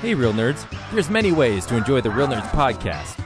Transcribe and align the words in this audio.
Hey, 0.00 0.14
Real 0.14 0.32
Nerds. 0.34 0.66
There's 0.92 1.08
many 1.08 1.32
ways 1.32 1.64
to 1.66 1.76
enjoy 1.76 2.02
the 2.02 2.10
Real 2.10 2.28
Nerds 2.28 2.50
podcast. 2.50 3.18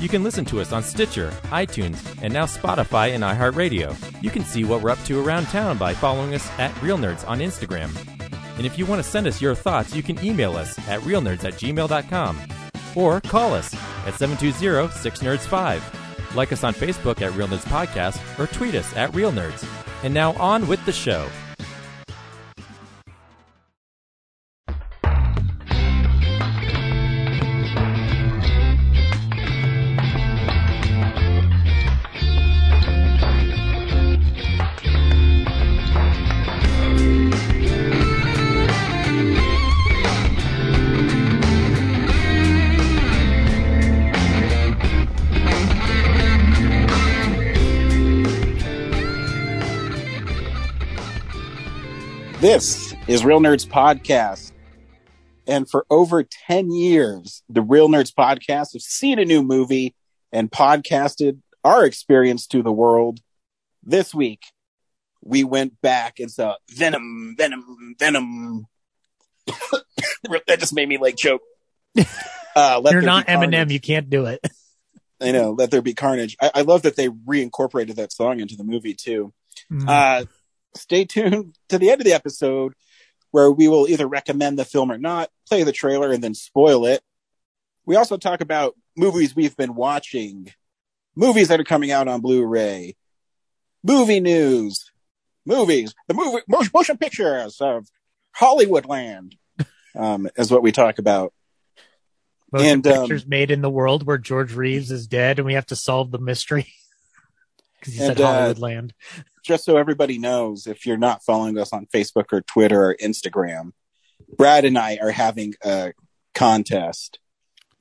You 0.00 0.08
can 0.08 0.24
listen 0.24 0.44
to 0.46 0.60
us 0.60 0.72
on 0.72 0.82
Stitcher, 0.82 1.30
iTunes, 1.44 2.20
and 2.20 2.32
now 2.32 2.46
Spotify 2.46 3.14
and 3.14 3.22
iHeartRadio. 3.22 3.94
You 4.22 4.30
can 4.30 4.42
see 4.42 4.64
what 4.64 4.82
we're 4.82 4.90
up 4.90 5.02
to 5.04 5.24
around 5.24 5.46
town 5.46 5.78
by 5.78 5.94
following 5.94 6.34
us 6.34 6.50
at 6.58 6.82
Real 6.82 6.98
Nerds 6.98 7.26
on 7.28 7.38
Instagram. 7.38 7.94
And 8.56 8.66
if 8.66 8.76
you 8.76 8.86
want 8.86 9.00
to 9.02 9.08
send 9.08 9.28
us 9.28 9.40
your 9.40 9.54
thoughts, 9.54 9.94
you 9.94 10.02
can 10.02 10.22
email 10.24 10.56
us 10.56 10.76
at 10.88 11.00
realnerds 11.02 11.44
at 11.44 11.54
gmail.com 11.54 12.38
or 12.96 13.20
call 13.20 13.54
us 13.54 13.72
at 13.74 14.14
720-6nerds5. 14.14 16.34
Like 16.34 16.52
us 16.52 16.64
on 16.64 16.74
Facebook 16.74 17.22
at 17.22 17.34
Real 17.34 17.48
Nerds 17.48 17.64
Podcast 17.66 18.18
or 18.38 18.48
tweet 18.48 18.74
us 18.74 18.94
at 18.96 19.14
Real 19.14 19.30
Nerds. 19.30 19.64
And 20.02 20.12
now 20.12 20.32
on 20.34 20.66
with 20.66 20.84
the 20.86 20.92
show. 20.92 21.28
This 52.46 52.94
is 53.08 53.24
Real 53.24 53.40
Nerds 53.40 53.66
Podcast. 53.66 54.52
And 55.48 55.68
for 55.68 55.84
over 55.90 56.22
10 56.22 56.70
years, 56.70 57.42
the 57.48 57.60
Real 57.60 57.88
Nerds 57.88 58.14
Podcast 58.14 58.74
have 58.74 58.82
seen 58.82 59.18
a 59.18 59.24
new 59.24 59.42
movie 59.42 59.96
and 60.30 60.48
podcasted 60.48 61.40
our 61.64 61.84
experience 61.84 62.46
to 62.46 62.62
the 62.62 62.70
world. 62.70 63.18
This 63.82 64.14
week, 64.14 64.44
we 65.24 65.42
went 65.42 65.80
back 65.80 66.20
and 66.20 66.30
saw 66.30 66.54
Venom, 66.70 67.34
Venom, 67.36 67.96
Venom. 67.98 68.66
that 70.46 70.60
just 70.60 70.72
made 70.72 70.88
me 70.88 70.98
like 70.98 71.16
choke. 71.16 71.42
Uh, 72.54 72.80
Let 72.82 72.92
You're 72.92 73.02
not 73.02 73.26
Eminem. 73.26 73.70
You 73.70 73.80
can't 73.80 74.08
do 74.08 74.24
it. 74.26 74.40
I 75.20 75.32
know, 75.32 75.50
Let 75.50 75.72
There 75.72 75.82
Be 75.82 75.92
Carnage. 75.94 76.36
I, 76.40 76.52
I 76.54 76.62
love 76.62 76.82
that 76.82 76.96
they 76.96 77.08
reincorporated 77.08 77.96
that 77.96 78.12
song 78.12 78.38
into 78.40 78.56
the 78.56 78.64
movie 78.64 78.94
too. 78.94 79.34
Mm. 79.70 79.88
Uh, 79.88 80.24
stay 80.74 81.04
tuned 81.04 81.56
to 81.68 81.78
the 81.78 81.90
end 81.90 82.00
of 82.00 82.04
the 82.04 82.12
episode 82.12 82.74
where 83.30 83.50
we 83.50 83.68
will 83.68 83.88
either 83.88 84.06
recommend 84.06 84.58
the 84.58 84.64
film 84.64 84.90
or 84.90 84.98
not, 84.98 85.30
play 85.48 85.62
the 85.62 85.72
trailer, 85.72 86.10
and 86.10 86.22
then 86.24 86.34
spoil 86.34 86.86
it. 86.86 87.02
We 87.84 87.96
also 87.96 88.16
talk 88.16 88.40
about 88.40 88.74
movies 88.96 89.36
we've 89.36 89.56
been 89.56 89.74
watching, 89.74 90.52
movies 91.14 91.48
that 91.48 91.60
are 91.60 91.64
coming 91.64 91.90
out 91.90 92.08
on 92.08 92.20
Blu-ray, 92.20 92.96
movie 93.84 94.20
news, 94.20 94.90
movies, 95.44 95.94
the 96.08 96.14
movie 96.14 96.42
motion 96.72 96.96
pictures 96.96 97.60
of 97.60 97.86
Hollywoodland, 98.38 99.34
um, 99.94 100.28
is 100.36 100.50
what 100.50 100.62
we 100.62 100.72
talk 100.72 100.98
about. 100.98 101.32
Motion 102.52 102.68
and, 102.68 102.86
um, 102.86 103.00
pictures 103.00 103.26
made 103.26 103.50
in 103.50 103.60
the 103.60 103.70
world 103.70 104.06
where 104.06 104.18
George 104.18 104.54
Reeves 104.54 104.90
is 104.90 105.06
dead, 105.06 105.38
and 105.38 105.46
we 105.46 105.54
have 105.54 105.66
to 105.66 105.76
solve 105.76 106.10
the 106.10 106.18
mystery 106.18 106.72
because 107.80 107.94
he 107.94 108.04
And, 108.04 108.16
said 108.16 108.24
uh, 108.24 108.54
land. 108.58 108.94
Just 109.46 109.64
so 109.64 109.76
everybody 109.76 110.18
knows, 110.18 110.66
if 110.66 110.84
you're 110.84 110.96
not 110.96 111.22
following 111.24 111.56
us 111.58 111.72
on 111.72 111.86
Facebook 111.86 112.26
or 112.32 112.42
Twitter 112.42 112.90
or 112.90 112.96
Instagram, 112.96 113.72
Brad 114.36 114.64
and 114.64 114.76
I 114.76 114.98
are 115.00 115.10
having 115.10 115.54
a 115.64 115.92
contest 116.34 117.18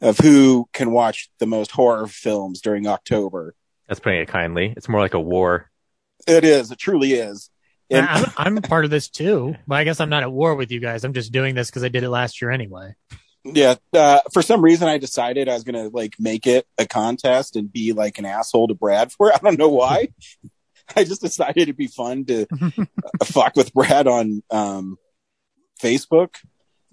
of 0.02 0.19
who 0.19 0.69
can 0.71 0.91
watch 0.91 1.30
the 1.39 1.45
most 1.45 1.71
horror 1.71 2.08
films 2.08 2.61
during 2.61 2.88
October. 2.88 3.55
That's 3.88 3.99
putting 3.99 4.21
it 4.21 4.27
kindly. 4.27 4.73
It's 4.77 4.88
more 4.88 5.02
like 5.02 5.13
a 5.13 5.19
war. 5.19 5.70
It 6.27 6.43
is, 6.43 6.71
it 6.71 6.77
truly 6.77 7.14
is. 7.14 7.49
And 7.89 8.05
I'm, 8.05 8.26
I'm 8.37 8.55
part 8.58 8.86
of 8.86 8.92
this 8.92 9.09
too, 9.09 9.55
but 9.67 9.76
I 9.76 9.83
guess 9.83 9.99
I'm 9.99 10.09
not 10.09 10.23
at 10.23 10.32
war 10.32 10.55
with 10.55 10.71
you 10.71 10.80
guys. 10.80 11.03
I'm 11.03 11.14
just 11.14 11.32
doing 11.32 11.55
this 11.55 11.70
because 11.70 11.83
I 11.83 11.89
did 11.89 12.03
it 12.03 12.09
last 12.09 12.42
year 12.42 12.52
anyway. 12.52 12.95
yeah, 13.43 13.76
uh, 13.93 14.21
for 14.33 14.42
some 14.42 14.64
reason 14.64 14.87
I 14.87 14.97
decided 14.97 15.47
I 15.47 15.53
was 15.53 15.64
going 15.64 15.76
to 15.76 15.95
like 15.95 16.15
make 16.20 16.47
it 16.47 16.65
a 16.77 16.87
contest 16.87 17.55
and 17.55 17.71
be 17.71 17.93
like 17.93 18.17
an 18.17 18.26
asshole 18.26 18.70
to 18.70 18.73
Brad 18.73 19.11
for 19.11 19.30
it. 19.30 19.36
I 19.36 19.37
don't 19.39 19.59
know 19.59 19.70
why. 19.70 20.09
I 20.95 21.03
just 21.03 21.21
decided 21.21 21.57
it'd 21.63 21.77
be 21.77 21.87
fun 21.87 22.25
to 22.25 22.45
uh, 23.21 23.25
fuck 23.25 23.55
with 23.55 23.73
Brad 23.73 24.07
on 24.07 24.43
um, 24.51 24.97
Facebook 25.81 26.35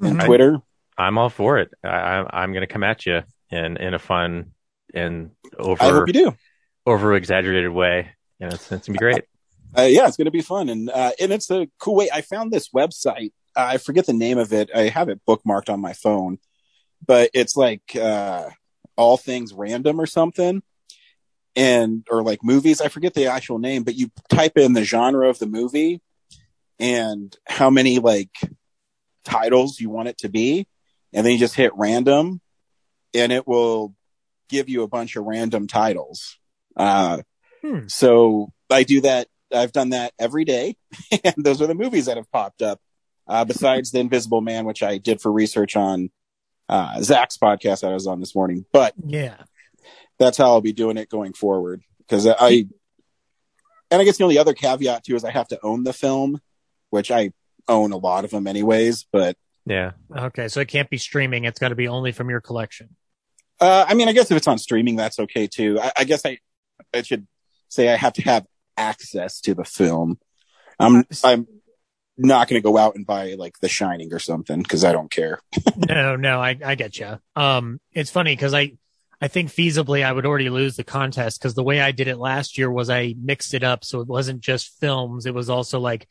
and 0.01 0.19
Mhm. 0.19 0.27
Twitter. 0.27 0.59
I'm 0.99 1.19
all 1.19 1.31
for 1.31 1.59
it. 1.59 1.71
I, 1.85 1.89
I'm, 1.89 2.27
I'm 2.31 2.53
going 2.53 2.67
to 2.67 2.73
come 2.73 2.85
at 2.85 3.07
you 3.07 3.23
in, 3.51 3.77
in 3.79 3.95
a 3.95 3.99
fun 3.99 4.53
and 4.95 5.31
I 5.59 5.63
over, 5.63 5.85
hope 6.01 6.07
you 6.09 6.13
do. 6.13 6.37
over 6.87 7.15
exaggerated 7.15 7.71
way. 7.71 8.11
You 8.39 8.47
know, 8.49 8.55
it's, 8.55 8.71
it's 8.71 8.71
going 8.71 8.81
to 8.81 8.93
be 8.93 8.99
great. 8.99 9.25
uh, 9.79 9.83
yeah, 9.83 10.07
it's 10.07 10.17
going 10.17 10.27
to 10.27 10.31
be 10.31 10.43
fun, 10.43 10.69
and 10.69 10.91
uh, 10.91 11.13
and 11.21 11.33
it's 11.33 11.51
a 11.51 11.67
cool 11.79 11.95
way. 11.95 12.11
I 12.13 12.21
found 12.21 12.53
this 12.53 12.69
website. 12.71 13.33
Uh, 13.57 13.67
I 13.71 13.77
forget 13.79 14.05
the 14.07 14.13
name 14.13 14.37
of 14.39 14.53
it. 14.53 14.69
I 14.75 14.83
have 14.89 15.09
it 15.09 15.21
bookmarked 15.27 15.73
on 15.73 15.81
my 15.81 15.93
phone, 15.95 16.39
but 17.07 17.31
it's 17.33 17.57
like 17.57 17.95
uh, 17.97 18.51
all 18.97 19.17
things 19.17 19.53
random 19.55 19.99
or 20.01 20.07
something, 20.07 20.63
and 21.57 22.07
or 22.11 22.23
like 22.23 22.43
movies. 22.43 22.81
I 22.81 22.89
forget 22.89 23.15
the 23.15 23.27
actual 23.27 23.59
name, 23.59 23.83
but 23.83 23.95
you 23.95 24.11
type 24.29 24.57
in 24.57 24.73
the 24.73 24.85
genre 24.85 25.29
of 25.29 25.39
the 25.39 25.47
movie 25.47 26.01
and 26.79 27.37
how 27.47 27.71
many 27.71 27.99
like 27.99 28.31
titles 29.25 29.81
you 29.81 29.91
want 29.91 30.09
it 30.09 30.19
to 30.19 30.29
be, 30.29 30.67
and 31.13 31.25
then 31.25 31.33
you 31.33 31.39
just 31.39 31.55
hit 31.55 31.73
random, 31.77 32.41
and 33.15 33.33
it 33.33 33.47
will 33.47 33.95
give 34.49 34.69
you 34.69 34.83
a 34.83 34.89
bunch 34.89 35.17
of 35.17 35.25
random 35.25 35.67
titles. 35.67 36.39
Uh, 36.77 37.19
Hmm. 37.65 37.87
so 37.87 38.53
I 38.71 38.83
do 38.83 39.03
that. 39.03 39.29
I've 39.55 39.71
done 39.71 39.91
that 39.91 40.15
every 40.19 40.45
day, 40.45 40.75
and 41.25 41.35
those 41.37 41.63
are 41.63 41.69
the 41.69 41.75
movies 41.77 42.07
that 42.07 42.17
have 42.17 42.31
popped 42.33 42.61
up. 42.61 42.81
Uh, 43.29 43.45
besides 43.45 43.93
the 43.93 44.01
Invisible 44.01 44.41
Man, 44.41 44.65
which 44.65 44.83
I 44.83 44.99
did 44.99 45.21
for 45.21 45.31
research 45.31 45.77
on 45.77 46.11
uh, 46.69 47.01
Zach's 47.03 47.39
podcast 47.39 47.83
that 47.83 47.91
I 47.93 47.95
was 47.95 48.09
on 48.09 48.19
this 48.19 48.35
morning. 48.35 48.65
But 48.73 48.95
Yeah. 49.07 49.37
That's 50.23 50.39
how 50.39 50.47
I'll 50.47 50.61
be 50.61 50.73
doing 50.73 50.97
it 50.97 51.09
going 51.09 51.33
forward. 51.33 51.83
Because 51.99 52.27
I, 52.27 52.67
and 53.91 54.01
I 54.01 54.05
guess 54.05 54.19
the 54.19 54.25
only 54.25 54.39
other 54.39 54.55
caveat 54.55 55.05
too 55.05 55.15
is 55.17 55.25
I 55.25 55.31
have 55.31 55.49
to 55.49 55.59
own 55.63 55.85
the 55.85 55.93
film, 55.93 56.41
which 56.91 57.11
I 57.11 57.33
own 57.69 57.93
a 57.93 57.97
lot 57.97 58.25
of 58.25 58.31
them 58.31 58.47
anyways. 58.47 59.07
But 59.13 59.37
Yeah. 59.67 59.93
Okay, 60.15 60.49
so 60.49 60.61
it 60.61 60.69
can't 60.69 60.91
be 60.91 60.99
streaming. 60.99 61.45
It's 61.45 61.59
got 61.59 61.69
to 61.69 61.75
be 61.75 61.89
only 61.89 62.13
from 62.13 62.31
your 62.31 62.41
collection. 62.41 62.97
uh, 63.61 63.85
I 63.87 63.95
mean, 63.95 64.09
I 64.09 64.13
guess 64.13 64.31
if 64.31 64.37
it's 64.37 64.49
on 64.49 64.59
streaming, 64.59 64.97
that's 64.97 65.19
okay 65.19 65.47
too. 65.47 65.79
I, 65.81 65.93
I 65.99 66.05
guess 66.05 66.27
I, 66.27 66.39
I 66.93 67.03
should 67.03 67.27
say 67.69 67.89
I 67.89 67.97
have 67.97 68.15
to 68.15 68.23
have 68.23 68.47
access 68.77 69.41
to 69.43 69.55
the 69.55 69.65
film. 69.65 70.19
I'm, 70.81 71.05
I'm 71.23 71.47
not 72.19 72.49
going 72.49 72.61
to 72.61 72.65
go 72.65 72.77
out 72.77 72.97
and 72.97 73.07
buy 73.07 73.35
like 73.39 73.59
The 73.61 73.69
Shining 73.69 74.13
or 74.13 74.19
something 74.19 74.63
because 74.63 74.85
I 74.85 74.93
don't 74.93 75.11
care. 75.11 75.39
no, 75.77 76.17
no, 76.17 76.41
I, 76.41 76.59
I 76.65 76.75
get 76.75 76.99
you. 76.99 77.19
Um, 77.37 77.81
it's 77.93 78.11
funny 78.11 78.35
because 78.35 78.53
I, 78.53 78.73
I 79.23 79.29
think 79.29 79.51
feasibly 79.51 80.05
I 80.05 80.11
would 80.11 80.27
already 80.27 80.51
lose 80.51 80.75
the 80.75 80.83
contest 80.83 81.41
because 81.41 81.55
the 81.55 81.63
way 81.63 81.81
I 81.81 81.93
did 81.93 82.09
it 82.09 82.19
last 82.19 82.59
year 82.59 82.69
was 82.69 82.91
I 82.91 83.15
mixed 83.23 83.55
it 83.55 83.63
up. 83.63 83.85
So 83.85 84.01
it 84.01 84.09
wasn't 84.09 84.41
just 84.41 84.81
films. 84.81 85.27
It 85.27 85.35
was 85.35 85.49
also 85.49 85.79
like 85.79 86.09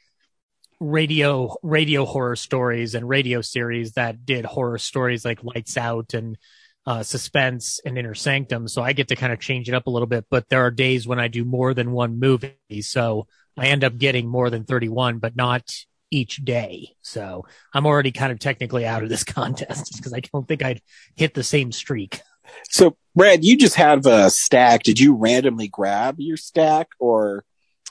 radio, 0.80 1.54
radio 1.62 2.06
horror 2.06 2.38
stories 2.38 2.96
and 2.96 3.08
radio 3.08 3.42
series 3.42 3.92
that 3.94 4.26
did 4.26 4.46
horror 4.46 4.78
stories 4.78 5.26
like 5.26 5.44
Lights 5.44 5.76
Out 5.76 6.14
and, 6.14 6.38
uh, 6.86 7.04
suspense 7.04 7.82
and 7.86 7.98
inner 7.98 8.16
sanctum. 8.16 8.70
So 8.70 8.82
I 8.82 8.94
get 8.94 9.10
to 9.10 9.18
kind 9.18 9.34
of 9.34 9.42
change 9.42 9.68
it 9.68 9.76
up 9.76 9.88
a 9.88 9.92
little 9.92 10.08
bit, 10.08 10.26
but 10.32 10.48
there 10.48 10.66
are 10.66 10.72
days 10.72 11.06
when 11.06 11.20
I 11.20 11.28
do 11.28 11.44
more 11.44 11.74
than 11.74 11.92
one 11.92 12.18
movie. 12.18 12.56
So 12.80 13.28
I 13.58 13.68
end 13.68 13.84
up 13.84 13.98
getting 13.98 14.30
more 14.30 14.50
than 14.50 14.64
31, 14.64 15.20
but 15.20 15.36
not 15.36 15.70
each 16.12 16.38
day. 16.38 16.96
So 17.02 17.46
I'm 17.74 17.86
already 17.86 18.14
kind 18.14 18.32
of 18.32 18.40
technically 18.40 18.86
out 18.86 19.04
of 19.04 19.10
this 19.10 19.24
contest 19.26 19.98
because 19.98 20.14
I 20.14 20.22
don't 20.22 20.48
think 20.48 20.64
I'd 20.64 20.82
hit 21.18 21.34
the 21.34 21.44
same 21.44 21.74
streak. 21.74 22.22
So, 22.70 22.96
Brad, 23.16 23.44
you 23.44 23.58
just 23.58 23.76
have 23.76 24.06
a 24.06 24.30
stack. 24.30 24.84
Did 24.84 25.00
you 25.00 25.16
randomly 25.16 25.68
grab 25.68 26.16
your 26.20 26.38
stack 26.38 26.90
or 27.00 27.44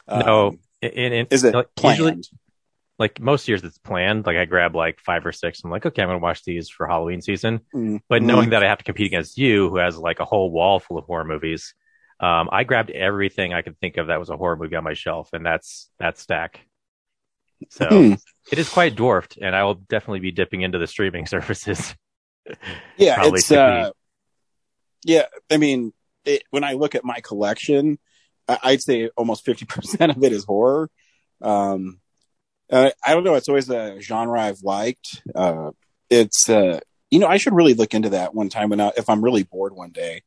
um, 0.08 0.20
No. 0.20 0.58
In, 0.82 1.12
in, 1.12 1.26
Is 1.30 1.44
it 1.44 1.54
like, 1.54 1.74
planned? 1.74 1.98
Usually, 1.98 2.22
like 2.98 3.18
most 3.20 3.48
years 3.48 3.62
it's 3.64 3.78
planned. 3.78 4.26
Like 4.26 4.36
I 4.36 4.44
grab 4.44 4.74
like 4.74 5.00
five 5.00 5.24
or 5.24 5.32
six. 5.32 5.62
I'm 5.64 5.70
like, 5.70 5.86
okay, 5.86 6.02
I'm 6.02 6.08
going 6.08 6.18
to 6.18 6.22
watch 6.22 6.44
these 6.44 6.68
for 6.68 6.86
Halloween 6.86 7.22
season. 7.22 7.60
Mm, 7.74 8.00
But 8.08 8.22
mm. 8.22 8.26
knowing 8.26 8.50
that 8.50 8.62
I 8.62 8.68
have 8.68 8.78
to 8.78 8.84
compete 8.84 9.06
against 9.06 9.38
you, 9.38 9.68
who 9.70 9.76
has 9.78 9.96
like 9.96 10.20
a 10.20 10.24
whole 10.24 10.50
wall 10.50 10.80
full 10.80 10.98
of 10.98 11.04
horror 11.04 11.24
movies, 11.24 11.74
um, 12.20 12.50
I 12.52 12.64
grabbed 12.64 12.90
everything 12.90 13.54
I 13.54 13.62
could 13.62 13.78
think 13.80 13.96
of 13.96 14.08
that 14.08 14.18
was 14.20 14.28
a 14.28 14.36
horror 14.36 14.56
movie 14.56 14.76
on 14.76 14.84
my 14.84 14.92
shelf, 14.92 15.30
and 15.32 15.44
that's 15.44 15.90
that 15.98 16.18
stack. 16.18 16.60
So 17.70 17.88
Hmm. 17.88 18.12
it 18.52 18.58
is 18.58 18.68
quite 18.68 18.94
dwarfed, 18.94 19.38
and 19.40 19.56
I 19.56 19.64
will 19.64 19.74
definitely 19.74 20.20
be 20.20 20.30
dipping 20.30 20.60
into 20.62 20.78
the 20.78 20.86
streaming 20.86 21.26
services. 21.34 21.94
yeah, 22.96 23.16
it's 23.24 23.50
uh, 23.50 23.90
yeah. 25.04 25.26
I 25.50 25.56
mean, 25.56 25.92
it, 26.24 26.42
when 26.50 26.64
I 26.64 26.72
look 26.72 26.94
at 26.94 27.04
my 27.04 27.20
collection, 27.20 27.98
I, 28.48 28.58
I'd 28.62 28.82
say 28.82 29.10
almost 29.16 29.44
fifty 29.44 29.64
percent 29.64 30.12
of 30.16 30.22
it 30.22 30.32
is 30.32 30.44
horror. 30.44 30.90
Um, 31.42 32.00
uh, 32.70 32.90
I 33.04 33.14
don't 33.14 33.24
know. 33.24 33.34
It's 33.34 33.48
always 33.48 33.68
a 33.70 34.00
genre 34.00 34.40
I've 34.40 34.62
liked. 34.62 35.22
Uh, 35.34 35.70
it's 36.08 36.48
uh, 36.48 36.80
you 37.10 37.18
know, 37.18 37.26
I 37.26 37.38
should 37.38 37.54
really 37.54 37.74
look 37.74 37.94
into 37.94 38.10
that 38.10 38.34
one 38.34 38.48
time 38.48 38.70
when 38.70 38.80
I, 38.80 38.92
if 38.96 39.08
I'm 39.08 39.22
really 39.24 39.42
bored 39.42 39.74
one 39.74 39.90
day 39.90 40.22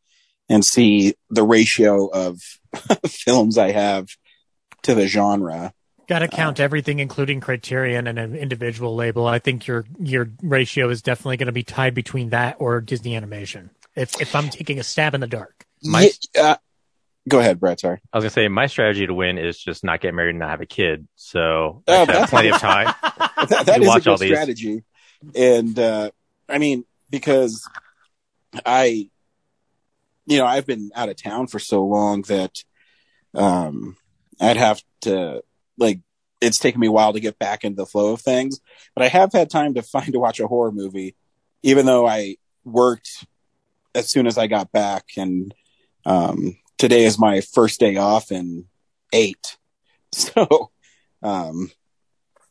and 0.49 0.65
see 0.65 1.15
the 1.29 1.43
ratio 1.43 2.07
of 2.07 2.41
films 3.07 3.57
I 3.57 3.71
have 3.71 4.09
to 4.83 4.93
the 4.93 5.07
genre. 5.07 5.73
Got 6.07 6.19
to 6.19 6.27
count 6.27 6.59
uh, 6.59 6.63
everything, 6.63 6.99
including 6.99 7.39
Criterion 7.39 8.07
and 8.07 8.19
an 8.19 8.35
individual 8.35 8.93
label. 8.93 9.25
I 9.25 9.39
think 9.39 9.67
your 9.67 9.85
your 9.99 10.29
ratio 10.41 10.89
is 10.89 11.01
definitely 11.01 11.37
going 11.37 11.47
to 11.47 11.53
be 11.53 11.63
tied 11.63 11.93
between 11.93 12.31
that 12.31 12.57
or 12.59 12.81
Disney 12.81 13.15
Animation. 13.15 13.69
If 13.95 14.19
if 14.21 14.35
I'm 14.35 14.49
taking 14.49 14.79
a 14.79 14.83
stab 14.83 15.13
in 15.13 15.21
the 15.21 15.27
dark, 15.27 15.65
my, 15.83 16.09
yeah, 16.35 16.43
uh, 16.43 16.55
go 17.27 17.39
ahead, 17.39 17.59
Brad. 17.59 17.79
Sorry, 17.79 17.99
I 18.11 18.17
was 18.17 18.23
gonna 18.23 18.31
say 18.31 18.47
my 18.47 18.67
strategy 18.67 19.05
to 19.05 19.13
win 19.13 19.37
is 19.37 19.57
just 19.57 19.83
not 19.83 20.01
get 20.01 20.13
married 20.13 20.31
and 20.31 20.39
not 20.39 20.49
have 20.49 20.61
a 20.61 20.65
kid. 20.65 21.07
So 21.15 21.83
I 21.87 22.05
have 22.05 22.29
plenty 22.29 22.49
of 22.49 22.57
time. 22.59 22.93
that, 23.49 23.63
that 23.65 23.81
is 23.81 23.87
watch 23.87 24.07
a 24.07 24.15
good 24.15 24.19
strategy, 24.19 24.83
and 25.35 25.77
uh, 25.77 26.11
I 26.49 26.57
mean 26.57 26.85
because 27.09 27.67
I, 28.65 29.09
you 30.25 30.37
know, 30.37 30.45
I've 30.45 30.65
been 30.65 30.89
out 30.95 31.09
of 31.09 31.21
town 31.21 31.45
for 31.45 31.59
so 31.59 31.85
long 31.85 32.23
that 32.23 32.63
um, 33.35 33.97
I'd 34.39 34.57
have 34.57 34.81
to 35.01 35.43
like 35.77 35.99
it's 36.41 36.59
taken 36.59 36.81
me 36.81 36.87
a 36.87 36.91
while 36.91 37.13
to 37.13 37.19
get 37.19 37.39
back 37.39 37.63
into 37.63 37.77
the 37.77 37.85
flow 37.85 38.13
of 38.13 38.21
things, 38.21 38.59
but 38.95 39.03
I 39.03 39.07
have 39.09 39.31
had 39.31 39.49
time 39.49 39.75
to 39.75 39.81
find 39.83 40.11
to 40.13 40.19
watch 40.19 40.39
a 40.39 40.47
horror 40.47 40.71
movie, 40.71 41.15
even 41.61 41.85
though 41.85 42.07
I 42.07 42.37
worked 42.65 43.25
as 43.95 44.09
soon 44.09 44.27
as 44.27 44.37
I 44.37 44.47
got 44.47 44.71
back. 44.71 45.05
And 45.17 45.53
um, 46.05 46.57
today 46.77 47.05
is 47.05 47.19
my 47.19 47.41
first 47.41 47.79
day 47.79 47.97
off 47.97 48.31
in 48.31 48.65
eight. 49.11 49.57
So, 50.15 50.69
um, 51.23 51.71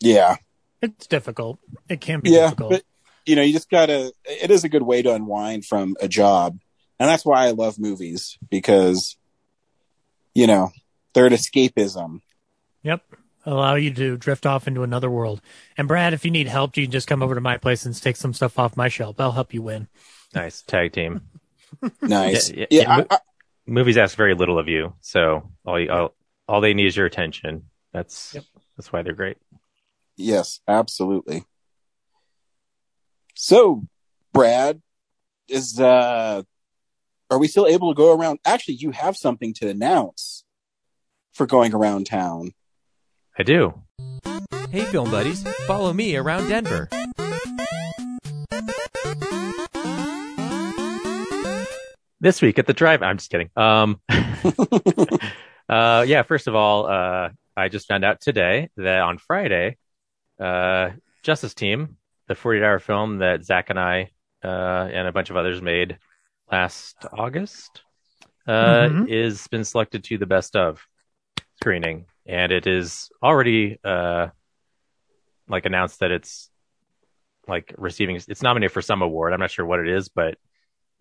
yeah. 0.00 0.34
It's 0.80 1.06
difficult. 1.06 1.60
It 1.88 2.00
can 2.00 2.18
be 2.18 2.30
yeah, 2.30 2.46
difficult. 2.46 2.70
But, 2.72 2.82
you 3.24 3.36
know, 3.36 3.42
you 3.42 3.52
just 3.52 3.70
gotta, 3.70 4.12
it 4.24 4.50
is 4.50 4.64
a 4.64 4.68
good 4.68 4.82
way 4.82 5.00
to 5.00 5.14
unwind 5.14 5.64
from 5.64 5.94
a 6.00 6.08
job. 6.08 6.58
And 6.98 7.08
that's 7.08 7.24
why 7.24 7.46
I 7.46 7.52
love 7.52 7.78
movies 7.78 8.36
because, 8.50 9.16
you 10.34 10.48
know, 10.48 10.70
they're 11.14 11.26
an 11.26 11.32
escapism. 11.32 12.22
Yep. 12.82 13.04
Allow 13.44 13.74
you 13.74 13.92
to 13.94 14.16
drift 14.16 14.46
off 14.46 14.68
into 14.68 14.82
another 14.82 15.10
world. 15.10 15.40
And 15.76 15.88
Brad, 15.88 16.14
if 16.14 16.24
you 16.24 16.30
need 16.30 16.48
help, 16.48 16.76
you 16.76 16.84
can 16.84 16.92
just 16.92 17.08
come 17.08 17.22
over 17.22 17.34
to 17.34 17.40
my 17.40 17.58
place 17.58 17.84
and 17.86 18.00
take 18.00 18.16
some 18.16 18.32
stuff 18.32 18.58
off 18.58 18.76
my 18.76 18.88
shelf. 18.88 19.18
I'll 19.18 19.32
help 19.32 19.52
you 19.52 19.62
win. 19.62 19.88
Nice 20.34 20.62
tag 20.62 20.92
team. 20.92 21.22
nice. 22.02 22.50
Yeah, 22.50 22.66
yeah, 22.70 22.80
yeah 22.82 23.04
I, 23.10 23.14
I, 23.14 23.18
movies 23.66 23.96
ask 23.96 24.16
very 24.16 24.34
little 24.34 24.58
of 24.58 24.68
you, 24.68 24.94
so 25.00 25.50
all 25.64 25.80
you, 25.80 25.90
all, 25.90 26.14
all 26.48 26.60
they 26.60 26.74
need 26.74 26.86
is 26.86 26.96
your 26.96 27.06
attention. 27.06 27.64
That's 27.92 28.34
yep. 28.34 28.44
that's 28.76 28.92
why 28.92 29.02
they're 29.02 29.12
great. 29.12 29.36
Yes, 30.16 30.60
absolutely. 30.66 31.44
So, 33.34 33.84
Brad, 34.32 34.80
is 35.48 35.78
uh, 35.80 36.42
are 37.30 37.38
we 37.38 37.48
still 37.48 37.66
able 37.66 37.92
to 37.92 37.96
go 37.96 38.14
around? 38.14 38.38
Actually, 38.44 38.74
you 38.74 38.90
have 38.90 39.16
something 39.16 39.54
to 39.54 39.68
announce 39.68 40.44
for 41.32 41.46
going 41.46 41.74
around 41.74 42.06
town. 42.06 42.52
I 43.38 43.42
do. 43.42 43.82
Hey, 44.70 44.82
film 44.84 45.10
buddies, 45.10 45.42
follow 45.66 45.92
me 45.92 46.16
around 46.16 46.48
Denver. 46.48 46.88
This 52.22 52.40
week 52.40 52.60
at 52.60 52.66
the 52.66 52.72
drive, 52.72 53.02
I'm 53.02 53.16
just 53.16 53.30
kidding. 53.30 53.50
Um, 53.56 54.00
uh, 55.68 56.04
yeah, 56.06 56.22
first 56.22 56.46
of 56.46 56.54
all, 56.54 56.86
uh, 56.86 57.30
I 57.56 57.68
just 57.68 57.88
found 57.88 58.04
out 58.04 58.20
today 58.20 58.70
that 58.76 59.00
on 59.00 59.18
Friday, 59.18 59.76
uh, 60.38 60.90
Justice 61.24 61.52
Team, 61.52 61.96
the 62.28 62.36
48 62.36 62.62
hour 62.64 62.78
film 62.78 63.18
that 63.18 63.44
Zach 63.44 63.70
and 63.70 63.78
I 63.80 64.12
uh, 64.44 64.46
and 64.92 65.08
a 65.08 65.12
bunch 65.12 65.30
of 65.30 65.36
others 65.36 65.60
made 65.60 65.98
last 66.48 66.94
August, 67.12 67.82
uh, 68.46 68.52
mm-hmm. 68.52 69.08
is 69.08 69.48
been 69.48 69.64
selected 69.64 70.04
to 70.04 70.16
the 70.16 70.24
best 70.24 70.54
of 70.54 70.80
screening, 71.56 72.06
and 72.24 72.52
it 72.52 72.68
is 72.68 73.10
already 73.20 73.80
uh, 73.82 74.28
like 75.48 75.66
announced 75.66 75.98
that 75.98 76.12
it's 76.12 76.48
like 77.48 77.74
receiving 77.78 78.14
it's 78.14 78.42
nominated 78.42 78.70
for 78.70 78.80
some 78.80 79.02
award. 79.02 79.32
I'm 79.32 79.40
not 79.40 79.50
sure 79.50 79.66
what 79.66 79.80
it 79.80 79.88
is, 79.88 80.08
but 80.08 80.38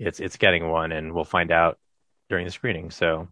it's 0.01 0.19
it's 0.19 0.37
getting 0.37 0.67
one, 0.69 0.91
and 0.91 1.13
we'll 1.13 1.23
find 1.23 1.51
out 1.51 1.77
during 2.29 2.45
the 2.45 2.51
screening. 2.51 2.91
So 2.91 3.27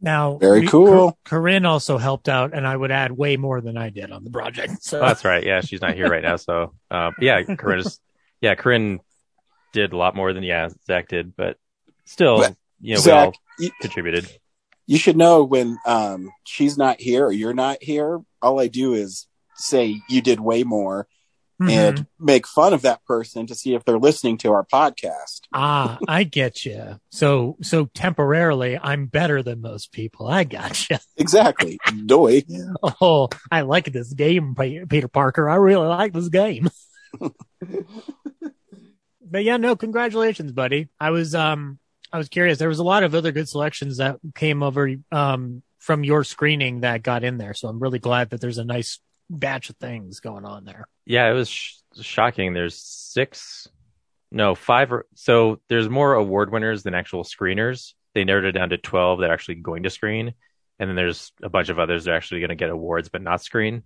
now, 0.00 0.36
very 0.36 0.66
cool. 0.66 1.18
Corinne 1.24 1.64
also 1.64 1.96
helped 1.96 2.28
out, 2.28 2.52
and 2.54 2.66
I 2.66 2.76
would 2.76 2.90
add 2.90 3.12
way 3.12 3.36
more 3.36 3.60
than 3.60 3.76
I 3.76 3.90
did 3.90 4.10
on 4.10 4.24
the 4.24 4.30
project. 4.30 4.82
So 4.82 4.98
oh, 4.98 5.06
that's 5.06 5.24
right. 5.24 5.44
Yeah, 5.44 5.60
she's 5.60 5.80
not 5.80 5.94
here 5.94 6.08
right 6.08 6.22
now. 6.22 6.36
So, 6.36 6.74
uh, 6.90 7.12
yeah, 7.20 7.42
Corinne, 7.42 7.84
yeah, 8.40 8.54
Corinne 8.54 9.00
did 9.72 9.92
a 9.92 9.96
lot 9.96 10.14
more 10.14 10.32
than 10.32 10.42
yeah 10.42 10.68
Zach 10.86 11.08
did, 11.08 11.34
but 11.36 11.56
still, 12.04 12.38
but, 12.38 12.56
you 12.80 12.94
know, 12.94 13.00
Zach, 13.00 13.12
we 13.12 13.26
all 13.26 13.32
you, 13.58 13.70
contributed. 13.80 14.28
You 14.86 14.98
should 14.98 15.16
know 15.16 15.44
when 15.44 15.78
um, 15.86 16.30
she's 16.44 16.76
not 16.76 17.00
here 17.00 17.24
or 17.24 17.32
you're 17.32 17.54
not 17.54 17.82
here. 17.82 18.20
All 18.42 18.60
I 18.60 18.66
do 18.66 18.94
is 18.94 19.26
say 19.54 20.02
you 20.08 20.20
did 20.20 20.40
way 20.40 20.64
more, 20.64 21.06
mm-hmm. 21.60 21.70
and 21.70 22.06
make 22.18 22.46
fun 22.46 22.72
of 22.72 22.82
that 22.82 23.04
person 23.04 23.46
to 23.46 23.54
see 23.54 23.74
if 23.74 23.84
they're 23.84 23.98
listening 23.98 24.38
to 24.38 24.52
our 24.52 24.64
podcast. 24.64 25.42
ah, 25.52 25.98
I 26.08 26.24
get 26.24 26.64
you. 26.64 27.00
So, 27.10 27.56
so 27.62 27.86
temporarily, 27.94 28.78
I'm 28.80 29.06
better 29.06 29.42
than 29.42 29.60
most 29.60 29.92
people. 29.92 30.28
I 30.28 30.44
got 30.44 30.88
you. 30.88 30.98
Exactly. 31.16 31.78
Doy. 32.06 32.42
oh, 33.00 33.28
I 33.50 33.60
like 33.60 33.92
this 33.92 34.12
game, 34.12 34.56
Peter 34.56 35.08
Parker. 35.08 35.48
I 35.48 35.56
really 35.56 35.86
like 35.86 36.12
this 36.12 36.28
game. 36.28 36.68
but 39.20 39.44
yeah, 39.44 39.56
no, 39.56 39.76
congratulations, 39.76 40.50
buddy. 40.52 40.88
I 40.98 41.10
was, 41.10 41.34
um, 41.34 41.78
I 42.12 42.18
was 42.18 42.28
curious. 42.28 42.58
There 42.58 42.68
was 42.68 42.80
a 42.80 42.84
lot 42.84 43.04
of 43.04 43.14
other 43.14 43.30
good 43.30 43.48
selections 43.48 43.98
that 43.98 44.16
came 44.34 44.62
over, 44.64 44.90
um, 45.12 45.62
from 45.78 46.02
your 46.02 46.24
screening 46.24 46.80
that 46.80 47.02
got 47.02 47.24
in 47.24 47.38
there. 47.38 47.54
So 47.54 47.68
I'm 47.68 47.80
really 47.80 47.98
glad 47.98 48.30
that 48.30 48.40
there's 48.40 48.58
a 48.58 48.64
nice 48.64 49.00
batch 49.32 49.70
of 49.70 49.76
things 49.76 50.20
going 50.20 50.44
on 50.44 50.64
there. 50.64 50.86
Yeah, 51.04 51.30
it 51.30 51.34
was 51.34 51.48
sh- 51.48 51.78
shocking. 52.00 52.52
There's 52.52 52.76
six, 52.76 53.68
no, 54.30 54.54
five. 54.54 54.92
Or, 54.92 55.06
so 55.14 55.60
there's 55.68 55.88
more 55.88 56.14
award 56.14 56.52
winners 56.52 56.82
than 56.82 56.94
actual 56.94 57.24
screeners. 57.24 57.94
They 58.14 58.24
narrowed 58.24 58.44
it 58.44 58.52
down 58.52 58.70
to 58.70 58.78
12 58.78 59.20
that 59.20 59.30
are 59.30 59.32
actually 59.32 59.56
going 59.56 59.84
to 59.84 59.90
screen. 59.90 60.34
And 60.78 60.88
then 60.88 60.96
there's 60.96 61.32
a 61.42 61.48
bunch 61.48 61.68
of 61.68 61.78
others 61.78 62.04
that 62.04 62.12
are 62.12 62.16
actually 62.16 62.40
going 62.40 62.50
to 62.50 62.56
get 62.56 62.70
awards, 62.70 63.08
but 63.08 63.22
not 63.22 63.42
screen 63.42 63.82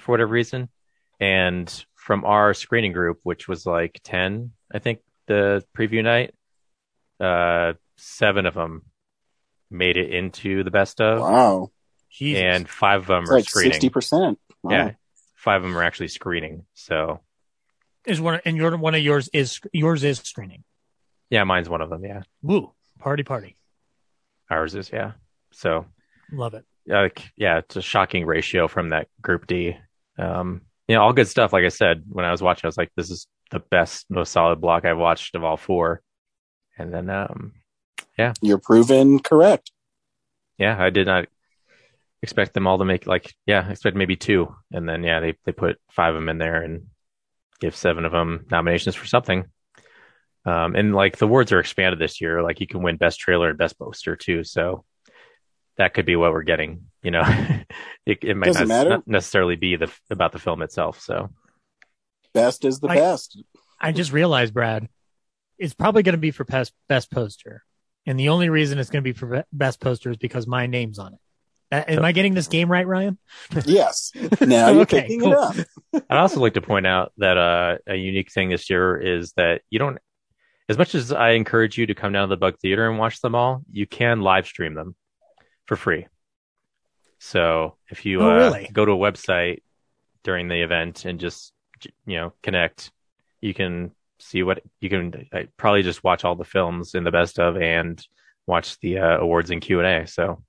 for 0.00 0.12
whatever 0.12 0.30
reason. 0.30 0.68
And 1.20 1.84
from 1.94 2.24
our 2.24 2.54
screening 2.54 2.92
group, 2.92 3.20
which 3.22 3.48
was 3.48 3.66
like 3.66 4.00
10, 4.04 4.52
I 4.72 4.78
think 4.78 5.00
the 5.26 5.64
preview 5.76 6.02
night, 6.02 6.34
uh, 7.20 7.74
seven 7.96 8.46
of 8.46 8.54
them 8.54 8.82
made 9.70 9.96
it 9.96 10.10
into 10.10 10.64
the 10.64 10.70
best 10.70 11.00
of. 11.00 11.20
Wow. 11.20 11.70
Jesus. 12.10 12.42
And 12.42 12.68
five 12.68 13.00
of 13.00 13.06
them 13.06 13.22
it's 13.22 13.30
are 13.30 13.34
like 13.34 13.48
screening. 13.48 13.72
Sixty 13.72 13.88
percent. 13.88 14.38
Wow. 14.62 14.72
Yeah, 14.72 14.90
five 15.36 15.62
of 15.62 15.68
them 15.68 15.76
are 15.76 15.82
actually 15.82 16.08
screening. 16.08 16.64
So 16.74 17.20
is 18.04 18.20
one 18.20 18.40
and 18.44 18.56
your 18.56 18.76
one 18.76 18.94
of 18.94 19.02
yours 19.02 19.28
is 19.32 19.60
yours 19.72 20.04
is 20.04 20.18
screening. 20.18 20.64
Yeah, 21.30 21.44
mine's 21.44 21.68
one 21.68 21.80
of 21.80 21.90
them. 21.90 22.04
Yeah. 22.04 22.22
Woo! 22.42 22.72
Party, 22.98 23.22
party. 23.22 23.56
Ours 24.50 24.74
is 24.74 24.90
yeah. 24.92 25.12
So 25.52 25.86
love 26.30 26.54
it. 26.54 26.64
Like 26.86 27.30
yeah, 27.36 27.58
it's 27.58 27.76
a 27.76 27.82
shocking 27.82 28.26
ratio 28.26 28.68
from 28.68 28.90
that 28.90 29.08
Group 29.20 29.46
D. 29.46 29.76
Um, 30.18 30.62
you 30.88 30.96
know, 30.96 31.02
all 31.02 31.12
good 31.12 31.28
stuff. 31.28 31.52
Like 31.52 31.64
I 31.64 31.68
said, 31.68 32.02
when 32.08 32.24
I 32.24 32.30
was 32.30 32.42
watching, 32.42 32.66
I 32.66 32.68
was 32.68 32.76
like, 32.76 32.90
this 32.96 33.10
is 33.10 33.26
the 33.50 33.60
best, 33.60 34.06
most 34.10 34.32
solid 34.32 34.60
block 34.60 34.84
I've 34.84 34.98
watched 34.98 35.34
of 35.34 35.44
all 35.44 35.56
four. 35.56 36.02
And 36.76 36.92
then, 36.92 37.08
um, 37.08 37.52
yeah, 38.18 38.32
you're 38.40 38.58
proven 38.58 39.18
correct. 39.18 39.70
Yeah, 40.58 40.76
I 40.78 40.90
did 40.90 41.06
not 41.06 41.26
expect 42.22 42.54
them 42.54 42.66
all 42.66 42.78
to 42.78 42.84
make 42.84 43.06
like 43.06 43.34
yeah, 43.46 43.68
expect 43.68 43.96
maybe 43.96 44.16
two, 44.16 44.54
and 44.72 44.88
then 44.88 45.02
yeah, 45.02 45.20
they 45.20 45.34
they 45.44 45.52
put 45.52 45.78
five 45.90 46.14
of 46.14 46.20
them 46.20 46.28
in 46.28 46.38
there 46.38 46.62
and 46.62 46.86
give 47.60 47.76
seven 47.76 48.04
of 48.04 48.12
them 48.12 48.46
nominations 48.50 48.94
for 48.94 49.06
something. 49.06 49.44
Um, 50.44 50.74
and 50.74 50.94
like 50.94 51.18
the 51.18 51.26
awards 51.26 51.52
are 51.52 51.60
expanded 51.60 52.00
this 52.00 52.20
year, 52.20 52.42
like 52.42 52.60
you 52.60 52.66
can 52.66 52.82
win 52.82 52.96
best 52.96 53.20
trailer 53.20 53.50
and 53.50 53.58
best 53.58 53.78
poster 53.78 54.16
too. 54.16 54.42
So 54.42 54.84
that 55.76 55.94
could 55.94 56.04
be 56.04 56.16
what 56.16 56.32
we're 56.32 56.42
getting. 56.42 56.86
You 57.02 57.12
know, 57.12 57.22
it, 58.06 58.24
it 58.24 58.36
might 58.36 58.54
not, 58.54 58.66
not, 58.66 59.08
necessarily 59.08 59.56
be 59.56 59.76
the 59.76 59.92
about 60.10 60.32
the 60.32 60.38
film 60.38 60.62
itself. 60.62 61.00
So 61.00 61.30
best 62.34 62.64
is 62.64 62.80
the 62.80 62.88
I, 62.88 62.96
best. 62.96 63.40
I 63.80 63.92
just 63.92 64.12
realized, 64.12 64.54
Brad, 64.54 64.88
it's 65.58 65.74
probably 65.74 66.02
going 66.02 66.14
to 66.14 66.18
be 66.18 66.32
for 66.32 66.44
best 66.44 66.72
best 66.88 67.10
poster, 67.10 67.62
and 68.06 68.18
the 68.18 68.30
only 68.30 68.48
reason 68.48 68.78
it's 68.78 68.90
going 68.90 69.02
to 69.04 69.12
be 69.12 69.16
for 69.16 69.44
best 69.52 69.80
poster 69.80 70.10
is 70.10 70.16
because 70.16 70.46
my 70.46 70.66
name's 70.66 70.98
on 70.98 71.14
it. 71.14 71.20
Uh, 71.72 71.84
am 71.88 72.04
I 72.04 72.12
getting 72.12 72.34
this 72.34 72.48
game 72.48 72.70
right, 72.70 72.86
Ryan? 72.86 73.18
yes. 73.64 74.12
Now 74.40 74.70
you're 74.70 74.82
okay, 74.82 75.02
picking 75.02 75.20
cool. 75.20 75.32
it 75.32 75.38
up. 75.38 76.04
I'd 76.10 76.18
also 76.18 76.40
like 76.40 76.54
to 76.54 76.60
point 76.60 76.86
out 76.86 77.12
that 77.16 77.38
uh, 77.38 77.78
a 77.86 77.96
unique 77.96 78.30
thing 78.30 78.50
this 78.50 78.68
year 78.68 78.98
is 78.98 79.32
that 79.32 79.62
you 79.70 79.78
don't, 79.78 79.98
as 80.68 80.76
much 80.76 80.94
as 80.94 81.12
I 81.12 81.30
encourage 81.30 81.78
you 81.78 81.86
to 81.86 81.94
come 81.94 82.12
down 82.12 82.28
to 82.28 82.32
the 82.32 82.36
Bug 82.36 82.58
Theater 82.60 82.88
and 82.88 82.98
watch 82.98 83.20
them 83.22 83.34
all, 83.34 83.62
you 83.70 83.86
can 83.86 84.20
live 84.20 84.46
stream 84.46 84.74
them 84.74 84.94
for 85.66 85.76
free. 85.76 86.06
So 87.18 87.76
if 87.88 88.04
you 88.04 88.20
oh, 88.20 88.30
uh, 88.30 88.36
really? 88.36 88.70
go 88.72 88.84
to 88.84 88.92
a 88.92 88.96
website 88.96 89.62
during 90.24 90.48
the 90.48 90.62
event 90.62 91.04
and 91.04 91.18
just 91.18 91.52
you 92.04 92.16
know 92.16 92.32
connect, 92.42 92.90
you 93.40 93.54
can 93.54 93.92
see 94.18 94.42
what 94.42 94.62
you 94.80 94.90
can 94.90 95.28
uh, 95.32 95.42
probably 95.56 95.82
just 95.82 96.04
watch 96.04 96.24
all 96.24 96.34
the 96.34 96.44
films 96.44 96.94
in 96.94 97.04
the 97.04 97.10
best 97.10 97.38
of 97.38 97.56
and 97.56 98.04
watch 98.46 98.78
the 98.80 98.98
uh, 98.98 99.18
awards 99.18 99.50
and 99.50 99.62
Q 99.62 99.80
and 99.80 99.86
A. 99.86 100.06
So, 100.06 100.42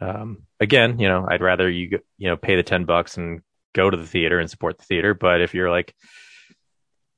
um, 0.00 0.42
again, 0.60 0.98
you 0.98 1.08
know, 1.08 1.26
I'd 1.28 1.42
rather 1.42 1.70
you 1.70 2.00
you 2.18 2.28
know 2.28 2.36
pay 2.36 2.56
the 2.56 2.62
ten 2.62 2.84
bucks 2.84 3.16
and 3.16 3.42
go 3.74 3.90
to 3.90 3.96
the 3.96 4.06
theater 4.06 4.38
and 4.38 4.50
support 4.50 4.78
the 4.78 4.84
theater. 4.84 5.14
But 5.14 5.40
if 5.40 5.54
you're 5.54 5.70
like, 5.70 5.94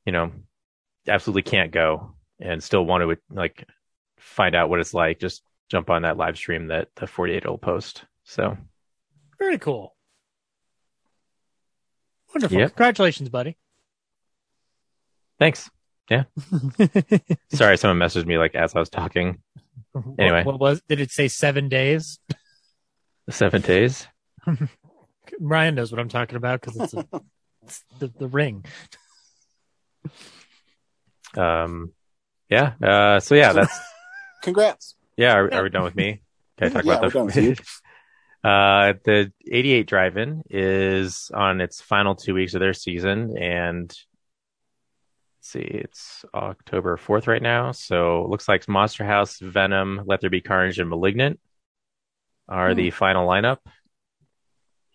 you 0.04 0.12
know, 0.12 0.32
absolutely 1.06 1.42
can't 1.42 1.72
go 1.72 2.14
and 2.40 2.62
still 2.62 2.84
want 2.84 3.02
to 3.02 3.18
like 3.34 3.66
find 4.18 4.54
out 4.54 4.68
what 4.68 4.80
it's 4.80 4.94
like, 4.94 5.20
just 5.20 5.42
jump 5.68 5.90
on 5.90 6.02
that 6.02 6.16
live 6.16 6.36
stream 6.36 6.68
that 6.68 6.88
the 6.96 7.06
48 7.06 7.46
will 7.46 7.58
post. 7.58 8.04
So 8.24 8.56
very 9.38 9.58
cool. 9.58 9.94
Wonderful. 12.34 12.58
Yep. 12.58 12.70
Congratulations, 12.70 13.28
buddy. 13.28 13.56
Thanks. 15.38 15.70
Yeah. 16.10 16.24
Sorry, 17.50 17.76
someone 17.76 17.98
messaged 17.98 18.26
me 18.26 18.38
like 18.38 18.54
as 18.54 18.74
I 18.74 18.80
was 18.80 18.90
talking. 18.90 19.42
Anyway. 20.18 20.44
What, 20.44 20.54
what 20.54 20.60
was 20.60 20.82
did 20.88 21.00
it 21.00 21.10
say 21.10 21.28
seven 21.28 21.68
days? 21.68 22.18
Seven 23.30 23.62
days. 23.62 24.06
Ryan 25.40 25.74
knows 25.74 25.92
what 25.92 26.00
I'm 26.00 26.08
talking 26.08 26.36
about 26.36 26.60
because 26.60 26.80
it's, 26.80 26.94
a, 26.94 27.06
it's 27.62 27.84
the, 27.98 28.08
the 28.18 28.28
ring. 28.28 28.64
Um 31.36 31.92
yeah. 32.48 32.72
Uh 32.82 33.20
so 33.20 33.34
yeah, 33.34 33.52
that's 33.52 33.78
Congrats. 34.42 34.94
yeah, 35.16 35.34
are, 35.34 35.52
are 35.52 35.62
we 35.64 35.68
done 35.70 35.82
with 35.82 35.96
me? 35.96 36.22
Can 36.56 36.68
I 36.68 36.70
talk 36.70 36.84
Yeah, 36.84 36.92
about 36.94 37.02
we're 37.02 37.10
done 37.10 37.26
with 37.26 37.36
you. 37.36 37.54
the 37.54 38.48
Uh, 38.48 38.94
the 39.04 39.32
88 39.50 39.86
drive-in 39.88 40.42
is 40.48 41.30
on 41.34 41.60
its 41.60 41.80
final 41.82 42.14
two 42.14 42.34
weeks 42.34 42.54
of 42.54 42.60
their 42.60 42.72
season 42.72 43.36
and 43.36 43.90
let's 43.90 45.48
see, 45.50 45.60
it's 45.60 46.24
October 46.32 46.96
4th 46.96 47.26
right 47.26 47.42
now. 47.42 47.72
So 47.72 48.22
it 48.24 48.30
looks 48.30 48.48
like 48.48 48.68
Monster 48.68 49.04
House, 49.04 49.38
Venom, 49.40 50.02
Let 50.06 50.20
There 50.20 50.30
Be 50.30 50.40
Carnage, 50.40 50.78
and 50.78 50.88
Malignant 50.88 51.40
are 52.48 52.74
the 52.74 52.90
final 52.90 53.28
lineup. 53.28 53.58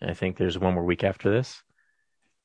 I 0.02 0.14
think 0.14 0.36
there's 0.36 0.58
one 0.58 0.74
more 0.74 0.84
week 0.84 1.04
after 1.04 1.30
this. 1.30 1.62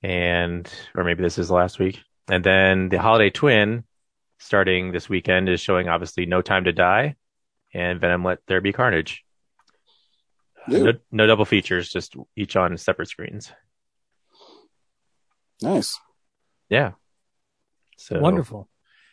And, 0.02 0.72
or 0.96 1.04
maybe 1.04 1.24
this 1.24 1.38
is 1.38 1.50
the 1.50 1.56
last 1.56 1.80
week. 1.80 2.00
And 2.30 2.44
then 2.44 2.90
the 2.90 3.00
Holiday 3.00 3.30
Twin 3.30 3.84
starting 4.38 4.92
this 4.92 5.10
weekend 5.10 5.50
is 5.50 5.60
showing 5.60 5.90
obviously 5.90 6.26
No 6.26 6.42
Time 6.42 6.64
to 6.66 6.72
Die 6.72 7.16
and 7.74 8.00
Venom 8.00 8.24
Let 8.24 8.40
There 8.48 8.62
Be 8.62 8.72
Carnage. 8.72 9.24
Ooh, 10.72 10.84
No, 10.84 10.94
no 11.12 11.28
double 11.28 11.46
features, 11.46 11.90
just 11.90 12.16
each 12.36 12.56
on 12.56 12.78
separate 12.78 13.10
screens. 13.10 13.52
nice. 15.62 16.00
Yeah. 16.70 16.92
So 17.98 18.20
Wonderful. 18.20 18.70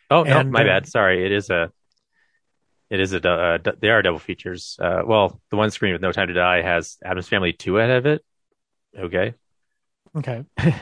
Oh 0.09 0.23
no, 0.23 0.39
And, 0.39 0.51
my 0.51 0.61
uh, 0.61 0.65
bad. 0.65 0.87
Sorry. 0.87 1.25
It 1.25 1.31
is 1.31 1.49
a. 1.49 1.71
It 2.89 2.99
is 2.99 3.11
a. 3.13 3.19
du- 3.19 3.29
Uh, 3.29 3.57
they 3.79 3.89
are 3.89 4.01
double 4.01 4.19
features. 4.19 4.77
Uh, 4.81 5.01
well, 5.05 5.41
the 5.51 5.57
one 5.57 5.71
screen 5.71 5.93
with 5.93 6.01
No 6.01 6.11
Time 6.11 6.27
to 6.29 6.33
Die 6.33 6.61
has 6.61 6.97
Addams 7.03 7.27
Family 7.27 7.53
two 7.53 7.77
ahead 7.79 7.97
of 7.97 8.05
it. 8.05 8.23
Okay. 8.97 9.33
Okay. 10.15 10.43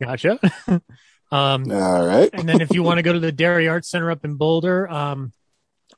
gotcha. 0.00 0.38
um, 1.30 1.70
All 1.70 2.06
right. 2.06 2.30
and 2.32 2.48
then 2.48 2.60
if 2.60 2.72
you 2.72 2.82
want 2.82 2.98
to 2.98 3.02
go 3.02 3.12
to 3.12 3.20
the 3.20 3.32
Dairy 3.32 3.68
Arts 3.68 3.88
Center 3.88 4.10
up 4.10 4.24
in 4.24 4.36
Boulder, 4.36 4.88
um, 4.90 5.32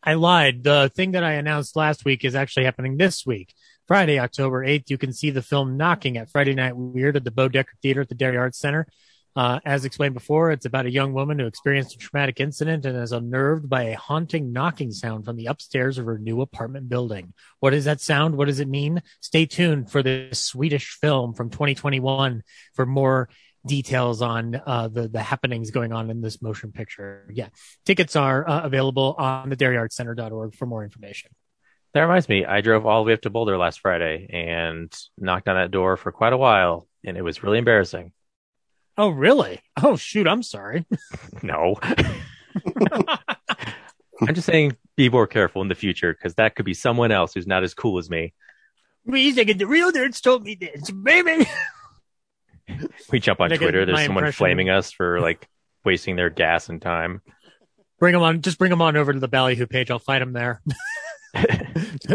I 0.03 0.15
lied. 0.15 0.65
The 0.65 0.91
thing 0.95 1.13
that 1.13 1.25
I 1.25 1.33
announced 1.35 1.77
last 1.77 2.05
week 2.05 2.25
is 2.25 2.35
actually 2.35 2.65
happening 2.65 2.97
this 2.97 3.25
week. 3.27 3.55
Friday, 3.87 4.19
October 4.19 4.65
8th, 4.67 4.91
you 4.91 4.99
can 4.99 5.13
see 5.13 5.31
the 5.31 5.41
film 5.43 5.77
Knocking 5.79 6.19
at 6.19 6.31
Friday 6.31 6.55
Night 6.55 6.77
Weird 6.77 7.17
at 7.17 7.25
the 7.25 7.31
Boedecker 7.31 7.73
Theater 7.81 8.03
at 8.03 8.09
the 8.09 8.15
Dairy 8.15 8.37
Arts 8.37 8.59
Center. 8.59 8.87
Uh, 9.37 9.61
as 9.65 9.85
explained 9.85 10.15
before, 10.15 10.51
it's 10.51 10.67
about 10.67 10.87
a 10.87 10.91
young 10.91 11.13
woman 11.13 11.39
who 11.39 11.47
experienced 11.47 11.95
a 11.95 11.99
traumatic 11.99 12.41
incident 12.41 12.85
and 12.85 12.97
is 12.97 13.13
unnerved 13.13 13.69
by 13.69 13.85
a 13.85 13.97
haunting 13.97 14.53
knocking 14.53 14.91
sound 14.91 15.25
from 15.25 15.37
the 15.37 15.47
upstairs 15.47 15.99
of 15.99 16.07
her 16.07 16.19
new 16.19 16.41
apartment 16.41 16.89
building. 16.89 17.33
What 17.61 17.75
is 17.75 17.85
that 17.85 18.01
sound? 18.01 18.37
What 18.37 18.47
does 18.47 18.61
it 18.61 18.69
mean? 18.69 19.03
Stay 19.21 19.47
tuned 19.47 19.91
for 19.91 20.03
this 20.03 20.43
Swedish 20.43 20.99
film 21.01 21.35
from 21.35 21.51
2021 21.51 22.43
for 22.75 22.87
more 22.87 23.29
details 23.67 24.23
on 24.23 24.61
uh, 24.67 24.89
the 24.89 25.09
the 25.09 25.21
happenings 25.21 25.71
going 25.71 25.93
on 25.93 26.11
in 26.11 26.21
this 26.21 26.43
motion 26.43 26.73
picture. 26.73 27.29
Yeah, 27.33 27.49
tickets 27.85 28.17
are 28.17 28.49
uh, 28.49 28.63
available 28.63 29.15
on 29.19 29.51
the 29.51 29.57
dairyartscenter.org 29.57 30.55
for 30.55 30.67
more 30.67 30.85
information. 30.85 31.31
That 31.95 32.03
reminds 32.03 32.29
me. 32.29 32.45
I 32.45 32.61
drove 32.61 32.87
all 32.87 33.03
the 33.03 33.09
way 33.09 33.15
up 33.15 33.23
to 33.23 33.31
Boulder 33.31 33.57
last 33.57 33.81
Friday 33.81 34.29
and 34.31 34.93
knocked 35.17 35.49
on 35.49 35.57
that 35.57 35.71
door 35.71 35.97
for 35.97 36.13
quite 36.13 36.33
a 36.33 36.37
while, 36.37 36.87
and 37.05 37.17
it 37.17 37.23
was 37.23 37.43
really 37.43 37.59
embarrassing. 37.59 38.13
Oh, 38.99 39.09
really? 39.11 39.63
Oh, 39.83 39.97
shoot! 39.97 40.27
I'm 40.27 40.43
sorry. 40.43 40.85
No. 41.43 41.77
I'm 44.21 44.35
just 44.35 44.47
saying, 44.47 44.77
be 44.97 45.09
more 45.09 45.29
careful 45.29 45.63
in 45.63 45.69
the 45.69 45.77
future 45.77 46.13
because 46.13 46.35
that 46.35 46.57
could 46.57 46.65
be 46.65 46.75
someone 46.75 47.13
else 47.13 47.33
who's 47.35 47.47
not 47.47 47.63
as 47.63 47.73
cool 47.75 47.99
as 47.99 48.11
me. 48.11 48.35
Second. 49.07 49.59
The 49.61 49.67
real 49.67 49.93
nerds 49.93 50.21
told 50.21 50.43
me 50.43 50.57
this, 50.57 50.91
baby. 50.91 51.47
We 53.11 53.19
jump 53.19 53.41
on 53.41 53.49
Twitter. 53.49 53.87
There's 53.87 54.05
someone 54.05 54.25
impression- 54.25 54.37
flaming 54.37 54.69
us 54.69 54.93
for 54.93 55.21
like 55.21 55.49
wasting 55.87 56.17
their 56.17 56.29
gas 56.29 56.69
and 56.69 56.83
time. 56.83 57.23
Bring 57.99 58.13
them 58.13 58.21
on. 58.23 58.43
Just 58.43 58.59
bring 58.59 58.69
them 58.71 58.83
on 58.83 58.95
over 58.97 59.11
to 59.13 59.19
the 59.19 59.29
Ballyhoo 59.29 59.67
page. 59.67 59.91
I'll 59.91 59.99
fight 59.99 60.19
them 60.19 60.35
there. 60.35 60.61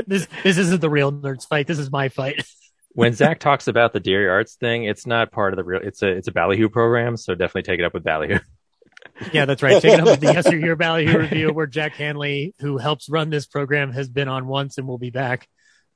this 0.06 0.28
this 0.44 0.58
isn't 0.60 0.80
the 0.80 0.90
real 0.92 1.12
nerds 1.12 1.48
fight. 1.48 1.66
This 1.66 1.80
is 1.80 1.90
my 1.92 2.10
fight. 2.10 2.46
When 2.94 3.14
Zach 3.14 3.40
talks 3.40 3.68
about 3.68 3.94
the 3.94 4.00
Dairy 4.00 4.30
Arts 4.30 4.56
thing, 4.56 4.86
it's 4.86 5.06
not 5.06 5.32
part 5.32 5.54
of 5.54 5.58
the 5.58 5.64
real. 5.64 5.82
It's 5.84 6.02
a 6.02 6.08
it's 6.08 6.28
a 6.28 6.32
Ballyhoo 6.32 6.70
program, 6.70 7.18
so 7.18 7.34
definitely 7.34 7.64
take 7.64 7.80
it 7.80 7.86
up 7.86 7.94
with 7.94 8.04
Ballyhoo. 8.04 8.40
Yeah, 9.34 9.46
that's 9.46 9.62
right. 9.62 9.82
Take 9.82 9.96
it 9.96 10.00
up 10.00 10.06
with 10.06 10.22
the 10.22 10.28
Yes 10.34 10.48
or 10.48 10.58
Your 10.58 10.78
Ballyhoo 10.78 11.20
review, 11.20 11.52
where 11.52 11.68
Jack 11.68 11.94
Hanley, 11.94 12.56
who 12.60 12.78
helps 12.78 13.10
run 13.10 13.30
this 13.30 13.46
program, 13.46 13.92
has 13.92 14.08
been 14.08 14.30
on 14.30 14.48
once 14.48 14.78
and 14.78 14.88
will 14.88 14.98
be 14.98 15.10
back. 15.10 15.48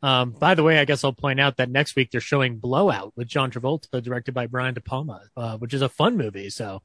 Um, 0.04 0.32
by 0.32 0.56
the 0.56 0.64
way, 0.64 0.78
I 0.78 0.86
guess 0.86 1.04
I'll 1.04 1.14
point 1.14 1.40
out 1.40 1.58
that 1.58 1.70
next 1.70 1.96
week 1.96 2.12
they're 2.12 2.22
showing 2.22 2.58
Blowout 2.58 3.14
with 3.16 3.28
John 3.28 3.50
Travolta, 3.50 4.04
directed 4.04 4.34
by 4.34 4.48
Brian 4.48 4.74
De 4.74 4.82
Palma, 4.82 5.22
uh, 5.38 5.58
which 5.58 5.74
is 5.74 5.82
a 5.82 5.90
fun 5.90 6.18
movie. 6.18 6.50
So, 6.50 6.82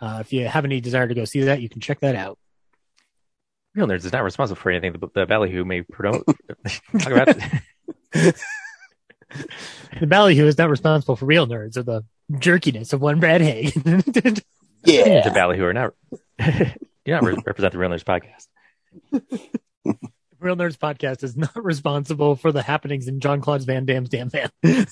uh, 0.00 0.18
if 0.20 0.32
you 0.32 0.46
have 0.46 0.64
any 0.64 0.80
desire 0.80 1.08
to 1.08 1.14
go 1.14 1.24
see 1.24 1.42
that, 1.42 1.60
you 1.60 1.68
can 1.68 1.80
check 1.80 2.00
that 2.00 2.14
out. 2.14 2.38
Real 3.74 3.88
Nerds 3.88 4.04
is 4.04 4.12
not 4.12 4.22
responsible 4.22 4.60
for 4.60 4.70
anything 4.70 4.92
the, 4.92 5.08
the 5.12 5.26
Ballyhoo 5.26 5.64
may 5.64 5.82
promote. 5.82 6.24
talk 6.98 7.10
about 7.10 7.36
The 10.00 10.06
Ballyhoo 10.08 10.46
is 10.46 10.58
not 10.58 10.70
responsible 10.70 11.14
for 11.14 11.24
real 11.26 11.46
nerds 11.46 11.76
or 11.76 11.82
the 11.84 12.04
jerkiness 12.32 12.92
of 12.92 13.00
one 13.00 13.20
Brad 13.20 13.40
Haig. 13.40 13.72
the 13.74 14.42
Ballyhoo 15.32 15.64
are 15.64 15.72
not. 15.72 15.94
You're 17.06 17.20
not 17.20 17.22
re- 17.24 17.36
represent 17.46 17.72
the 17.72 17.78
Real 17.78 17.90
Nerds 17.90 18.02
podcast. 18.02 18.48
real 20.40 20.56
Nerds 20.56 20.76
podcast 20.76 21.22
is 21.22 21.36
not 21.36 21.54
responsible 21.64 22.34
for 22.34 22.50
the 22.50 22.62
happenings 22.62 23.06
in 23.08 23.20
John 23.20 23.40
Claude 23.40 23.62
Van 23.62 23.84
Damme's 23.86 24.08
damn 24.08 24.30
van. 24.30 24.50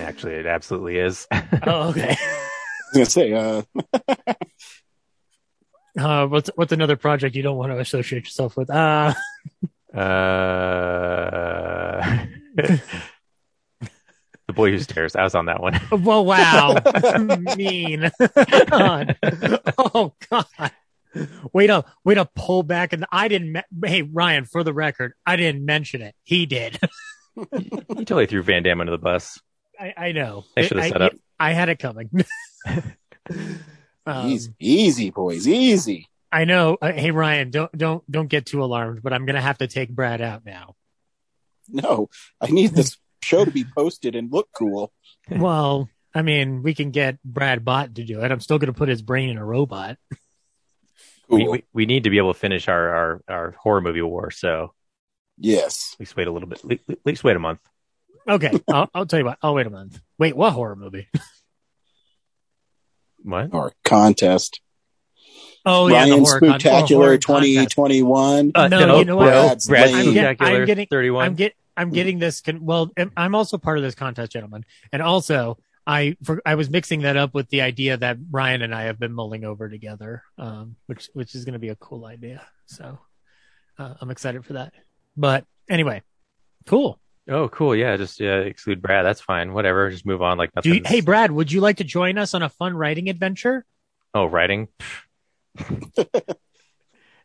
Actually, 0.00 0.34
it 0.34 0.46
absolutely 0.46 0.98
is. 0.98 1.26
oh, 1.32 1.88
okay. 1.90 2.16
I 2.18 2.18
was 2.92 2.94
gonna 2.94 3.06
say, 3.06 3.32
uh, 3.32 3.62
Uh, 5.98 6.26
what's 6.28 6.50
what's 6.54 6.72
another 6.72 6.96
project 6.96 7.34
you 7.34 7.42
don't 7.42 7.56
want 7.56 7.72
to 7.72 7.78
associate 7.80 8.24
yourself 8.24 8.56
with? 8.56 8.70
Uh, 8.70 9.12
Uh, 9.92 10.04
the 14.48 14.52
boy 14.54 14.70
who 14.72 14.78
stares. 14.80 15.14
I 15.14 15.22
was 15.22 15.36
on 15.36 15.46
that 15.46 15.60
one. 15.60 15.80
well, 16.02 16.24
wow, 16.24 16.74
mean. 17.56 18.10
God. 18.66 19.16
Oh 19.78 20.12
God. 20.30 20.72
Wait 21.52 21.70
up, 21.70 21.88
wait 22.04 22.18
up, 22.18 22.34
pull 22.34 22.62
back. 22.62 22.92
And 22.92 23.06
I 23.12 23.28
didn't. 23.28 23.52
Me- 23.52 23.88
hey, 23.88 24.02
Ryan, 24.02 24.44
for 24.44 24.64
the 24.64 24.72
record, 24.72 25.12
I 25.24 25.36
didn't 25.36 25.64
mention 25.64 26.02
it. 26.02 26.14
He 26.24 26.46
did. 26.46 26.78
You 27.36 27.70
totally 27.96 28.26
threw 28.26 28.42
Van 28.42 28.62
Damme 28.62 28.80
under 28.80 28.90
the 28.90 28.98
bus. 28.98 29.40
I, 29.78 29.94
I 29.96 30.12
know. 30.12 30.44
They 30.56 30.66
should 30.66 30.76
have 30.78 30.86
I, 30.86 30.90
set 30.90 31.02
up. 31.02 31.12
I 31.38 31.52
had 31.52 31.68
it 31.68 31.78
coming. 31.78 32.10
Um, 34.04 34.28
easy, 34.28 34.54
easy, 34.58 35.10
boys, 35.10 35.46
easy. 35.46 36.08
I 36.32 36.44
know. 36.44 36.78
Uh, 36.80 36.92
hey, 36.92 37.10
Ryan, 37.10 37.50
don't 37.50 37.70
don't 37.76 38.10
don't 38.10 38.28
get 38.28 38.46
too 38.46 38.64
alarmed. 38.64 39.02
But 39.02 39.12
I'm 39.12 39.26
gonna 39.26 39.40
have 39.40 39.58
to 39.58 39.66
take 39.66 39.90
Brad 39.90 40.20
out 40.20 40.44
now. 40.44 40.74
No, 41.68 42.08
I 42.40 42.46
need 42.46 42.72
this 42.72 42.96
show 43.22 43.44
to 43.44 43.50
be 43.50 43.64
posted 43.64 44.14
and 44.14 44.32
look 44.32 44.48
cool. 44.56 44.92
well, 45.30 45.88
I 46.14 46.22
mean, 46.22 46.62
we 46.62 46.74
can 46.74 46.90
get 46.90 47.22
Brad 47.22 47.64
Bott 47.64 47.94
to 47.96 48.04
do 48.04 48.22
it. 48.22 48.30
I'm 48.30 48.40
still 48.40 48.58
gonna 48.58 48.72
put 48.72 48.88
his 48.88 49.02
brain 49.02 49.30
in 49.30 49.38
a 49.38 49.44
robot. 49.44 49.98
Cool. 51.28 51.38
We, 51.38 51.48
we 51.48 51.64
we 51.72 51.86
need 51.86 52.04
to 52.04 52.10
be 52.10 52.18
able 52.18 52.32
to 52.32 52.38
finish 52.38 52.68
our 52.68 52.94
our, 52.94 53.22
our 53.28 53.50
horror 53.52 53.80
movie 53.80 54.02
war. 54.02 54.30
So 54.30 54.72
yes. 55.36 55.94
at 55.94 56.00
least 56.00 56.16
wait 56.16 56.26
a 56.26 56.32
little 56.32 56.48
bit. 56.48 56.62
At 56.88 56.98
least 57.04 57.24
wait 57.24 57.36
a 57.36 57.40
month. 57.40 57.60
Okay, 58.26 58.52
I'll, 58.68 58.90
I'll 58.94 59.06
tell 59.06 59.18
you 59.18 59.24
what. 59.24 59.38
I'll 59.42 59.54
wait 59.54 59.66
a 59.66 59.70
month. 59.70 60.00
Wait, 60.18 60.36
what 60.36 60.52
horror 60.52 60.76
movie? 60.76 61.08
What? 63.22 63.52
Our 63.52 63.72
contest. 63.84 64.60
Oh 65.66 65.88
yeah, 65.88 66.04
the 66.04 66.12
Ryan 66.12 66.24
horror 66.24 66.40
con- 66.40 66.48
horror 66.48 66.60
Spectacular 66.60 67.18
2021. 67.18 68.52
Uh, 68.54 68.68
No, 68.68 68.98
you 68.98 69.04
know 69.04 69.16
what? 69.16 69.24
Brad's 69.26 69.66
Brad's. 69.66 69.92
I'm, 69.92 70.14
get, 70.14 70.36
I'm 70.40 70.64
getting, 70.64 70.86
31. 70.86 71.24
I'm 71.26 71.34
get, 71.34 71.52
I'm 71.78 71.90
getting 71.90 72.18
this. 72.18 72.40
Con- 72.40 72.64
well, 72.64 72.90
I'm- 72.98 73.12
I'm 73.16 73.34
also 73.34 73.56
part 73.58 73.78
of 73.78 73.84
this 73.84 73.94
contest, 73.94 74.32
gentlemen, 74.32 74.64
and 74.92 75.00
also 75.02 75.58
I 75.86 76.16
for, 76.24 76.42
I 76.44 76.54
was 76.56 76.68
mixing 76.68 77.02
that 77.02 77.16
up 77.16 77.32
with 77.32 77.48
the 77.48 77.62
idea 77.62 77.96
that 77.96 78.18
Ryan 78.30 78.60
and 78.62 78.74
I 78.74 78.82
have 78.84 78.98
been 78.98 79.12
mulling 79.12 79.44
over 79.44 79.68
together, 79.70 80.22
um, 80.36 80.76
which 80.86 81.08
which 81.14 81.34
is 81.34 81.44
going 81.46 81.54
to 81.54 81.58
be 81.58 81.70
a 81.70 81.76
cool 81.76 82.04
idea. 82.04 82.42
So 82.66 82.98
uh, 83.78 83.94
I'm 84.00 84.10
excited 84.10 84.44
for 84.44 84.52
that. 84.54 84.74
But 85.16 85.44
anyway, 85.70 86.02
cool. 86.66 87.00
Oh, 87.30 87.48
cool. 87.48 87.76
Yeah, 87.76 87.96
just 87.96 88.20
yeah, 88.20 88.38
exclude 88.38 88.80
Brad. 88.82 89.04
That's 89.06 89.20
fine. 89.20 89.52
Whatever. 89.52 89.90
Just 89.90 90.04
move 90.06 90.20
on. 90.22 90.36
Like 90.38 90.50
Do 90.62 90.70
nothing. 90.70 90.74
you, 90.74 90.82
hey, 90.84 91.00
Brad, 91.00 91.30
would 91.30 91.50
you 91.52 91.60
like 91.60 91.76
to 91.78 91.84
join 91.84 92.18
us 92.18 92.34
on 92.34 92.42
a 92.42 92.48
fun 92.48 92.74
writing 92.76 93.08
adventure? 93.08 93.64
Oh, 94.14 94.24
writing. 94.26 94.68
no 95.58 95.64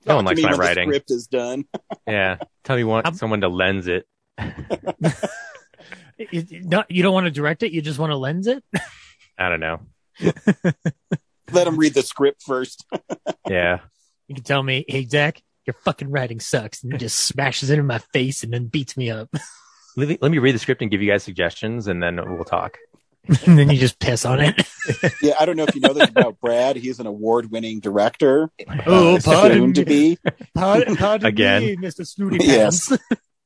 Talk 0.05 0.15
one 0.17 0.25
likes 0.25 0.41
my 0.41 0.50
when 0.50 0.57
the 0.57 0.57
writing. 0.60 0.89
script 0.89 1.12
is 1.12 1.27
done. 1.27 1.65
Yeah. 2.07 2.38
Tell 2.63 2.75
me 2.75 2.83
want 2.83 3.05
I'm- 3.05 3.15
someone 3.15 3.41
to 3.41 3.48
lens 3.50 3.88
it. 3.88 4.05
It- 4.37 6.29
it- 6.51 6.65
not- 6.65 6.89
you 6.91 7.01
don't 7.03 7.13
want 7.13 7.25
to 7.25 7.31
direct 7.31 7.63
it. 7.63 7.71
You 7.71 7.81
just 7.81 7.99
want 7.99 8.11
to 8.11 8.15
lens 8.17 8.47
it. 8.47 8.63
I 9.37 9.49
don't 9.49 9.59
know. 9.59 9.79
Let 11.51 11.67
him 11.67 11.77
read 11.77 11.93
the 11.93 12.03
script 12.03 12.43
first. 12.43 12.85
Yeah. 13.49 13.79
You 14.29 14.35
can 14.35 14.43
tell 14.45 14.63
me, 14.63 14.85
hey, 14.87 15.05
Zach, 15.05 15.41
your 15.65 15.73
fucking 15.83 16.09
writing 16.09 16.39
sucks. 16.39 16.81
And 16.81 16.93
he 16.93 16.97
just 16.97 17.19
smashes 17.19 17.69
it 17.71 17.77
in 17.77 17.85
my 17.85 17.97
face 17.97 18.41
and 18.43 18.53
then 18.53 18.67
beats 18.67 18.95
me 18.95 19.09
up. 19.11 19.29
Let 19.97 20.07
me, 20.07 20.17
let 20.21 20.31
me 20.31 20.37
read 20.39 20.55
the 20.55 20.59
script 20.59 20.81
and 20.81 20.89
give 20.89 21.01
you 21.03 21.11
guys 21.11 21.21
suggestions, 21.23 21.85
and 21.87 22.01
then 22.01 22.15
we'll 22.15 22.45
talk. 22.45 22.77
and 23.45 23.59
then 23.59 23.69
you 23.69 23.77
just 23.77 23.99
piss 23.99 24.25
on 24.25 24.39
it. 24.39 24.59
Yeah, 25.21 25.33
I 25.39 25.45
don't 25.45 25.55
know 25.55 25.65
if 25.65 25.75
you 25.75 25.81
know 25.81 25.93
this 25.93 26.09
about 26.09 26.39
Brad. 26.39 26.77
He's 26.77 26.99
an 26.99 27.05
award-winning 27.05 27.79
director. 27.79 28.49
Oh, 28.87 29.17
uh, 29.17 29.19
pardon 29.23 29.57
soon 29.59 29.73
to 29.73 29.85
me. 29.85 30.15
be 30.15 30.31
Pardon, 30.55 30.95
pardon 30.95 31.27
Again. 31.27 31.61
me, 31.63 31.75
Mr. 31.75 32.07
Snooty 32.07 32.37
Yes. 32.43 32.91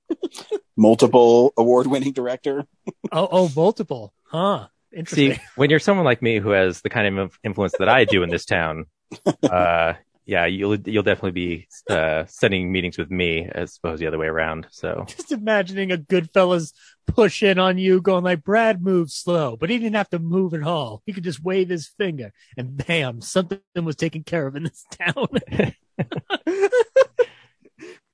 Pants. 0.09 0.53
multiple 0.75 1.53
award-winning 1.57 2.13
director. 2.13 2.65
oh, 3.11 3.27
oh, 3.31 3.51
multiple. 3.55 4.13
Huh. 4.23 4.67
Interesting. 4.93 5.33
See, 5.33 5.41
when 5.55 5.69
you're 5.69 5.79
someone 5.79 6.05
like 6.05 6.21
me 6.21 6.39
who 6.39 6.51
has 6.51 6.81
the 6.81 6.89
kind 6.89 7.19
of 7.19 7.37
influence 7.43 7.73
that 7.79 7.89
I 7.89 8.05
do 8.05 8.23
in 8.23 8.29
this 8.29 8.45
town, 8.45 8.85
uh, 9.43 9.93
yeah, 10.25 10.45
you'll 10.45 10.75
you'll 10.75 11.03
definitely 11.03 11.31
be 11.31 11.67
uh, 11.89 12.25
setting 12.27 12.71
meetings 12.71 12.97
with 12.97 13.09
me 13.09 13.49
as 13.49 13.77
opposed 13.77 13.99
to 13.99 14.03
the 14.03 14.07
other 14.07 14.17
way 14.17 14.27
around. 14.27 14.67
So 14.71 15.05
just 15.07 15.31
imagining 15.31 15.91
a 15.91 15.97
Goodfellas 15.97 16.73
push 17.05 17.43
in 17.43 17.59
on 17.59 17.77
you, 17.77 18.01
going 18.01 18.23
like 18.23 18.43
Brad 18.43 18.81
moves 18.81 19.13
slow, 19.13 19.55
but 19.55 19.69
he 19.69 19.77
didn't 19.77 19.95
have 19.95 20.09
to 20.09 20.19
move 20.19 20.53
at 20.53 20.63
all. 20.63 21.01
He 21.05 21.13
could 21.13 21.23
just 21.23 21.43
wave 21.43 21.69
his 21.69 21.87
finger, 21.87 22.33
and 22.57 22.85
bam, 22.85 23.21
something 23.21 23.59
was 23.81 23.95
taken 23.95 24.23
care 24.23 24.47
of 24.47 24.55
in 24.55 24.63
this 24.63 24.85
town. 24.91 25.27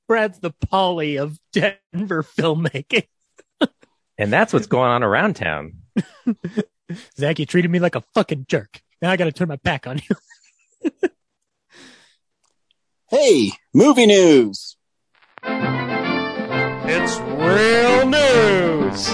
Brad's 0.07 0.39
the 0.39 0.51
Paulie 0.51 1.21
of 1.21 1.39
Denver 1.51 2.23
filmmaking. 2.23 3.07
and 4.17 4.31
that's 4.31 4.53
what's 4.53 4.67
going 4.67 4.89
on 4.89 5.03
around 5.03 5.35
town. 5.35 5.73
Zach, 7.17 7.39
you 7.39 7.45
treated 7.45 7.71
me 7.71 7.79
like 7.79 7.95
a 7.95 8.03
fucking 8.13 8.45
jerk. 8.49 8.81
Now 9.01 9.11
I 9.11 9.17
got 9.17 9.25
to 9.25 9.31
turn 9.31 9.47
my 9.47 9.57
back 9.57 9.87
on 9.87 10.01
you. 10.09 10.15
Hey, 13.09 13.51
movie 13.75 14.07
news. 14.07 14.75
It's 15.43 17.19
real 17.19 18.07
news. 18.09 19.09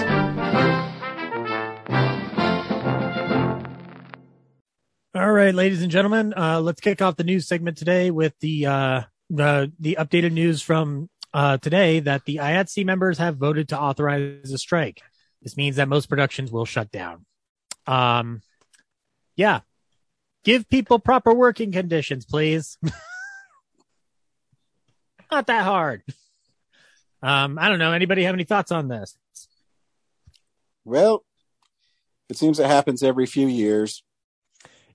All 5.13 5.31
right, 5.34 5.53
ladies 5.53 5.81
and 5.81 5.91
gentlemen, 5.91 6.34
uh, 6.38 6.62
let's 6.62 6.79
kick 6.79 7.01
off 7.01 7.17
the 7.17 7.25
news 7.25 7.46
segment 7.46 7.77
today 7.77 8.10
with 8.10 8.34
the 8.39 8.67
uh, 8.67 9.01
the 9.29 9.71
the 9.79 9.98
updated 10.00 10.31
news 10.31 10.62
from 10.62 11.09
uh, 11.33 11.57
today 11.57 12.00
that 12.01 12.25
the 12.25 12.38
IATSE 12.38 12.86
members 12.86 13.17
have 13.17 13.38
voted 13.38 13.69
to 13.69 13.79
authorize 13.79 14.51
a 14.51 14.57
strike. 14.57 15.01
This 15.41 15.55
means 15.55 15.77
that 15.77 15.88
most 15.88 16.09
productions 16.09 16.51
will 16.51 16.65
shut 16.65 16.91
down. 16.91 17.25
Um, 17.88 18.41
yeah, 19.36 19.62
give 20.43 20.69
people 20.69 21.00
proper 21.00 21.33
working 21.33 21.71
conditions, 21.71 22.25
please. 22.25 22.77
Not 25.31 25.48
that 25.48 25.63
hard. 25.63 26.03
Um, 27.22 27.59
I 27.59 27.70
don't 27.70 27.79
know. 27.79 27.92
Anybody 27.92 28.24
have 28.24 28.33
any 28.33 28.46
thoughts 28.46 28.72
on 28.72 28.87
this? 28.87 29.18
Well, 30.85 31.24
it 32.29 32.37
seems 32.37 32.59
it 32.59 32.65
happens 32.65 33.03
every 33.03 33.25
few 33.25 33.48
years. 33.48 34.03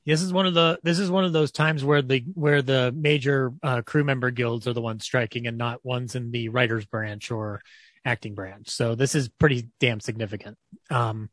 This 0.07 0.21
is 0.21 0.33
one 0.33 0.47
of 0.47 0.55
the 0.55 0.79
this 0.83 0.99
is 0.99 1.11
one 1.11 1.25
of 1.25 1.33
those 1.33 1.51
times 1.51 1.83
where 1.83 2.03
the 2.03 2.25
where 2.35 2.61
the 2.61 2.93
major 2.95 3.53
uh, 3.63 3.83
crew 3.83 4.05
member 4.05 4.31
guilds 4.31 4.69
are 4.69 4.75
the 4.75 4.83
ones 4.83 5.05
striking 5.05 5.47
and 5.47 5.57
not 5.57 5.85
ones 5.85 6.15
in 6.15 6.31
the 6.31 6.51
writers 6.51 6.85
branch 6.85 7.31
or 7.31 7.63
acting 8.05 8.35
branch. 8.35 8.69
So 8.69 8.95
this 8.95 9.15
is 9.15 9.29
pretty 9.29 9.69
damn 9.81 10.01
significant. 10.01 10.59
Um, 10.91 11.31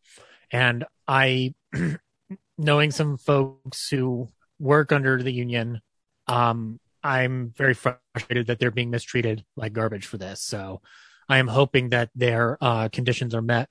and 0.51 0.85
I, 1.07 1.53
knowing 2.57 2.91
some 2.91 3.17
folks 3.17 3.89
who 3.89 4.29
work 4.59 4.91
under 4.91 5.21
the 5.21 5.33
union, 5.33 5.81
um, 6.27 6.79
I'm 7.03 7.53
very 7.57 7.73
frustrated 7.73 8.47
that 8.47 8.59
they're 8.59 8.71
being 8.71 8.89
mistreated 8.89 9.43
like 9.55 9.73
garbage 9.73 10.05
for 10.05 10.17
this. 10.17 10.41
So 10.41 10.81
I 11.27 11.37
am 11.37 11.47
hoping 11.47 11.89
that 11.89 12.09
their 12.15 12.57
uh, 12.61 12.89
conditions 12.89 13.33
are 13.33 13.41
met 13.41 13.69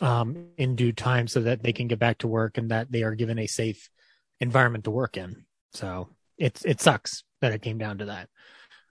um, 0.00 0.48
in 0.56 0.76
due 0.76 0.92
time 0.92 1.28
so 1.28 1.40
that 1.42 1.62
they 1.62 1.72
can 1.72 1.88
get 1.88 1.98
back 1.98 2.18
to 2.18 2.28
work 2.28 2.58
and 2.58 2.70
that 2.70 2.90
they 2.90 3.02
are 3.02 3.14
given 3.14 3.38
a 3.38 3.46
safe 3.46 3.90
environment 4.40 4.84
to 4.84 4.90
work 4.90 5.16
in. 5.16 5.44
So 5.72 6.08
it's 6.38 6.64
it 6.64 6.80
sucks 6.80 7.22
that 7.40 7.52
it 7.52 7.62
came 7.62 7.78
down 7.78 7.98
to 7.98 8.06
that. 8.06 8.28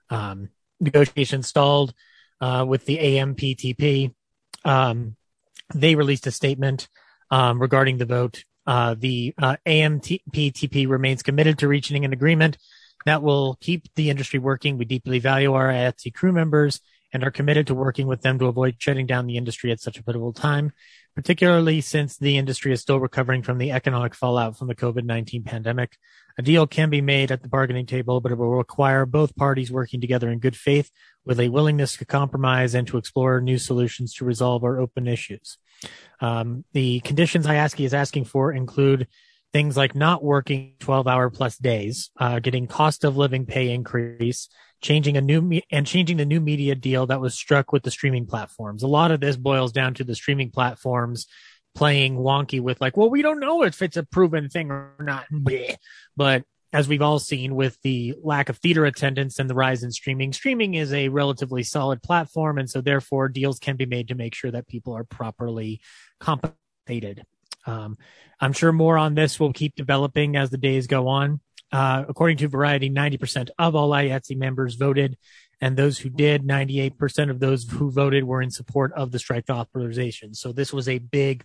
Um, 0.08 0.50
negotiations 0.80 1.48
stalled 1.48 1.94
uh, 2.40 2.64
with 2.66 2.86
the 2.86 2.98
AMPTP. 2.98 4.14
Um, 4.64 5.16
they 5.74 5.94
released 5.94 6.26
a 6.26 6.30
statement 6.30 6.88
um, 7.30 7.60
regarding 7.60 7.98
the 7.98 8.06
vote. 8.06 8.44
Uh, 8.66 8.94
the 8.98 9.34
uh, 9.40 9.56
AMPTP 9.66 10.88
remains 10.88 11.22
committed 11.22 11.58
to 11.58 11.68
reaching 11.68 12.04
an 12.04 12.12
agreement 12.12 12.58
that 13.06 13.22
will 13.22 13.56
keep 13.60 13.88
the 13.94 14.10
industry 14.10 14.38
working. 14.38 14.76
We 14.76 14.84
deeply 14.84 15.18
value 15.18 15.54
our 15.54 15.68
IATSE 15.68 16.14
crew 16.14 16.32
members 16.32 16.80
and 17.12 17.24
are 17.24 17.30
committed 17.30 17.66
to 17.66 17.74
working 17.74 18.06
with 18.06 18.22
them 18.22 18.38
to 18.38 18.46
avoid 18.46 18.76
shutting 18.78 19.06
down 19.06 19.26
the 19.26 19.36
industry 19.36 19.72
at 19.72 19.80
such 19.80 19.98
a 19.98 20.02
pivotal 20.02 20.32
time 20.32 20.72
particularly 21.14 21.80
since 21.80 22.16
the 22.16 22.38
industry 22.38 22.72
is 22.72 22.80
still 22.80 23.00
recovering 23.00 23.42
from 23.42 23.58
the 23.58 23.72
economic 23.72 24.14
fallout 24.14 24.56
from 24.56 24.68
the 24.68 24.74
COVID 24.74 25.04
19 25.04 25.42
pandemic. 25.42 25.96
A 26.38 26.42
deal 26.42 26.66
can 26.66 26.90
be 26.90 27.00
made 27.00 27.30
at 27.30 27.42
the 27.42 27.48
bargaining 27.48 27.86
table, 27.86 28.20
but 28.20 28.32
it 28.32 28.38
will 28.38 28.50
require 28.56 29.04
both 29.04 29.36
parties 29.36 29.70
working 29.70 30.00
together 30.00 30.30
in 30.30 30.38
good 30.38 30.56
faith 30.56 30.90
with 31.24 31.40
a 31.40 31.48
willingness 31.48 31.96
to 31.96 32.04
compromise 32.04 32.74
and 32.74 32.86
to 32.88 32.96
explore 32.96 33.40
new 33.40 33.58
solutions 33.58 34.14
to 34.14 34.24
resolve 34.24 34.64
our 34.64 34.80
open 34.80 35.06
issues. 35.06 35.58
Um, 36.20 36.64
the 36.72 37.00
conditions 37.00 37.46
IATSE 37.46 37.84
is 37.84 37.94
asking 37.94 38.24
for 38.24 38.52
include 38.52 39.06
things 39.52 39.76
like 39.76 39.94
not 39.94 40.22
working 40.22 40.74
12 40.80 41.06
hour 41.06 41.30
plus 41.30 41.56
days, 41.56 42.10
uh, 42.18 42.38
getting 42.38 42.66
cost 42.66 43.04
of 43.04 43.16
living 43.16 43.46
pay 43.46 43.70
increase, 43.70 44.48
changing 44.80 45.16
a 45.16 45.20
new 45.20 45.42
me- 45.42 45.64
and 45.70 45.86
changing 45.86 46.16
the 46.16 46.24
new 46.24 46.40
media 46.40 46.74
deal 46.74 47.06
that 47.06 47.20
was 47.20 47.34
struck 47.34 47.72
with 47.72 47.82
the 47.82 47.90
streaming 47.90 48.26
platforms. 48.26 48.82
A 48.82 48.88
lot 48.88 49.10
of 49.10 49.20
this 49.20 49.36
boils 49.36 49.72
down 49.72 49.94
to 49.94 50.04
the 50.04 50.14
streaming 50.14 50.50
platforms 50.50 51.26
playing 51.74 52.16
wonky 52.16 52.60
with 52.60 52.80
like, 52.80 52.96
well, 52.96 53.10
we 53.10 53.22
don't 53.22 53.40
know 53.40 53.62
if 53.62 53.82
it's 53.82 53.96
a 53.96 54.04
proven 54.04 54.48
thing 54.48 54.70
or 54.70 54.94
not. 55.00 55.26
But 56.16 56.44
as 56.72 56.88
we've 56.88 57.02
all 57.02 57.18
seen 57.18 57.56
with 57.56 57.76
the 57.82 58.14
lack 58.22 58.48
of 58.48 58.58
theater 58.58 58.84
attendance 58.84 59.38
and 59.38 59.50
the 59.50 59.54
rise 59.54 59.82
in 59.82 59.90
streaming, 59.90 60.32
streaming 60.32 60.74
is 60.74 60.92
a 60.92 61.08
relatively 61.08 61.62
solid 61.62 62.02
platform. 62.02 62.58
And 62.58 62.70
so 62.70 62.80
therefore 62.80 63.28
deals 63.28 63.58
can 63.58 63.76
be 63.76 63.86
made 63.86 64.08
to 64.08 64.14
make 64.14 64.34
sure 64.34 64.50
that 64.52 64.68
people 64.68 64.96
are 64.96 65.04
properly 65.04 65.80
compensated. 66.20 67.24
Um, 67.66 67.98
I'm 68.40 68.52
sure 68.52 68.72
more 68.72 68.98
on 68.98 69.14
this 69.14 69.38
will 69.38 69.52
keep 69.52 69.74
developing 69.74 70.36
as 70.36 70.50
the 70.50 70.58
days 70.58 70.86
go 70.86 71.08
on. 71.08 71.40
Uh, 71.72 72.04
according 72.08 72.38
to 72.38 72.48
Variety, 72.48 72.90
90% 72.90 73.50
of 73.58 73.76
all 73.76 73.90
IATSE 73.90 74.36
members 74.36 74.74
voted, 74.74 75.16
and 75.60 75.76
those 75.76 75.98
who 75.98 76.08
did, 76.08 76.42
98% 76.42 77.30
of 77.30 77.38
those 77.38 77.68
who 77.68 77.90
voted 77.90 78.24
were 78.24 78.42
in 78.42 78.50
support 78.50 78.92
of 78.94 79.12
the 79.12 79.18
strike 79.18 79.48
authorization. 79.48 80.34
So 80.34 80.52
this 80.52 80.72
was 80.72 80.88
a 80.88 80.98
big, 80.98 81.44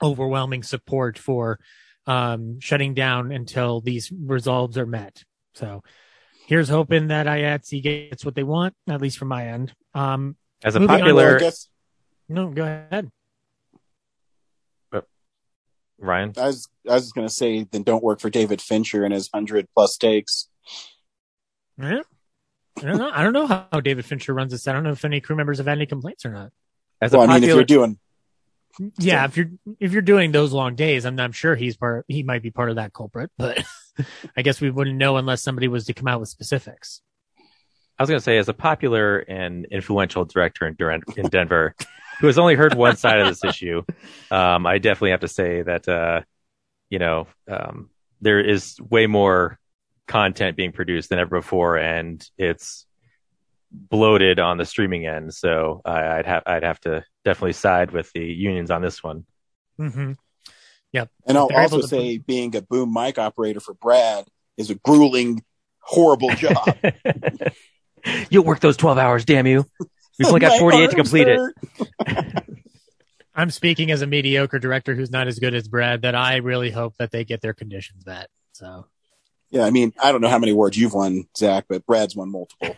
overwhelming 0.00 0.62
support 0.62 1.18
for 1.18 1.58
um, 2.06 2.60
shutting 2.60 2.94
down 2.94 3.32
until 3.32 3.80
these 3.80 4.12
resolves 4.12 4.78
are 4.78 4.86
met. 4.86 5.24
So 5.54 5.82
here's 6.46 6.68
hoping 6.68 7.08
that 7.08 7.26
IATSE 7.26 7.82
gets 7.82 8.24
what 8.24 8.36
they 8.36 8.44
want, 8.44 8.74
at 8.88 9.00
least 9.00 9.18
from 9.18 9.28
my 9.28 9.48
end. 9.48 9.72
Um, 9.92 10.36
As 10.62 10.76
a 10.76 10.80
Moving 10.80 10.94
on 10.94 11.00
popular 11.00 11.38
guess 11.40 11.68
no, 12.28 12.50
go 12.50 12.64
ahead. 12.64 13.10
Ryan, 15.98 16.32
I 16.36 16.46
was 16.46 16.68
I 16.88 16.94
was 16.94 17.04
just 17.04 17.14
gonna 17.14 17.28
say 17.28 17.66
then 17.70 17.82
don't 17.82 18.02
work 18.02 18.20
for 18.20 18.30
David 18.30 18.60
Fincher 18.60 19.04
and 19.04 19.12
his 19.12 19.28
hundred 19.32 19.68
plus 19.74 19.96
takes. 19.96 20.48
Yeah. 21.80 22.02
I 22.78 22.80
don't 22.82 22.98
know. 22.98 23.10
I 23.12 23.22
don't 23.24 23.32
know 23.32 23.46
how 23.46 23.80
David 23.80 24.04
Fincher 24.04 24.32
runs 24.32 24.52
this. 24.52 24.68
I 24.68 24.72
don't 24.72 24.84
know 24.84 24.92
if 24.92 25.04
any 25.04 25.20
crew 25.20 25.34
members 25.34 25.58
have 25.58 25.66
had 25.66 25.78
any 25.78 25.86
complaints 25.86 26.24
or 26.24 26.30
not. 26.30 26.50
as 27.00 27.12
Well, 27.12 27.22
a 27.22 27.24
I 27.24 27.34
mean, 27.34 27.44
if 27.44 27.54
you're 27.54 27.64
doing 27.64 27.98
Yeah, 28.98 29.24
if 29.24 29.36
you're 29.36 29.50
if 29.80 29.92
you're 29.92 30.02
doing 30.02 30.30
those 30.30 30.52
long 30.52 30.76
days, 30.76 31.04
I'm 31.04 31.18
I'm 31.18 31.32
sure 31.32 31.56
he's 31.56 31.76
part. 31.76 32.04
He 32.08 32.22
might 32.22 32.42
be 32.42 32.50
part 32.50 32.70
of 32.70 32.76
that 32.76 32.92
culprit, 32.92 33.30
but 33.36 33.64
I 34.36 34.42
guess 34.42 34.60
we 34.60 34.70
wouldn't 34.70 34.96
know 34.96 35.16
unless 35.16 35.42
somebody 35.42 35.68
was 35.68 35.86
to 35.86 35.94
come 35.94 36.06
out 36.06 36.20
with 36.20 36.28
specifics. 36.28 37.02
I 37.98 38.02
was 38.04 38.10
going 38.10 38.20
to 38.20 38.24
say, 38.24 38.38
as 38.38 38.48
a 38.48 38.54
popular 38.54 39.18
and 39.18 39.64
influential 39.72 40.24
director 40.24 40.68
in, 40.68 41.02
in 41.16 41.28
Denver, 41.28 41.74
who 42.20 42.26
has 42.26 42.38
only 42.38 42.54
heard 42.54 42.74
one 42.74 42.96
side 42.96 43.20
of 43.20 43.28
this 43.28 43.44
issue, 43.44 43.82
um, 44.30 44.66
I 44.66 44.78
definitely 44.78 45.10
have 45.10 45.20
to 45.20 45.28
say 45.28 45.62
that 45.62 45.88
uh, 45.88 46.22
you 46.90 46.98
know, 46.98 47.26
um, 47.48 47.90
there 48.20 48.40
is 48.40 48.78
way 48.80 49.06
more 49.06 49.58
content 50.06 50.56
being 50.56 50.72
produced 50.72 51.10
than 51.10 51.18
ever 51.18 51.38
before, 51.38 51.76
and 51.76 52.26
it's 52.36 52.86
bloated 53.70 54.38
on 54.38 54.56
the 54.56 54.64
streaming 54.64 55.06
end. 55.06 55.34
So 55.34 55.82
I, 55.84 56.18
I'd 56.18 56.26
have 56.26 56.42
I'd 56.46 56.62
have 56.62 56.80
to 56.80 57.04
definitely 57.24 57.52
side 57.52 57.90
with 57.90 58.10
the 58.12 58.24
unions 58.24 58.70
on 58.70 58.82
this 58.82 59.02
one. 59.02 59.24
Mm-hmm. 59.78 60.12
Yep. 60.92 61.10
And 61.26 61.38
I'll 61.38 61.48
They're 61.48 61.60
also 61.60 61.82
to 61.82 61.88
say 61.88 62.18
being 62.18 62.56
a 62.56 62.62
boom 62.62 62.92
mic 62.92 63.18
operator 63.18 63.60
for 63.60 63.74
Brad 63.74 64.26
is 64.56 64.70
a 64.70 64.74
grueling, 64.74 65.44
horrible 65.80 66.30
job. 66.30 66.76
You'll 68.30 68.44
work 68.44 68.60
those 68.60 68.76
twelve 68.76 68.96
hours, 68.96 69.24
damn 69.24 69.46
you! 69.46 69.66
We've 70.18 70.28
only 70.28 70.40
got 70.40 70.58
forty 70.58 70.78
eight 70.78 70.90
to 70.90 70.96
arms 70.98 71.10
complete 71.10 71.28
it. 71.28 71.40
I'm 73.34 73.50
speaking 73.50 73.90
as 73.92 74.02
a 74.02 74.06
mediocre 74.06 74.58
director 74.58 74.94
who's 74.96 75.10
not 75.10 75.28
as 75.28 75.38
good 75.38 75.54
as 75.54 75.68
Brad. 75.68 76.02
That 76.02 76.14
I 76.16 76.36
really 76.36 76.70
hope 76.70 76.96
that 76.98 77.10
they 77.12 77.24
get 77.24 77.40
their 77.40 77.54
conditions 77.54 78.04
met. 78.04 78.28
So 78.52 78.86
Yeah, 79.50 79.64
I 79.64 79.70
mean, 79.70 79.92
I 80.02 80.10
don't 80.12 80.20
know 80.20 80.28
how 80.28 80.38
many 80.40 80.52
awards 80.52 80.76
you've 80.76 80.94
won, 80.94 81.28
Zach, 81.36 81.66
but 81.68 81.86
Brad's 81.86 82.16
won 82.16 82.30
multiple. 82.30 82.74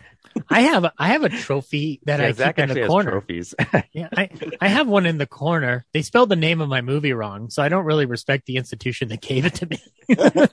I 0.49 0.61
have 0.61 0.85
I 0.97 1.07
have 1.09 1.23
a 1.23 1.29
trophy 1.29 1.99
that 2.05 2.19
Yeah, 2.19 2.27
I 2.27 2.31
Zach 2.31 2.55
keep 2.57 2.69
in 2.69 2.73
the 2.75 2.87
corner. 2.87 3.11
trophies. 3.11 3.53
Yeah, 3.91 4.07
I, 4.15 4.29
I 4.61 4.67
have 4.69 4.87
one 4.87 5.05
in 5.05 5.17
the 5.17 5.25
corner. 5.25 5.85
They 5.93 6.01
spelled 6.01 6.29
the 6.29 6.37
name 6.37 6.61
of 6.61 6.69
my 6.69 6.81
movie 6.81 7.11
wrong, 7.11 7.49
so 7.49 7.61
I 7.61 7.67
don't 7.67 7.83
really 7.83 8.05
respect 8.05 8.45
the 8.45 8.55
institution 8.55 9.09
that 9.09 9.19
gave 9.21 9.45
it 9.45 9.55
to 9.55 9.65
me. 9.65 9.79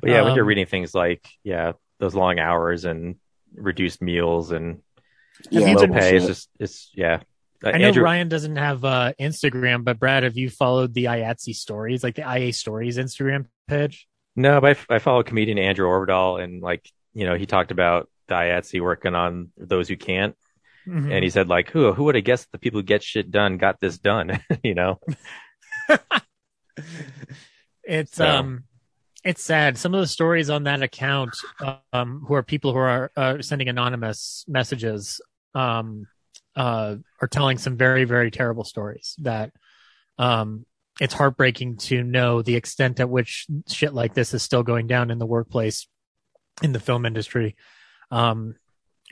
But 0.00 0.10
yeah, 0.10 0.22
when 0.22 0.34
you're 0.34 0.42
Um, 0.44 0.48
reading 0.48 0.66
things 0.66 0.94
like 0.94 1.24
yeah, 1.44 1.72
those 2.00 2.14
long 2.14 2.38
hours 2.38 2.84
and 2.84 3.16
reduced 3.54 4.00
meals 4.02 4.52
and 4.52 4.80
Yeah, 5.50 5.74
low 5.74 5.86
pay, 5.88 6.16
it's 6.16 6.26
just 6.26 6.48
it's 6.58 6.90
yeah. 6.94 7.20
Uh, 7.64 7.68
I 7.74 7.78
know 7.78 7.86
Andrew, 7.88 8.02
Ryan 8.02 8.28
doesn't 8.28 8.56
have 8.56 8.84
uh, 8.84 9.12
Instagram, 9.20 9.84
but 9.84 9.98
Brad, 10.00 10.24
have 10.24 10.36
you 10.36 10.50
followed 10.50 10.94
the 10.94 11.04
IATSE 11.04 11.54
stories, 11.54 12.02
like 12.02 12.16
the 12.16 12.22
IA 12.28 12.52
stories 12.52 12.98
Instagram 12.98 13.46
page? 13.68 14.08
No, 14.34 14.60
but 14.60 14.66
I, 14.66 14.70
f- 14.70 14.86
I 14.90 14.98
follow 14.98 15.22
comedian 15.22 15.58
Andrew 15.58 15.86
Orvedahl, 15.86 16.42
and 16.42 16.60
like 16.62 16.88
you 17.14 17.24
know, 17.26 17.34
he 17.36 17.46
talked 17.46 17.70
about 17.70 18.08
the 18.28 18.34
IATSE 18.34 18.80
working 18.80 19.14
on 19.14 19.50
those 19.56 19.88
who 19.88 19.96
can't, 19.96 20.34
Mhm. 20.88 21.12
and 21.12 21.22
he 21.22 21.30
said 21.30 21.48
like, 21.48 21.70
who 21.70 21.92
who 21.92 22.04
would 22.04 22.14
have 22.16 22.24
guessed 22.24 22.50
the 22.50 22.58
people 22.58 22.80
who 22.80 22.84
get 22.84 23.02
shit 23.04 23.30
done 23.30 23.58
got 23.58 23.78
this 23.80 23.96
done? 23.98 24.40
you 24.64 24.74
know, 24.74 24.98
It's 27.84 28.16
So- 28.16 28.26
um, 28.26 28.64
it's 29.24 29.42
sad. 29.42 29.78
Some 29.78 29.94
of 29.94 30.00
the 30.00 30.06
stories 30.06 30.50
on 30.50 30.64
that 30.64 30.82
account, 30.82 31.36
um, 31.92 32.24
who 32.26 32.34
are 32.34 32.42
people 32.42 32.72
who 32.72 32.78
are 32.78 33.10
uh, 33.16 33.40
sending 33.40 33.68
anonymous 33.68 34.44
messages, 34.48 35.20
um, 35.54 36.06
uh, 36.56 36.96
are 37.20 37.28
telling 37.28 37.58
some 37.58 37.76
very 37.76 38.04
very 38.04 38.30
terrible 38.30 38.64
stories. 38.64 39.14
That, 39.18 39.52
um, 40.18 40.66
it's 41.00 41.14
heartbreaking 41.14 41.76
to 41.78 42.02
know 42.02 42.42
the 42.42 42.56
extent 42.56 43.00
at 43.00 43.08
which 43.08 43.46
shit 43.68 43.94
like 43.94 44.14
this 44.14 44.34
is 44.34 44.42
still 44.42 44.62
going 44.62 44.86
down 44.86 45.10
in 45.10 45.18
the 45.18 45.26
workplace, 45.26 45.86
in 46.62 46.72
the 46.72 46.80
film 46.80 47.06
industry. 47.06 47.56
Um, 48.10 48.56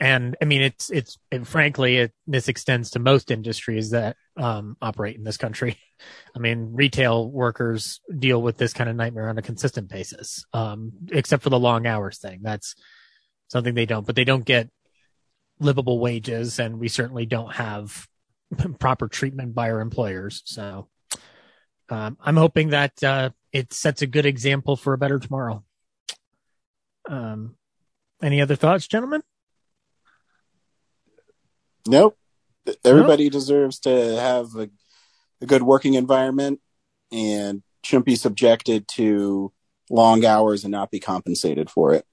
and 0.01 0.35
I 0.41 0.45
mean, 0.45 0.63
it's 0.63 0.89
it's 0.89 1.19
and 1.31 1.47
frankly, 1.47 1.97
it 1.97 2.11
this 2.25 2.47
extends 2.47 2.89
to 2.91 2.99
most 2.99 3.29
industries 3.29 3.91
that 3.91 4.17
um, 4.35 4.75
operate 4.81 5.15
in 5.15 5.23
this 5.23 5.37
country. 5.37 5.77
I 6.35 6.39
mean, 6.39 6.71
retail 6.73 7.29
workers 7.29 8.01
deal 8.17 8.41
with 8.41 8.57
this 8.57 8.73
kind 8.73 8.89
of 8.89 8.95
nightmare 8.95 9.29
on 9.29 9.37
a 9.37 9.43
consistent 9.43 9.89
basis, 9.89 10.43
um, 10.53 10.93
except 11.11 11.43
for 11.43 11.51
the 11.51 11.59
long 11.59 11.85
hours 11.85 12.17
thing. 12.17 12.39
That's 12.41 12.73
something 13.49 13.75
they 13.75 13.85
don't, 13.85 14.05
but 14.05 14.15
they 14.15 14.23
don't 14.23 14.43
get 14.43 14.71
livable 15.59 15.99
wages, 15.99 16.57
and 16.57 16.79
we 16.79 16.87
certainly 16.87 17.27
don't 17.27 17.53
have 17.53 18.07
proper 18.79 19.07
treatment 19.07 19.53
by 19.53 19.69
our 19.69 19.81
employers. 19.81 20.41
So, 20.45 20.89
um, 21.89 22.17
I'm 22.19 22.37
hoping 22.37 22.69
that 22.69 23.03
uh, 23.03 23.29
it 23.53 23.71
sets 23.71 24.01
a 24.01 24.07
good 24.07 24.25
example 24.25 24.75
for 24.77 24.93
a 24.93 24.97
better 24.97 25.19
tomorrow. 25.19 25.63
Um, 27.07 27.55
any 28.23 28.41
other 28.41 28.55
thoughts, 28.55 28.87
gentlemen? 28.87 29.21
Nope. 31.87 32.17
Everybody 32.85 33.29
deserves 33.29 33.79
to 33.81 33.89
have 33.89 34.55
a, 34.55 34.69
a 35.41 35.45
good 35.45 35.63
working 35.63 35.95
environment 35.95 36.59
and 37.11 37.63
shouldn't 37.83 38.05
be 38.05 38.15
subjected 38.15 38.87
to 38.89 39.51
long 39.89 40.23
hours 40.25 40.63
and 40.63 40.71
not 40.71 40.91
be 40.91 40.99
compensated 40.99 41.69
for 41.69 41.93
it. 41.93 42.05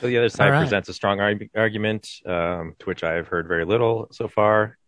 so 0.00 0.06
the 0.06 0.16
other 0.16 0.28
side 0.28 0.46
All 0.46 0.52
right. 0.52 0.58
presents 0.60 0.88
a 0.88 0.94
strong 0.94 1.20
arg- 1.20 1.50
argument, 1.54 2.08
um, 2.26 2.74
to 2.78 2.86
which 2.86 3.04
I've 3.04 3.28
heard 3.28 3.46
very 3.46 3.64
little 3.64 4.08
so 4.12 4.28
far. 4.28 4.78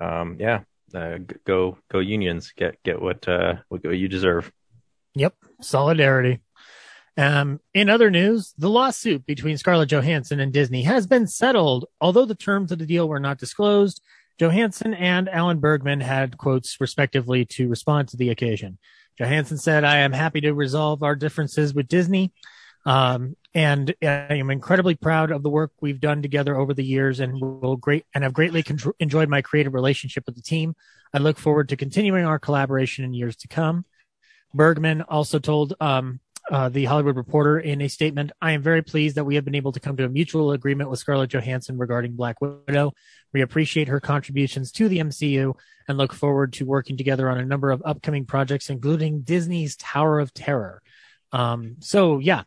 Um, 0.00 0.36
yeah, 0.38 0.60
uh, 0.94 1.18
go 1.46 1.78
go 1.90 2.00
unions, 2.00 2.52
get 2.56 2.82
get 2.82 3.00
what 3.00 3.26
uh, 3.26 3.54
what 3.68 3.82
you 3.84 4.08
deserve. 4.08 4.52
Yep, 5.14 5.34
solidarity. 5.60 6.40
Um, 7.16 7.60
in 7.74 7.90
other 7.90 8.10
news, 8.10 8.54
the 8.56 8.70
lawsuit 8.70 9.26
between 9.26 9.58
Scarlett 9.58 9.90
Johansson 9.90 10.40
and 10.40 10.52
Disney 10.52 10.82
has 10.82 11.06
been 11.06 11.26
settled. 11.26 11.86
Although 12.00 12.24
the 12.24 12.34
terms 12.34 12.72
of 12.72 12.78
the 12.78 12.86
deal 12.86 13.08
were 13.08 13.20
not 13.20 13.38
disclosed, 13.38 14.02
Johansson 14.38 14.94
and 14.94 15.28
Alan 15.28 15.60
Bergman 15.60 16.00
had 16.00 16.38
quotes 16.38 16.80
respectively 16.80 17.44
to 17.46 17.68
respond 17.68 18.08
to 18.08 18.16
the 18.16 18.30
occasion. 18.30 18.78
Johansson 19.18 19.58
said, 19.58 19.84
I 19.84 19.98
am 19.98 20.12
happy 20.12 20.40
to 20.40 20.52
resolve 20.54 21.02
our 21.02 21.14
differences 21.14 21.74
with 21.74 21.88
Disney. 21.88 22.32
Um, 22.86 23.36
and 23.54 23.94
I 24.02 24.34
am 24.34 24.50
incredibly 24.50 24.94
proud 24.94 25.30
of 25.30 25.42
the 25.42 25.50
work 25.50 25.72
we've 25.80 26.00
done 26.00 26.22
together 26.22 26.56
over 26.56 26.72
the 26.74 26.84
years 26.84 27.20
and 27.20 27.40
will 27.40 27.76
great 27.76 28.06
and 28.14 28.24
have 28.24 28.32
greatly 28.32 28.62
con- 28.62 28.78
enjoyed 28.98 29.28
my 29.28 29.42
creative 29.42 29.74
relationship 29.74 30.24
with 30.26 30.34
the 30.34 30.42
team. 30.42 30.74
I 31.12 31.18
look 31.18 31.38
forward 31.38 31.68
to 31.68 31.76
continuing 31.76 32.24
our 32.24 32.38
collaboration 32.38 33.04
in 33.04 33.12
years 33.12 33.36
to 33.36 33.48
come. 33.48 33.84
Bergman 34.54 35.02
also 35.02 35.38
told 35.38 35.74
um, 35.80 36.20
uh, 36.50 36.68
the 36.68 36.84
Hollywood 36.84 37.16
Reporter 37.16 37.58
in 37.58 37.80
a 37.80 37.88
statement, 37.88 38.32
I 38.40 38.52
am 38.52 38.62
very 38.62 38.82
pleased 38.82 39.16
that 39.16 39.24
we 39.24 39.36
have 39.36 39.44
been 39.44 39.54
able 39.54 39.72
to 39.72 39.80
come 39.80 39.96
to 39.96 40.04
a 40.04 40.08
mutual 40.08 40.52
agreement 40.52 40.90
with 40.90 40.98
Scarlett 40.98 41.30
Johansson 41.30 41.78
regarding 41.78 42.12
Black 42.12 42.40
Widow. 42.40 42.92
We 43.32 43.42
appreciate 43.42 43.88
her 43.88 44.00
contributions 44.00 44.72
to 44.72 44.88
the 44.88 44.98
MCU 44.98 45.54
and 45.88 45.98
look 45.98 46.12
forward 46.12 46.52
to 46.54 46.66
working 46.66 46.96
together 46.96 47.30
on 47.30 47.38
a 47.38 47.44
number 47.44 47.70
of 47.70 47.82
upcoming 47.84 48.24
projects, 48.24 48.70
including 48.70 49.22
Disney's 49.22 49.76
Tower 49.76 50.20
of 50.20 50.34
Terror. 50.34 50.82
Um, 51.32 51.76
so 51.80 52.18
yeah, 52.18 52.42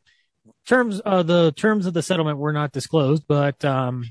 terms 0.66 1.02
uh, 1.06 1.24
the 1.24 1.52
terms 1.54 1.86
of 1.86 1.94
the 1.94 2.04
settlement 2.04 2.38
were 2.38 2.54
not 2.54 2.72
disclosed, 2.72 3.24
but 3.28 3.64
um, 3.66 4.06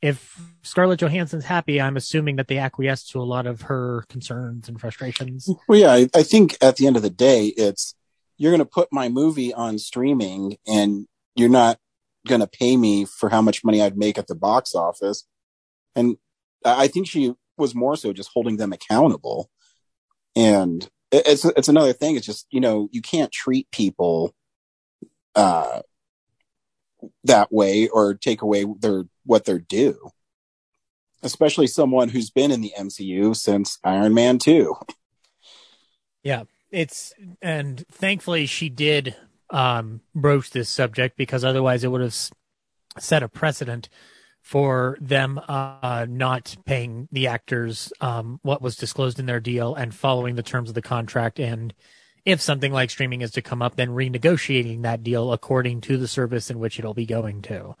if 0.00 0.40
Scarlett 0.62 1.00
Johansson's 1.00 1.44
happy, 1.44 1.80
I'm 1.80 1.96
assuming 1.96 2.36
that 2.36 2.48
they 2.48 2.58
acquiesced 2.58 3.10
to 3.12 3.20
a 3.20 3.24
lot 3.24 3.46
of 3.46 3.62
her 3.62 4.04
concerns 4.08 4.68
and 4.68 4.80
frustrations. 4.80 5.48
Well, 5.68 5.78
yeah, 5.78 6.06
I 6.14 6.22
think 6.22 6.56
at 6.60 6.76
the 6.76 6.86
end 6.86 6.96
of 6.96 7.02
the 7.02 7.10
day, 7.10 7.46
it's 7.46 7.94
you're 8.36 8.50
going 8.52 8.58
to 8.58 8.64
put 8.64 8.88
my 8.92 9.08
movie 9.08 9.52
on 9.52 9.78
streaming 9.78 10.56
and 10.66 11.06
you're 11.34 11.48
not 11.48 11.78
going 12.26 12.40
to 12.40 12.46
pay 12.46 12.76
me 12.76 13.04
for 13.04 13.28
how 13.28 13.42
much 13.42 13.64
money 13.64 13.82
I'd 13.82 13.96
make 13.96 14.18
at 14.18 14.26
the 14.26 14.34
box 14.34 14.74
office. 14.74 15.26
And 15.94 16.16
I 16.64 16.88
think 16.88 17.06
she 17.06 17.34
was 17.56 17.74
more 17.74 17.96
so 17.96 18.12
just 18.12 18.30
holding 18.32 18.56
them 18.56 18.72
accountable. 18.72 19.50
And 20.36 20.88
it's, 21.10 21.44
it's 21.44 21.68
another 21.68 21.92
thing. 21.92 22.16
It's 22.16 22.26
just, 22.26 22.46
you 22.50 22.60
know, 22.60 22.88
you 22.92 23.02
can't 23.02 23.32
treat 23.32 23.70
people, 23.70 24.34
uh, 25.34 25.80
that 27.24 27.52
way 27.52 27.88
or 27.88 28.14
take 28.14 28.42
away 28.42 28.64
their, 28.78 29.04
what 29.24 29.44
they're 29.44 29.58
due. 29.58 30.10
Especially 31.22 31.66
someone 31.66 32.08
who's 32.08 32.30
been 32.30 32.50
in 32.50 32.60
the 32.60 32.72
MCU 32.78 33.36
since 33.36 33.78
Iron 33.84 34.14
Man 34.14 34.38
2. 34.38 34.74
It's 36.72 37.12
and 37.40 37.84
thankfully 37.92 38.46
she 38.46 38.68
did 38.68 39.14
um 39.50 40.00
broach 40.14 40.50
this 40.50 40.68
subject 40.68 41.16
because 41.16 41.44
otherwise 41.44 41.84
it 41.84 41.88
would 41.88 42.00
have 42.00 42.16
set 42.98 43.22
a 43.22 43.28
precedent 43.28 43.88
for 44.40 44.96
them 45.00 45.38
uh 45.46 46.06
not 46.08 46.56
paying 46.64 47.08
the 47.12 47.26
actors 47.28 47.92
um 48.00 48.40
what 48.42 48.62
was 48.62 48.74
disclosed 48.74 49.20
in 49.20 49.26
their 49.26 49.38
deal 49.38 49.74
and 49.74 49.94
following 49.94 50.34
the 50.34 50.42
terms 50.42 50.68
of 50.68 50.74
the 50.74 50.82
contract. 50.82 51.38
And 51.38 51.74
if 52.24 52.40
something 52.40 52.72
like 52.72 52.90
streaming 52.90 53.20
is 53.20 53.30
to 53.32 53.42
come 53.42 53.62
up 53.62 53.76
then 53.76 53.90
renegotiating 53.90 54.82
that 54.82 55.02
deal 55.02 55.32
according 55.32 55.82
to 55.82 55.96
the 55.96 56.08
service 56.08 56.50
in 56.50 56.58
which 56.58 56.78
it'll 56.78 56.94
be 56.94 57.06
going 57.06 57.42
to. 57.42 57.76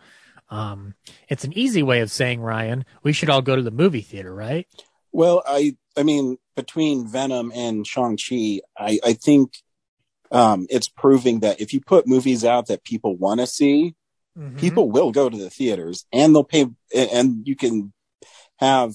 Um 0.50 0.94
it's 1.28 1.44
an 1.44 1.56
easy 1.56 1.82
way 1.82 2.00
of 2.00 2.10
saying 2.10 2.42
Ryan 2.42 2.84
we 3.02 3.14
should 3.14 3.30
all 3.30 3.42
go 3.42 3.56
to 3.56 3.62
the 3.62 3.70
movie 3.70 4.02
theater 4.02 4.34
right? 4.34 4.68
Well, 5.12 5.42
I 5.46 5.76
I 5.96 6.02
mean, 6.02 6.38
between 6.56 7.06
Venom 7.06 7.52
and 7.54 7.86
Shang 7.86 8.16
Chi, 8.16 8.60
I 8.76 8.98
I 9.04 9.12
think 9.12 9.52
um, 10.30 10.66
it's 10.70 10.88
proving 10.88 11.40
that 11.40 11.60
if 11.60 11.74
you 11.74 11.80
put 11.80 12.06
movies 12.06 12.44
out 12.44 12.66
that 12.66 12.84
people 12.84 13.16
want 13.16 13.40
to 13.40 13.46
see, 13.46 13.94
people 14.56 14.90
will 14.90 15.12
go 15.12 15.28
to 15.28 15.36
the 15.36 15.50
theaters 15.50 16.06
and 16.12 16.34
they'll 16.34 16.44
pay, 16.44 16.66
and 16.94 17.46
you 17.46 17.54
can 17.54 17.92
have 18.58 18.94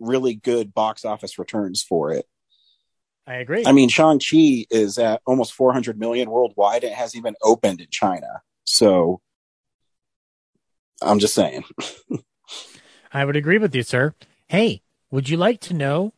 really 0.00 0.34
good 0.34 0.72
box 0.72 1.04
office 1.04 1.38
returns 1.38 1.82
for 1.82 2.12
it. 2.12 2.26
I 3.26 3.34
agree 3.34 3.64
I 3.66 3.72
mean, 3.72 3.90
Shang 3.90 4.18
Chi 4.20 4.64
is 4.70 4.96
at 4.96 5.20
almost 5.26 5.52
400 5.52 5.98
million 5.98 6.30
worldwide. 6.30 6.84
It 6.84 6.92
hasn't 6.92 7.20
even 7.20 7.34
opened 7.42 7.80
in 7.80 7.88
China, 7.90 8.40
so 8.64 9.20
I'm 11.02 11.18
just 11.18 11.34
saying. 11.34 11.64
I 13.12 13.24
would 13.26 13.36
agree 13.36 13.58
with 13.58 13.74
you, 13.74 13.82
sir. 13.82 14.14
Hey, 14.48 14.82
would 15.10 15.28
you 15.28 15.36
like 15.36 15.60
to 15.62 15.74
know 15.74 16.14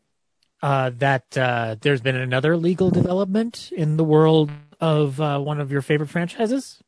uh, 0.62 0.90
that 0.98 1.36
uh, 1.36 1.76
there's 1.80 2.00
been 2.00 2.16
another 2.16 2.56
legal 2.56 2.90
development 2.90 3.72
in 3.72 3.96
the 3.96 4.04
world 4.04 4.50
of 4.80 5.20
uh, 5.20 5.38
one 5.38 5.60
of 5.60 5.72
your 5.72 5.82
favorite 5.82 6.10
franchises. 6.10 6.82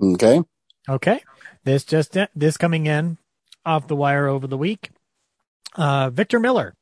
Okay. 0.00 0.42
Okay. 0.88 1.22
This 1.64 1.84
just 1.84 2.16
this 2.34 2.56
coming 2.56 2.86
in 2.86 3.18
off 3.64 3.86
the 3.86 3.96
wire 3.96 4.26
over 4.26 4.46
the 4.46 4.58
week. 4.58 4.90
Uh, 5.74 6.10
Victor 6.10 6.38
Miller, 6.38 6.74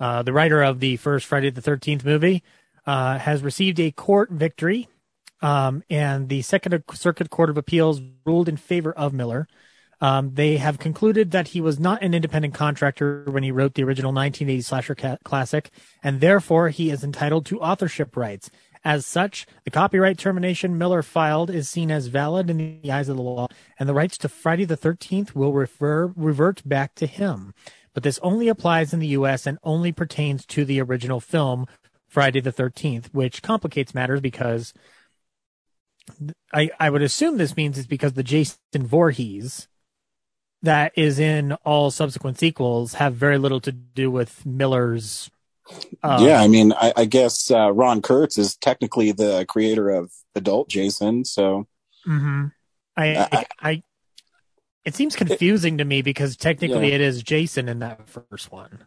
uh, 0.00 0.22
the 0.22 0.32
writer 0.32 0.62
of 0.62 0.80
the 0.80 0.96
first 0.96 1.26
Friday 1.26 1.50
the 1.50 1.60
13th 1.60 2.04
movie, 2.04 2.42
uh, 2.86 3.18
has 3.18 3.42
received 3.42 3.78
a 3.78 3.90
court 3.90 4.30
victory. 4.30 4.88
Um, 5.42 5.82
and 5.90 6.28
the 6.30 6.40
Second 6.42 6.82
Circuit 6.94 7.28
Court 7.28 7.50
of 7.50 7.58
Appeals 7.58 8.00
ruled 8.24 8.48
in 8.48 8.56
favor 8.56 8.92
of 8.92 9.12
Miller. 9.12 9.46
Um, 10.04 10.34
they 10.34 10.58
have 10.58 10.78
concluded 10.78 11.30
that 11.30 11.48
he 11.48 11.62
was 11.62 11.80
not 11.80 12.02
an 12.02 12.12
independent 12.12 12.52
contractor 12.52 13.24
when 13.26 13.42
he 13.42 13.50
wrote 13.50 13.72
the 13.72 13.84
original 13.84 14.12
1980 14.12 14.60
slasher 14.60 14.94
ca- 14.94 15.16
classic, 15.24 15.70
and 16.02 16.20
therefore 16.20 16.68
he 16.68 16.90
is 16.90 17.02
entitled 17.02 17.46
to 17.46 17.60
authorship 17.60 18.14
rights. 18.14 18.50
As 18.84 19.06
such, 19.06 19.46
the 19.64 19.70
copyright 19.70 20.18
termination 20.18 20.76
Miller 20.76 21.00
filed 21.00 21.48
is 21.48 21.70
seen 21.70 21.90
as 21.90 22.08
valid 22.08 22.50
in 22.50 22.80
the 22.82 22.92
eyes 22.92 23.08
of 23.08 23.16
the 23.16 23.22
law, 23.22 23.48
and 23.78 23.88
the 23.88 23.94
rights 23.94 24.18
to 24.18 24.28
Friday 24.28 24.66
the 24.66 24.76
13th 24.76 25.34
will 25.34 25.54
refer, 25.54 26.12
revert 26.14 26.60
back 26.68 26.94
to 26.96 27.06
him. 27.06 27.54
But 27.94 28.02
this 28.02 28.18
only 28.18 28.48
applies 28.48 28.92
in 28.92 29.00
the 29.00 29.16
U.S. 29.16 29.46
and 29.46 29.56
only 29.62 29.90
pertains 29.90 30.44
to 30.48 30.66
the 30.66 30.82
original 30.82 31.18
film, 31.18 31.64
Friday 32.06 32.40
the 32.40 32.52
13th, 32.52 33.06
which 33.12 33.40
complicates 33.40 33.94
matters 33.94 34.20
because 34.20 34.74
I, 36.52 36.68
I 36.78 36.90
would 36.90 37.00
assume 37.00 37.38
this 37.38 37.56
means 37.56 37.78
it's 37.78 37.86
because 37.86 38.12
the 38.12 38.22
Jason 38.22 38.58
Voorhees 38.74 39.66
that 40.64 40.92
is 40.96 41.18
in 41.18 41.52
all 41.64 41.90
subsequent 41.90 42.38
sequels 42.38 42.94
have 42.94 43.14
very 43.14 43.38
little 43.38 43.60
to 43.60 43.72
do 43.72 44.10
with 44.10 44.44
Miller's. 44.44 45.30
Uh, 46.02 46.18
yeah, 46.20 46.40
I 46.40 46.48
mean, 46.48 46.72
I, 46.72 46.92
I 46.96 47.04
guess 47.04 47.50
uh, 47.50 47.72
Ron 47.72 48.02
Kurz 48.02 48.36
is 48.36 48.56
technically 48.56 49.12
the 49.12 49.46
creator 49.48 49.90
of 49.90 50.12
Adult 50.34 50.68
Jason, 50.68 51.24
so. 51.24 51.66
Mm-hmm. 52.06 52.46
I, 52.96 53.16
I, 53.16 53.46
I, 53.60 53.82
it 54.84 54.94
seems 54.94 55.16
confusing 55.16 55.74
it, 55.74 55.78
to 55.78 55.84
me 55.84 56.02
because 56.02 56.36
technically 56.36 56.88
yeah. 56.90 56.96
it 56.96 57.00
is 57.00 57.22
Jason 57.22 57.68
in 57.68 57.78
that 57.80 58.08
first 58.08 58.52
one. 58.52 58.84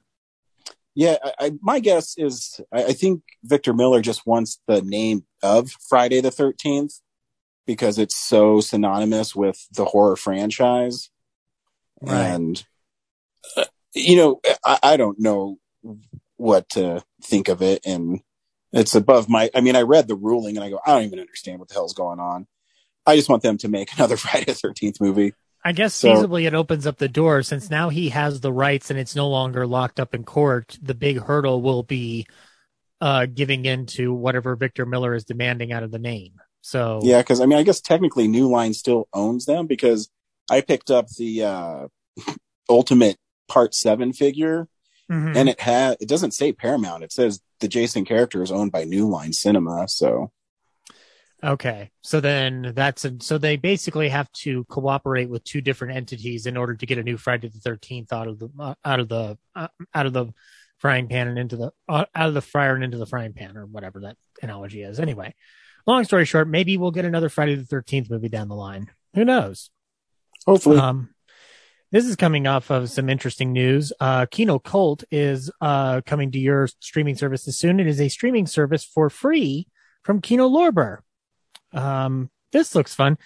Yeah, 0.95 1.17
I, 1.39 1.51
my 1.61 1.79
guess 1.79 2.15
is 2.17 2.59
I, 2.71 2.93
think 2.93 3.21
Victor 3.43 3.73
Miller 3.73 4.01
just 4.01 4.25
wants 4.25 4.59
the 4.67 4.81
name 4.81 5.25
of 5.43 5.69
Friday 5.87 6.21
the 6.21 6.31
Thirteenth 6.31 7.01
because 7.67 7.99
it's 7.99 8.15
so 8.15 8.61
synonymous 8.61 9.35
with 9.35 9.67
the 9.71 9.85
horror 9.85 10.15
franchise. 10.15 11.11
Right. 12.01 12.25
And, 12.25 12.63
uh, 13.55 13.65
you 13.93 14.15
know, 14.17 14.41
I, 14.63 14.79
I 14.83 14.97
don't 14.97 15.19
know 15.19 15.57
what 16.37 16.69
to 16.69 17.03
think 17.23 17.47
of 17.47 17.61
it. 17.61 17.85
And 17.85 18.21
it's 18.71 18.95
above 18.95 19.29
my, 19.29 19.49
I 19.55 19.61
mean, 19.61 19.75
I 19.75 19.81
read 19.81 20.07
the 20.07 20.15
ruling 20.15 20.57
and 20.57 20.63
I 20.63 20.69
go, 20.69 20.79
I 20.85 20.93
don't 20.93 21.03
even 21.03 21.19
understand 21.19 21.59
what 21.59 21.69
the 21.69 21.73
hell's 21.73 21.93
going 21.93 22.19
on. 22.19 22.47
I 23.05 23.15
just 23.15 23.29
want 23.29 23.43
them 23.43 23.57
to 23.59 23.67
make 23.67 23.93
another 23.97 24.17
Friday 24.17 24.45
the 24.45 24.53
13th 24.53 25.01
movie. 25.01 25.33
I 25.65 25.71
guess 25.73 25.95
so, 25.95 26.09
feasibly 26.09 26.47
it 26.47 26.53
opens 26.53 26.87
up 26.87 26.97
the 26.97 27.09
door 27.09 27.43
since 27.43 27.69
now 27.69 27.89
he 27.89 28.09
has 28.09 28.39
the 28.39 28.53
rights 28.53 28.89
and 28.89 28.97
it's 28.97 29.15
no 29.15 29.27
longer 29.27 29.67
locked 29.67 29.99
up 29.99 30.13
in 30.13 30.23
court. 30.23 30.77
The 30.81 30.93
big 30.93 31.19
hurdle 31.19 31.61
will 31.61 31.83
be 31.83 32.27
uh, 33.01 33.25
giving 33.25 33.65
in 33.65 33.85
to 33.87 34.13
whatever 34.13 34.55
Victor 34.55 34.85
Miller 34.85 35.13
is 35.13 35.25
demanding 35.25 35.71
out 35.73 35.83
of 35.83 35.91
the 35.91 35.99
name. 35.99 36.33
So 36.61 36.99
yeah, 37.03 37.21
because 37.21 37.41
I 37.41 37.45
mean, 37.45 37.57
I 37.57 37.63
guess 37.63 37.81
technically 37.81 38.27
New 38.27 38.49
Line 38.49 38.73
still 38.73 39.07
owns 39.13 39.45
them 39.45 39.67
because 39.67 40.09
I 40.49 40.61
picked 40.61 40.91
up 40.91 41.07
the 41.09 41.43
uh, 41.43 41.87
Ultimate 42.69 43.17
Part 43.47 43.73
Seven 43.73 44.13
figure, 44.13 44.67
mm-hmm. 45.11 45.35
and 45.35 45.49
it 45.49 45.59
had 45.59 45.97
it 45.99 46.09
doesn't 46.09 46.31
say 46.31 46.51
Paramount. 46.51 47.03
It 47.03 47.11
says 47.11 47.41
the 47.59 47.67
Jason 47.67 48.05
character 48.05 48.41
is 48.43 48.51
owned 48.51 48.71
by 48.71 48.83
New 48.83 49.07
Line 49.07 49.33
Cinema. 49.33 49.87
So, 49.87 50.31
okay, 51.43 51.91
so 52.01 52.19
then 52.19 52.73
that's 52.75 53.05
a, 53.05 53.15
so 53.21 53.37
they 53.37 53.57
basically 53.57 54.09
have 54.09 54.31
to 54.43 54.63
cooperate 54.65 55.29
with 55.29 55.43
two 55.43 55.61
different 55.61 55.97
entities 55.97 56.45
in 56.45 56.57
order 56.57 56.75
to 56.75 56.85
get 56.85 56.97
a 56.97 57.03
new 57.03 57.17
Friday 57.17 57.49
the 57.49 57.59
Thirteenth 57.59 58.13
out 58.13 58.27
of 58.27 58.39
the 58.39 58.49
uh, 58.59 58.75
out 58.85 58.99
of 58.99 59.09
the 59.09 59.37
uh, 59.55 59.67
out 59.93 60.05
of 60.05 60.13
the 60.13 60.27
frying 60.77 61.07
pan 61.07 61.27
and 61.27 61.39
into 61.39 61.57
the 61.57 61.71
uh, 61.89 62.05
out 62.15 62.27
of 62.27 62.33
the 62.33 62.41
fryer 62.41 62.75
and 62.75 62.83
into 62.83 62.97
the 62.97 63.05
frying 63.05 63.33
pan 63.33 63.57
or 63.57 63.65
whatever 63.65 64.01
that 64.01 64.17
analogy 64.41 64.83
is. 64.83 64.99
Anyway, 64.99 65.33
long 65.85 66.03
story 66.03 66.25
short, 66.25 66.47
maybe 66.47 66.77
we'll 66.77 66.91
get 66.91 67.05
another 67.05 67.29
Friday 67.29 67.55
the 67.55 67.65
Thirteenth 67.65 68.09
movie 68.09 68.29
down 68.29 68.47
the 68.47 68.55
line. 68.55 68.91
Who 69.13 69.25
knows? 69.25 69.71
Hopefully. 70.47 70.77
Um, 70.77 71.09
this 71.91 72.05
is 72.05 72.15
coming 72.15 72.47
off 72.47 72.69
of 72.69 72.89
some 72.89 73.09
interesting 73.09 73.53
news. 73.53 73.93
Uh, 73.99 74.25
Kino 74.25 74.59
Cult 74.59 75.03
is 75.11 75.51
uh, 75.61 76.01
coming 76.05 76.31
to 76.31 76.39
your 76.39 76.67
streaming 76.79 77.15
services 77.15 77.57
soon. 77.57 77.79
It 77.79 77.87
is 77.87 78.01
a 78.01 78.09
streaming 78.09 78.47
service 78.47 78.83
for 78.83 79.09
free 79.09 79.67
from 80.03 80.21
Kino 80.21 80.49
Lorber. 80.49 80.99
Um, 81.73 82.29
this 82.51 82.75
looks 82.75 82.93
fun. 82.93 83.17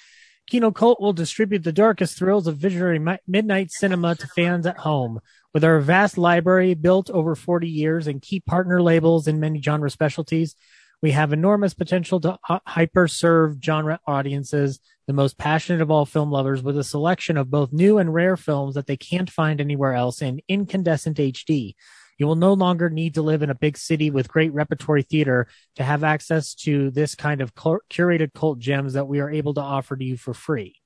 Kino 0.47 0.71
Cult 0.71 0.99
will 0.99 1.13
distribute 1.13 1.63
the 1.63 1.71
darkest 1.71 2.17
thrills 2.17 2.45
of 2.45 2.57
visionary 2.57 2.99
mi- 2.99 3.17
midnight 3.27 3.71
cinema 3.71 4.15
to 4.15 4.27
fans 4.27 4.65
at 4.65 4.77
home. 4.77 5.19
With 5.53 5.63
our 5.63 5.79
vast 5.79 6.17
library 6.17 6.73
built 6.73 7.09
over 7.09 7.35
40 7.35 7.67
years 7.67 8.07
and 8.07 8.21
key 8.21 8.41
partner 8.41 8.81
labels 8.81 9.27
in 9.27 9.39
many 9.39 9.61
genre 9.61 9.89
specialties, 9.89 10.55
we 11.01 11.11
have 11.11 11.33
enormous 11.33 11.73
potential 11.73 12.19
to 12.21 12.37
hyper 12.67 13.07
serve 13.07 13.57
genre 13.63 13.99
audiences, 14.05 14.79
the 15.11 15.15
most 15.15 15.37
passionate 15.37 15.81
of 15.81 15.91
all 15.91 16.05
film 16.05 16.31
lovers, 16.31 16.63
with 16.63 16.77
a 16.77 16.85
selection 16.85 17.35
of 17.35 17.51
both 17.51 17.73
new 17.73 17.97
and 17.97 18.13
rare 18.13 18.37
films 18.37 18.75
that 18.75 18.87
they 18.87 18.95
can't 18.95 19.29
find 19.29 19.59
anywhere 19.59 19.93
else 19.93 20.21
in 20.21 20.39
incandescent 20.47 21.17
HD. 21.17 21.75
You 22.17 22.27
will 22.27 22.37
no 22.37 22.53
longer 22.53 22.89
need 22.89 23.15
to 23.15 23.21
live 23.21 23.43
in 23.43 23.49
a 23.49 23.55
big 23.55 23.77
city 23.77 24.09
with 24.09 24.29
great 24.29 24.53
repertory 24.53 25.03
theater 25.03 25.49
to 25.75 25.83
have 25.83 26.05
access 26.05 26.53
to 26.63 26.91
this 26.91 27.13
kind 27.13 27.41
of 27.41 27.53
curated 27.53 28.33
cult 28.33 28.59
gems 28.59 28.93
that 28.93 29.05
we 29.05 29.19
are 29.19 29.29
able 29.29 29.53
to 29.55 29.59
offer 29.59 29.97
to 29.97 30.03
you 30.03 30.15
for 30.15 30.33
free. 30.33 30.77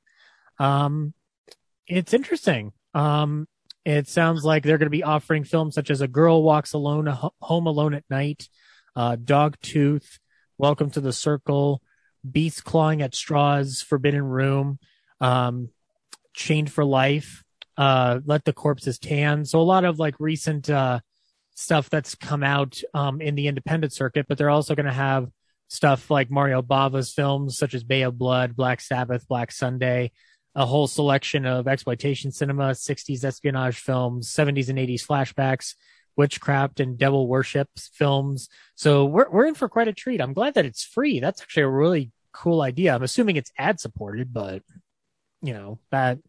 Um, 0.58 1.14
it's 1.86 2.16
interesting. 2.16 2.72
Um, 2.96 3.48
it 3.86 4.08
sounds 4.08 4.44
like 4.44 4.64
they're 4.64 4.80
going 4.80 4.88
to 4.88 4.90
be 4.90 5.04
offering 5.04 5.44
films 5.44 5.76
such 5.76 5.92
as 5.92 6.02
A 6.02 6.08
Girl 6.08 6.42
Walks 6.42 6.74
Alone, 6.74 7.06
Home 7.42 7.68
Alone 7.68 7.94
at 7.94 8.06
Night, 8.10 8.50
uh, 8.96 9.18
Dogtooth, 9.18 10.18
Welcome 10.58 10.90
to 10.92 11.02
the 11.02 11.14
Circle, 11.14 11.84
Beast 12.32 12.64
Clawing 12.64 13.02
at 13.02 13.16
Straws, 13.16 13.82
Forbidden 13.82 14.24
Room, 14.24 14.80
um, 15.22 15.70
Chained 16.34 16.72
for 16.72 16.84
Life, 16.84 17.44
uh, 17.78 18.20
Let 18.26 18.46
the 18.46 18.54
Corpses 18.54 19.00
Tan. 19.00 19.46
So 19.46 19.60
a 19.60 19.64
lot 19.64 19.86
of 19.86 20.00
like 20.00 20.16
recent 20.20 20.70
uh, 20.70 21.00
stuff 21.56 21.90
that's 21.90 22.16
come 22.16 22.44
out 22.44 22.82
um, 22.94 23.22
in 23.22 23.36
the 23.36 23.48
independent 23.48 23.94
circuit, 23.94 24.26
but 24.28 24.38
they're 24.38 24.50
also 24.50 24.76
going 24.76 24.86
to 24.86 24.92
have 24.92 25.30
stuff 25.68 26.12
like 26.12 26.30
Mario 26.30 26.62
Bava's 26.62 27.12
films 27.12 27.58
such 27.58 27.74
as 27.74 27.84
Bay 27.84 28.04
of 28.04 28.18
Blood, 28.18 28.56
Black 28.56 28.82
Sabbath, 28.82 29.28
Black 29.28 29.52
Sunday, 29.52 30.12
a 30.54 30.66
whole 30.66 30.88
selection 30.88 31.46
of 31.46 31.68
exploitation 31.68 32.32
cinema, 32.32 32.72
60s 32.72 33.24
espionage 33.24 33.78
films, 33.78 34.32
70s 34.32 34.70
and 34.70 34.80
80s 34.80 35.06
flashbacks, 35.06 35.76
witchcraft 36.16 36.80
and 36.80 36.98
devil 36.98 37.28
worship 37.28 37.68
films. 37.76 38.48
So 38.76 39.06
we're 39.06 39.30
we're 39.30 39.48
in 39.48 39.56
for 39.56 39.68
quite 39.68 39.88
a 39.88 39.94
treat. 39.94 40.22
I'm 40.22 40.34
glad 40.34 40.54
that 40.54 40.66
it's 40.66 40.84
free. 40.84 41.20
That's 41.20 41.42
actually 41.42 41.64
a 41.64 41.70
really 41.70 42.12
cool 42.36 42.62
idea. 42.62 42.94
I'm 42.94 43.04
assuming 43.04 43.36
it's 43.36 43.52
ad 43.58 43.80
supported, 43.80 44.34
but 44.34 44.62
you 45.42 45.54
know 45.54 45.80
that 45.92 46.20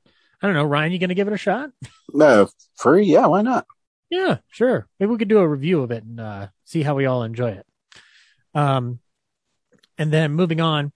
I 0.40 0.46
don't 0.46 0.54
know. 0.54 0.64
Ryan, 0.64 0.92
you 0.92 0.98
going 0.98 1.08
to 1.08 1.14
give 1.14 1.28
it 1.28 1.34
a 1.34 1.38
shot? 1.38 1.70
No, 2.14 2.48
free? 2.76 3.04
Yeah, 3.04 3.26
why 3.26 3.42
not? 3.42 3.66
Yeah, 4.10 4.38
sure. 4.48 4.86
Maybe 4.98 5.10
we 5.10 5.18
could 5.18 5.28
do 5.28 5.38
a 5.38 5.48
review 5.48 5.82
of 5.82 5.90
it 5.90 6.04
and 6.04 6.20
uh, 6.20 6.46
see 6.64 6.82
how 6.82 6.94
we 6.94 7.06
all 7.06 7.24
enjoy 7.24 7.50
it. 7.50 7.66
Um, 8.54 9.00
and 9.98 10.12
then 10.12 10.32
moving 10.32 10.60
on, 10.60 10.92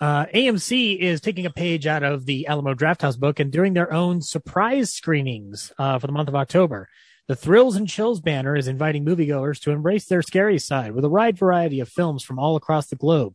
uh, 0.00 0.26
AMC 0.26 0.98
is 0.98 1.20
taking 1.20 1.44
a 1.44 1.50
page 1.50 1.86
out 1.86 2.02
of 2.02 2.24
the 2.24 2.46
Alamo 2.46 2.74
Drafthouse 2.74 3.18
book 3.18 3.40
and 3.40 3.50
doing 3.50 3.74
their 3.74 3.92
own 3.92 4.22
surprise 4.22 4.92
screenings 4.92 5.72
uh, 5.78 5.98
for 5.98 6.06
the 6.06 6.12
month 6.12 6.28
of 6.28 6.36
October. 6.36 6.88
The 7.26 7.36
Thrills 7.36 7.76
and 7.76 7.88
Chills 7.88 8.20
banner 8.20 8.54
is 8.54 8.68
inviting 8.68 9.04
moviegoers 9.04 9.60
to 9.62 9.70
embrace 9.70 10.04
their 10.06 10.22
scary 10.22 10.58
side 10.58 10.92
with 10.92 11.04
a 11.04 11.08
wide 11.08 11.38
variety 11.38 11.80
of 11.80 11.88
films 11.88 12.22
from 12.22 12.38
all 12.38 12.54
across 12.54 12.86
the 12.86 12.96
globe. 12.96 13.34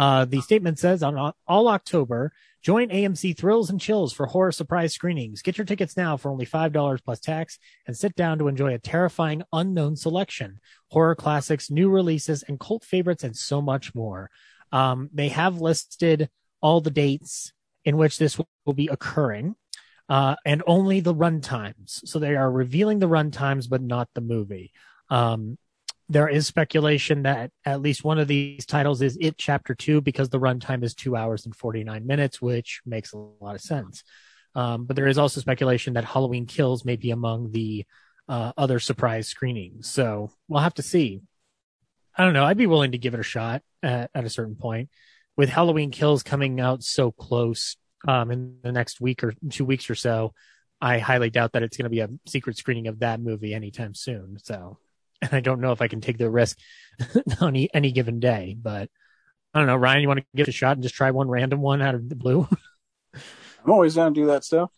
Uh, 0.00 0.24
the 0.24 0.40
statement 0.40 0.78
says 0.78 1.02
on 1.02 1.34
all 1.46 1.68
October, 1.68 2.32
join 2.62 2.88
AMC 2.88 3.36
Thrills 3.36 3.68
and 3.68 3.78
Chills 3.78 4.14
for 4.14 4.24
horror 4.24 4.50
surprise 4.50 4.94
screenings. 4.94 5.42
Get 5.42 5.58
your 5.58 5.66
tickets 5.66 5.94
now 5.94 6.16
for 6.16 6.30
only 6.30 6.46
$5 6.46 7.04
plus 7.04 7.20
tax 7.20 7.58
and 7.86 7.94
sit 7.94 8.14
down 8.14 8.38
to 8.38 8.48
enjoy 8.48 8.72
a 8.72 8.78
terrifying 8.78 9.42
unknown 9.52 9.96
selection, 9.96 10.58
horror 10.88 11.14
classics, 11.14 11.70
new 11.70 11.90
releases, 11.90 12.42
and 12.42 12.58
cult 12.58 12.82
favorites, 12.82 13.24
and 13.24 13.36
so 13.36 13.60
much 13.60 13.94
more. 13.94 14.30
Um, 14.72 15.10
they 15.12 15.28
have 15.28 15.60
listed 15.60 16.30
all 16.62 16.80
the 16.80 16.90
dates 16.90 17.52
in 17.84 17.98
which 17.98 18.16
this 18.16 18.40
will 18.64 18.72
be 18.72 18.88
occurring 18.88 19.54
uh, 20.08 20.36
and 20.46 20.62
only 20.66 21.00
the 21.00 21.14
run 21.14 21.42
times. 21.42 22.00
So 22.06 22.18
they 22.18 22.36
are 22.36 22.50
revealing 22.50 23.00
the 23.00 23.08
run 23.08 23.30
times, 23.32 23.66
but 23.66 23.82
not 23.82 24.08
the 24.14 24.22
movie. 24.22 24.72
Um, 25.10 25.58
there 26.10 26.28
is 26.28 26.48
speculation 26.48 27.22
that 27.22 27.52
at 27.64 27.80
least 27.80 28.02
one 28.02 28.18
of 28.18 28.26
these 28.26 28.66
titles 28.66 29.00
is 29.00 29.16
It 29.20 29.38
Chapter 29.38 29.76
2 29.76 30.00
because 30.00 30.28
the 30.28 30.40
runtime 30.40 30.82
is 30.82 30.92
two 30.92 31.14
hours 31.14 31.46
and 31.46 31.54
49 31.54 32.04
minutes, 32.04 32.42
which 32.42 32.80
makes 32.84 33.12
a 33.12 33.16
lot 33.16 33.54
of 33.54 33.60
sense. 33.60 34.02
Um, 34.56 34.86
but 34.86 34.96
there 34.96 35.06
is 35.06 35.18
also 35.18 35.40
speculation 35.40 35.94
that 35.94 36.04
Halloween 36.04 36.46
Kills 36.46 36.84
may 36.84 36.96
be 36.96 37.12
among 37.12 37.52
the 37.52 37.86
uh, 38.28 38.50
other 38.56 38.80
surprise 38.80 39.28
screenings. 39.28 39.88
So 39.88 40.32
we'll 40.48 40.62
have 40.62 40.74
to 40.74 40.82
see. 40.82 41.20
I 42.18 42.24
don't 42.24 42.34
know. 42.34 42.44
I'd 42.44 42.56
be 42.56 42.66
willing 42.66 42.90
to 42.90 42.98
give 42.98 43.14
it 43.14 43.20
a 43.20 43.22
shot 43.22 43.62
at, 43.80 44.10
at 44.12 44.24
a 44.24 44.30
certain 44.30 44.56
point. 44.56 44.90
With 45.36 45.48
Halloween 45.48 45.92
Kills 45.92 46.24
coming 46.24 46.58
out 46.58 46.82
so 46.82 47.12
close 47.12 47.76
um, 48.08 48.32
in 48.32 48.56
the 48.64 48.72
next 48.72 49.00
week 49.00 49.22
or 49.22 49.32
two 49.48 49.64
weeks 49.64 49.88
or 49.88 49.94
so, 49.94 50.34
I 50.80 50.98
highly 50.98 51.30
doubt 51.30 51.52
that 51.52 51.62
it's 51.62 51.76
going 51.76 51.84
to 51.84 51.88
be 51.88 52.00
a 52.00 52.10
secret 52.26 52.56
screening 52.56 52.88
of 52.88 52.98
that 52.98 53.20
movie 53.20 53.54
anytime 53.54 53.94
soon. 53.94 54.38
So, 54.42 54.78
and 55.22 55.32
I 55.32 55.40
don't 55.40 55.60
know 55.60 55.72
if 55.72 55.82
I 55.82 55.88
can 55.88 56.00
take 56.00 56.18
the 56.18 56.30
risk 56.30 56.58
on 57.40 57.48
any, 57.48 57.72
any 57.74 57.92
given 57.92 58.20
day, 58.20 58.56
but 58.60 58.88
I 59.54 59.58
don't 59.58 59.66
know. 59.66 59.76
Ryan, 59.76 60.02
you 60.02 60.08
want 60.08 60.20
to 60.20 60.26
give 60.34 60.46
it 60.46 60.50
a 60.50 60.52
shot 60.52 60.76
and 60.76 60.82
just 60.82 60.94
try 60.94 61.10
one 61.10 61.28
random 61.28 61.60
one 61.60 61.82
out 61.82 61.94
of 61.94 62.08
the 62.08 62.16
blue? 62.16 62.46
I'm 63.14 63.72
always 63.72 63.94
down 63.94 64.14
to 64.14 64.20
do 64.20 64.26
that 64.28 64.44
stuff. 64.44 64.70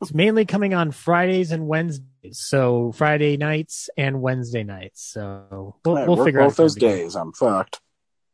it's 0.00 0.14
mainly 0.14 0.44
coming 0.44 0.72
on 0.72 0.92
Fridays 0.92 1.52
and 1.52 1.66
Wednesdays. 1.66 2.06
So 2.32 2.92
Friday 2.92 3.36
nights 3.36 3.90
and 3.96 4.22
Wednesday 4.22 4.62
nights. 4.62 5.02
So 5.12 5.76
we'll, 5.84 5.96
I 5.96 6.06
we'll 6.06 6.24
figure 6.24 6.40
both 6.40 6.52
out 6.52 6.56
those 6.56 6.74
something. 6.74 6.88
days. 6.88 7.16
I'm 7.16 7.32
fucked. 7.32 7.80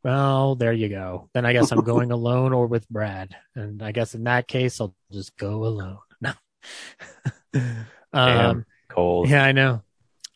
Well, 0.04 0.54
there 0.54 0.72
you 0.72 0.88
go. 0.88 1.30
Then 1.34 1.44
I 1.44 1.52
guess 1.52 1.72
I'm 1.72 1.82
going 1.82 2.12
alone 2.12 2.52
or 2.52 2.68
with 2.68 2.88
Brad. 2.88 3.34
And 3.56 3.82
I 3.82 3.90
guess 3.90 4.14
in 4.14 4.24
that 4.24 4.46
case, 4.46 4.80
I'll 4.80 4.94
just 5.10 5.36
go 5.36 5.64
alone. 5.64 5.98
No. 6.20 6.32
Damn. 7.52 7.86
um, 8.12 8.66
Cold. 8.88 9.28
yeah, 9.28 9.42
I 9.42 9.50
know. 9.50 9.82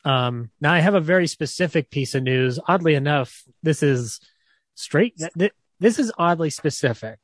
Um, 0.04 0.50
now 0.60 0.72
I 0.72 0.80
have 0.80 0.94
a 0.94 1.00
very 1.00 1.26
specific 1.26 1.90
piece 1.90 2.14
of 2.14 2.22
news. 2.22 2.58
Oddly 2.66 2.94
enough, 2.94 3.42
this 3.62 3.82
is 3.82 4.20
straight. 4.74 5.16
th- 5.18 5.32
th- 5.38 5.52
This 5.78 5.98
is 5.98 6.12
oddly 6.18 6.50
specific. 6.50 7.18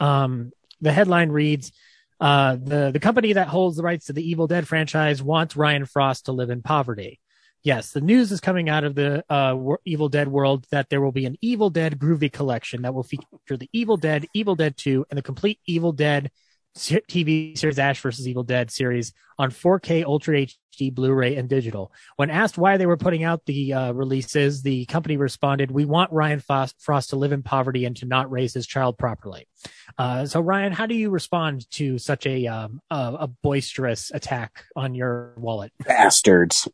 Um, 0.00 0.52
the 0.80 0.92
headline 0.92 1.30
reads, 1.30 1.72
uh, 2.20 2.56
the, 2.56 2.90
the 2.92 3.00
company 3.00 3.32
that 3.34 3.48
holds 3.48 3.76
the 3.76 3.82
rights 3.82 4.06
to 4.06 4.12
the 4.12 4.28
Evil 4.28 4.46
Dead 4.46 4.66
franchise 4.66 5.22
wants 5.22 5.56
Ryan 5.56 5.86
Frost 5.86 6.26
to 6.26 6.32
live 6.32 6.50
in 6.50 6.62
poverty. 6.62 7.20
Yes, 7.64 7.90
the 7.90 8.00
news 8.00 8.30
is 8.30 8.40
coming 8.40 8.68
out 8.68 8.84
of 8.84 8.94
the 8.94 9.24
uh, 9.28 9.56
Evil 9.84 10.08
Dead 10.08 10.28
world 10.28 10.66
that 10.70 10.88
there 10.88 11.00
will 11.00 11.12
be 11.12 11.26
an 11.26 11.36
Evil 11.40 11.70
Dead 11.70 11.98
Groovy 11.98 12.32
collection 12.32 12.82
that 12.82 12.94
will 12.94 13.02
feature 13.02 13.56
the 13.56 13.68
Evil 13.72 13.96
Dead, 13.96 14.26
Evil 14.32 14.54
Dead 14.54 14.76
2, 14.76 15.06
and 15.10 15.18
the 15.18 15.22
complete 15.22 15.58
Evil 15.66 15.92
Dead 15.92 16.30
TV 16.78 17.56
series 17.58 17.78
Ash 17.78 18.00
vs. 18.00 18.26
Evil 18.26 18.44
Dead 18.44 18.70
series 18.70 19.12
on 19.38 19.50
4K 19.50 20.04
Ultra 20.04 20.46
HD 20.46 20.94
Blu-ray 20.94 21.36
and 21.36 21.48
digital. 21.48 21.92
When 22.16 22.30
asked 22.30 22.56
why 22.56 22.76
they 22.76 22.86
were 22.86 22.96
putting 22.96 23.24
out 23.24 23.44
the 23.46 23.72
uh, 23.72 23.92
releases, 23.92 24.62
the 24.62 24.84
company 24.86 25.16
responded, 25.16 25.70
"We 25.70 25.84
want 25.84 26.12
Ryan 26.12 26.40
Frost, 26.40 27.10
to 27.10 27.16
live 27.16 27.32
in 27.32 27.42
poverty 27.42 27.84
and 27.84 27.96
to 27.96 28.06
not 28.06 28.30
raise 28.30 28.54
his 28.54 28.66
child 28.66 28.96
properly." 28.96 29.48
Uh, 29.96 30.26
so, 30.26 30.40
Ryan, 30.40 30.72
how 30.72 30.86
do 30.86 30.94
you 30.94 31.10
respond 31.10 31.68
to 31.72 31.98
such 31.98 32.26
a 32.26 32.46
um, 32.46 32.80
a, 32.90 33.16
a 33.20 33.26
boisterous 33.26 34.10
attack 34.14 34.64
on 34.76 34.94
your 34.94 35.34
wallet? 35.36 35.72
Bastards. 35.84 36.68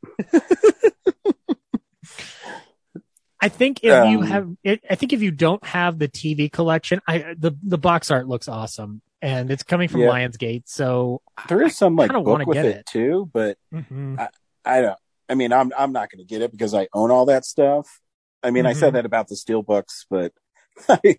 I 3.40 3.48
think 3.48 3.80
if 3.82 4.08
you 4.08 4.20
Um, 4.20 4.26
have, 4.26 4.48
it, 4.64 4.84
I 4.88 4.94
think 4.94 5.12
if 5.12 5.20
you 5.20 5.30
don't 5.30 5.62
have 5.66 5.98
the 5.98 6.08
TV 6.08 6.50
collection, 6.50 7.00
I 7.06 7.34
the 7.38 7.52
the 7.62 7.76
box 7.76 8.10
art 8.10 8.26
looks 8.26 8.48
awesome, 8.48 9.02
and 9.24 9.50
it's 9.50 9.62
coming 9.62 9.88
from 9.88 10.02
Yeah. 10.02 10.10
Lionsgate. 10.10 10.64
So 10.66 11.22
There 11.48 11.62
is 11.62 11.76
some 11.76 11.96
like 11.96 12.12
book 12.12 12.46
with 12.46 12.56
get 12.56 12.66
it, 12.66 12.76
it. 12.76 12.86
too, 12.86 13.30
but 13.32 13.56
mhm. 13.72 14.28
I 14.64 14.80
don't. 14.80 14.98
I 15.28 15.34
mean, 15.34 15.52
I'm 15.52 15.72
I'm 15.76 15.92
not 15.92 16.10
going 16.10 16.18
to 16.18 16.24
get 16.24 16.42
it 16.42 16.50
because 16.50 16.74
I 16.74 16.88
own 16.92 17.10
all 17.10 17.24
that 17.26 17.44
stuff. 17.44 18.00
I 18.42 18.50
mean, 18.50 18.66
I 18.66 18.72
Mhm. 18.74 18.76
said 18.76 18.92
that 18.94 19.06
about 19.06 19.28
the 19.28 19.36
steel 19.36 19.62
books, 19.62 20.04
but 20.10 20.32
I 20.88 21.16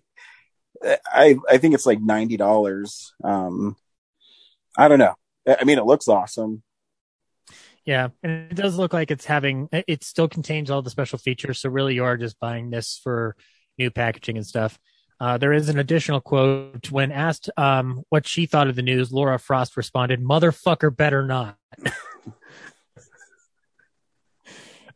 I, 1.12 1.36
I 1.50 1.58
think 1.58 1.74
it's 1.74 1.86
like 1.86 2.00
ninety 2.00 2.36
dollars. 2.36 3.12
Um, 3.24 3.76
I 4.78 4.88
don't 4.88 5.00
know. 5.00 5.14
I 5.48 5.56
I 5.60 5.64
mean, 5.64 5.78
it 5.78 5.86
looks 5.86 6.06
awesome. 6.08 6.62
Yeah, 7.84 8.08
and 8.22 8.50
it 8.50 8.56
does 8.56 8.76
look 8.78 8.92
like 8.92 9.10
it's 9.10 9.24
having 9.24 9.68
it 9.72 10.02
still 10.04 10.28
contains 10.28 10.70
all 10.70 10.82
the 10.82 10.90
special 10.90 11.18
features. 11.18 11.60
So 11.60 11.70
really, 11.70 11.94
you 11.94 12.04
are 12.04 12.16
just 12.16 12.38
buying 12.40 12.70
this 12.70 13.00
for 13.02 13.36
new 13.78 13.90
packaging 13.90 14.36
and 14.36 14.46
stuff. 14.46 14.78
Uh, 15.18 15.38
there 15.38 15.52
is 15.52 15.68
an 15.70 15.78
additional 15.78 16.20
quote 16.20 16.90
when 16.90 17.10
asked 17.10 17.48
um, 17.56 18.02
what 18.10 18.26
she 18.26 18.44
thought 18.46 18.68
of 18.68 18.76
the 18.76 18.82
news. 18.82 19.10
Laura 19.12 19.38
Frost 19.38 19.76
responded, 19.76 20.22
"Motherfucker, 20.22 20.94
better 20.94 21.24
not." 21.26 21.56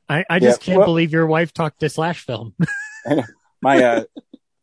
I, 0.09 0.25
I 0.29 0.39
just 0.41 0.61
Yeah, 0.63 0.65
can't 0.67 0.79
well- 0.79 0.87
believe 0.89 1.13
your 1.13 1.27
wife 1.27 1.53
talked 1.53 1.81
to 1.81 1.89
Slash 1.89 2.25
Film. 2.25 2.55
My 3.63 3.83
uh, 3.83 4.05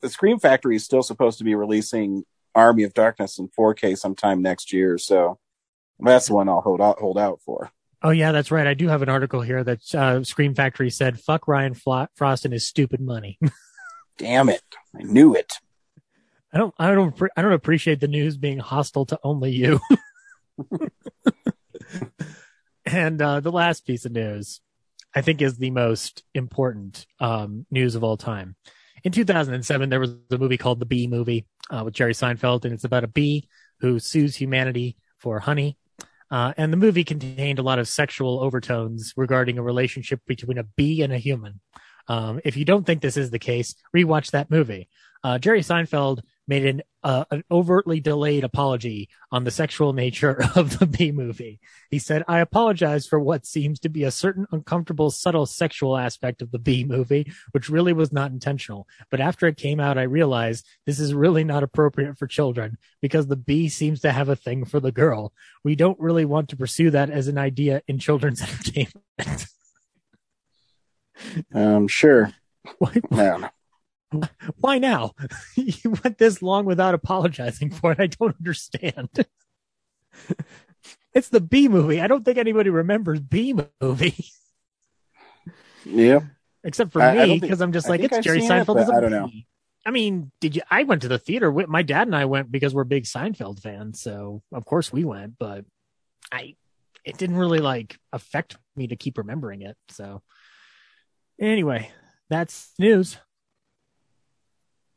the 0.01 0.09
Scream 0.09 0.39
Factory 0.39 0.75
is 0.75 0.83
still 0.83 1.03
supposed 1.03 1.37
to 1.37 1.43
be 1.43 1.55
releasing 1.55 2.23
Army 2.55 2.83
of 2.83 2.93
Darkness 2.93 3.37
in 3.39 3.47
4K 3.49 3.97
sometime 3.97 4.41
next 4.41 4.73
year, 4.73 4.97
so 4.97 5.39
that's 5.99 6.27
the 6.27 6.33
one 6.33 6.49
I'll 6.49 6.61
hold 6.61 6.81
out 6.81 6.99
hold 6.99 7.17
out 7.17 7.39
for. 7.45 7.71
oh 8.03 8.09
yeah, 8.09 8.31
that's 8.31 8.51
right. 8.51 8.67
I 8.67 8.73
do 8.73 8.87
have 8.89 9.01
an 9.01 9.09
article 9.09 9.41
here 9.41 9.63
that 9.63 9.95
uh, 9.95 10.23
Scream 10.23 10.53
Factory 10.55 10.89
said, 10.89 11.19
"Fuck 11.19 11.47
Ryan 11.47 11.73
Fla- 11.75 12.09
Frost 12.15 12.45
and 12.45 12.53
his 12.53 12.67
stupid 12.67 12.99
money." 13.01 13.39
Damn 14.17 14.49
it! 14.49 14.63
I 14.95 15.03
knew 15.03 15.35
it. 15.35 15.53
I 16.53 16.57
don't, 16.57 16.73
I 16.79 16.93
don't, 16.95 17.15
I 17.35 17.41
don't 17.41 17.53
appreciate 17.53 17.99
the 17.99 18.07
news 18.07 18.37
being 18.37 18.57
hostile 18.57 19.05
to 19.07 19.19
only 19.23 19.51
you. 19.51 19.79
and 22.85 23.21
uh, 23.21 23.41
the 23.41 23.51
last 23.51 23.85
piece 23.85 24.05
of 24.05 24.13
news, 24.13 24.61
I 25.13 25.21
think, 25.21 25.41
is 25.41 25.57
the 25.57 25.71
most 25.71 26.23
important 26.33 27.05
um, 27.19 27.65
news 27.69 27.95
of 27.95 28.03
all 28.03 28.17
time. 28.17 28.55
In 29.03 29.11
2007, 29.11 29.89
there 29.89 29.99
was 29.99 30.15
a 30.31 30.37
movie 30.37 30.57
called 30.57 30.79
The 30.79 30.85
Bee 30.85 31.07
Movie 31.07 31.45
uh, 31.69 31.83
with 31.85 31.93
Jerry 31.93 32.13
Seinfeld, 32.13 32.65
and 32.65 32.73
it's 32.73 32.85
about 32.85 33.03
a 33.03 33.07
bee 33.07 33.47
who 33.79 33.99
sues 33.99 34.35
humanity 34.35 34.97
for 35.19 35.39
honey. 35.39 35.77
Uh, 36.29 36.53
and 36.57 36.73
the 36.73 36.77
movie 36.77 37.03
contained 37.03 37.59
a 37.59 37.63
lot 37.63 37.79
of 37.79 37.87
sexual 37.87 38.39
overtones 38.39 39.13
regarding 39.15 39.57
a 39.57 39.63
relationship 39.63 40.21
between 40.25 40.57
a 40.57 40.63
bee 40.63 41.01
and 41.01 41.13
a 41.13 41.17
human. 41.17 41.61
Um, 42.07 42.39
if 42.43 42.57
you 42.57 42.65
don't 42.65 42.85
think 42.85 43.01
this 43.01 43.17
is 43.17 43.31
the 43.31 43.39
case, 43.39 43.75
rewatch 43.95 44.31
that 44.31 44.51
movie. 44.51 44.87
Uh, 45.23 45.37
Jerry 45.37 45.61
Seinfeld 45.61 46.21
made 46.47 46.65
an 46.65 46.81
uh, 47.03 47.25
an 47.31 47.43
overtly 47.51 47.99
delayed 47.99 48.43
apology 48.43 49.07
on 49.31 49.43
the 49.43 49.51
sexual 49.51 49.93
nature 49.93 50.43
of 50.55 50.79
the 50.79 50.85
Bee 50.85 51.11
movie. 51.11 51.59
He 51.89 51.99
said, 51.99 52.23
"I 52.27 52.39
apologize 52.39 53.07
for 53.07 53.19
what 53.19 53.45
seems 53.45 53.79
to 53.81 53.89
be 53.89 54.03
a 54.03 54.11
certain 54.11 54.45
uncomfortable, 54.51 55.11
subtle 55.11 55.45
sexual 55.45 55.97
aspect 55.97 56.41
of 56.41 56.51
the 56.51 56.59
Bee 56.59 56.83
movie, 56.83 57.31
which 57.51 57.69
really 57.69 57.93
was 57.93 58.11
not 58.11 58.31
intentional. 58.31 58.87
But 59.09 59.21
after 59.21 59.47
it 59.47 59.57
came 59.57 59.79
out, 59.79 59.97
I 59.97 60.03
realized 60.03 60.65
this 60.85 60.99
is 60.99 61.13
really 61.13 61.43
not 61.43 61.63
appropriate 61.63 62.17
for 62.17 62.27
children 62.27 62.77
because 63.01 63.27
the 63.27 63.35
B 63.35 63.69
seems 63.69 64.01
to 64.01 64.11
have 64.11 64.29
a 64.29 64.35
thing 64.35 64.65
for 64.65 64.79
the 64.79 64.91
girl. 64.91 65.33
We 65.63 65.75
don't 65.75 65.99
really 65.99 66.25
want 66.25 66.49
to 66.49 66.57
pursue 66.57 66.91
that 66.91 67.09
as 67.09 67.27
an 67.27 67.37
idea 67.37 67.81
in 67.87 67.99
children's 67.99 68.41
entertainment." 69.21 69.47
Um, 71.53 71.87
sure. 71.87 72.31
Why- 72.79 73.01
No. 73.11 73.49
Why 74.61 74.77
now? 74.79 75.11
you 75.55 75.95
went 76.03 76.17
this 76.17 76.41
long 76.41 76.65
without 76.65 76.93
apologizing 76.93 77.71
for 77.71 77.91
it. 77.91 77.99
I 77.99 78.07
don't 78.07 78.35
understand. 78.37 79.09
it's 81.13 81.29
the 81.29 81.41
B 81.41 81.67
movie. 81.67 81.99
I 81.99 82.07
don't 82.07 82.23
think 82.23 82.37
anybody 82.37 82.69
remembers 82.69 83.19
B 83.19 83.53
movie 83.81 84.25
Yeah. 85.85 86.21
except 86.63 86.93
for 86.93 87.01
I- 87.01 87.25
me 87.25 87.39
because 87.39 87.61
I'm 87.61 87.73
just 87.73 87.87
I 87.87 87.91
like 87.91 88.01
it's 88.01 88.17
I've 88.17 88.23
Jerry 88.23 88.43
it, 88.43 88.49
Seinfeld 88.49 88.77
a 88.77 88.93
I 88.93 88.99
don't 89.01 89.11
know. 89.11 89.29
I 89.85 89.91
mean, 89.91 90.31
did 90.41 90.55
you? 90.55 90.61
I 90.69 90.83
went 90.83 91.03
to 91.03 91.07
the 91.07 91.17
theater. 91.19 91.49
with 91.49 91.69
My 91.69 91.81
dad 91.81 92.07
and 92.07 92.15
I 92.15 92.25
went 92.25 92.51
because 92.51 92.73
we're 92.73 92.83
big 92.83 93.05
Seinfeld 93.05 93.61
fans, 93.61 94.01
so 94.01 94.41
of 94.51 94.65
course 94.65 94.91
we 94.91 95.05
went. 95.05 95.37
But 95.39 95.63
I, 96.29 96.55
it 97.05 97.17
didn't 97.17 97.37
really 97.37 97.59
like 97.59 97.97
affect 98.11 98.57
me 98.75 98.87
to 98.87 98.97
keep 98.97 99.17
remembering 99.17 99.61
it. 99.61 99.77
So 99.89 100.21
anyway, 101.39 101.91
that's 102.29 102.73
news. 102.79 103.17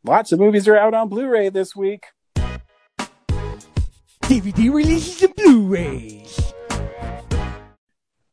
Lots 0.04 0.32
of 0.32 0.38
movies 0.38 0.66
are 0.66 0.76
out 0.76 0.94
on 0.94 1.08
Blu-ray 1.08 1.50
this 1.50 1.76
week. 1.76 2.06
DVD 4.22 4.72
releases 4.72 5.22
and 5.22 5.34
Blu-rays. 5.34 6.52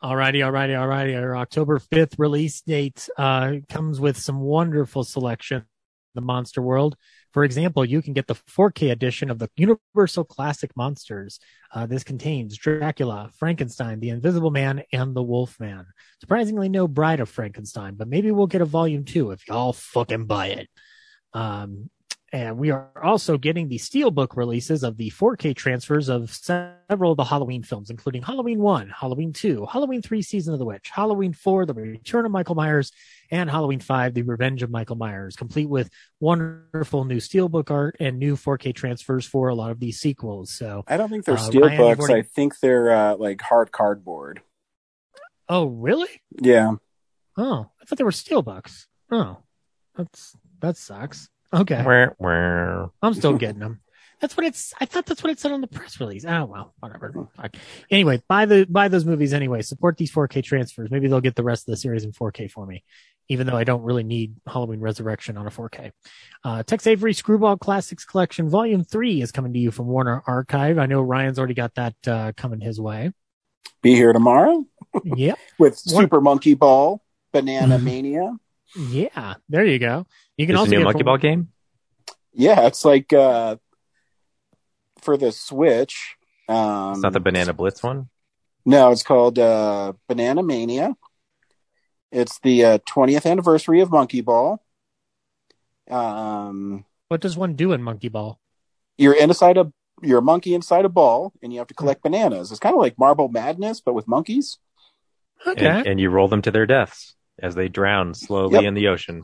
Alrighty, 0.01 0.39
alrighty, 0.39 0.75
alrighty. 0.77 1.19
Our 1.19 1.35
October 1.35 1.79
5th 1.79 2.13
release 2.17 2.61
date 2.61 3.09
uh, 3.17 3.55
comes 3.67 3.99
with 3.99 4.17
some 4.17 4.39
wonderful 4.39 5.03
selection. 5.03 5.65
The 6.13 6.21
Monster 6.21 6.61
World. 6.61 6.95
For 7.33 7.43
example, 7.43 7.85
you 7.85 8.01
can 8.01 8.13
get 8.13 8.27
the 8.27 8.35
4K 8.35 8.91
edition 8.91 9.29
of 9.29 9.39
the 9.39 9.49
Universal 9.57 10.25
Classic 10.25 10.71
Monsters. 10.75 11.39
Uh, 11.73 11.85
this 11.85 12.03
contains 12.03 12.57
Dracula, 12.57 13.29
Frankenstein, 13.37 13.99
the 13.99 14.09
Invisible 14.09 14.51
Man, 14.51 14.83
and 14.93 15.15
the 15.15 15.23
Wolfman. 15.23 15.85
Surprisingly, 16.21 16.69
no 16.69 16.87
Bride 16.87 17.19
of 17.19 17.29
Frankenstein, 17.29 17.95
but 17.95 18.07
maybe 18.07 18.31
we'll 18.31 18.47
get 18.47 18.61
a 18.61 18.65
volume 18.65 19.03
two 19.03 19.31
if 19.31 19.47
y'all 19.47 19.73
fucking 19.73 20.25
buy 20.25 20.47
it. 20.47 20.69
Um, 21.33 21.89
and 22.33 22.57
we 22.57 22.71
are 22.71 22.89
also 23.01 23.37
getting 23.37 23.69
the 23.69 23.77
Steelbook 23.77 24.35
releases 24.35 24.83
of 24.83 24.97
the 24.97 25.09
4K 25.11 25.55
transfers 25.55 26.09
of 26.09 26.29
several 26.29 27.11
of 27.11 27.17
the 27.17 27.23
Halloween 27.23 27.63
films, 27.63 27.89
including 27.89 28.21
Halloween 28.21 28.59
1, 28.59 28.89
Halloween 28.89 29.31
2, 29.31 29.65
Halloween 29.65 30.01
3, 30.01 30.21
Season 30.21 30.51
of 30.53 30.59
the 30.59 30.65
Witch, 30.65 30.89
Halloween 30.93 31.31
4, 31.31 31.65
The 31.65 31.73
Return 31.73 32.25
of 32.25 32.31
Michael 32.31 32.55
Myers, 32.55 32.91
and 33.31 33.49
Halloween 33.49 33.79
5, 33.79 34.13
The 34.13 34.23
Revenge 34.23 34.61
of 34.61 34.69
Michael 34.69 34.97
Myers, 34.97 35.35
complete 35.37 35.69
with 35.69 35.89
wonderful 36.19 37.05
new 37.05 37.17
Steelbook 37.17 37.71
art 37.71 37.95
and 37.99 38.19
new 38.19 38.35
4K 38.35 38.73
transfers 38.75 39.25
for 39.25 39.47
a 39.47 39.55
lot 39.55 39.71
of 39.71 39.79
these 39.79 39.99
sequels. 39.99 40.51
So 40.51 40.83
I 40.87 40.97
don't 40.97 41.09
think 41.09 41.23
they're 41.23 41.35
Uh, 41.35 41.37
steel 41.37 41.61
Ryan, 41.61 41.71
you've 41.79 41.97
books. 41.97 42.09
already- 42.09 42.27
I 42.27 42.29
think 42.33 42.59
they're 42.59 42.91
uh, 42.91 43.15
like 43.15 43.41
hard 43.41 43.71
cardboard. 43.71 44.41
Oh, 45.47 45.67
really? 45.67 46.09
Yeah. 46.41 46.73
Oh, 47.37 47.69
I 47.81 47.85
thought 47.85 47.97
they 47.97 48.03
were 48.03 48.11
Steelbooks. 48.11 48.87
Oh, 49.11 49.37
that's 49.95 50.35
that 50.59 50.75
sucks. 50.75 51.29
Okay, 51.53 51.81
Where, 51.83 52.15
where? 52.17 52.87
I'm 53.01 53.13
still 53.13 53.37
getting 53.37 53.59
them. 53.59 53.81
That's 54.19 54.35
what 54.35 54.45
it's. 54.47 54.73
I 54.81 54.85
thought 54.85 55.05
that's 55.05 55.23
what 55.23 55.31
it 55.31 55.39
said 55.39 55.51
on 55.51 55.61
the 55.61 55.67
press 55.67 55.99
release. 55.99 56.25
Oh 56.27 56.45
well, 56.45 56.73
whatever. 56.79 57.27
Fuck. 57.35 57.55
Anyway, 57.91 58.21
buy 58.27 58.45
the 58.45 58.65
buy 58.67 58.87
those 58.87 59.05
movies 59.05 59.31
anyway. 59.31 59.61
Support 59.61 59.97
these 59.97 60.11
4K 60.11 60.43
transfers. 60.43 60.89
Maybe 60.89 61.07
they'll 61.07 61.21
get 61.21 61.35
the 61.35 61.43
rest 61.43 61.67
of 61.67 61.71
the 61.71 61.77
series 61.77 62.03
in 62.03 62.11
4K 62.13 62.49
for 62.49 62.65
me, 62.65 62.83
even 63.29 63.45
though 63.45 63.55
I 63.55 63.63
don't 63.63 63.83
really 63.83 64.03
need 64.03 64.33
Halloween 64.47 64.79
Resurrection 64.79 65.37
on 65.37 65.45
a 65.45 65.51
4K. 65.51 65.91
Uh, 66.43 66.63
Tex 66.63 66.87
Avery 66.87 67.13
Screwball 67.13 67.57
Classics 67.57 68.05
Collection 68.05 68.49
Volume 68.49 68.83
Three 68.83 69.21
is 69.21 69.31
coming 69.31 69.53
to 69.53 69.59
you 69.59 69.69
from 69.69 69.85
Warner 69.85 70.23
Archive. 70.25 70.79
I 70.79 70.87
know 70.87 71.01
Ryan's 71.01 71.37
already 71.37 71.53
got 71.53 71.75
that 71.75 71.95
uh, 72.07 72.31
coming 72.35 72.59
his 72.59 72.81
way. 72.81 73.11
Be 73.83 73.93
here 73.93 74.13
tomorrow 74.13 74.65
Yep. 75.03 75.37
with 75.59 75.79
What- 75.85 76.01
Super 76.01 76.21
Monkey 76.21 76.55
Ball, 76.55 77.03
Banana 77.31 77.77
Mania. 77.79 78.33
Yeah. 78.75 79.35
There 79.49 79.65
you 79.65 79.79
go. 79.79 80.05
You 80.35 80.45
can 80.45 80.55
Is 80.55 80.59
also 80.59 80.71
a 80.71 80.77
new 80.77 80.83
Monkey 80.83 80.99
from- 80.99 81.05
Ball 81.05 81.17
game? 81.17 81.49
Yeah, 82.33 82.67
it's 82.67 82.83
like 82.85 83.11
uh 83.13 83.57
for 85.01 85.17
the 85.17 85.31
Switch. 85.31 86.15
Um 86.49 86.93
It's 86.93 87.01
not 87.03 87.13
the 87.13 87.19
Banana 87.19 87.53
Blitz 87.53 87.81
one? 87.83 88.09
No, 88.65 88.91
it's 88.91 89.03
called 89.03 89.39
uh 89.39 89.93
Banana 90.07 90.43
Mania. 90.43 90.95
It's 92.11 92.39
the 92.39 92.63
uh, 92.63 92.77
20th 92.79 93.25
anniversary 93.29 93.81
of 93.81 93.91
Monkey 93.91 94.21
Ball. 94.21 94.61
Um 95.89 96.85
What 97.07 97.21
does 97.21 97.37
one 97.37 97.55
do 97.55 97.71
in 97.73 97.81
Monkey 97.83 98.09
Ball? 98.09 98.39
you're 98.99 99.13
inside 99.15 99.57
a 99.57 99.71
you're 100.01 100.17
a 100.19 100.23
monkey 100.23 100.55
inside 100.55 100.85
a 100.85 100.89
ball 100.89 101.31
and 101.43 101.53
you 101.53 101.59
have 101.59 101.67
to 101.67 101.73
collect 101.75 102.01
bananas. 102.01 102.49
It's 102.51 102.59
kind 102.59 102.73
of 102.73 102.81
like 102.81 102.97
Marble 102.97 103.29
Madness 103.29 103.79
but 103.81 103.93
with 103.93 104.07
monkeys. 104.07 104.57
Okay. 105.45 105.65
And, 105.67 105.87
and 105.87 105.99
you 105.99 106.09
roll 106.09 106.27
them 106.27 106.41
to 106.43 106.49
their 106.51 106.65
deaths 106.65 107.15
as 107.39 107.55
they 107.55 107.67
drown 107.67 108.13
slowly 108.13 108.55
Yep. 108.55 108.63
in 108.63 108.73
the 108.73 108.87
ocean. 108.87 109.23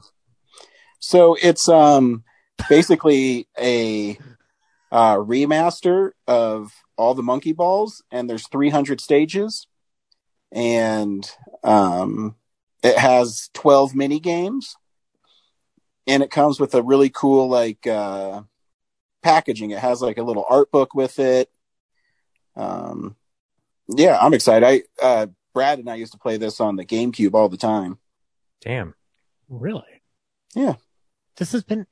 So 1.00 1.36
it's 1.42 1.68
um 1.68 2.24
basically 2.70 3.48
a 3.60 4.18
uh, 4.92 5.16
remaster 5.16 6.12
of 6.28 6.72
all 6.98 7.16
the 7.16 7.24
monkey 7.24 7.52
balls, 7.52 8.04
and 8.12 8.30
there's 8.30 8.48
300 8.48 9.02
stages, 9.02 9.66
and 10.52 11.30
um, 11.64 12.36
it 12.84 12.98
has 12.98 13.50
12 13.56 13.96
mini 13.96 14.20
games, 14.20 14.76
and 16.06 16.22
it 16.22 16.30
comes 16.30 16.60
with 16.60 16.76
a 16.76 16.84
really 16.84 17.10
cool 17.10 17.50
like 17.50 17.88
uh, 17.88 18.44
packaging. 19.24 19.72
It 19.72 19.80
has 19.80 20.02
like 20.02 20.20
a 20.20 20.24
little 20.24 20.46
art 20.48 20.70
book 20.72 20.94
with 20.94 21.18
it. 21.18 21.50
Um, 22.56 23.16
yeah, 23.90 24.18
I'm 24.22 24.34
excited. 24.36 24.66
I 24.66 24.84
uh, 25.04 25.28
Brad 25.56 25.80
and 25.80 25.90
I 25.90 25.96
used 25.96 26.14
to 26.14 26.20
play 26.20 26.38
this 26.38 26.62
on 26.62 26.76
the 26.76 26.86
GameCube 26.86 27.34
all 27.34 27.50
the 27.50 27.58
time. 27.58 27.98
Damn. 28.64 28.94
Really? 29.50 29.84
Yeah. 30.56 30.76
This 31.38 31.52
has 31.52 31.64
been. 31.64 31.86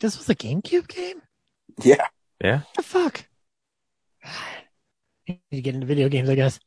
This 0.00 0.18
was 0.18 0.28
a 0.28 0.34
GameCube 0.34 0.86
game. 0.88 1.22
Yeah. 1.82 2.06
Yeah. 2.42 2.58
What 2.58 2.76
the 2.76 2.82
fuck? 2.82 3.24
Need 5.28 5.40
to 5.50 5.60
get 5.60 5.74
into 5.74 5.86
video 5.86 6.08
games, 6.08 6.28
I 6.28 6.34
guess. 6.34 6.60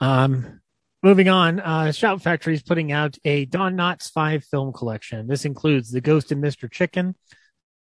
Um, 0.00 0.60
moving 1.02 1.28
on. 1.28 1.60
Uh, 1.60 1.92
Shout 1.92 2.22
Factory 2.22 2.54
is 2.54 2.62
putting 2.62 2.92
out 2.92 3.16
a 3.24 3.44
Don 3.44 3.76
Knotts 3.76 4.10
five 4.10 4.44
film 4.44 4.72
collection. 4.72 5.26
This 5.26 5.44
includes 5.44 5.90
The 5.90 6.00
Ghost 6.00 6.32
and 6.32 6.42
Mr. 6.42 6.70
Chicken, 6.70 7.14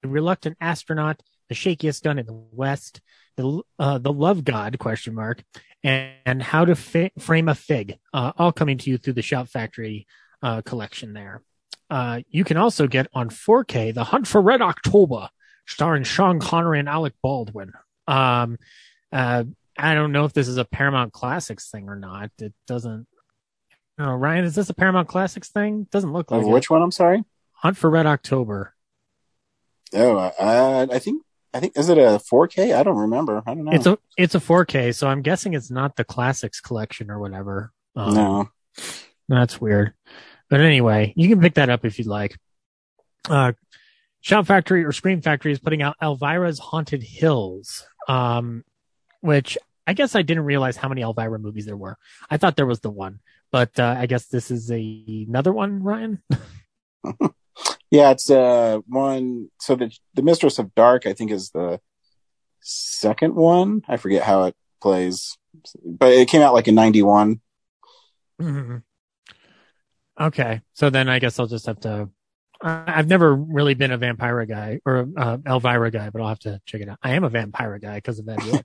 The 0.02 0.08
Reluctant 0.08 0.56
Astronaut, 0.60 1.20
The 1.48 1.54
Shakiest 1.54 2.02
Gun 2.02 2.18
in 2.18 2.26
the 2.26 2.44
West, 2.52 3.00
The 3.36 3.62
uh, 3.78 3.98
The 3.98 4.12
Love 4.12 4.44
God 4.44 4.78
question 4.78 5.14
mark, 5.14 5.42
and, 5.82 6.12
and 6.26 6.42
How 6.42 6.64
to 6.64 6.74
Fi- 6.74 7.12
Frame 7.18 7.48
a 7.48 7.54
Figg. 7.54 7.98
Uh, 8.12 8.32
all 8.36 8.52
coming 8.52 8.78
to 8.78 8.90
you 8.90 8.98
through 8.98 9.14
the 9.14 9.22
Shout 9.22 9.48
Factory 9.48 10.06
uh, 10.44 10.62
collection. 10.62 11.12
There. 11.12 11.42
Uh, 11.90 12.20
you 12.28 12.44
can 12.44 12.56
also 12.56 12.86
get 12.86 13.08
on 13.14 13.28
4K 13.30 13.92
The 13.94 14.04
Hunt 14.04 14.26
for 14.26 14.40
Red 14.40 14.62
October, 14.62 15.28
starring 15.66 16.04
Sean 16.04 16.38
Connery 16.38 16.78
and 16.78 16.88
Alec 16.88 17.14
Baldwin. 17.22 17.72
Um, 18.06 18.58
uh, 19.12 19.44
I 19.76 19.94
don't 19.94 20.12
know 20.12 20.24
if 20.24 20.32
this 20.32 20.48
is 20.48 20.56
a 20.56 20.64
Paramount 20.64 21.12
Classics 21.12 21.70
thing 21.70 21.88
or 21.88 21.96
not. 21.96 22.30
It 22.38 22.54
doesn't. 22.66 23.06
No, 23.98 24.12
Ryan, 24.14 24.44
is 24.44 24.54
this 24.54 24.70
a 24.70 24.74
Paramount 24.74 25.08
Classics 25.08 25.48
thing? 25.48 25.86
Doesn't 25.90 26.12
look 26.12 26.30
like 26.30 26.42
Of 26.42 26.48
it. 26.48 26.50
which 26.50 26.70
one? 26.70 26.82
I'm 26.82 26.90
sorry. 26.90 27.24
Hunt 27.52 27.76
for 27.76 27.90
Red 27.90 28.06
October. 28.06 28.74
Oh, 29.92 30.16
uh, 30.16 30.86
I 30.90 30.98
think 30.98 31.22
I 31.52 31.60
think 31.60 31.78
is 31.78 31.88
it 31.88 31.98
a 31.98 32.18
4K? 32.18 32.74
I 32.74 32.82
don't 32.82 32.96
remember. 32.98 33.42
I 33.46 33.54
don't 33.54 33.64
know. 33.64 33.72
It's 33.72 33.86
a 33.86 33.98
it's 34.16 34.34
a 34.34 34.40
4K, 34.40 34.94
so 34.94 35.06
I'm 35.06 35.22
guessing 35.22 35.54
it's 35.54 35.70
not 35.70 35.94
the 35.96 36.04
Classics 36.04 36.60
collection 36.60 37.10
or 37.10 37.20
whatever. 37.20 37.72
Um, 37.94 38.14
no. 38.14 38.48
That's 39.28 39.60
weird. 39.60 39.94
But 40.50 40.60
anyway, 40.60 41.12
you 41.16 41.28
can 41.28 41.40
pick 41.40 41.54
that 41.54 41.70
up 41.70 41.84
if 41.84 41.98
you'd 41.98 42.06
like. 42.06 42.36
Uh, 43.28 43.52
Shout 44.20 44.46
Factory 44.46 44.84
or 44.84 44.92
Scream 44.92 45.20
Factory 45.20 45.52
is 45.52 45.58
putting 45.58 45.82
out 45.82 45.96
Elvira's 46.00 46.58
Haunted 46.58 47.02
Hills, 47.02 47.86
um, 48.08 48.64
which 49.20 49.58
I 49.86 49.92
guess 49.92 50.14
I 50.14 50.22
didn't 50.22 50.44
realize 50.44 50.76
how 50.76 50.88
many 50.88 51.02
Elvira 51.02 51.38
movies 51.38 51.66
there 51.66 51.76
were. 51.76 51.98
I 52.30 52.36
thought 52.36 52.56
there 52.56 52.66
was 52.66 52.80
the 52.80 52.90
one, 52.90 53.20
but 53.52 53.78
uh, 53.78 53.96
I 53.98 54.06
guess 54.06 54.26
this 54.26 54.50
is 54.50 54.70
a, 54.70 55.24
another 55.28 55.52
one, 55.52 55.82
Ryan. 55.82 56.22
Yeah, 57.90 58.10
it's 58.10 58.28
uh 58.28 58.80
one. 58.88 59.50
So 59.60 59.76
the 59.76 59.96
the 60.14 60.22
Mistress 60.22 60.58
of 60.58 60.74
Dark, 60.74 61.06
I 61.06 61.12
think, 61.12 61.30
is 61.30 61.50
the 61.50 61.80
second 62.60 63.36
one. 63.36 63.82
I 63.86 63.98
forget 63.98 64.24
how 64.24 64.44
it 64.44 64.56
plays, 64.82 65.38
but 65.84 66.12
it 66.12 66.28
came 66.28 66.42
out 66.42 66.54
like 66.54 66.66
in 66.66 66.74
'91. 66.74 67.40
Mhm. 68.42 68.82
Okay, 70.20 70.60
so 70.74 70.90
then 70.90 71.08
I 71.08 71.18
guess 71.18 71.38
I'll 71.38 71.46
just 71.46 71.66
have 71.66 71.80
to. 71.80 72.08
I've 72.62 73.08
never 73.08 73.34
really 73.34 73.74
been 73.74 73.90
a 73.90 73.98
Vampira 73.98 74.48
guy 74.48 74.80
or 74.86 75.08
uh, 75.16 75.38
Elvira 75.44 75.90
guy, 75.90 76.10
but 76.10 76.22
I'll 76.22 76.28
have 76.28 76.38
to 76.40 76.60
check 76.64 76.80
it 76.80 76.88
out. 76.88 76.98
I 77.02 77.12
am 77.12 77.24
a 77.24 77.30
Vampira 77.30 77.80
guy 77.80 77.96
because 77.96 78.18
of 78.20 78.26
that. 78.26 78.38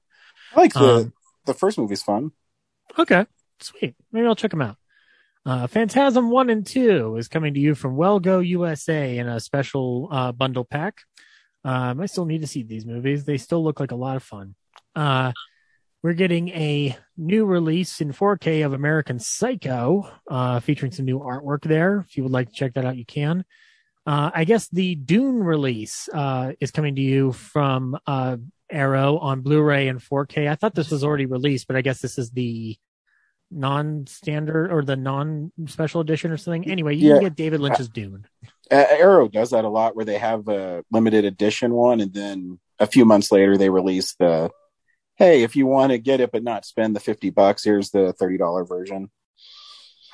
I 0.55 0.59
like 0.59 0.73
the 0.73 0.95
Um, 0.95 1.13
the 1.45 1.53
first 1.53 1.77
movie's 1.77 2.03
fun. 2.03 2.31
Okay, 2.97 3.25
sweet. 3.59 3.95
Maybe 4.11 4.27
I'll 4.27 4.35
check 4.35 4.51
them 4.51 4.61
out. 4.61 4.77
Uh, 5.45 5.67
Phantasm 5.67 6.29
1 6.29 6.49
and 6.49 6.65
2 6.65 7.15
is 7.17 7.27
coming 7.27 7.53
to 7.55 7.59
you 7.59 7.73
from 7.73 7.95
Wellgo 7.95 8.45
USA 8.45 9.17
in 9.17 9.27
a 9.27 9.39
special 9.39 10.07
uh, 10.11 10.31
bundle 10.31 10.65
pack. 10.65 10.99
Um, 11.63 11.99
I 11.99 12.05
still 12.05 12.25
need 12.25 12.41
to 12.41 12.47
see 12.47 12.63
these 12.63 12.85
movies. 12.85 13.25
They 13.25 13.37
still 13.37 13.63
look 13.63 13.79
like 13.79 13.91
a 13.91 13.95
lot 13.95 14.15
of 14.15 14.23
fun. 14.23 14.55
Uh, 14.95 15.31
we're 16.01 16.13
getting 16.13 16.49
a 16.49 16.97
new 17.17 17.45
release 17.45 17.99
in 18.01 18.11
4K 18.13 18.65
of 18.65 18.73
American 18.73 19.19
Psycho, 19.19 20.09
uh, 20.29 20.59
featuring 20.61 20.91
some 20.91 21.05
new 21.05 21.19
artwork 21.19 21.63
there. 21.63 22.05
If 22.07 22.15
you 22.15 22.23
would 22.23 22.31
like 22.31 22.49
to 22.49 22.53
check 22.55 22.73
that 22.75 22.85
out, 22.85 22.97
you 22.97 23.05
can. 23.05 23.43
Uh, 24.05 24.31
I 24.33 24.45
guess 24.45 24.67
the 24.69 24.95
Dune 24.95 25.43
release 25.43 26.07
uh, 26.13 26.53
is 26.59 26.71
coming 26.71 26.95
to 26.95 27.01
you 27.01 27.33
from 27.33 27.97
uh, 28.07 28.37
Arrow 28.71 29.17
on 29.17 29.41
Blu-ray 29.41 29.87
and 29.87 29.99
4K. 29.99 30.47
I 30.49 30.55
thought 30.55 30.73
this 30.73 30.89
was 30.89 31.03
already 31.03 31.25
released, 31.25 31.67
but 31.67 31.75
I 31.75 31.81
guess 31.81 31.99
this 31.99 32.17
is 32.17 32.31
the 32.31 32.77
non-standard 33.51 34.71
or 34.71 34.83
the 34.83 34.95
non-special 34.95 36.01
edition 36.01 36.31
or 36.31 36.37
something. 36.37 36.69
Anyway, 36.69 36.95
you 36.95 37.09
Yeah. 37.09 37.15
can 37.15 37.23
get 37.23 37.35
David 37.35 37.59
Lynch's 37.59 37.89
Dune. 37.89 38.25
Uh, 38.71 38.85
Arrow 38.89 39.27
does 39.27 39.49
that 39.51 39.65
a 39.65 39.69
lot, 39.69 39.95
where 39.95 40.05
they 40.05 40.17
have 40.17 40.47
a 40.47 40.83
limited 40.91 41.25
edition 41.25 41.73
one, 41.73 41.99
and 41.99 42.13
then 42.13 42.59
a 42.79 42.85
few 42.87 43.05
months 43.05 43.31
later 43.31 43.57
they 43.57 43.69
release 43.69 44.15
the. 44.15 44.49
Hey, 45.19 45.43
if 45.43 45.57
you 45.57 45.67
want 45.67 45.91
to 45.91 45.97
get 45.97 46.21
it 46.21 46.31
but 46.31 46.43
not 46.43 46.63
spend 46.63 46.95
the 46.95 47.01
fifty 47.01 47.29
bucks, 47.29 47.63
here's 47.63 47.91
the 47.91 48.13
thirty 48.13 48.37
dollar 48.37 48.63
version. 48.63 49.11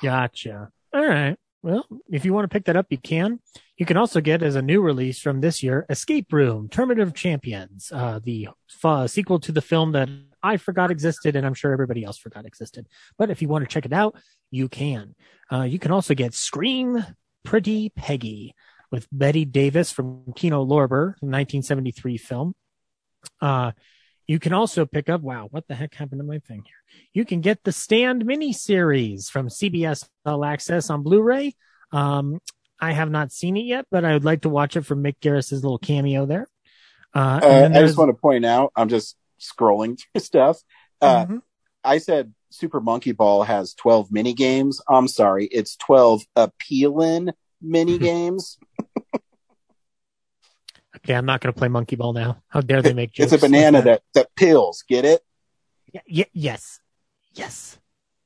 Gotcha. 0.02 0.72
All 0.94 1.06
right. 1.08 1.38
Well, 1.62 1.86
if 2.12 2.26
you 2.26 2.34
want 2.34 2.46
to 2.46 2.54
pick 2.54 2.66
that 2.66 2.76
up, 2.76 2.88
you 2.90 2.98
can. 2.98 3.40
You 3.78 3.86
can 3.86 3.98
also 3.98 4.20
get 4.20 4.42
as 4.42 4.56
a 4.56 4.62
new 4.64 4.82
release 4.82 5.20
from 5.20 5.42
this 5.42 5.62
year, 5.62 5.86
Escape 5.90 6.34
Room: 6.34 6.70
of 6.76 7.14
Champions, 7.14 7.92
uh, 7.94 8.20
the 8.24 8.50
uh, 8.84 9.06
sequel 9.06 9.40
to 9.40 9.52
the 9.52 9.62
film 9.62 9.92
that 9.92 10.10
I 10.42 10.58
forgot 10.58 10.90
existed, 10.90 11.36
and 11.36 11.46
I'm 11.46 11.54
sure 11.54 11.72
everybody 11.72 12.04
else 12.04 12.18
forgot 12.18 12.46
existed. 12.46 12.88
But 13.18 13.30
if 13.30 13.44
you 13.44 13.48
want 13.48 13.64
to 13.64 13.72
check 13.72 13.86
it 13.86 13.94
out, 13.94 14.16
you 14.50 14.70
can. 14.70 15.14
Uh, 15.52 15.64
you 15.64 15.78
can 15.78 15.92
also 15.92 16.16
get 16.16 16.34
Scream 16.34 17.06
Pretty 17.44 17.90
Peggy 17.90 18.56
with 18.92 19.08
Bette 19.12 19.46
Davis 19.46 19.92
from 19.92 20.34
Kino 20.36 20.66
Lorber, 20.66 21.14
1973 21.22 22.18
film. 22.18 22.56
Uh, 23.42 23.72
you 24.28 24.40
can 24.40 24.54
also 24.54 24.86
pick 24.86 25.10
up, 25.10 25.22
wow, 25.22 25.48
what 25.52 25.68
the 25.68 25.76
heck 25.76 25.94
happened 25.94 26.20
to 26.20 26.26
my 26.26 26.40
thing 26.40 26.64
here? 26.66 27.06
You 27.14 27.26
can 27.26 27.42
get 27.42 27.64
the 27.64 27.72
Stand 27.72 28.26
miniseries 28.26 29.30
from 29.30 29.50
CBS 29.50 30.08
All 30.26 30.44
Access 30.44 30.90
on 30.90 31.04
Blu-ray. 31.04 31.56
Um, 31.92 32.40
I 32.80 32.92
have 32.92 33.10
not 33.10 33.32
seen 33.32 33.56
it 33.58 33.66
yet, 33.66 33.86
but 33.92 34.04
I 34.04 34.14
would 34.14 34.26
like 34.26 34.42
to 34.42 34.50
watch 34.50 34.76
it 34.76 34.86
for 34.86 34.96
Mick 34.96 35.20
Garris's 35.22 35.64
little 35.64 35.78
cameo 35.78 36.26
there. 36.26 36.48
Uh, 37.14 37.40
and 37.44 37.76
Uh, 37.76 37.80
I 37.80 37.84
just 37.84 37.98
want 37.98 38.10
to 38.10 38.20
point 38.20 38.46
out, 38.46 38.72
I'm 38.76 38.90
just 38.90 39.16
scrolling 39.40 40.00
through 40.14 40.22
stuff. 40.22 40.60
Uh, 41.02 41.26
Mhm. 41.26 41.42
I 41.84 42.00
said 42.00 42.34
Super 42.50 42.82
Monkey 42.82 43.12
Ball 43.12 43.44
has 43.44 43.74
12 43.76 44.12
mini 44.12 44.34
games. 44.34 44.82
I'm 44.90 45.08
sorry, 45.08 45.46
it's 45.46 45.76
12 45.78 46.24
appealing 46.36 47.30
mini 47.62 47.98
games. 48.00 48.58
okay, 51.06 51.14
I'm 51.14 51.26
not 51.26 51.42
going 51.42 51.54
to 51.54 51.58
play 51.58 51.68
Monkey 51.68 51.96
Ball 51.96 52.14
now. 52.14 52.42
How 52.48 52.62
dare 52.62 52.82
they 52.82 52.94
make 52.94 53.12
jokes? 53.12 53.32
it's 53.32 53.44
a 53.44 53.46
banana 53.48 53.78
like 53.78 53.86
that 53.86 54.02
that 54.16 54.36
pills. 54.36 54.84
Get 54.88 55.06
it? 55.06 55.22
Y- 55.94 56.02
y- 56.10 56.26
yes, 56.34 56.80
yes, 57.34 57.78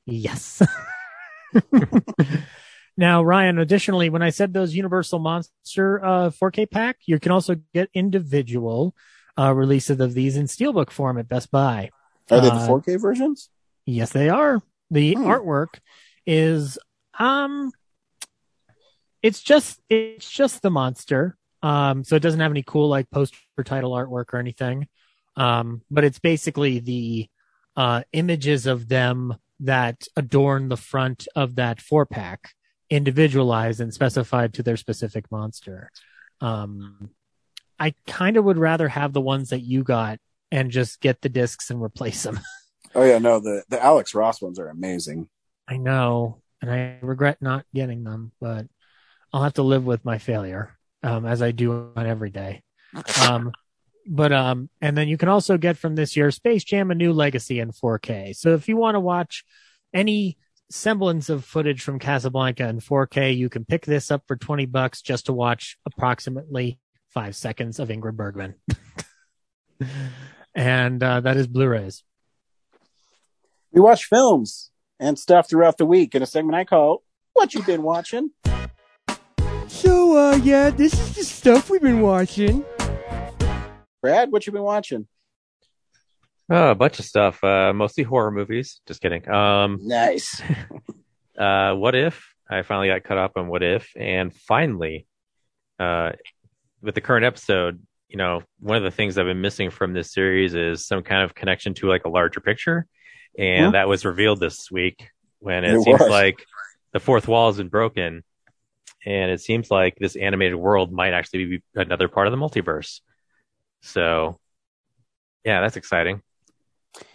yes. 0.06 0.62
now, 2.98 3.22
Ryan, 3.24 3.60
additionally, 3.60 4.10
when 4.10 4.22
I 4.22 4.30
said 4.30 4.54
those 4.54 4.74
Universal 4.74 5.20
Monster 5.20 6.04
uh, 6.04 6.30
4K 6.30 6.70
pack, 6.70 6.98
you 7.06 7.20
can 7.20 7.32
also 7.32 7.56
get 7.74 7.90
individual 7.94 8.96
uh, 9.38 9.54
releases 9.54 10.00
of 10.00 10.14
these 10.14 10.38
in 10.38 10.46
steelbook 10.46 10.90
form 10.90 11.18
at 11.18 11.28
Best 11.28 11.52
Buy. 11.52 11.90
Are 12.32 12.40
they 12.40 12.50
the 12.50 12.56
Uh, 12.56 12.68
4K 12.68 13.00
versions? 13.00 13.50
Yes, 13.86 14.12
they 14.12 14.30
are. 14.30 14.62
The 14.92 15.16
Hmm. 15.16 15.24
artwork 15.24 15.80
is 16.26 16.78
um 17.18 17.72
it's 19.22 19.42
just 19.42 19.80
it's 19.90 20.30
just 20.30 20.62
the 20.62 20.70
monster. 20.70 21.38
Um 21.62 22.04
so 22.04 22.16
it 22.16 22.22
doesn't 22.22 22.40
have 22.40 22.52
any 22.52 22.64
cool 22.64 22.88
like 22.90 23.10
poster 23.10 23.38
title 23.66 23.92
artwork 23.92 24.34
or 24.34 24.38
anything. 24.38 24.88
Um 25.36 25.82
but 25.90 26.04
it's 26.04 26.20
basically 26.20 26.80
the 26.80 27.28
uh 27.76 28.04
images 28.14 28.66
of 28.66 28.88
them 28.88 29.36
that 29.62 30.08
adorn 30.16 30.70
the 30.70 30.78
front 30.78 31.28
of 31.36 31.56
that 31.56 31.82
four 31.82 32.06
pack 32.06 32.52
individualized 32.90 33.82
and 33.82 33.94
specified 33.94 34.54
to 34.54 34.64
their 34.64 34.78
specific 34.78 35.30
monster. 35.32 35.90
Um 36.42 37.12
I 37.80 37.94
kind 38.08 38.36
of 38.38 38.44
would 38.46 38.58
rather 38.58 38.90
have 38.90 39.14
the 39.14 39.22
ones 39.22 39.50
that 39.50 39.62
you 39.62 39.84
got 39.84 40.20
and 40.52 40.72
just 40.72 41.00
get 41.00 41.22
the 41.22 41.30
discs 41.30 41.70
and 41.70 41.82
replace 41.82 42.24
them. 42.24 42.40
Oh 42.96 43.04
yeah, 43.04 43.20
no, 43.20 43.40
the 43.40 43.64
the 43.70 43.80
Alex 43.80 44.16
Ross 44.16 44.42
ones 44.42 44.58
are 44.58 44.68
amazing. 44.68 45.30
I 45.68 45.78
know, 45.78 46.42
and 46.60 46.72
I 46.72 46.98
regret 47.02 47.38
not 47.40 47.64
getting 47.72 48.04
them, 48.04 48.32
but 48.42 48.66
I'll 49.32 49.44
have 49.44 49.54
to 49.54 49.62
live 49.62 49.86
with 49.86 50.04
my 50.04 50.18
failure, 50.18 50.76
um, 51.04 51.26
as 51.26 51.42
I 51.42 51.52
do 51.52 51.92
on 51.96 52.06
every 52.06 52.30
day. 52.30 52.64
Um, 53.28 53.52
but 54.08 54.32
um, 54.32 54.70
and 54.82 54.98
then 54.98 55.08
you 55.08 55.18
can 55.18 55.30
also 55.30 55.58
get 55.58 55.78
from 55.78 55.96
this 55.96 56.18
year 56.18 56.32
Space 56.32 56.64
Jam: 56.64 56.92
A 56.92 56.96
New 56.96 57.14
Legacy 57.14 57.60
in 57.60 57.72
4K. 57.72 58.36
So 58.36 58.54
if 58.54 58.68
you 58.68 58.78
want 58.78 58.96
to 58.96 59.00
watch 59.00 59.46
any 59.94 60.38
semblance 60.72 61.30
of 61.30 61.46
footage 61.46 61.82
from 61.82 62.00
Casablanca 62.00 62.68
in 62.68 62.80
4K, 62.80 63.36
you 63.36 63.50
can 63.50 63.66
pick 63.66 63.86
this 63.86 64.12
up 64.12 64.24
for 64.28 64.36
20 64.36 64.66
bucks 64.68 65.02
just 65.02 65.26
to 65.28 65.34
watch 65.34 65.78
approximately 65.86 66.80
five 67.10 67.36
seconds 67.36 67.80
of 67.80 67.90
Ingrid 67.90 68.16
Bergman. 68.16 68.56
and 70.56 71.02
uh, 71.02 71.22
that 71.22 71.38
is 71.38 71.48
Blu-rays. 71.48 72.04
We 73.72 73.82
watch 73.82 74.06
films 74.06 74.72
and 75.00 75.18
stuff 75.18 75.50
throughout 75.50 75.78
the 75.78 75.86
week 75.86 76.16
in 76.16 76.22
a 76.22 76.26
segment 76.26 76.56
I 76.56 76.66
call 76.66 77.04
"What 77.34 77.54
You 77.54 77.64
Been 77.64 77.84
Watching." 77.84 78.32
So, 79.90 80.16
uh, 80.16 80.36
yeah, 80.44 80.70
this 80.70 80.94
is 80.94 81.16
the 81.16 81.24
stuff 81.24 81.72
we've 81.72 81.82
been 81.82 82.02
watching. 82.02 82.64
Brad, 84.04 84.32
what 84.32 84.46
you 84.46 84.54
been 84.54 84.62
watching? 84.62 85.08
Oh, 86.48 86.70
a 86.70 86.76
bunch 86.76 87.00
of 87.00 87.06
stuff. 87.06 87.44
Uh, 87.44 87.74
mostly 87.74 88.04
horror 88.04 88.30
movies. 88.30 88.82
Just 88.86 89.02
kidding. 89.02 89.28
Um, 89.28 89.80
Nice. 89.82 90.44
uh, 91.40 91.74
What 91.74 91.96
If? 91.96 92.24
I 92.48 92.62
finally 92.62 92.90
got 92.90 93.04
caught 93.04 93.18
up 93.18 93.32
on 93.36 93.48
What 93.48 93.64
If, 93.64 93.90
and 93.96 94.32
finally, 94.32 95.08
uh, 95.80 96.12
with 96.84 96.94
the 96.94 97.02
current 97.02 97.26
episode, 97.26 97.82
you 98.10 98.18
know, 98.18 98.44
one 98.60 98.78
of 98.78 98.84
the 98.84 98.92
things 98.92 99.18
I've 99.18 99.26
been 99.26 99.42
missing 99.42 99.72
from 99.72 99.94
this 99.94 100.14
series 100.14 100.54
is 100.54 100.86
some 100.86 101.02
kind 101.02 101.24
of 101.24 101.34
connection 101.34 101.74
to 101.74 101.88
like 101.90 102.06
a 102.06 102.10
larger 102.10 102.42
picture, 102.42 102.86
and 103.40 103.74
that 103.74 103.88
was 103.88 104.06
revealed 104.06 104.40
this 104.40 104.70
week 104.70 105.10
when 105.40 105.64
it, 105.66 105.74
It 105.74 105.82
seems 105.82 106.00
was. 106.00 106.10
like 106.12 106.46
the 106.94 107.00
fourth 107.00 107.28
wall 107.28 107.50
has 107.50 107.58
been 107.58 107.70
broken, 107.70 108.24
and 109.06 109.32
it 109.32 109.42
seems 109.42 109.72
like 109.72 109.98
this 109.98 110.16
animated 110.16 110.56
world 110.56 110.92
might 110.92 111.14
actually 111.14 111.46
be 111.46 111.64
another 111.76 112.08
part 112.08 112.28
of 112.28 112.32
the 112.32 112.38
multiverse. 112.38 113.02
So, 113.82 114.40
yeah, 115.44 115.62
that's 115.62 115.78
exciting. 115.78 116.22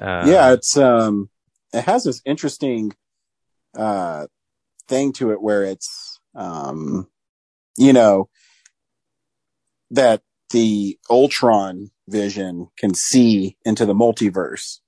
Uh, 0.00 0.24
yeah, 0.26 0.52
it's 0.52 0.76
um, 0.76 1.28
it 1.72 1.82
has 1.82 2.04
this 2.04 2.22
interesting 2.24 2.92
uh 3.76 4.26
thing 4.86 5.12
to 5.12 5.32
it 5.32 5.42
where 5.42 5.64
it's 5.64 6.20
um, 6.34 7.08
you 7.76 7.92
know, 7.92 8.28
that 9.90 10.22
the 10.50 10.98
Ultron 11.10 11.90
vision 12.08 12.68
can 12.78 12.94
see 12.94 13.56
into 13.64 13.86
the 13.86 13.94
multiverse, 13.94 14.80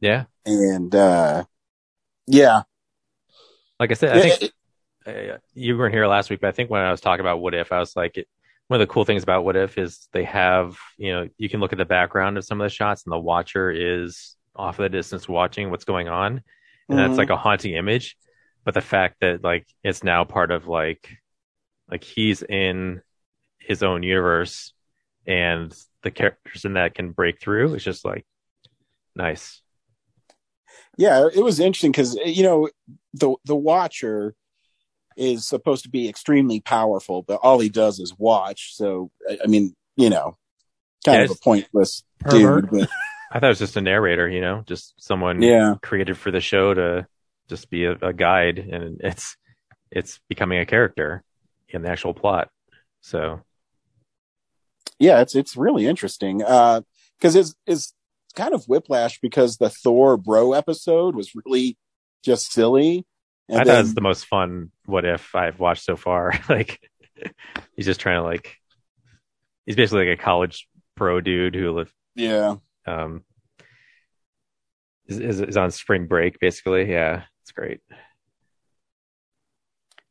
yeah. 0.00 0.24
and 0.44 0.94
uh, 0.94 1.44
yeah, 2.26 2.62
Like 3.82 3.90
I 3.90 3.94
said, 3.94 4.12
I 4.14 4.18
Yeah, 4.18 4.20
think 4.20 4.38
uh, 5.06 5.38
you 5.54 5.78
weren't 5.78 5.94
here 5.94 6.06
last 6.06 6.30
week, 6.30 6.40
but 6.40 6.48
I 6.48 6.52
think 6.52 6.70
when 6.70 6.82
I 6.82 6.90
was 6.92 7.00
talking 7.00 7.22
about 7.22 7.40
what 7.40 7.54
if, 7.54 7.72
I 7.72 7.80
was 7.80 7.96
like, 7.96 8.18
it, 8.18 8.28
one 8.68 8.80
of 8.80 8.86
the 8.88 8.92
cool 8.92 9.04
things 9.04 9.24
about 9.24 9.44
what 9.44 9.56
if 9.56 9.78
is 9.78 10.08
they 10.12 10.24
have, 10.24 10.78
you 10.98 11.12
know, 11.12 11.28
you 11.38 11.48
can 11.48 11.60
look 11.60 11.72
at 11.72 11.78
the 11.78 11.86
background 11.86 12.38
of 12.38 12.44
some 12.44 12.60
of 12.60 12.66
the 12.66 12.70
shots, 12.74 13.04
and 13.04 13.12
the 13.12 13.18
watcher 13.18 13.70
is 13.72 14.36
off 14.56 14.78
of 14.78 14.84
the 14.84 14.90
distance 14.90 15.28
watching 15.28 15.70
what's 15.70 15.84
going 15.86 16.08
on, 16.08 16.42
and 16.90 16.98
that's 16.98 17.16
Mhm. 17.16 17.18
like 17.18 17.30
a 17.30 17.36
haunting 17.38 17.74
image. 17.74 18.16
But 18.64 18.74
the 18.74 18.82
fact 18.82 19.18
that 19.22 19.44
like 19.44 19.66
it's 19.84 20.04
now 20.04 20.24
part 20.24 20.52
of 20.52 20.68
like, 20.68 21.08
like 21.90 22.04
he's 22.04 22.42
in 22.42 23.02
his 23.60 23.82
own 23.84 24.02
universe, 24.04 24.74
and 25.26 25.74
the 26.02 26.12
characters 26.12 26.66
in 26.66 26.74
that 26.74 26.94
can 26.96 27.12
break 27.12 27.40
through. 27.40 27.74
is 27.74 27.84
just 27.84 28.04
like 28.04 28.26
nice. 29.16 29.61
Yeah, 30.98 31.28
it 31.34 31.42
was 31.42 31.60
interesting 31.60 31.92
because 31.92 32.16
eh, 32.18 32.28
you 32.28 32.42
know 32.42 32.68
the 33.14 33.34
the 33.44 33.56
Watcher 33.56 34.34
is 35.16 35.48
supposed 35.48 35.84
to 35.84 35.90
be 35.90 36.08
extremely 36.08 36.60
powerful, 36.60 37.22
but 37.22 37.40
all 37.42 37.60
he 37.60 37.68
does 37.70 37.98
is 38.00 38.14
watch. 38.18 38.74
So 38.76 39.10
I, 39.28 39.38
I 39.44 39.46
mean, 39.48 39.74
you 39.96 40.10
know, 40.10 40.38
kind 41.06 41.22
Yeah, 41.22 41.24
of 41.24 41.30
a 41.30 41.36
pointless 41.36 42.04
Pervert. 42.20 42.64
dude. 42.64 42.70
But 42.70 42.90
I 43.32 43.40
thought 43.40 43.46
it 43.46 43.48
was 43.50 43.58
just 43.58 43.76
a 43.76 43.80
narrator, 43.80 44.28
you 44.28 44.40
know, 44.40 44.62
just 44.66 44.94
someone 45.02 45.52
yeah, 45.52 45.76
created 45.82 46.16
for 46.18 46.30
the 46.30 46.40
show 46.40 46.74
to 46.74 47.06
just 47.48 47.70
be 47.70 47.84
a, 47.86 47.92
a 48.02 48.12
guide 48.12 48.58
and 48.58 49.00
it's 49.02 49.36
it's 49.90 50.20
becoming 50.28 50.60
a 50.60 50.66
character 50.66 51.24
in 51.68 51.82
the 51.82 51.90
actual 51.90 52.14
plot 52.14 52.50
so 53.02 53.40
yeah, 54.98 55.20
it's 55.20 55.34
it's 55.34 55.56
really 55.56 55.86
interesting 55.86 56.42
uh, 56.42 56.82
because 57.18 57.34
it's 57.36 57.54
it's 57.66 57.94
kind 58.32 58.54
of 58.54 58.64
whiplash 58.64 59.20
because 59.20 59.56
the 59.58 59.70
Thor 59.70 60.16
bro 60.16 60.52
episode 60.52 61.14
was 61.14 61.32
really 61.44 61.76
just 62.22 62.52
silly. 62.52 63.06
And 63.48 63.60
i 63.60 63.64
then, 63.64 63.84
thought 63.84 63.94
the 63.94 64.00
most 64.00 64.26
fun 64.26 64.70
what 64.86 65.04
if 65.04 65.34
i've 65.34 65.58
watched 65.58 65.84
so 65.84 65.96
far. 65.96 66.32
Like 66.48 66.80
he's 67.76 67.86
just 67.86 68.00
trying 68.00 68.16
to 68.16 68.22
like 68.22 68.56
he's 69.66 69.76
basically 69.76 70.08
like 70.08 70.18
a 70.18 70.22
college 70.22 70.68
pro 70.96 71.20
dude 71.20 71.54
who 71.54 71.72
live 71.72 71.92
yeah, 72.14 72.56
um 72.86 73.24
is, 75.06 75.18
is, 75.18 75.40
is 75.40 75.56
on 75.56 75.70
spring 75.70 76.06
break 76.06 76.38
basically. 76.40 76.90
Yeah 76.90 77.24
it's 77.42 77.52
great. 77.52 77.80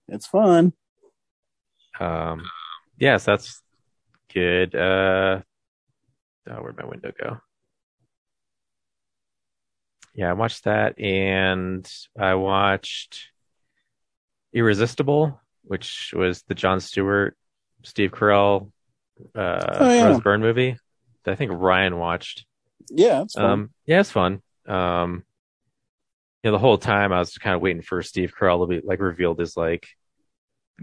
It's 0.08 0.28
fun. 0.28 0.74
um 2.00 2.44
yes 2.98 3.26
that's 3.26 3.62
good. 4.34 4.76
Uh 4.76 5.42
oh, 6.50 6.56
where'd 6.62 6.78
my 6.78 6.86
window 6.86 7.12
go 7.22 7.38
yeah 10.14 10.30
i 10.30 10.34
watched 10.34 10.64
that 10.66 11.00
and 11.00 11.90
i 12.20 12.34
watched 12.36 13.30
irresistible 14.54 15.40
which 15.64 16.14
was 16.16 16.44
the 16.44 16.56
jon 16.56 16.80
stewart 16.80 17.36
steve 17.84 18.12
carell 18.12 18.72
uh 19.36 19.78
Oh, 19.80 19.94
yeah. 19.94 20.08
Rose 20.10 20.22
Byrne 20.22 20.42
movie 20.42 20.78
that 21.24 21.32
i 21.32 21.36
think 21.36 21.52
ryan 21.54 21.98
watched 21.98 22.46
Yeah, 22.90 23.22
it's 23.24 23.36
fun. 23.36 23.46
um 23.46 23.70
yeah 23.86 24.00
it's 24.02 24.12
fun 24.12 24.42
um 24.68 25.24
you 26.44 26.50
know 26.50 26.52
the 26.52 26.60
whole 26.60 26.78
time 26.78 27.14
i 27.14 27.20
was 27.20 27.38
kind 27.38 27.56
of 27.56 27.62
waiting 27.62 27.82
for 27.82 28.02
steve 28.02 28.34
carell 28.38 28.62
to 28.62 28.68
be 28.68 28.86
like 28.86 29.00
revealed 29.00 29.40
as 29.40 29.56
like 29.56 29.88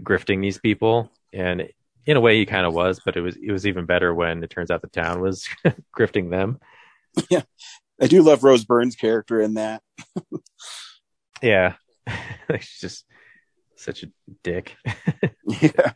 grifting 0.01 0.41
these 0.41 0.57
people 0.57 1.11
and 1.33 1.67
in 2.05 2.17
a 2.17 2.21
way 2.21 2.37
he 2.37 2.45
kind 2.45 2.65
of 2.65 2.73
was 2.73 3.01
but 3.05 3.17
it 3.17 3.21
was 3.21 3.35
it 3.35 3.51
was 3.51 3.67
even 3.67 3.85
better 3.85 4.13
when 4.13 4.43
it 4.43 4.49
turns 4.49 4.71
out 4.71 4.81
the 4.81 4.87
town 4.87 5.19
was 5.21 5.47
grifting 5.97 6.29
them 6.31 6.59
I 8.01 8.07
do 8.07 8.21
love 8.21 8.43
Rose 8.43 8.63
Byrne's 8.63 8.95
character 8.95 9.41
in 9.41 9.55
that. 9.55 9.81
yeah. 11.41 11.73
She's 12.59 12.79
just 12.79 13.05
such 13.75 14.03
a 14.03 14.11
dick. 14.43 14.75
Yeah, 15.61 15.93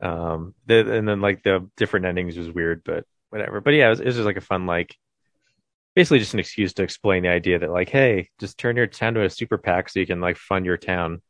um 0.00 0.54
the, 0.66 0.96
and 0.96 1.08
then 1.08 1.20
like 1.20 1.42
the 1.42 1.68
different 1.76 2.06
endings 2.06 2.36
was 2.36 2.48
weird 2.48 2.82
but 2.84 3.04
whatever. 3.30 3.60
But 3.60 3.74
yeah 3.74 3.88
it 3.88 3.90
was, 3.90 4.00
it 4.00 4.06
was 4.06 4.14
just 4.14 4.26
like 4.26 4.36
a 4.36 4.40
fun 4.40 4.64
like 4.64 4.94
basically 5.96 6.20
just 6.20 6.34
an 6.34 6.40
excuse 6.40 6.72
to 6.74 6.84
explain 6.84 7.24
the 7.24 7.28
idea 7.28 7.58
that 7.58 7.72
like 7.72 7.88
hey 7.88 8.28
just 8.38 8.58
turn 8.58 8.76
your 8.76 8.86
town 8.86 9.14
to 9.14 9.24
a 9.24 9.30
super 9.30 9.58
PAC 9.58 9.88
so 9.88 9.98
you 9.98 10.06
can 10.06 10.20
like 10.20 10.36
fund 10.36 10.64
your 10.64 10.76
town. 10.76 11.20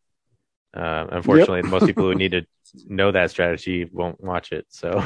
Uh, 0.76 1.06
unfortunately 1.12 1.62
most 1.62 1.86
people 1.86 2.04
who 2.04 2.14
need 2.14 2.32
to 2.32 2.42
know 2.86 3.10
that 3.10 3.30
strategy 3.30 3.88
won't 3.90 4.22
watch 4.22 4.52
it 4.52 4.66
so. 4.68 5.02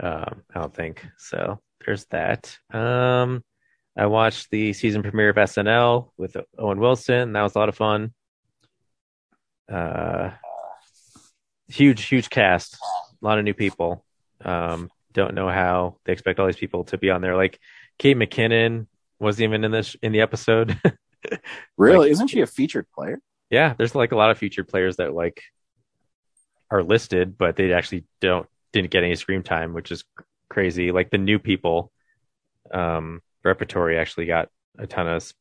Um 0.00 0.42
i 0.54 0.58
don't 0.60 0.74
think 0.74 1.06
so 1.18 1.60
there's 1.86 2.04
that. 2.06 2.58
Um 2.72 3.44
i 3.96 4.06
watched 4.06 4.50
the 4.50 4.72
season 4.72 5.02
premiere 5.02 5.28
of 5.30 5.36
snl 5.36 6.10
with 6.16 6.36
owen 6.58 6.80
wilson. 6.80 7.32
That 7.34 7.42
was 7.42 7.54
a 7.54 7.58
lot 7.58 7.68
of 7.68 7.76
fun. 7.76 8.12
Uh 9.70 10.30
huge 11.68 12.04
huge 12.04 12.30
cast. 12.30 12.76
A 13.22 13.24
lot 13.24 13.38
of 13.38 13.44
new 13.44 13.54
people. 13.54 14.04
Um 14.44 14.90
don't 15.12 15.34
know 15.34 15.48
how 15.48 15.96
they 16.04 16.12
expect 16.12 16.38
all 16.40 16.46
these 16.46 16.56
people 16.56 16.84
to 16.84 16.96
be 16.98 17.10
on 17.10 17.20
there. 17.20 17.36
Like 17.36 17.60
kate 17.98 18.16
mckinnon 18.16 18.86
wasn't 19.20 19.44
even 19.44 19.64
in 19.64 19.70
this 19.70 19.94
in 20.02 20.12
the 20.12 20.20
episode. 20.20 20.78
Really? 21.78 21.98
Like- 21.98 22.10
Isn't 22.10 22.28
she 22.28 22.40
a 22.40 22.46
featured 22.48 22.86
player? 22.92 23.20
Yeah, 23.48 23.74
there's 23.78 23.94
like 23.94 24.10
a 24.10 24.16
lot 24.16 24.32
of 24.32 24.38
featured 24.38 24.66
players 24.66 24.96
that 24.96 25.14
like 25.14 25.40
are 26.68 26.82
listed, 26.82 27.38
but 27.38 27.54
they 27.54 27.72
actually 27.72 28.04
don't 28.20 28.48
didn't 28.72 28.90
get 28.90 29.04
any 29.04 29.14
screen 29.14 29.44
time, 29.44 29.72
which 29.72 29.92
is 29.92 30.02
crazy. 30.52 30.92
Like 30.92 31.10
the 31.10 31.18
new 31.18 31.38
people, 31.38 31.90
um, 32.72 33.20
repertory 33.42 33.98
actually 33.98 34.26
got 34.26 34.48
a 34.78 34.86
ton 34.86 35.08
of 35.08 35.32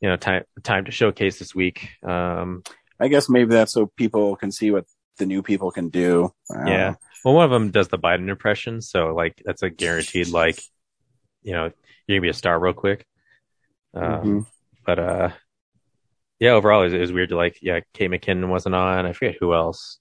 you 0.00 0.08
know 0.08 0.16
time 0.16 0.44
time 0.62 0.84
to 0.86 0.90
showcase 0.90 1.38
this 1.38 1.54
week. 1.54 1.90
Um, 2.02 2.62
I 2.98 3.08
guess 3.08 3.28
maybe 3.28 3.50
that's 3.54 3.72
so 3.72 3.86
people 3.96 4.34
can 4.36 4.50
see 4.50 4.70
what 4.70 4.86
the 5.18 5.26
new 5.26 5.42
people 5.42 5.70
can 5.70 5.88
do. 5.88 6.32
Don't 6.52 6.66
Yeah. 6.66 6.94
Well, 7.24 7.34
one 7.34 7.44
of 7.44 7.50
them 7.50 7.70
does 7.70 7.88
the 7.88 7.98
Biden 7.98 8.28
impression, 8.28 8.80
so 8.80 9.14
like 9.14 9.42
that's 9.44 9.62
a 9.62 9.70
guaranteed 9.70 10.28
like, 10.28 10.60
you 11.42 11.52
know, 11.52 11.70
you're 12.06 12.16
gonna 12.16 12.22
be 12.22 12.28
a 12.30 12.34
star 12.34 12.58
real 12.58 12.72
quick. 12.72 13.04
Um, 13.94 14.04
Mhm. 14.04 14.46
But 14.86 14.98
uh, 14.98 15.30
yeah, 16.38 16.52
overall 16.52 16.80
it 16.82 16.84
was, 16.84 16.94
it 16.94 17.00
was 17.00 17.12
weird 17.12 17.28
to 17.30 17.36
like, 17.36 17.58
yeah, 17.60 17.80
Kate 17.92 18.10
McKinnon 18.10 18.48
wasn't 18.48 18.74
on. 18.74 19.04
I 19.06 19.12
forget 19.12 19.36
who 19.40 19.52
else. 19.52 19.98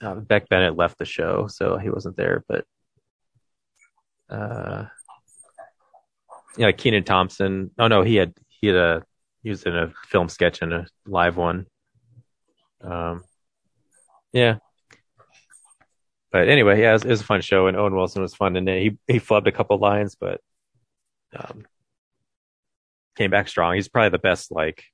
Uh, 0.00 0.16
Beck 0.16 0.48
Bennett 0.48 0.76
left 0.76 0.98
the 0.98 1.04
show, 1.06 1.46
so 1.46 1.78
he 1.78 1.88
wasn't 1.88 2.16
there. 2.16 2.44
But 2.48 2.64
uh, 4.30 4.84
yeah, 6.56 6.72
Kenan 6.72 7.04
Thompson. 7.04 7.70
Oh 7.78 7.88
no, 7.88 8.02
he 8.02 8.16
had 8.16 8.34
he 8.48 8.68
had 8.68 8.76
a 8.76 9.02
he 9.42 9.50
was 9.50 9.62
in 9.64 9.76
a 9.76 9.92
film 10.08 10.28
sketch 10.28 10.62
and 10.62 10.72
a 10.72 10.86
live 11.06 11.36
one. 11.36 11.66
Um, 12.80 13.24
yeah. 14.32 14.58
But 16.32 16.48
anyway, 16.48 16.80
yeah, 16.80 16.90
it 16.90 16.94
was, 16.94 17.04
it 17.04 17.10
was 17.10 17.20
a 17.20 17.24
fun 17.24 17.40
show, 17.40 17.66
and 17.66 17.76
Owen 17.76 17.94
Wilson 17.94 18.22
was 18.22 18.34
fun, 18.34 18.56
and 18.56 18.68
he 18.68 18.98
he 19.06 19.20
flubbed 19.20 19.46
a 19.46 19.52
couple 19.52 19.78
lines, 19.78 20.16
but 20.18 20.40
um, 21.34 21.66
came 23.16 23.30
back 23.30 23.48
strong. 23.48 23.74
He's 23.74 23.88
probably 23.88 24.10
the 24.10 24.18
best. 24.18 24.50
Like, 24.50 24.84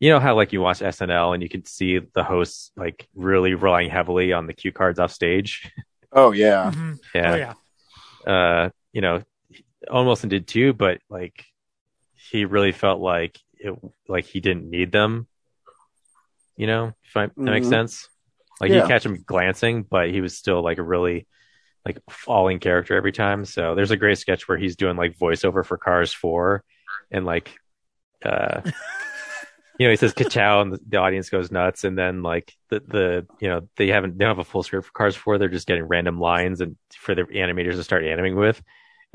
you 0.00 0.10
know 0.10 0.20
how 0.20 0.36
like 0.36 0.52
you 0.52 0.60
watch 0.60 0.78
SNL 0.78 1.34
and 1.34 1.42
you 1.42 1.48
can 1.48 1.64
see 1.64 1.98
the 1.98 2.24
hosts 2.24 2.70
like 2.76 3.08
really 3.14 3.54
relying 3.54 3.90
heavily 3.90 4.32
on 4.32 4.46
the 4.46 4.54
cue 4.54 4.72
cards 4.72 4.98
off 4.98 5.12
stage. 5.12 5.70
Oh 6.12 6.32
yeah. 6.32 6.70
Mhm. 6.74 6.98
yeah, 7.14 7.32
Oh 7.32 7.36
yeah. 7.36 7.54
uh, 8.32 8.70
you 8.92 9.00
know, 9.00 9.22
Owen 9.88 10.06
Wilson 10.06 10.28
did 10.28 10.46
too, 10.46 10.72
but 10.72 11.00
like 11.08 11.44
he 12.14 12.44
really 12.44 12.72
felt 12.72 13.00
like 13.00 13.38
it, 13.54 13.74
like 14.08 14.24
he 14.24 14.40
didn't 14.40 14.68
need 14.70 14.92
them. 14.92 15.26
You 16.56 16.66
know, 16.66 16.92
if 17.04 17.16
I, 17.16 17.26
that 17.26 17.36
makes 17.38 17.66
Mhm. 17.66 17.70
sense. 17.70 18.08
Like 18.60 18.70
Yeah. 18.70 18.82
you 18.82 18.88
catch 18.88 19.06
him 19.06 19.22
glancing, 19.24 19.82
but 19.84 20.10
he 20.10 20.20
was 20.20 20.36
still 20.36 20.62
like 20.62 20.78
a 20.78 20.82
really 20.82 21.26
like 21.86 22.00
falling 22.10 22.58
character 22.58 22.96
every 22.96 23.12
time. 23.12 23.44
So 23.44 23.74
there's 23.76 23.92
a 23.92 23.96
great 23.96 24.18
sketch 24.18 24.48
where 24.48 24.58
he's 24.58 24.74
doing 24.76 24.96
like 24.96 25.16
voiceover 25.16 25.64
for 25.64 25.78
Cars 25.78 26.12
Four, 26.12 26.64
and 27.10 27.24
like, 27.24 27.56
uh, 28.24 28.62
you 29.78 29.86
know, 29.86 29.90
he 29.90 29.96
says 29.96 30.12
"Kachow" 30.12 30.60
and 30.60 30.72
the, 30.72 30.80
the 30.88 30.96
audience 30.98 31.30
goes 31.30 31.52
nuts, 31.52 31.84
and 31.84 31.96
then 31.96 32.22
like 32.22 32.52
the 32.68 32.80
the 32.80 33.26
you 33.40 33.48
know 33.48 33.68
they 33.76 33.88
haven't 33.88 34.18
they 34.18 34.24
don't 34.24 34.36
have 34.36 34.44
a 34.44 34.48
full 34.48 34.62
script 34.62 34.86
for 34.86 34.92
Cars 34.92 35.14
Four. 35.14 35.38
They're 35.38 35.48
just 35.48 35.68
getting 35.68 35.84
random 35.84 36.18
lines 36.20 36.60
and 36.60 36.76
for 36.90 37.14
the 37.14 37.22
animators 37.22 37.74
to 37.74 37.84
start 37.84 38.04
animating 38.04 38.36
with, 38.36 38.60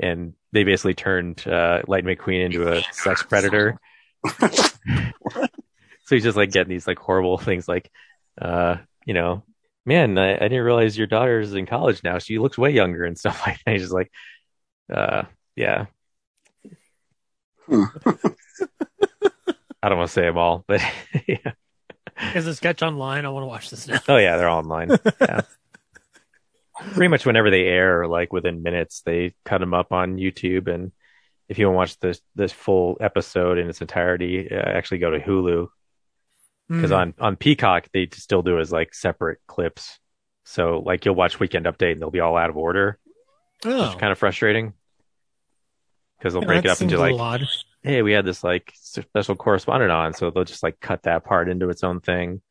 and 0.00 0.32
they 0.52 0.64
basically 0.64 0.94
turned 0.94 1.46
uh, 1.46 1.82
Lightning 1.86 2.16
McQueen 2.16 2.46
into 2.46 2.72
a 2.72 2.82
sex 2.92 3.22
predator. 3.22 3.78
so 4.40 5.48
he's 6.08 6.22
just 6.22 6.36
like 6.36 6.50
getting 6.50 6.70
these 6.70 6.86
like 6.86 6.98
horrible 6.98 7.36
things 7.36 7.68
like, 7.68 7.90
uh, 8.40 8.76
you 9.04 9.12
know, 9.12 9.42
man, 9.84 10.16
I, 10.16 10.34
I 10.34 10.48
didn't 10.48 10.64
realize 10.64 10.96
your 10.96 11.06
daughter's 11.06 11.54
in 11.54 11.66
college 11.66 12.02
now. 12.02 12.18
She 12.18 12.38
looks 12.38 12.56
way 12.56 12.70
younger 12.70 13.04
and 13.04 13.18
stuff 13.18 13.42
like 13.46 13.58
that. 13.64 13.72
He's 13.72 13.82
just 13.82 13.92
like, 13.92 14.10
uh, 14.92 15.24
yeah. 15.56 15.86
Hmm. 17.66 17.84
I 19.84 19.88
don't 19.90 19.98
want 19.98 20.08
to 20.08 20.12
say 20.14 20.22
them 20.22 20.38
all, 20.38 20.64
but 20.66 20.80
yeah. 21.28 21.52
Is 22.34 22.46
the 22.46 22.54
sketch 22.54 22.82
online? 22.82 23.26
I 23.26 23.28
want 23.28 23.42
to 23.42 23.48
watch 23.48 23.68
this 23.68 23.86
now. 23.86 23.98
Oh 24.08 24.16
yeah, 24.16 24.36
they're 24.38 24.48
all 24.48 24.60
online. 24.60 24.90
Yeah. 25.20 25.42
Pretty 26.92 27.08
much 27.08 27.26
whenever 27.26 27.50
they 27.50 27.64
air, 27.66 28.06
like 28.08 28.32
within 28.32 28.62
minutes, 28.62 29.02
they 29.04 29.34
cut 29.44 29.58
them 29.58 29.74
up 29.74 29.92
on 29.92 30.16
YouTube. 30.16 30.72
And 30.72 30.90
if 31.48 31.58
you 31.58 31.66
want 31.66 31.74
to 31.74 31.78
watch 31.78 31.98
this 32.00 32.20
this 32.34 32.50
full 32.52 32.96
episode 33.00 33.58
in 33.58 33.68
its 33.68 33.80
entirety, 33.82 34.48
uh, 34.50 34.54
actually 34.56 34.98
go 34.98 35.10
to 35.10 35.20
Hulu 35.20 35.68
because 36.68 36.90
Mm. 36.90 36.96
on 36.96 37.14
on 37.20 37.36
Peacock 37.36 37.88
they 37.92 38.08
still 38.10 38.42
do 38.42 38.56
it 38.56 38.60
as 38.62 38.72
like 38.72 38.94
separate 38.94 39.38
clips. 39.46 39.98
So 40.44 40.82
like 40.84 41.04
you'll 41.04 41.14
watch 41.14 41.38
Weekend 41.38 41.66
Update 41.66 41.92
and 41.92 42.00
they'll 42.02 42.10
be 42.10 42.20
all 42.20 42.36
out 42.38 42.48
of 42.50 42.56
order, 42.56 42.98
which 43.62 43.72
oh, 43.74 43.90
is 43.90 43.94
kind 43.96 44.12
of 44.12 44.18
frustrating 44.18 44.72
because 46.18 46.32
they'll 46.32 46.42
Yeah, 46.42 46.46
break 46.48 46.64
it 46.64 46.70
up 46.70 46.80
into 46.80 46.98
like, 46.98 47.14
odd. 47.14 47.46
Hey, 47.84 48.02
we 48.02 48.12
had 48.12 48.24
this 48.24 48.42
like 48.42 48.72
special 48.74 49.36
correspondent 49.36 49.92
on, 49.92 50.12
so 50.14 50.30
they'll 50.30 50.44
just 50.44 50.62
like 50.62 50.80
cut 50.80 51.02
that 51.02 51.24
part 51.24 51.48
into 51.48 51.68
its 51.68 51.84
own 51.84 52.00
thing. 52.00 52.42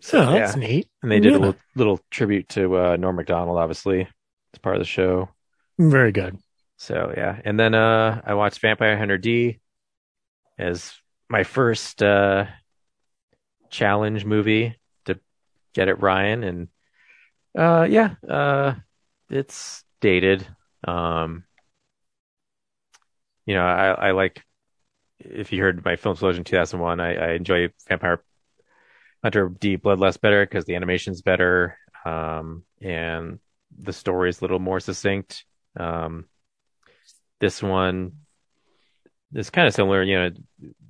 So 0.00 0.24
that's 0.32 0.56
neat. 0.56 0.88
And 1.02 1.10
they 1.10 1.18
did 1.20 1.32
Yeah. 1.32 1.38
a 1.38 1.40
little, 1.40 1.60
little 1.74 2.00
tribute 2.10 2.48
to 2.50 2.78
uh, 2.78 2.96
Norm 2.96 3.16
Macdonald, 3.16 3.58
obviously, 3.58 4.02
as 4.02 4.58
part 4.62 4.76
of 4.76 4.80
the 4.80 4.86
show. 4.86 5.28
Very 5.78 6.12
good. 6.12 6.38
So 6.76 7.12
yeah, 7.16 7.40
and 7.44 7.58
then 7.58 7.74
uh, 7.74 8.22
I 8.24 8.34
watched 8.34 8.60
Vampire 8.60 8.96
Hunter 8.96 9.18
D 9.18 9.58
as 10.56 10.92
my 11.28 11.42
first 11.42 12.00
uh, 12.00 12.46
challenge 13.70 14.24
movie 14.24 14.76
to 15.06 15.18
get 15.74 15.88
it 15.88 16.00
Ryan, 16.00 16.44
and 16.44 16.68
uh, 17.58 17.86
yeah, 17.90 18.14
uh, 18.28 18.74
it's 19.28 19.82
dated. 20.00 20.46
Um, 20.86 21.42
you 23.48 23.54
know, 23.54 23.64
I, 23.64 24.08
I 24.08 24.10
like 24.10 24.44
if 25.18 25.52
you 25.52 25.62
heard 25.62 25.82
my 25.82 25.96
film 25.96 26.12
explosion 26.12 26.44
2001, 26.44 27.00
I, 27.00 27.14
I 27.14 27.32
enjoy 27.32 27.70
Vampire 27.88 28.22
Hunter 29.22 29.48
D 29.48 29.78
Bloodlust 29.78 30.20
better 30.20 30.44
because 30.44 30.66
the 30.66 30.74
animation's 30.74 31.22
better, 31.22 31.78
um, 32.04 32.62
and 32.82 33.38
the 33.76 33.94
story 33.94 34.28
is 34.28 34.40
a 34.40 34.44
little 34.44 34.58
more 34.58 34.80
succinct. 34.80 35.46
Um, 35.80 36.26
this 37.40 37.62
one 37.62 38.12
is 39.32 39.48
kind 39.48 39.66
of 39.66 39.72
similar. 39.72 40.02
You 40.02 40.18
know, 40.18 40.30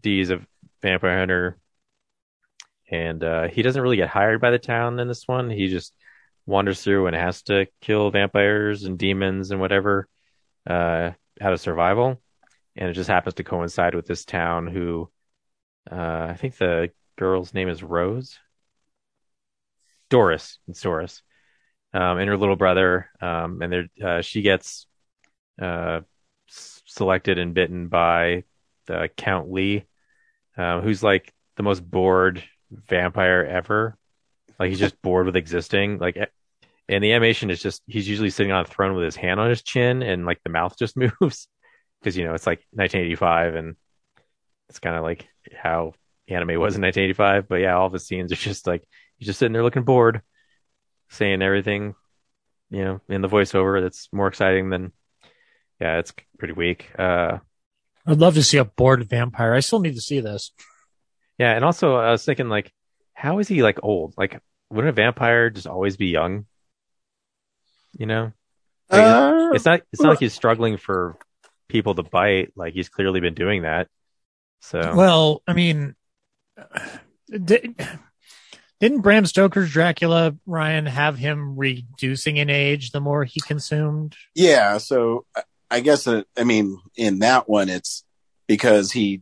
D 0.03 0.19
is 0.19 0.31
a 0.31 0.41
vampire 0.83 1.17
hunter, 1.17 1.59
and 2.91 3.23
uh, 3.23 3.47
he 3.47 3.63
doesn't 3.63 3.81
really 3.81 3.97
get 3.97 4.09
hired 4.09 4.41
by 4.41 4.51
the 4.51 4.59
town 4.59 4.99
in 4.99 5.07
this 5.07 5.29
one. 5.29 5.49
He 5.49 5.69
just 5.69 5.95
wanders 6.45 6.83
through 6.83 7.07
and 7.07 7.15
has 7.15 7.43
to 7.43 7.69
kill 7.81 8.11
vampires 8.11 8.83
and 8.83 8.99
demons 8.99 9.53
and 9.53 9.61
whatever 9.61 10.09
uh, 10.69 11.13
out 11.41 11.53
of 11.53 11.61
survival. 11.61 12.21
And 12.79 12.89
it 12.89 12.95
just 12.95 13.11
happens 13.11 13.35
to 13.35 13.45
coincide 13.45 13.95
with 13.97 14.07
this 14.07 14.25
town 14.25 14.69
who 14.69 15.11
uh, 15.91 16.29
I 16.31 16.35
think 16.35 16.57
the 16.57 16.91
girl's 17.19 17.53
name 17.53 17.69
is 17.69 17.83
Rose. 17.83 18.39
Doris. 20.09 20.59
It's 20.69 20.81
Doris. 20.81 21.23
Um, 21.93 22.19
and 22.19 22.29
her 22.29 22.37
little 22.37 22.57
brother. 22.57 23.11
Um, 23.21 23.61
and 23.63 23.91
uh, 24.03 24.23
she 24.23 24.43
gets 24.43 24.87
uh, 25.61 26.03
selected 26.47 27.39
and 27.39 27.53
bitten 27.53 27.89
by 27.89 28.45
the 28.87 29.11
Count 29.17 29.51
Lee, 29.51 29.85
uh, 30.57 30.81
who's 30.81 31.03
like 31.03 31.35
the 31.57 31.65
most 31.65 31.81
bored 31.81 32.45
vampire 32.71 33.45
ever. 33.45 33.99
Like 34.59 34.71
he's 34.71 34.79
just 34.79 35.01
bored 35.03 35.27
with 35.27 35.37
existing. 35.37 35.99
Like, 35.99 36.17
and 36.89 37.05
the 37.05 37.13
animation 37.13 37.51
is 37.51 37.61
just 37.61 37.83
he's 37.87 38.09
usually 38.09 38.31
sitting 38.31 38.53
on 38.53 38.63
a 38.63 38.69
throne 38.69 38.95
with 38.95 39.05
his 39.05 39.17
hand 39.17 39.41
on 39.41 39.51
his 39.51 39.63
chin, 39.63 40.03
and 40.03 40.25
like 40.25 40.43
the 40.45 40.51
mouth 40.51 40.79
just 40.79 40.97
moves 41.21 41.49
because 42.01 42.17
you 42.17 42.25
know 42.25 42.35
it's 42.35 42.47
like 42.47 42.65
1985, 42.73 43.55
and 43.55 43.77
it's 44.69 44.79
kind 44.79 44.97
of 44.97 45.03
like 45.03 45.27
how 45.57 45.95
anime 46.29 46.61
was 46.61 46.77
in 46.77 46.83
1985. 46.83 47.49
But 47.49 47.57
yeah, 47.57 47.77
all 47.77 47.91
the 47.91 47.99
scenes 47.99 48.33
are 48.33 48.37
just 48.37 48.67
like 48.67 48.87
he's 49.17 49.27
just 49.27 49.39
sitting 49.39 49.53
there 49.53 49.63
looking 49.65 49.85
bored, 49.85 50.23
saying 51.11 51.43
everything, 51.43 51.95
you 52.71 52.85
know, 52.85 53.01
in 53.09 53.23
the 53.23 53.29
voiceover 53.29 53.83
that's 53.83 54.09
more 54.13 54.29
exciting 54.29 54.71
than 54.71 54.93
yeah, 55.81 55.99
it's 55.99 56.13
pretty 56.39 56.55
weak. 56.55 56.91
Uh, 56.99 57.39
I'd 58.07 58.19
love 58.19 58.35
to 58.35 58.43
see 58.43 58.59
a 58.59 58.65
bored 58.65 59.09
vampire. 59.09 59.55
I 59.55 59.61
still 59.61 59.81
need 59.81 59.95
to 59.95 60.01
see 60.01 60.21
this. 60.21 60.53
yeah, 61.39 61.55
and 61.55 61.65
also 61.65 61.97
I 61.97 62.11
was 62.11 62.25
thinking 62.25 62.49
like, 62.49 62.73
how 63.15 63.39
is 63.39 63.49
he 63.49 63.63
like 63.63 63.79
old? 63.83 64.15
Like, 64.17 64.41
wouldn't 64.71 64.91
a 64.91 64.93
vampire 64.93 65.51
just 65.51 65.67
always 65.67 65.97
be 65.97 66.07
young? 66.07 66.47
You 67.93 68.07
know, 68.07 68.33
Like, 68.91 69.03
Uh, 69.03 69.51
it's 69.55 69.65
not. 69.65 69.81
It's 69.93 70.03
not 70.03 70.11
like 70.11 70.21
he's 70.21 70.35
struggling 70.35 70.77
for 70.77 71.17
people 71.69 71.95
to 71.95 72.03
bite. 72.03 72.53
Like 72.57 72.75
he's 72.75 72.89
clearly 72.89 73.21
been 73.21 73.35
doing 73.35 73.63
that. 73.63 73.89
So 74.61 74.93
Well, 74.95 75.43
I 75.47 75.53
mean, 75.53 75.95
did, 77.31 77.77
didn't 78.81 79.01
Bram 79.03 79.27
Stoker's 79.27 79.71
Dracula 79.71 80.35
Ryan 80.47 80.87
have 80.87 81.17
him 81.19 81.57
reducing 81.57 82.37
in 82.39 82.51
age 82.51 82.91
the 82.91 83.01
more 83.01 83.25
he 83.25 83.41
consumed? 83.41 84.17
yeah. 84.35 84.79
So 84.79 85.27
I- 85.37 85.43
I 85.71 85.81
guess 85.81 86.07
uh, 86.07 86.23
I 86.35 86.45
mean 86.45 86.79
in 86.97 87.19
that 87.19 87.47
one 87.47 87.69
it's 87.69 88.03
because 88.47 88.91
he 88.91 89.21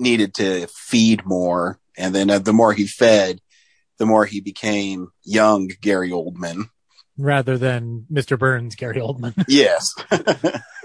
needed 0.00 0.34
to 0.34 0.66
feed 0.66 1.24
more, 1.24 1.78
and 1.96 2.12
then 2.12 2.28
uh, 2.30 2.40
the 2.40 2.52
more 2.52 2.72
he 2.72 2.88
fed, 2.88 3.40
the 3.98 4.06
more 4.06 4.24
he 4.26 4.40
became 4.40 5.12
young 5.22 5.70
Gary 5.80 6.10
Oldman. 6.10 6.64
rather 7.16 7.56
than 7.56 8.06
Mr. 8.12 8.36
Burns, 8.36 8.74
Gary 8.74 8.96
Oldman. 9.00 9.34
Yes. 9.46 9.94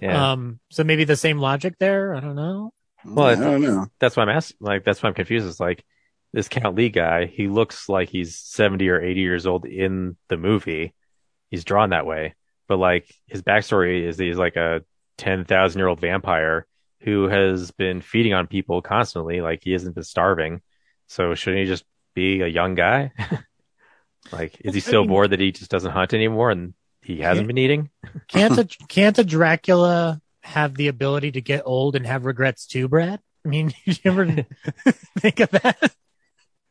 Yeah. 0.00 0.32
Um, 0.32 0.60
so 0.70 0.84
maybe 0.84 1.04
the 1.04 1.16
same 1.16 1.38
logic 1.38 1.74
there. 1.78 2.14
I 2.14 2.20
don't 2.20 2.36
know. 2.36 2.72
Well, 3.04 3.26
I 3.26 3.34
don't 3.34 3.62
know. 3.62 3.86
that's 4.00 4.16
why 4.16 4.22
I'm 4.24 4.28
asking. 4.28 4.56
Like, 4.60 4.84
that's 4.84 5.02
why 5.02 5.08
I'm 5.08 5.14
confused. 5.14 5.46
It's 5.46 5.60
like 5.60 5.84
this 6.32 6.48
Count 6.48 6.76
Lee 6.76 6.88
guy. 6.88 7.26
He 7.26 7.48
looks 7.48 7.88
like 7.88 8.08
he's 8.08 8.38
70 8.38 8.88
or 8.88 9.00
80 9.00 9.20
years 9.20 9.46
old 9.46 9.64
in 9.64 10.16
the 10.28 10.36
movie. 10.36 10.94
He's 11.50 11.64
drawn 11.64 11.90
that 11.90 12.06
way, 12.06 12.34
but 12.68 12.78
like 12.78 13.06
his 13.26 13.42
backstory 13.42 14.02
is 14.06 14.18
he's 14.18 14.36
like 14.38 14.56
a 14.56 14.82
10,000 15.18 15.78
year 15.78 15.88
old 15.88 16.00
vampire 16.00 16.66
who 17.00 17.28
has 17.28 17.70
been 17.70 18.00
feeding 18.00 18.34
on 18.34 18.46
people 18.48 18.82
constantly. 18.82 19.40
Like 19.40 19.60
he 19.62 19.72
hasn't 19.72 19.94
been 19.94 20.04
starving. 20.04 20.60
So 21.06 21.34
shouldn't 21.34 21.62
he 21.62 21.66
just 21.68 21.84
be 22.14 22.42
a 22.42 22.48
young 22.48 22.74
guy? 22.74 23.12
like, 24.32 24.56
is 24.60 24.74
he 24.74 24.80
I 24.80 24.90
so 24.90 25.00
mean- 25.02 25.10
bored 25.10 25.30
that 25.30 25.40
he 25.40 25.52
just 25.52 25.70
doesn't 25.70 25.92
hunt 25.92 26.14
anymore 26.14 26.50
and 26.50 26.74
he 27.06 27.20
hasn't 27.20 27.46
been 27.46 27.58
eating? 27.58 27.90
Can't 28.28 28.58
a, 28.58 28.68
can't 28.88 29.18
a 29.18 29.24
Dracula 29.24 30.20
have 30.42 30.74
the 30.74 30.88
ability 30.88 31.32
to 31.32 31.40
get 31.40 31.62
old 31.64 31.96
and 31.96 32.06
have 32.06 32.24
regrets 32.24 32.66
too, 32.66 32.88
Brad? 32.88 33.20
I 33.44 33.48
mean, 33.48 33.72
did 33.84 34.00
you 34.04 34.10
ever 34.10 34.26
think 35.18 35.40
of 35.40 35.50
that? 35.50 35.94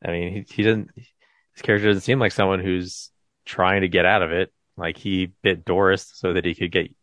I 0.03 0.11
mean, 0.11 0.33
he, 0.33 0.53
he 0.53 0.63
doesn't, 0.63 0.89
his 0.95 1.61
character 1.61 1.87
doesn't 1.87 2.01
seem 2.01 2.19
like 2.19 2.31
someone 2.31 2.59
who's 2.59 3.11
trying 3.45 3.81
to 3.81 3.87
get 3.87 4.05
out 4.05 4.21
of 4.21 4.31
it. 4.31 4.51
Like 4.75 4.97
he 4.97 5.31
bit 5.41 5.63
Doris 5.63 6.11
so 6.15 6.33
that 6.33 6.43
he 6.43 6.53
could 6.53 6.71
get 6.71 6.93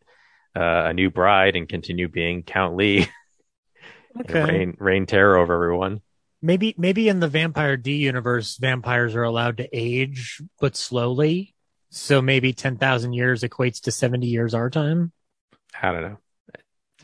uh, 0.54 0.84
a 0.86 0.92
new 0.92 1.10
bride 1.10 1.56
and 1.56 1.68
continue 1.68 2.08
being 2.08 2.42
Count 2.42 2.76
Lee 2.76 3.06
and 4.14 4.48
reign, 4.48 4.76
reign 4.78 5.06
terror 5.06 5.38
over 5.38 5.54
everyone. 5.54 6.02
Maybe 6.42 6.74
maybe 6.76 7.08
in 7.08 7.20
the 7.20 7.28
Vampire 7.28 7.76
D 7.76 7.96
universe, 7.96 8.56
vampires 8.56 9.14
are 9.14 9.22
allowed 9.22 9.58
to 9.58 9.68
age, 9.72 10.42
but 10.60 10.76
slowly. 10.76 11.54
So 11.95 12.22
maybe 12.22 12.53
ten 12.55 12.76
thousand 12.76 13.12
years 13.12 13.43
equates 13.43 13.82
to 13.82 13.93
seventy 13.93 14.26
years 14.26 14.55
our 14.55 14.70
time. 14.70 15.12
I 15.80 15.93
don't 15.93 16.03
know. 16.03 16.18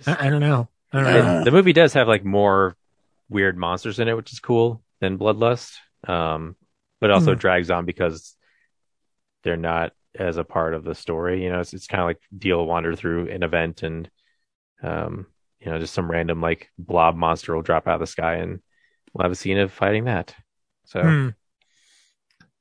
I, 0.06 0.26
I 0.26 0.30
don't 0.30 0.40
know. 0.40 0.68
I 0.92 1.02
don't 1.02 1.12
know. 1.12 1.44
The 1.44 1.50
movie 1.50 1.74
does 1.74 1.92
have 1.92 2.08
like 2.08 2.24
more 2.24 2.74
weird 3.28 3.56
monsters 3.56 3.98
in 3.98 4.08
it, 4.08 4.16
which 4.16 4.32
is 4.32 4.40
cool 4.40 4.82
than 5.00 5.18
Bloodlust. 5.18 5.74
Um, 6.06 6.56
but 7.00 7.10
also 7.10 7.34
Hmm. 7.34 7.38
drags 7.38 7.70
on 7.70 7.84
because 7.84 8.34
they're 9.44 9.56
not 9.58 9.92
as 10.18 10.38
a 10.38 10.44
part 10.44 10.72
of 10.72 10.84
the 10.84 10.94
story. 10.94 11.44
You 11.44 11.50
know, 11.50 11.60
it's, 11.60 11.74
it's 11.74 11.86
kind 11.86 12.00
of 12.00 12.06
like 12.06 12.20
Deal 12.36 12.64
wander 12.64 12.96
through 12.96 13.28
an 13.30 13.42
event 13.42 13.82
and, 13.82 14.10
um, 14.82 15.26
you 15.60 15.70
know, 15.70 15.78
just 15.78 15.94
some 15.94 16.10
random 16.10 16.40
like 16.40 16.70
blob 16.78 17.14
monster 17.14 17.54
will 17.54 17.62
drop 17.62 17.86
out 17.86 17.94
of 17.94 18.00
the 18.00 18.06
sky 18.06 18.36
and 18.36 18.60
we'll 19.12 19.22
have 19.24 19.32
a 19.32 19.36
scene 19.36 19.58
of 19.58 19.70
fighting 19.72 20.04
that. 20.06 20.34
So 20.86 21.02
Hmm. 21.02 21.28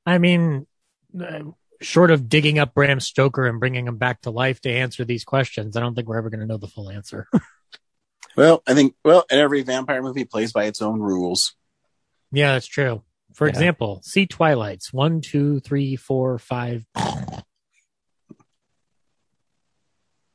I 0.04 0.18
mean, 0.18 0.66
uh, 1.18 1.40
short 1.80 2.10
of 2.10 2.28
digging 2.28 2.58
up 2.58 2.74
Bram 2.74 3.00
Stoker 3.00 3.46
and 3.46 3.60
bringing 3.60 3.86
him 3.86 3.96
back 3.96 4.20
to 4.22 4.30
life 4.30 4.60
to 4.62 4.70
answer 4.70 5.04
these 5.04 5.24
questions, 5.24 5.76
I 5.76 5.80
don't 5.80 5.94
think 5.94 6.08
we're 6.08 6.18
ever 6.18 6.30
going 6.30 6.40
to 6.40 6.46
know 6.46 6.56
the 6.58 6.68
full 6.68 6.90
answer. 6.90 7.26
Well, 8.36 8.62
I 8.68 8.74
think 8.74 8.94
well, 9.04 9.24
and 9.32 9.40
every 9.40 9.62
vampire 9.62 10.00
movie 10.00 10.24
plays 10.24 10.52
by 10.52 10.66
its 10.66 10.80
own 10.80 11.00
rules. 11.00 11.54
yeah, 12.30 12.52
that's 12.52 12.68
true. 12.68 13.02
For 13.34 13.46
Yeah. 13.48 13.50
example, 13.50 14.00
see 14.04 14.26
Twilights 14.26 14.92
one, 14.92 15.20
two, 15.22 15.58
three, 15.58 15.96
four, 15.96 16.38
five. 16.38 16.84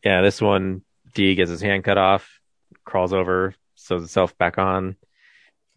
yeah, 0.04 0.22
this 0.22 0.42
one, 0.42 0.82
D 1.14 1.36
gets 1.36 1.50
his 1.50 1.62
hand 1.62 1.84
cut 1.86 1.98
off, 1.98 2.30
crawls 2.84 3.14
over, 3.14 3.56
sews 3.76 4.02
himself 4.02 4.38
back 4.38 4.58
on. 4.58 4.98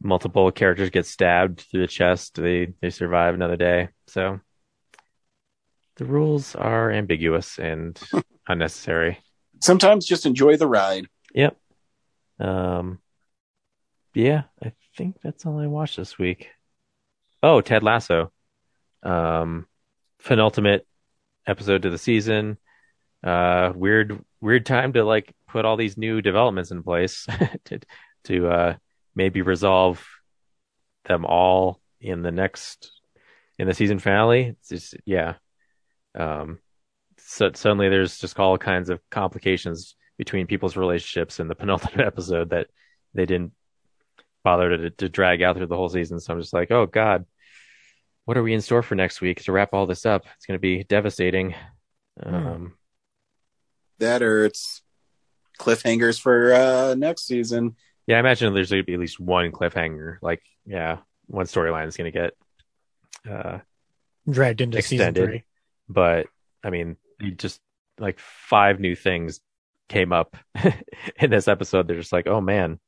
Multiple 0.03 0.51
characters 0.51 0.91
get 0.91 1.07
stabbed 1.07 1.61
through 1.61 1.83
the 1.83 1.87
chest. 1.87 2.35
They 2.35 2.73
they 2.81 2.91
survive 2.91 3.35
another 3.35 3.57
day. 3.57 3.91
So 4.09 4.41
the 5.97 6.05
rules 6.05 6.55
are 6.55 6.90
ambiguous 6.90 7.59
and 7.59 8.01
unnecessary. 8.49 9.18
Sometimes 9.61 10.07
just 10.07 10.26
enjoy 10.26 10.57
the 10.57 10.68
ride. 10.68 11.07
Yep. 11.34 11.57
Um. 12.38 13.01
Yeah, 14.14 14.44
I 14.62 14.72
think 14.97 15.16
that's 15.22 15.44
all 15.44 15.59
I 15.59 15.66
watched 15.66 15.99
this 15.99 16.18
week. 16.18 16.49
Oh, 17.42 17.61
Ted 17.61 17.82
Lasso. 17.82 18.32
Um, 19.03 19.66
penultimate 20.24 20.86
episode 21.47 21.82
to 21.82 21.90
the 21.90 21.99
season. 21.99 22.57
Uh, 23.22 23.72
weird, 23.74 24.18
weird 24.40 24.64
time 24.64 24.94
to 24.94 25.05
like 25.05 25.34
put 25.49 25.64
all 25.64 25.76
these 25.76 25.97
new 25.97 26.22
developments 26.22 26.70
in 26.70 26.82
place 26.82 27.26
to 27.66 27.80
to 28.24 28.49
uh 28.49 28.74
maybe 29.14 29.42
resolve 29.42 30.05
them 31.05 31.24
all 31.24 31.80
in 32.01 32.22
the 32.22 32.32
next 32.32 32.90
in 33.59 33.66
the 33.66 33.74
season 33.74 33.99
finale. 33.99 34.47
It's 34.47 34.68
just 34.68 34.97
yeah. 35.05 35.34
Um, 36.17 36.59
so 37.19 37.51
suddenly 37.55 37.89
there's 37.89 38.19
just 38.19 38.39
all 38.39 38.59
kinds 38.59 38.89
of 38.89 39.01
complications 39.11 39.97
between 40.19 40.47
people's 40.47 40.77
relationships 40.77 41.41
in 41.41 41.49
the 41.49 41.55
penultimate 41.57 42.07
episode 42.07 42.51
that 42.51 42.69
they 43.14 43.27
didn't 43.27 43.53
bother 44.45 44.77
to, 44.77 44.91
to 44.91 45.09
drag 45.09 45.43
out 45.43 45.57
through 45.57 45.67
the 45.67 45.77
whole 45.77 45.89
season. 45.89 46.21
So 46.21 46.33
I'm 46.33 46.41
just 46.41 46.53
like, 46.53 46.71
oh 46.71 46.87
God, 46.87 47.27
what 48.25 48.37
are 48.37 48.43
we 48.43 48.55
in 48.55 48.61
store 48.61 48.83
for 48.83 48.95
next 48.95 49.21
week 49.21 49.43
to 49.45 49.53
wrap 49.53 49.71
all 49.73 49.87
this 49.87 50.07
up? 50.07 50.25
It's 50.37 50.47
going 50.47 50.59
to 50.59 50.61
be 50.61 50.85
devastating. 50.85 51.55
Um, 52.23 52.75
That 53.99 54.23
or 54.23 54.45
it's 54.45 54.83
cliffhangers 55.59 56.21
for 56.21 56.53
uh 56.53 56.95
next 56.95 57.27
season. 57.27 57.77
yeah, 58.07 58.17
I 58.17 58.21
imagine 58.21 58.53
there's 58.53 58.71
going 58.71 58.83
to 58.83 58.87
be 58.87 58.95
at 58.95 59.01
least 59.01 59.19
one 59.19 59.53
cliffhanger. 59.53 60.19
Like, 60.21 60.43
yeah, 60.67 60.99
one 61.27 61.47
storyline 61.47 61.89
is 61.89 61.97
going 61.97 62.12
to 62.12 62.19
get 62.19 62.35
uh, 63.31 63.59
Dragged 64.29 64.61
into 64.61 64.83
season 64.83 65.14
three. 65.14 65.45
But 65.89 66.26
I 66.62 66.70
mean, 66.70 66.97
you 67.20 67.32
just 67.32 67.61
like 67.99 68.18
five 68.18 68.80
new 68.80 68.95
things 68.95 69.41
came 69.89 70.12
up 70.12 70.37
in 71.18 71.30
this 71.30 71.49
episode. 71.49 71.89
They're 71.89 71.97
just 71.97 72.12
like, 72.12 72.26
oh 72.26 72.41
man, 72.41 72.78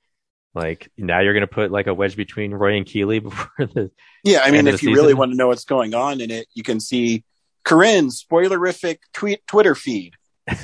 like 0.55 0.91
now 0.97 1.21
you're 1.21 1.35
gonna 1.35 1.47
put 1.47 1.71
like 1.71 1.87
a 1.87 1.95
wedge 1.95 2.17
between 2.17 2.53
Roy 2.53 2.77
and 2.77 2.87
Keeley 2.87 3.19
before 3.25 3.51
the 3.59 3.91
Yeah, 4.25 4.41
I 4.41 4.51
mean, 4.51 4.67
if 4.67 4.81
the 4.81 4.89
you 4.89 4.95
really 4.95 5.15
want 5.15 5.33
to 5.33 5.37
know 5.37 5.49
what's 5.49 5.65
going 5.65 5.95
on 5.95 6.21
in 6.21 6.31
it, 6.31 6.49
you 6.55 6.63
can 6.63 6.81
see 6.81 7.25
Corinne's 7.65 8.25
spoilerific 8.25 8.99
tweet 9.13 9.47
Twitter 9.47 9.75
feed. 9.75 10.15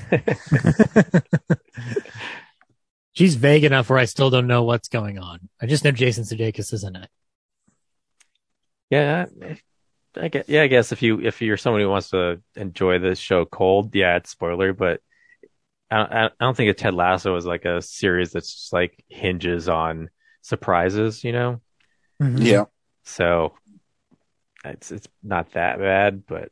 She's 3.12 3.36
vague 3.36 3.62
enough 3.62 3.88
where 3.90 3.98
I 3.98 4.06
still 4.06 4.30
don't 4.30 4.48
know 4.48 4.64
what's 4.64 4.88
going 4.88 5.18
on. 5.18 5.48
I 5.60 5.66
just 5.66 5.84
know 5.84 5.92
Jason 5.92 6.24
Sudeikis 6.24 6.72
is 6.72 6.82
in 6.82 6.96
it. 6.96 7.08
yeah. 8.90 9.26
I- 10.16 10.24
I 10.24 10.28
guess, 10.28 10.44
yeah, 10.48 10.62
I 10.62 10.66
guess 10.68 10.92
if 10.92 11.02
you 11.02 11.20
if 11.20 11.42
you're 11.42 11.56
someone 11.56 11.82
who 11.82 11.88
wants 11.88 12.10
to 12.10 12.40
enjoy 12.56 12.98
the 12.98 13.14
show 13.14 13.44
cold, 13.44 13.94
yeah, 13.94 14.16
it's 14.16 14.30
spoiler, 14.30 14.72
but 14.72 15.00
I 15.90 15.96
don't, 15.98 16.12
I 16.12 16.30
don't 16.40 16.56
think 16.56 16.70
a 16.70 16.74
Ted 16.74 16.94
Lasso 16.94 17.36
is 17.36 17.46
like 17.46 17.64
a 17.64 17.82
series 17.82 18.32
that's 18.32 18.52
just 18.52 18.72
like 18.72 19.04
hinges 19.08 19.68
on 19.68 20.10
surprises, 20.42 21.22
you 21.24 21.32
know. 21.32 21.60
Yeah. 22.20 22.64
So 23.04 23.54
it's 24.64 24.90
it's 24.92 25.08
not 25.22 25.52
that 25.52 25.78
bad, 25.78 26.24
but 26.26 26.50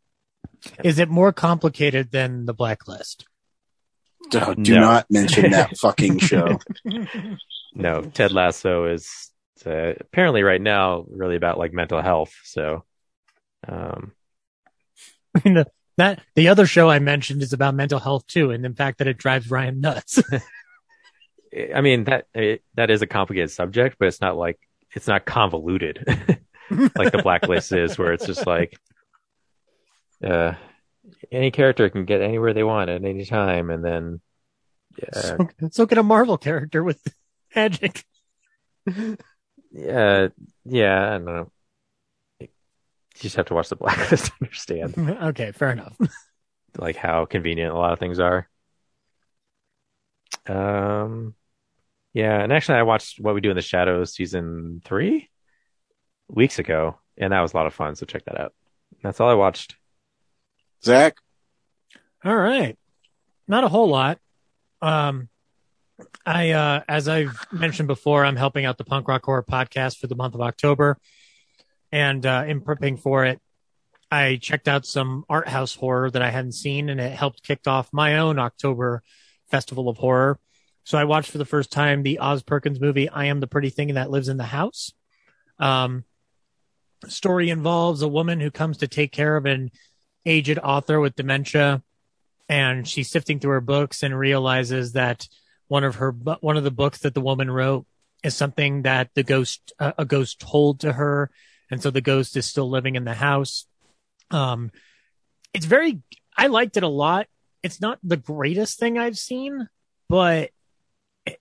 Is 0.85 0.99
it 0.99 1.09
more 1.09 1.33
complicated 1.33 2.11
than 2.11 2.45
the 2.47 2.55
blacklist? 2.55 3.27
Oh, 4.35 4.55
do 4.55 4.75
No. 4.75 4.81
not 4.81 5.07
mention 5.11 5.51
that 5.53 5.77
fucking 5.79 6.19
show. 6.19 6.59
no, 7.75 8.03
Ted 8.03 8.33
Lasso 8.33 8.87
is 8.87 9.31
uh, 9.67 9.95
apparently 10.01 10.43
right 10.43 10.61
now 10.61 11.05
really 11.09 11.37
about 11.37 11.59
like 11.59 11.73
mental 11.73 12.01
health. 12.03 12.33
So, 12.45 12.85
um, 13.69 14.13
I 15.35 15.43
mean, 15.45 15.55
the, 15.55 15.67
that 15.99 16.21
the 16.35 16.49
other 16.49 16.67
show 16.67 16.89
I 16.89 16.99
mentioned 16.99 17.43
is 17.43 17.53
about 17.53 17.75
mental 17.75 17.99
health 17.99 18.27
too, 18.27 18.51
and 18.51 18.65
the 18.65 18.71
fact 18.71 18.99
that 18.99 19.09
it 19.09 19.19
drives 19.19 19.51
Ryan 19.51 19.81
nuts. 19.81 20.23
I 21.75 21.83
mean 21.83 22.05
that 22.05 22.27
it, 22.35 22.63
that 22.75 22.91
is 22.91 23.03
a 23.03 23.07
complicated 23.07 23.51
subject, 23.51 23.97
but 23.99 24.09
it's 24.09 24.21
not 24.21 24.37
like 24.37 24.59
it's 24.93 25.07
not 25.07 25.27
convoluted 25.27 26.03
like 26.71 27.13
the 27.13 27.21
blacklist 27.23 27.73
is, 27.73 27.99
where 27.99 28.13
it's 28.13 28.27
just 28.27 28.47
like 28.47 28.79
uh, 30.25 30.55
any 31.31 31.51
character 31.51 31.89
can 31.91 32.07
get 32.07 32.23
anywhere 32.23 32.55
they 32.55 32.65
want 32.65 32.89
at 32.89 33.05
any 33.05 33.27
time, 33.27 33.71
and 33.71 33.85
then 33.85 34.21
yeah, 34.97 35.21
so, 35.21 35.49
so 35.71 35.87
can 35.87 35.99
a 35.99 36.03
Marvel 36.03 36.39
character 36.39 36.83
with 36.83 37.03
magic. 37.55 38.05
yeah, 39.71 40.29
yeah, 40.65 41.07
I 41.07 41.11
don't 41.11 41.25
know. 41.27 41.51
You 43.23 43.29
just 43.29 43.37
have 43.37 43.47
to 43.47 43.55
watch 43.55 43.68
the 43.68 43.77
blacklist 43.77 44.27
to 44.27 44.33
understand. 44.43 44.99
okay, 45.23 45.53
fair 45.53 45.70
enough. 45.70 45.97
like 46.77 46.97
how 46.97 47.25
convenient 47.25 47.73
a 47.73 47.79
lot 47.79 47.93
of 47.93 47.99
things 47.99 48.18
are. 48.18 48.49
Um, 50.47 51.35
yeah, 52.12 52.43
and 52.43 52.53
actually, 52.53 52.79
I 52.79 52.83
watched 52.83 53.20
What 53.20 53.35
We 53.35 53.41
Do 53.41 53.51
in 53.51 53.57
the 53.57 53.62
Shadows 53.62 54.14
season 54.14 54.83
three 54.85 55.31
weeks 56.29 56.59
ago, 56.59 56.99
and 57.16 57.33
that 57.33 57.41
was 57.41 57.53
a 57.53 57.57
lot 57.57 57.66
of 57.66 57.75
fun. 57.75 57.95
So 57.95 58.07
check 58.07 58.25
that 58.25 58.41
out. 58.41 58.53
That's 59.03 59.20
all 59.20 59.31
I 59.31 59.35
watched. 59.35 59.77
Zach, 60.85 61.16
All 62.25 62.37
right. 62.37 62.77
Not 63.47 63.62
a 63.62 63.68
whole 63.68 63.89
lot. 63.89 64.18
Um, 64.81 65.29
I, 66.27 66.51
uh, 66.51 66.83
as 66.89 67.07
I've 67.07 67.39
mentioned 67.53 67.87
before, 67.87 68.25
I'm 68.25 68.37
helping 68.37 68.64
out 68.64 68.79
the 68.79 68.85
Punk 68.85 69.07
Rock 69.07 69.25
Horror 69.25 69.45
podcast 69.45 69.99
for 69.99 70.09
the 70.09 70.16
month 70.16 70.35
of 70.35 70.41
October. 70.41 70.99
And, 71.93 72.24
uh, 72.24 72.45
in 72.47 72.62
prepping 72.62 72.99
for 72.99 73.24
it, 73.24 73.40
I 74.11 74.36
checked 74.36 74.68
out 74.68 74.84
some 74.84 75.24
art 75.28 75.49
house 75.49 75.74
horror 75.74 76.11
that 76.11 76.22
I 76.22 76.30
hadn't 76.30 76.53
seen 76.53 76.88
and 76.88 77.01
it 77.01 77.12
helped 77.12 77.43
kick 77.43 77.66
off 77.66 77.93
my 77.93 78.18
own 78.18 78.38
October 78.38 79.03
Festival 79.51 79.88
of 79.88 79.99
Horror. 79.99 80.38
So 80.84 80.99
I 80.99 81.05
watched 81.05 81.30
for 81.30 81.38
the 81.38 81.45
first 81.45 81.70
time 81.70 82.03
the 82.03 82.18
Oz 82.18 82.43
Perkins 82.43 82.80
movie, 82.80 83.09
I 83.09 83.26
Am 83.26 83.40
the 83.40 83.47
Pretty 83.47 83.70
Thing 83.70 83.95
That 83.95 84.11
Lives 84.11 84.28
in 84.28 84.36
the 84.36 84.45
House. 84.45 84.93
Um, 85.59 86.05
story 87.09 87.51
involves 87.51 88.03
a 88.03 88.09
woman 88.09 88.40
who 88.40 88.51
comes 88.51 88.78
to 88.78 88.88
take 88.88 89.12
care 89.12 89.36
of 89.36 89.47
an 89.47 89.70
aged 90.26 90.59
author 90.59 91.01
with 91.01 91.16
dementia 91.16 91.82
and 92.49 92.86
she's 92.86 93.11
sifting 93.11 93.38
through 93.38 93.53
her 93.53 93.61
books 93.61 94.03
and 94.03 94.18
realizes 94.18 94.93
that 94.93 95.28
one 95.68 95.84
of 95.84 95.97
her 95.97 96.11
one 96.11 96.57
of 96.57 96.64
the 96.64 96.70
books 96.70 96.99
that 97.01 97.14
the 97.14 97.20
woman 97.20 97.51
wrote 97.51 97.86
is 98.22 98.36
something 98.36 98.82
that 98.82 99.09
the 99.14 99.22
ghost 99.22 99.72
uh, 99.78 99.93
a 99.97 100.05
ghost 100.05 100.38
told 100.38 100.80
to 100.80 100.93
her 100.93 101.30
and 101.73 101.83
so 101.83 101.91
the 101.91 102.03
ghost 102.03 102.37
is 102.37 102.45
still 102.45 102.68
living 102.68 102.95
in 102.95 103.05
the 103.05 103.14
house. 103.14 103.66
Um 104.31 104.70
it's 105.55 105.66
very 105.66 106.01
i 106.37 106.47
liked 106.47 106.77
it 106.77 106.83
a 106.83 106.89
lot. 106.89 107.27
It's 107.62 107.81
not 107.81 107.99
the 108.03 108.16
greatest 108.16 108.79
thing 108.79 108.99
i've 108.99 109.18
seen 109.18 109.68
but 110.09 110.51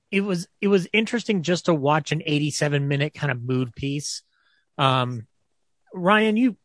it 0.10 0.22
was 0.22 0.48
it 0.62 0.70
was 0.70 0.88
interesting 0.94 1.42
just 1.44 1.66
to 1.66 1.74
watch 1.74 2.12
an 2.14 2.22
87 2.26 2.88
minute 2.88 3.14
kind 3.14 3.32
of 3.32 3.44
mood 3.44 3.76
piece. 3.76 4.24
Um 4.78 5.28
ryan 5.94 6.38
you 6.38 6.56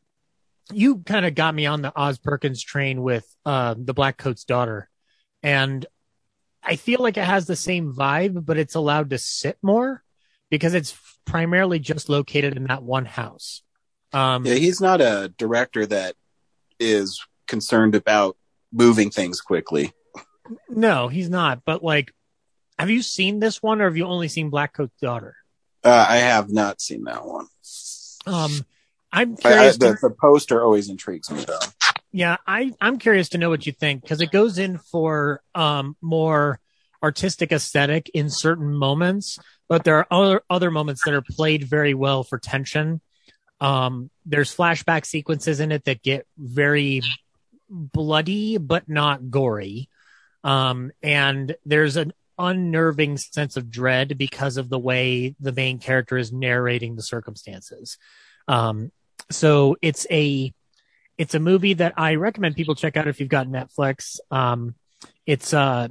you 0.73 0.99
kind 0.99 1.27
of 1.27 1.35
got 1.35 1.55
me 1.55 1.67
on 1.67 1.83
the 1.83 1.93
oz 1.97 2.19
perkins 2.19 2.63
train 2.63 3.03
with 3.03 3.27
uh 3.45 3.75
the 3.77 3.95
black 3.95 4.17
coat's 4.17 4.45
daughter. 4.45 4.89
And 5.43 5.85
i 6.63 6.77
feel 6.77 7.01
like 7.01 7.17
it 7.17 7.25
has 7.25 7.47
the 7.47 7.57
same 7.57 7.93
vibe 7.93 8.47
but 8.47 8.59
it's 8.59 8.77
allowed 8.77 9.11
to 9.11 9.19
sit 9.19 9.59
more 9.61 10.05
because 10.51 10.75
it's 10.75 10.97
primarily 11.25 11.79
just 11.79 12.09
located 12.09 12.57
in 12.57 12.65
that 12.65 12.83
one 12.83 13.05
house 13.05 13.63
um 14.13 14.47
Yeah, 14.47 14.55
he's 14.55 14.81
not 14.81 15.01
a 15.01 15.33
director 15.37 15.85
that 15.87 16.15
is 16.79 17.25
concerned 17.47 17.95
about 17.95 18.37
moving 18.73 19.11
things 19.11 19.41
quickly. 19.41 19.93
no 20.69 21.09
he's 21.09 21.29
not 21.31 21.63
but 21.65 21.83
like 21.83 22.13
have 22.79 22.91
you 22.91 23.03
seen 23.03 23.41
this 23.41 23.63
one 23.63 23.81
or 23.81 23.85
have 23.85 23.97
you 23.97 24.05
only 24.05 24.29
seen 24.29 24.51
black 24.51 24.73
coat's 24.75 24.97
daughter 25.01 25.35
Uh, 25.85 26.07
I 26.09 26.17
have 26.17 26.51
not 26.51 26.81
seen 26.81 27.05
that 27.05 27.25
one. 27.27 27.47
um 28.27 28.65
i'm 29.13 29.37
I, 29.45 29.49
I, 29.49 29.53
curious 29.53 29.79
to- 29.79 29.89
the, 29.89 29.99
the 30.09 30.15
poster 30.21 30.63
always 30.63 30.89
intrigues 30.89 31.31
me 31.31 31.45
though. 31.45 31.59
Yeah, 32.13 32.37
I 32.47 32.73
I'm 32.81 32.99
curious 32.99 33.29
to 33.31 33.39
know 33.39 33.51
what 33.51 33.67
you 33.67 33.73
think 33.73 34.01
because 34.03 34.21
it 34.23 34.31
goes 34.31 34.57
in 34.59 34.79
for 34.79 35.43
um 35.55 35.97
more 36.01 36.61
artistic 37.07 37.53
aesthetic 37.53 38.11
in 38.15 38.29
certain 38.29 38.75
moments, 38.75 39.39
but 39.69 39.85
there 39.85 39.97
are 39.99 40.07
other 40.11 40.43
other 40.51 40.73
moments 40.73 41.05
that 41.05 41.15
are 41.15 41.23
played 41.23 41.63
very 41.63 41.95
well 41.95 42.25
for 42.25 42.37
tension. 42.37 43.01
Um, 43.61 44.11
there's 44.25 44.55
flashback 44.55 45.07
sequences 45.07 45.61
in 45.61 45.71
it 45.71 45.85
that 45.85 46.03
get 46.03 46.27
very 46.37 47.03
bloody 47.71 48.59
but 48.59 48.89
not 48.89 49.31
gory. 49.31 49.89
Um, 50.43 50.91
and 51.01 51.55
there's 51.65 51.97
an 51.97 52.13
unnerving 52.39 53.19
sense 53.19 53.57
of 53.57 53.71
dread 53.71 54.19
because 54.19 54.57
of 54.57 54.69
the 54.69 54.79
way 54.79 55.37
the 55.39 55.53
main 55.53 55.79
character 55.79 56.19
is 56.19 56.33
narrating 56.33 56.97
the 56.97 57.03
circumstances. 57.03 57.99
Um, 58.49 58.91
so 59.31 59.77
it's 59.81 60.09
a 60.11 60.53
it's 61.19 61.37
a 61.37 61.41
movie 61.41 61.75
that 61.75 61.95
I 61.97 62.17
recommend 62.17 62.57
people 62.57 62.75
check 62.75 62.97
out 62.97 63.07
if 63.07 63.21
you've 63.21 63.29
got 63.29 63.47
Netflix. 63.47 64.19
Um, 64.31 64.75
it's 65.25 65.55
uh, 65.55 65.89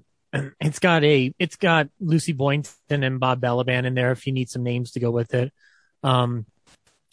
it's 0.59 0.79
got 0.79 1.03
a 1.03 1.33
it's 1.39 1.55
got 1.55 1.89
Lucy 1.99 2.33
Boynton 2.33 3.03
and 3.03 3.19
Bob 3.19 3.41
Balaban 3.41 3.85
in 3.85 3.93
there 3.93 4.11
if 4.11 4.27
you 4.27 4.33
need 4.33 4.49
some 4.49 4.63
names 4.63 4.91
to 4.91 4.99
go 4.99 5.11
with 5.11 5.33
it. 5.33 5.53
Um, 6.03 6.45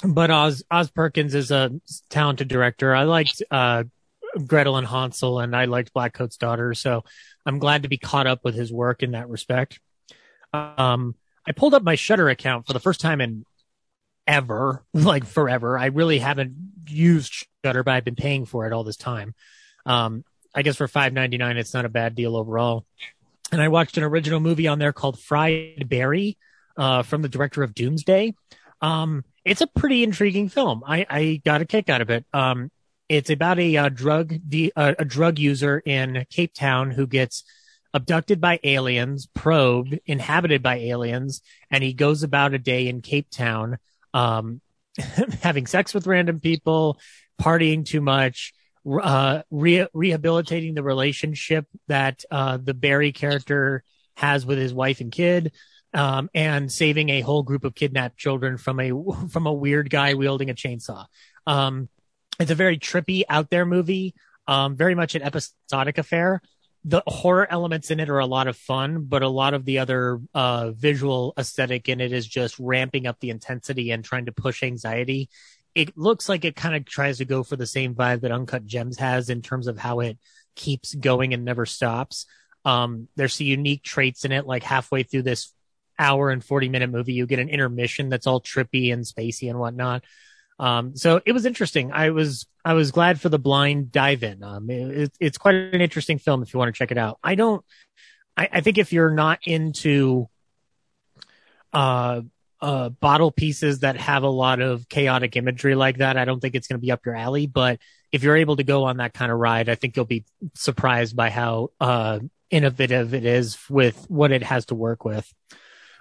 but 0.04 0.30
Oz 0.30 0.62
Oz 0.70 0.90
Perkins 0.90 1.34
is 1.34 1.50
a 1.50 1.70
talented 2.10 2.48
director. 2.48 2.94
I 2.94 3.04
liked 3.04 3.42
uh, 3.50 3.84
Gretel 4.46 4.76
and 4.76 4.86
Hansel, 4.86 5.40
and 5.40 5.54
I 5.54 5.66
liked 5.66 5.94
Blackcoat's 5.94 6.36
Daughter, 6.36 6.74
so 6.74 7.04
I'm 7.46 7.58
glad 7.58 7.82
to 7.82 7.88
be 7.88 7.98
caught 7.98 8.26
up 8.26 8.40
with 8.44 8.54
his 8.54 8.72
work 8.72 9.02
in 9.02 9.12
that 9.12 9.28
respect. 9.28 9.80
Um, 10.52 11.14
I 11.46 11.52
pulled 11.52 11.74
up 11.74 11.82
my 11.82 11.94
Shudder 11.94 12.28
account 12.28 12.66
for 12.66 12.72
the 12.72 12.80
first 12.80 13.00
time 13.00 13.20
in 13.20 13.44
ever, 14.26 14.84
like 14.94 15.24
forever. 15.24 15.78
I 15.78 15.86
really 15.86 16.18
haven't 16.18 16.54
used 16.88 17.46
Shudder, 17.64 17.82
but 17.82 17.94
I've 17.94 18.04
been 18.04 18.16
paying 18.16 18.46
for 18.46 18.66
it 18.66 18.72
all 18.72 18.84
this 18.84 18.96
time. 18.96 19.34
Um, 19.86 20.24
I 20.54 20.62
guess 20.62 20.76
for 20.76 20.88
five 20.88 21.12
ninety 21.12 21.38
nine, 21.38 21.56
it's 21.56 21.74
not 21.74 21.84
a 21.84 21.90
bad 21.90 22.14
deal 22.14 22.36
overall. 22.36 22.84
And 23.50 23.60
I 23.60 23.68
watched 23.68 23.96
an 23.96 24.02
original 24.02 24.40
movie 24.40 24.66
on 24.66 24.78
there 24.78 24.92
called 24.92 25.18
Fried 25.18 25.88
Barry, 25.88 26.38
uh, 26.76 27.02
from 27.02 27.22
the 27.22 27.28
director 27.28 27.62
of 27.62 27.74
Doomsday. 27.74 28.34
Um, 28.80 29.24
it's 29.44 29.60
a 29.60 29.66
pretty 29.66 30.02
intriguing 30.02 30.48
film. 30.48 30.82
I, 30.86 31.06
I 31.08 31.42
got 31.44 31.60
a 31.60 31.64
kick 31.64 31.88
out 31.88 32.00
of 32.00 32.10
it. 32.10 32.24
Um, 32.32 32.70
it's 33.08 33.30
about 33.30 33.58
a, 33.58 33.76
uh 33.76 33.88
drug 33.88 34.34
de- 34.48 34.72
uh, 34.74 34.94
a 34.98 35.04
drug 35.04 35.38
user 35.38 35.82
in 35.84 36.24
Cape 36.30 36.54
Town 36.54 36.90
who 36.90 37.06
gets 37.06 37.44
abducted 37.94 38.40
by 38.40 38.58
aliens, 38.64 39.28
probed, 39.34 39.98
inhabited 40.06 40.62
by 40.62 40.76
aliens, 40.76 41.42
and 41.70 41.84
he 41.84 41.92
goes 41.92 42.22
about 42.22 42.54
a 42.54 42.58
day 42.58 42.88
in 42.88 43.02
Cape 43.02 43.28
Town, 43.30 43.78
um, 44.14 44.60
having 45.42 45.66
sex 45.66 45.92
with 45.92 46.06
random 46.06 46.40
people, 46.40 46.98
partying 47.40 47.84
too 47.84 48.00
much, 48.00 48.54
uh, 48.86 49.42
re- 49.50 49.88
rehabilitating 49.92 50.74
the 50.74 50.82
relationship 50.82 51.66
that 51.88 52.24
uh, 52.30 52.58
the 52.58 52.74
Barry 52.74 53.12
character 53.12 53.84
has 54.16 54.44
with 54.44 54.58
his 54.58 54.74
wife 54.74 55.00
and 55.00 55.12
kid, 55.12 55.52
um, 55.94 56.30
and 56.34 56.70
saving 56.70 57.08
a 57.10 57.20
whole 57.20 57.42
group 57.42 57.64
of 57.64 57.74
kidnapped 57.74 58.16
children 58.16 58.56
from 58.56 58.80
a 58.80 58.90
from 59.28 59.46
a 59.46 59.52
weird 59.52 59.90
guy 59.90 60.14
wielding 60.14 60.50
a 60.50 60.54
chainsaw. 60.54 61.06
Um, 61.46 61.88
it's 62.40 62.50
a 62.50 62.56
very 62.56 62.78
trippy, 62.78 63.22
out 63.28 63.50
there 63.50 63.66
movie. 63.66 64.14
Um, 64.48 64.76
very 64.76 64.94
much 64.94 65.14
an 65.14 65.22
episodic 65.22 65.98
affair. 65.98 66.40
The 66.84 67.02
horror 67.06 67.46
elements 67.48 67.92
in 67.92 68.00
it 68.00 68.10
are 68.10 68.18
a 68.18 68.26
lot 68.26 68.48
of 68.48 68.56
fun, 68.56 69.04
but 69.04 69.22
a 69.22 69.28
lot 69.28 69.54
of 69.54 69.64
the 69.64 69.78
other 69.78 70.20
uh, 70.34 70.72
visual 70.72 71.32
aesthetic 71.38 71.88
in 71.88 72.00
it 72.00 72.12
is 72.12 72.26
just 72.26 72.58
ramping 72.58 73.06
up 73.06 73.20
the 73.20 73.30
intensity 73.30 73.92
and 73.92 74.04
trying 74.04 74.26
to 74.26 74.32
push 74.32 74.64
anxiety. 74.64 75.30
It 75.74 75.96
looks 75.96 76.28
like 76.28 76.44
it 76.44 76.56
kind 76.56 76.74
of 76.74 76.84
tries 76.84 77.18
to 77.18 77.24
go 77.24 77.42
for 77.42 77.56
the 77.56 77.66
same 77.66 77.94
vibe 77.94 78.20
that 78.22 78.32
Uncut 78.32 78.66
Gems 78.66 78.98
has 78.98 79.30
in 79.30 79.42
terms 79.42 79.66
of 79.66 79.78
how 79.78 80.00
it 80.00 80.18
keeps 80.54 80.94
going 80.94 81.32
and 81.32 81.44
never 81.44 81.66
stops. 81.66 82.26
Um, 82.64 83.08
there's 83.16 83.34
some 83.34 83.46
unique 83.46 83.82
traits 83.82 84.24
in 84.24 84.32
it, 84.32 84.46
like 84.46 84.62
halfway 84.62 85.02
through 85.02 85.22
this 85.22 85.52
hour 85.98 86.30
and 86.30 86.44
40 86.44 86.68
minute 86.68 86.90
movie, 86.90 87.12
you 87.12 87.26
get 87.26 87.38
an 87.38 87.48
intermission 87.48 88.08
that's 88.08 88.26
all 88.26 88.40
trippy 88.40 88.92
and 88.92 89.04
spacey 89.04 89.48
and 89.48 89.58
whatnot. 89.58 90.04
Um, 90.58 90.96
so 90.96 91.20
it 91.24 91.32
was 91.32 91.46
interesting. 91.46 91.92
I 91.92 92.10
was, 92.10 92.46
I 92.64 92.74
was 92.74 92.90
glad 92.90 93.20
for 93.20 93.28
the 93.28 93.38
blind 93.38 93.90
dive 93.90 94.22
in. 94.22 94.42
Um, 94.42 94.70
it, 94.70 95.12
it's 95.18 95.38
quite 95.38 95.54
an 95.54 95.80
interesting 95.80 96.18
film 96.18 96.42
if 96.42 96.52
you 96.52 96.58
want 96.58 96.74
to 96.74 96.78
check 96.78 96.90
it 96.90 96.98
out. 96.98 97.18
I 97.22 97.34
don't, 97.34 97.64
I, 98.36 98.48
I 98.52 98.60
think 98.60 98.78
if 98.78 98.92
you're 98.92 99.10
not 99.10 99.40
into, 99.44 100.28
uh, 101.72 102.22
uh, 102.62 102.88
bottle 102.88 103.32
pieces 103.32 103.80
that 103.80 103.96
have 103.96 104.22
a 104.22 104.28
lot 104.28 104.60
of 104.60 104.88
chaotic 104.88 105.36
imagery 105.36 105.74
like 105.74 105.98
that, 105.98 106.16
I 106.16 106.24
don't 106.24 106.40
think 106.40 106.54
it's 106.54 106.68
going 106.68 106.80
to 106.80 106.84
be 106.84 106.92
up 106.92 107.04
your 107.04 107.16
alley. 107.16 107.46
But 107.46 107.80
if 108.12 108.22
you're 108.22 108.36
able 108.36 108.56
to 108.56 108.64
go 108.64 108.84
on 108.84 108.98
that 108.98 109.12
kind 109.12 109.32
of 109.32 109.38
ride, 109.38 109.68
I 109.68 109.74
think 109.74 109.96
you'll 109.96 110.04
be 110.04 110.24
surprised 110.54 111.16
by 111.16 111.28
how, 111.30 111.70
uh, 111.80 112.20
innovative 112.50 113.14
it 113.14 113.24
is 113.24 113.58
with 113.68 114.04
what 114.08 114.30
it 114.30 114.42
has 114.42 114.66
to 114.66 114.74
work 114.74 115.04
with. 115.04 115.30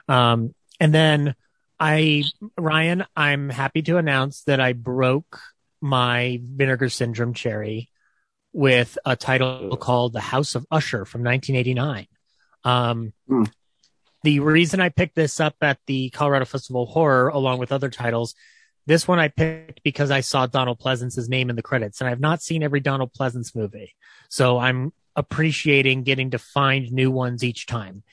Um, 0.07 0.53
and 0.79 0.93
then 0.93 1.35
I, 1.79 2.25
Ryan, 2.57 3.05
I'm 3.15 3.49
happy 3.49 3.81
to 3.83 3.97
announce 3.97 4.43
that 4.43 4.59
I 4.59 4.73
broke 4.73 5.39
my 5.81 6.41
vinegar 6.43 6.89
syndrome 6.89 7.33
cherry 7.33 7.89
with 8.53 8.97
a 9.05 9.15
title 9.15 9.75
called 9.77 10.13
The 10.13 10.19
House 10.19 10.55
of 10.55 10.65
Usher 10.69 11.05
from 11.05 11.23
1989. 11.23 12.07
Um, 12.63 13.13
Hmm. 13.27 13.45
The 14.23 14.39
reason 14.39 14.79
I 14.79 14.89
picked 14.89 15.15
this 15.15 15.39
up 15.39 15.55
at 15.61 15.79
the 15.87 16.09
Colorado 16.11 16.45
Festival 16.45 16.83
of 16.83 16.89
Horror, 16.89 17.29
along 17.29 17.59
with 17.59 17.71
other 17.71 17.89
titles, 17.89 18.35
this 18.85 19.07
one 19.07 19.19
I 19.19 19.27
picked 19.29 19.83
because 19.83 20.11
I 20.11 20.21
saw 20.21 20.45
Donald 20.45 20.79
Pleasence's 20.79 21.29
name 21.29 21.49
in 21.49 21.55
the 21.55 21.61
credits, 21.61 22.01
and 22.01 22.09
I've 22.09 22.19
not 22.19 22.41
seen 22.41 22.63
every 22.63 22.79
Donald 22.79 23.11
Pleasence 23.13 23.55
movie. 23.55 23.95
So 24.29 24.57
I'm 24.57 24.93
appreciating 25.15 26.03
getting 26.03 26.31
to 26.31 26.39
find 26.39 26.91
new 26.91 27.11
ones 27.11 27.43
each 27.43 27.65
time. 27.65 28.03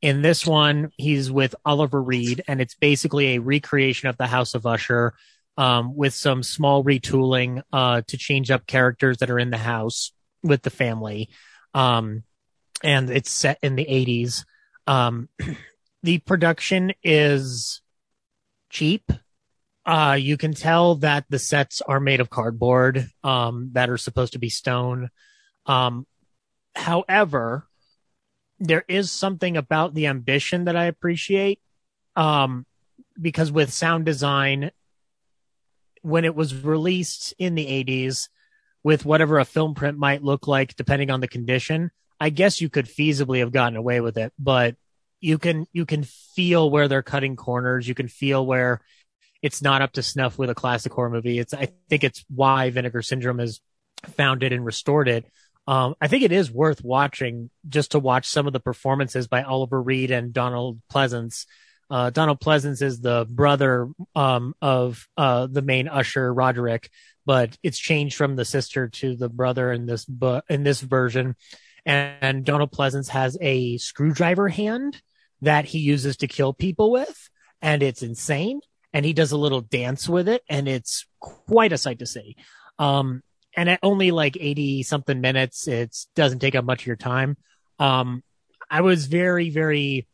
In 0.00 0.22
this 0.22 0.46
one, 0.46 0.92
he's 0.96 1.30
with 1.30 1.54
Oliver 1.64 2.00
Reed, 2.00 2.42
and 2.46 2.60
it's 2.60 2.74
basically 2.74 3.34
a 3.34 3.40
recreation 3.40 4.08
of 4.08 4.16
the 4.16 4.26
House 4.26 4.54
of 4.54 4.64
Usher 4.64 5.14
um, 5.56 5.96
with 5.96 6.14
some 6.14 6.42
small 6.42 6.84
retooling 6.84 7.62
uh, 7.72 8.02
to 8.06 8.16
change 8.16 8.50
up 8.50 8.66
characters 8.66 9.18
that 9.18 9.30
are 9.30 9.40
in 9.40 9.50
the 9.50 9.58
house 9.58 10.12
with 10.42 10.62
the 10.62 10.70
family. 10.70 11.30
Um, 11.74 12.22
and 12.82 13.10
it's 13.10 13.30
set 13.30 13.58
in 13.60 13.74
the 13.74 13.84
80s. 13.84 14.44
Um, 14.88 15.28
the 16.02 16.18
production 16.18 16.92
is 17.04 17.82
cheap. 18.70 19.12
Uh, 19.86 20.16
you 20.18 20.36
can 20.36 20.54
tell 20.54 20.96
that 20.96 21.26
the 21.28 21.38
sets 21.38 21.80
are 21.82 22.00
made 22.00 22.20
of 22.20 22.30
cardboard 22.30 23.08
um, 23.22 23.70
that 23.72 23.90
are 23.90 23.96
supposed 23.96 24.32
to 24.32 24.38
be 24.38 24.48
stone. 24.48 25.10
Um, 25.66 26.06
however, 26.74 27.66
there 28.58 28.84
is 28.88 29.12
something 29.12 29.56
about 29.56 29.94
the 29.94 30.06
ambition 30.06 30.64
that 30.64 30.76
I 30.76 30.86
appreciate. 30.86 31.60
Um, 32.16 32.66
because 33.20 33.52
with 33.52 33.72
sound 33.72 34.04
design, 34.04 34.70
when 36.02 36.24
it 36.24 36.34
was 36.34 36.54
released 36.54 37.34
in 37.38 37.54
the 37.54 37.66
80s, 37.66 38.28
with 38.82 39.04
whatever 39.04 39.38
a 39.38 39.44
film 39.44 39.74
print 39.74 39.98
might 39.98 40.22
look 40.22 40.46
like, 40.46 40.76
depending 40.76 41.10
on 41.10 41.20
the 41.20 41.28
condition, 41.28 41.90
I 42.20 42.30
guess 42.30 42.60
you 42.60 42.68
could 42.68 42.86
feasibly 42.86 43.40
have 43.40 43.52
gotten 43.52 43.76
away 43.76 44.00
with 44.00 44.18
it, 44.18 44.32
but 44.38 44.76
you 45.20 45.38
can 45.38 45.66
you 45.72 45.86
can 45.86 46.04
feel 46.04 46.70
where 46.70 46.88
they're 46.88 47.02
cutting 47.02 47.36
corners. 47.36 47.88
You 47.88 47.94
can 47.94 48.08
feel 48.08 48.44
where 48.44 48.80
it's 49.42 49.62
not 49.62 49.82
up 49.82 49.92
to 49.92 50.02
snuff 50.02 50.38
with 50.38 50.50
a 50.50 50.54
classic 50.54 50.92
horror 50.92 51.10
movie. 51.10 51.38
It's 51.38 51.54
I 51.54 51.68
think 51.88 52.04
it's 52.04 52.24
why 52.28 52.70
Vinegar 52.70 53.02
Syndrome 53.02 53.38
has 53.38 53.60
found 54.16 54.42
it 54.42 54.52
and 54.52 54.64
restored 54.64 55.08
it. 55.08 55.26
Um, 55.66 55.94
I 56.00 56.08
think 56.08 56.22
it 56.22 56.32
is 56.32 56.50
worth 56.50 56.82
watching 56.82 57.50
just 57.68 57.90
to 57.92 57.98
watch 57.98 58.26
some 58.26 58.46
of 58.46 58.52
the 58.52 58.60
performances 58.60 59.28
by 59.28 59.42
Oliver 59.42 59.82
Reed 59.82 60.10
and 60.10 60.32
Donald 60.32 60.80
Pleasence. 60.90 61.44
Uh, 61.90 62.10
Donald 62.10 62.40
Pleasence 62.40 62.80
is 62.80 63.00
the 63.00 63.26
brother 63.28 63.88
um, 64.14 64.54
of 64.60 65.06
uh, 65.16 65.46
the 65.46 65.62
main 65.62 65.88
usher 65.88 66.32
Roderick, 66.32 66.90
but 67.26 67.56
it's 67.62 67.78
changed 67.78 68.16
from 68.16 68.36
the 68.36 68.44
sister 68.44 68.88
to 68.88 69.16
the 69.16 69.28
brother 69.28 69.72
in 69.72 69.86
this 69.86 70.04
bu- 70.04 70.40
in 70.48 70.64
this 70.64 70.80
version. 70.80 71.36
And 71.88 72.44
Donald 72.44 72.70
Pleasence 72.70 73.08
has 73.08 73.38
a 73.40 73.78
screwdriver 73.78 74.48
hand 74.48 75.00
that 75.40 75.64
he 75.64 75.78
uses 75.78 76.18
to 76.18 76.26
kill 76.26 76.52
people 76.52 76.90
with, 76.90 77.30
and 77.62 77.82
it's 77.82 78.02
insane. 78.02 78.60
And 78.92 79.06
he 79.06 79.14
does 79.14 79.32
a 79.32 79.38
little 79.38 79.62
dance 79.62 80.06
with 80.06 80.28
it, 80.28 80.42
and 80.50 80.68
it's 80.68 81.06
quite 81.18 81.72
a 81.72 81.78
sight 81.78 82.00
to 82.00 82.06
see. 82.06 82.36
Um, 82.78 83.22
and 83.56 83.70
at 83.70 83.80
only 83.82 84.10
like 84.10 84.36
80 84.38 84.82
something 84.82 85.20
minutes, 85.22 85.66
it 85.66 85.96
doesn't 86.14 86.40
take 86.40 86.54
up 86.54 86.64
much 86.64 86.82
of 86.82 86.86
your 86.86 86.96
time. 86.96 87.38
Um, 87.78 88.22
I 88.70 88.82
was 88.82 89.06
very, 89.06 89.48
very, 89.48 90.06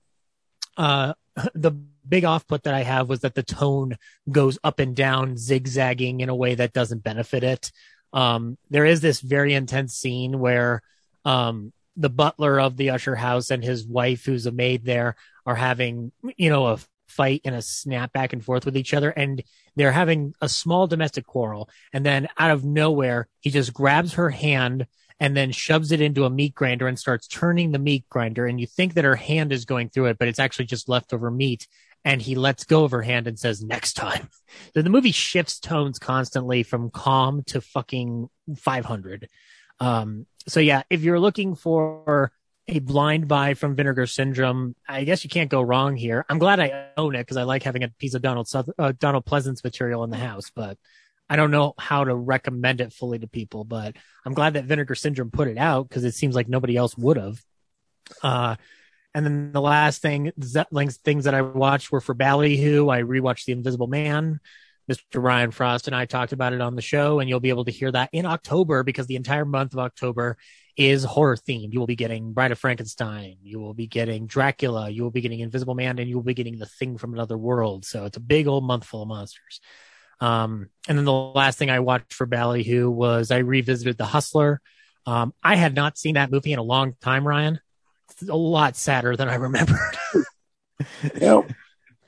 uh, 0.76 1.14
the 1.54 1.72
big 2.08 2.24
off 2.24 2.46
put 2.46 2.62
that 2.64 2.74
I 2.74 2.84
have 2.84 3.08
was 3.08 3.20
that 3.20 3.34
the 3.34 3.42
tone 3.42 3.96
goes 4.30 4.60
up 4.62 4.78
and 4.78 4.94
down, 4.94 5.36
zigzagging 5.36 6.20
in 6.20 6.28
a 6.28 6.36
way 6.36 6.54
that 6.54 6.72
doesn't 6.72 7.02
benefit 7.02 7.42
it. 7.42 7.72
Um, 8.12 8.58
there 8.70 8.84
is 8.84 9.00
this 9.00 9.20
very 9.20 9.54
intense 9.54 9.94
scene 9.94 10.38
where, 10.38 10.82
um, 11.24 11.72
the 11.96 12.10
butler 12.10 12.60
of 12.60 12.76
the 12.76 12.90
usher 12.90 13.14
house 13.14 13.50
and 13.50 13.62
his 13.62 13.86
wife, 13.86 14.24
who's 14.24 14.46
a 14.46 14.52
maid 14.52 14.84
there, 14.84 15.16
are 15.46 15.54
having, 15.54 16.12
you 16.36 16.50
know, 16.50 16.66
a 16.66 16.78
fight 17.08 17.42
and 17.44 17.54
a 17.54 17.62
snap 17.62 18.12
back 18.12 18.32
and 18.32 18.44
forth 18.44 18.64
with 18.64 18.76
each 18.76 18.94
other. 18.94 19.10
And 19.10 19.42
they're 19.76 19.92
having 19.92 20.34
a 20.40 20.48
small 20.48 20.86
domestic 20.86 21.26
quarrel. 21.26 21.68
And 21.92 22.04
then 22.04 22.28
out 22.38 22.50
of 22.50 22.64
nowhere, 22.64 23.28
he 23.40 23.50
just 23.50 23.72
grabs 23.72 24.14
her 24.14 24.30
hand 24.30 24.86
and 25.20 25.36
then 25.36 25.52
shoves 25.52 25.92
it 25.92 26.00
into 26.00 26.24
a 26.24 26.30
meat 26.30 26.54
grinder 26.54 26.88
and 26.88 26.98
starts 26.98 27.28
turning 27.28 27.70
the 27.70 27.78
meat 27.78 28.04
grinder. 28.08 28.46
And 28.46 28.60
you 28.60 28.66
think 28.66 28.94
that 28.94 29.04
her 29.04 29.16
hand 29.16 29.52
is 29.52 29.64
going 29.64 29.90
through 29.90 30.06
it, 30.06 30.18
but 30.18 30.28
it's 30.28 30.40
actually 30.40 30.66
just 30.66 30.88
leftover 30.88 31.30
meat. 31.30 31.68
And 32.04 32.20
he 32.20 32.34
lets 32.34 32.64
go 32.64 32.84
of 32.84 32.90
her 32.90 33.02
hand 33.02 33.26
and 33.26 33.38
says, 33.38 33.62
next 33.62 33.94
time. 33.94 34.28
So 34.72 34.82
the 34.82 34.90
movie 34.90 35.10
shifts 35.10 35.58
tones 35.58 35.98
constantly 35.98 36.62
from 36.62 36.90
calm 36.90 37.42
to 37.44 37.60
fucking 37.60 38.28
500. 38.56 39.28
Um, 39.85 40.26
so 40.49 40.61
yeah, 40.61 40.82
if 40.89 41.03
you're 41.03 41.20
looking 41.20 41.55
for 41.55 42.32
a 42.66 42.78
blind 42.78 43.28
buy 43.28 43.55
from 43.55 43.76
Vinegar 43.76 44.07
Syndrome, 44.07 44.74
I 44.89 45.05
guess 45.05 45.24
you 45.24 45.30
can't 45.30 45.51
go 45.51 45.61
wrong 45.61 45.97
here. 45.97 46.24
I'm 46.28 46.39
glad 46.39 46.61
I 46.61 46.87
own 46.97 47.14
it 47.14 47.20
because 47.20 47.37
I 47.37 47.43
like 47.43 47.62
having 47.62 47.82
a 47.82 47.89
piece 47.89 48.14
of 48.14 48.22
Donald 48.22 48.49
uh, 48.78 48.93
Donald 48.99 49.26
Pleasence 49.26 49.62
material 49.62 50.03
in 50.05 50.11
the 50.11 50.16
house, 50.16 50.51
but 50.55 50.78
I 51.28 51.37
don't 51.37 51.51
know 51.51 51.74
how 51.78 52.05
to 52.05 52.14
recommend 52.14 52.80
it 52.80 52.93
fully 52.93 53.18
to 53.18 53.26
people. 53.26 53.64
But 53.64 53.97
I'm 54.24 54.32
glad 54.32 54.55
that 54.55 54.64
Vinegar 54.64 54.95
Syndrome 54.95 55.30
put 55.30 55.49
it 55.49 55.59
out 55.59 55.89
because 55.89 56.05
it 56.05 56.14
seems 56.14 56.35
like 56.35 56.49
nobody 56.49 56.76
else 56.76 56.97
would 56.97 57.18
have. 57.18 57.43
Uh, 58.22 58.57
and 59.14 59.24
then 59.24 59.53
the 59.53 59.61
last 59.61 60.03
thing, 60.03 60.32
things 60.37 61.24
that 61.24 61.35
I 61.35 61.43
watched 61.43 61.93
were 61.93 62.01
for 62.01 62.14
Ballyhoo. 62.14 62.89
I 62.89 63.03
rewatched 63.03 63.45
The 63.45 63.53
Invisible 63.53 63.87
Man. 63.87 64.41
Mr. 64.91 65.22
Ryan 65.22 65.51
Frost 65.51 65.87
and 65.87 65.97
I 65.97 66.05
talked 66.05 66.32
about 66.32 66.53
it 66.53 66.61
on 66.61 66.76
the 66.76 66.82
show, 66.82 67.20
and 67.20 67.28
you'll 67.28 67.41
be 67.41 67.49
able 67.49 67.64
to 67.64 67.70
hear 67.70 67.91
that 67.93 68.11
in 68.12 68.26
October 68.26 68.82
because 68.82 69.07
the 69.07 69.16
entire 69.16 69.45
month 69.45 69.72
of 69.72 69.78
October 69.78 70.37
is 70.76 71.05
horror 71.05 71.37
themed. 71.37 71.72
You 71.72 71.78
will 71.78 71.87
be 71.87 71.97
getting 71.97 72.32
Bride 72.32 72.53
of 72.53 72.59
Frankenstein, 72.59 73.37
you 73.43 73.61
will 73.61 73.74
be 73.74 73.87
getting 73.87 74.26
Dracula, 74.26 74.91
you 74.91 75.03
will 75.03 75.11
be 75.11 75.20
getting 75.20 75.41
Invisible 75.41 75.74
Man, 75.74 75.99
and 75.99 76.09
you 76.09 76.16
will 76.16 76.22
be 76.22 76.35
getting 76.35 76.59
The 76.59 76.66
Thing 76.66 76.99
from 76.99 77.14
Another 77.14 77.39
World. 77.39 77.85
So 77.85 78.05
it's 78.05 78.16
a 78.16 78.20
big 78.20 78.47
old 78.47 78.64
month 78.64 78.85
full 78.85 79.03
of 79.03 79.09
monsters. 79.09 79.61
Um, 80.20 80.68
and 80.89 80.97
then 80.97 81.05
the 81.05 81.12
last 81.12 81.59
thing 81.59 81.70
I 81.70 81.80
watched 81.80 82.14
for 82.14 82.26
Ballyhoo 82.26 82.91
was 82.91 83.30
I 83.30 83.39
revisited 83.39 83.99
The 83.99 84.05
Hustler. 84.05 84.61
Um, 85.07 85.35
I 85.43 85.57
had 85.57 85.74
not 85.74 85.99
seen 85.99 86.14
that 86.14 86.30
movie 86.30 86.53
in 86.53 86.59
a 86.59 86.62
long 86.62 86.95
time, 87.01 87.26
Ryan. 87.26 87.61
It's 88.11 88.28
a 88.28 88.35
lot 88.35 88.76
sadder 88.76 89.16
than 89.16 89.28
I 89.28 89.35
remembered. 89.35 89.97
yep. 91.20 91.51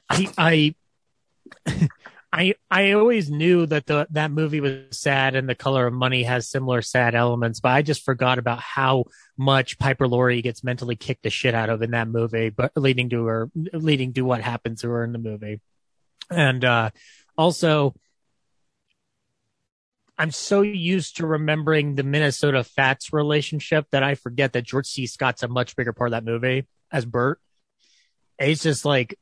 I, 0.09 0.33
I 0.39 0.75
I 2.33 2.55
I 2.71 2.93
always 2.93 3.31
knew 3.31 3.67
that 3.67 3.87
the 3.87 4.07
that 4.11 4.31
movie 4.31 4.61
was 4.61 4.99
sad 4.99 5.35
and 5.35 5.49
the 5.49 5.55
color 5.55 5.87
of 5.87 5.95
money 5.95 6.25
has 6.25 6.49
similar 6.49 6.83
sad 6.83 7.15
elements, 7.15 7.61
but 7.61 7.71
I 7.71 7.83
just 7.83 8.05
forgot 8.05 8.39
about 8.39 8.61
how 8.61 9.05
much 9.37 9.79
Piper 9.79 10.09
Laurie 10.09 10.43
gets 10.43 10.65
mentally 10.65 10.97
kicked 10.97 11.23
the 11.23 11.31
shit 11.31 11.55
out 11.55 11.71
of 11.71 11.83
in 11.83 11.93
that 11.93 12.09
movie, 12.09 12.51
but 12.51 12.73
leading 12.77 13.09
to 13.11 13.25
her 13.27 13.51
leading 13.73 14.13
to 14.15 14.23
what 14.23 14.41
happens 14.41 14.83
to 14.83 14.89
her 14.89 15.05
in 15.05 15.13
the 15.13 15.19
movie. 15.19 15.61
And 16.31 16.65
uh 16.65 16.91
also 17.39 17.95
I'm 20.19 20.31
so 20.31 20.63
used 20.63 21.19
to 21.19 21.27
remembering 21.27 21.95
the 21.95 22.03
Minnesota 22.03 22.65
Fats 22.65 23.13
relationship 23.13 23.87
that 23.93 24.03
I 24.03 24.15
forget 24.15 24.55
that 24.55 24.63
George 24.63 24.87
C. 24.87 25.07
Scott's 25.07 25.43
a 25.43 25.49
much 25.49 25.77
bigger 25.77 25.93
part 25.93 26.09
of 26.09 26.13
that 26.13 26.25
movie 26.25 26.67
as 26.91 27.05
Bert. 27.05 27.39
It's 28.39 28.63
just 28.63 28.85
like 28.85 29.19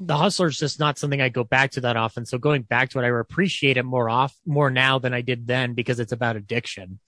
the 0.00 0.16
hustler 0.16 0.46
is 0.46 0.58
just 0.58 0.80
not 0.80 0.98
something 0.98 1.20
I 1.20 1.28
go 1.28 1.44
back 1.44 1.72
to 1.72 1.82
that 1.82 1.96
often. 1.96 2.24
So 2.24 2.38
going 2.38 2.62
back 2.62 2.88
to 2.90 2.98
it, 2.98 3.04
I 3.04 3.08
appreciate 3.08 3.76
it 3.76 3.84
more 3.84 4.08
off 4.08 4.34
more 4.46 4.70
now 4.70 4.98
than 4.98 5.12
I 5.12 5.20
did 5.20 5.46
then 5.46 5.74
because 5.74 6.00
it's 6.00 6.12
about 6.12 6.36
addiction 6.36 6.98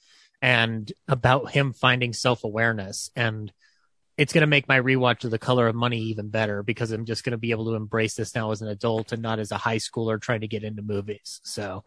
and 0.42 0.92
about 1.08 1.50
him 1.50 1.72
finding 1.72 2.12
self 2.12 2.44
awareness. 2.44 3.10
And 3.16 3.50
it's 4.18 4.34
going 4.34 4.42
to 4.42 4.46
make 4.46 4.68
my 4.68 4.78
rewatch 4.78 5.24
of 5.24 5.30
The 5.30 5.38
Color 5.38 5.68
of 5.68 5.74
Money 5.74 6.00
even 6.00 6.28
better 6.28 6.62
because 6.62 6.92
I'm 6.92 7.06
just 7.06 7.24
going 7.24 7.30
to 7.32 7.38
be 7.38 7.50
able 7.50 7.64
to 7.66 7.76
embrace 7.76 8.14
this 8.14 8.34
now 8.34 8.50
as 8.50 8.60
an 8.60 8.68
adult 8.68 9.12
and 9.12 9.22
not 9.22 9.38
as 9.38 9.52
a 9.52 9.56
high 9.56 9.78
schooler 9.78 10.20
trying 10.20 10.42
to 10.42 10.48
get 10.48 10.62
into 10.62 10.82
movies. 10.82 11.40
So, 11.44 11.84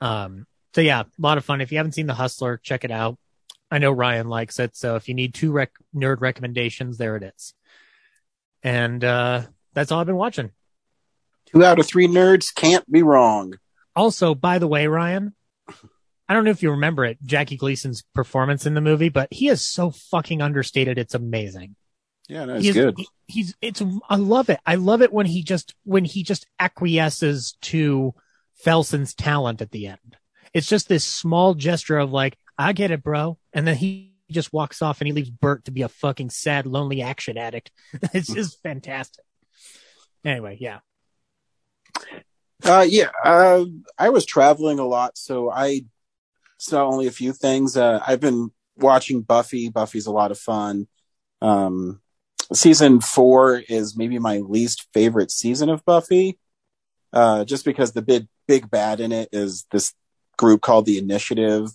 um, 0.00 0.46
so 0.74 0.80
yeah, 0.80 1.02
a 1.02 1.06
lot 1.18 1.36
of 1.36 1.44
fun. 1.44 1.60
If 1.60 1.72
you 1.72 1.78
haven't 1.78 1.92
seen 1.92 2.06
The 2.06 2.14
Hustler, 2.14 2.56
check 2.56 2.84
it 2.84 2.90
out. 2.90 3.18
I 3.70 3.78
know 3.78 3.92
Ryan 3.92 4.28
likes 4.28 4.58
it. 4.60 4.76
So 4.76 4.96
if 4.96 5.08
you 5.08 5.14
need 5.14 5.34
two 5.34 5.52
rec- 5.52 5.72
nerd 5.94 6.22
recommendations, 6.22 6.96
there 6.96 7.16
it 7.16 7.34
is. 7.36 7.52
And, 8.62 9.04
uh, 9.04 9.42
that's 9.74 9.92
all 9.92 10.00
I've 10.00 10.06
been 10.06 10.16
watching. 10.16 10.50
Two 11.46 11.64
out 11.64 11.78
of 11.78 11.86
three 11.86 12.08
nerds 12.08 12.54
can't 12.54 12.90
be 12.90 13.02
wrong. 13.02 13.54
Also, 13.96 14.34
by 14.34 14.58
the 14.58 14.68
way, 14.68 14.86
Ryan, 14.86 15.34
I 16.28 16.34
don't 16.34 16.44
know 16.44 16.50
if 16.50 16.62
you 16.62 16.70
remember 16.72 17.04
it, 17.04 17.18
Jackie 17.24 17.56
Gleason's 17.56 18.04
performance 18.14 18.66
in 18.66 18.74
the 18.74 18.80
movie, 18.82 19.08
but 19.08 19.28
he 19.30 19.48
is 19.48 19.66
so 19.66 19.90
fucking 19.90 20.42
understated. 20.42 20.98
It's 20.98 21.14
amazing. 21.14 21.74
Yeah, 22.28 22.44
that's 22.44 22.62
he's, 22.62 22.74
good. 22.74 23.00
He's, 23.26 23.54
it's, 23.62 23.82
I 24.10 24.16
love 24.16 24.50
it. 24.50 24.60
I 24.66 24.74
love 24.74 25.00
it 25.00 25.12
when 25.12 25.24
he 25.24 25.42
just, 25.42 25.74
when 25.84 26.04
he 26.04 26.22
just 26.22 26.46
acquiesces 26.60 27.56
to 27.62 28.14
Felson's 28.62 29.14
talent 29.14 29.62
at 29.62 29.70
the 29.70 29.86
end. 29.86 30.18
It's 30.52 30.68
just 30.68 30.88
this 30.88 31.04
small 31.04 31.54
gesture 31.54 31.98
of 31.98 32.12
like, 32.12 32.36
I 32.58 32.74
get 32.74 32.90
it, 32.90 33.02
bro. 33.02 33.38
And 33.54 33.66
then 33.66 33.76
he 33.76 34.12
just 34.30 34.52
walks 34.52 34.82
off 34.82 35.00
and 35.00 35.06
he 35.06 35.14
leaves 35.14 35.30
Bert 35.30 35.64
to 35.64 35.70
be 35.70 35.80
a 35.80 35.88
fucking 35.88 36.28
sad, 36.28 36.66
lonely 36.66 37.00
action 37.00 37.38
addict. 37.38 37.70
it's 38.12 38.32
just 38.32 38.62
fantastic 38.62 39.24
anyway, 40.24 40.56
yeah. 40.60 40.80
Uh, 42.64 42.86
yeah, 42.88 43.10
uh, 43.24 43.64
I 43.98 44.08
was 44.08 44.26
traveling 44.26 44.78
a 44.78 44.86
lot, 44.86 45.16
so 45.16 45.50
I 45.50 45.84
saw 46.58 46.86
only 46.86 47.06
a 47.06 47.12
few 47.12 47.32
things. 47.32 47.76
Uh, 47.76 48.00
I've 48.04 48.20
been 48.20 48.50
watching 48.76 49.22
Buffy. 49.22 49.68
Buffy's 49.68 50.06
a 50.06 50.12
lot 50.12 50.30
of 50.30 50.38
fun. 50.38 50.88
Um, 51.40 52.00
season 52.52 53.00
four 53.00 53.62
is 53.68 53.96
maybe 53.96 54.18
my 54.18 54.38
least 54.38 54.88
favorite 54.92 55.30
season 55.30 55.68
of 55.68 55.84
Buffy, 55.84 56.38
uh, 57.12 57.44
just 57.44 57.64
because 57.64 57.92
the 57.92 58.02
big 58.02 58.26
big 58.46 58.70
bad 58.70 59.00
in 59.00 59.12
it 59.12 59.28
is 59.32 59.66
this 59.70 59.94
group 60.36 60.60
called 60.60 60.86
the 60.86 60.98
Initiative. 60.98 61.70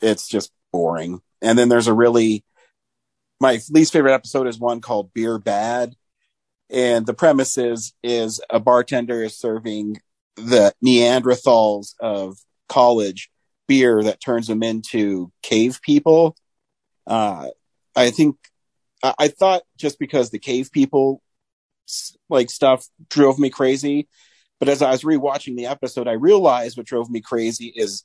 It's 0.00 0.28
just 0.28 0.50
boring. 0.72 1.20
And 1.40 1.58
then 1.58 1.68
there's 1.68 1.86
a 1.86 1.94
really 1.94 2.44
my 3.40 3.60
least 3.70 3.92
favorite 3.92 4.12
episode 4.12 4.46
is 4.46 4.58
one 4.58 4.80
called 4.80 5.14
Beer 5.14 5.38
Bad, 5.38 5.94
and 6.70 7.04
the 7.04 7.14
premise 7.14 7.58
is, 7.58 7.92
is 8.02 8.40
a 8.48 8.60
bartender 8.60 9.22
is 9.24 9.36
serving 9.36 10.00
the 10.36 10.72
Neanderthals 10.84 11.94
of 12.00 12.38
college 12.68 13.30
beer 13.66 14.02
that 14.02 14.20
turns 14.20 14.46
them 14.46 14.62
into 14.62 15.32
cave 15.42 15.80
people. 15.82 16.36
Uh, 17.06 17.48
I 17.96 18.10
think, 18.10 18.36
I, 19.02 19.14
I 19.18 19.28
thought 19.28 19.62
just 19.76 19.98
because 19.98 20.30
the 20.30 20.38
cave 20.38 20.70
people 20.70 21.22
like 22.28 22.50
stuff 22.50 22.86
drove 23.08 23.38
me 23.38 23.50
crazy. 23.50 24.08
But 24.60 24.68
as 24.68 24.82
I 24.82 24.90
was 24.90 25.02
rewatching 25.02 25.56
the 25.56 25.66
episode, 25.66 26.06
I 26.06 26.12
realized 26.12 26.76
what 26.76 26.86
drove 26.86 27.10
me 27.10 27.20
crazy 27.20 27.72
is 27.74 28.04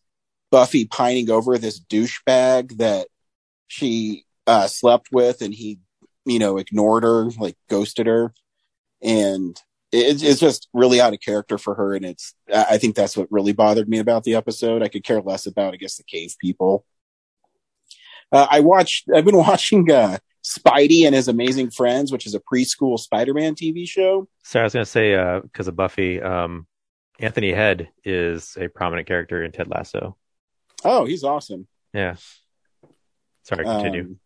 Buffy 0.51 0.86
pining 0.86 1.30
over 1.30 1.57
this 1.57 1.80
douchebag 1.80 2.78
that 2.78 3.07
she 3.68 4.24
uh, 4.47 4.68
slept 4.68 5.09
with 5.11 5.41
and 5.41 5.53
he, 5.53 5.80
you 6.26 6.39
know, 6.39 6.57
ignored 6.57 7.03
her, 7.03 7.30
like 7.38 7.57
ghosted 7.70 8.07
her 8.07 8.34
and 9.06 9.62
it, 9.91 10.22
it's 10.24 10.39
just 10.39 10.68
really 10.74 10.99
out 10.99 11.14
of 11.14 11.22
character 11.22 11.58
for 11.58 11.76
her. 11.76 11.93
And 11.93 12.03
it's, 12.03 12.34
I 12.53 12.78
think 12.78 12.95
that's 12.95 13.16
what 13.16 13.32
really 13.32 13.53
bothered 13.53 13.88
me 13.88 13.99
about 13.99 14.24
the 14.24 14.36
episode. 14.36 14.82
I 14.82 14.88
could 14.89 15.03
care 15.03 15.22
less 15.22 15.45
about, 15.45 15.74
I 15.74 15.78
guess, 15.78 15.97
the 15.97 16.03
cave 16.03 16.36
people. 16.39 16.86
Uh, 18.32 18.47
I 18.49 18.60
watched. 18.62 19.08
I've 19.14 19.26
been 19.26 19.38
watching 19.38 19.89
uh, 19.91 20.18
Spidey 20.43 21.06
and 21.06 21.16
His 21.16 21.28
Amazing 21.28 21.72
Friends, 21.72 22.12
which 22.12 22.26
is 22.26 22.36
a 22.36 22.39
preschool 22.41 22.99
Spider-Man 22.99 23.56
TV 23.56 23.88
show. 23.88 24.28
So 24.43 24.60
I 24.60 24.64
was 24.64 24.74
going 24.74 24.86
to 24.86 24.91
say, 24.91 25.39
because 25.41 25.68
of 25.68 25.76
Buffy, 25.76 26.22
um, 26.22 26.68
Anthony 27.20 27.51
Head 27.51 27.89
is 28.03 28.58
a 28.60 28.68
prominent 28.68 29.08
character 29.08 29.43
in 29.43 29.51
Ted 29.51 29.68
Lasso. 29.68 30.18
Oh, 30.84 31.06
he's 31.06 31.24
awesome. 31.24 31.68
Yeah. 31.93 32.16
Sorry, 33.43 33.64
continue. 33.64 34.01
Um, 34.01 34.20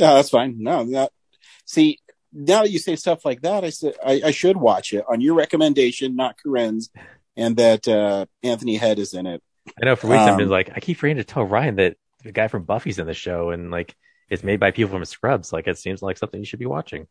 no, 0.00 0.14
that's 0.16 0.30
fine. 0.30 0.56
No, 0.58 0.82
not. 0.82 1.10
See, 1.64 1.98
now 2.34 2.62
that 2.62 2.70
you 2.70 2.78
say 2.78 2.96
stuff 2.96 3.24
like 3.24 3.42
that, 3.42 3.64
I 3.64 3.70
said 3.70 3.94
I, 4.04 4.20
I 4.26 4.30
should 4.32 4.56
watch 4.56 4.92
it 4.92 5.04
on 5.08 5.20
your 5.20 5.34
recommendation, 5.34 6.16
not 6.16 6.36
Karen's, 6.42 6.90
and 7.36 7.56
that 7.56 7.86
uh, 7.88 8.26
Anthony 8.42 8.76
Head 8.76 8.98
is 8.98 9.14
in 9.14 9.26
it. 9.26 9.42
I 9.80 9.84
know 9.86 9.96
for 9.96 10.08
weeks 10.08 10.20
I've 10.20 10.32
Um, 10.32 10.36
been 10.38 10.48
like, 10.50 10.70
I 10.74 10.80
keep 10.80 10.98
forgetting 10.98 11.22
to 11.22 11.24
tell 11.24 11.44
Ryan 11.44 11.76
that 11.76 11.96
the 12.22 12.32
guy 12.32 12.48
from 12.48 12.64
Buffy's 12.64 12.98
in 12.98 13.06
the 13.06 13.14
show, 13.14 13.50
and 13.50 13.70
like 13.70 13.94
it's 14.28 14.42
made 14.42 14.58
by 14.60 14.70
people 14.72 14.90
from 14.92 15.04
Scrubs. 15.04 15.52
Like 15.52 15.66
it 15.68 15.78
seems 15.78 16.02
like 16.02 16.18
something 16.18 16.40
you 16.40 16.46
should 16.46 16.58
be 16.58 16.66
watching. 16.66 17.06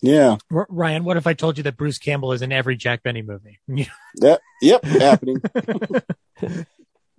Yeah. 0.00 0.38
R- 0.52 0.66
Ryan, 0.68 1.04
what 1.04 1.16
if 1.16 1.28
I 1.28 1.34
told 1.34 1.58
you 1.58 1.62
that 1.64 1.76
Bruce 1.76 1.98
Campbell 1.98 2.32
is 2.32 2.42
in 2.42 2.50
every 2.50 2.74
Jack 2.76 3.02
Benny 3.04 3.22
movie? 3.22 3.60
Yep. 4.20 4.40
Yep. 4.62 4.84
happening. 4.84 5.36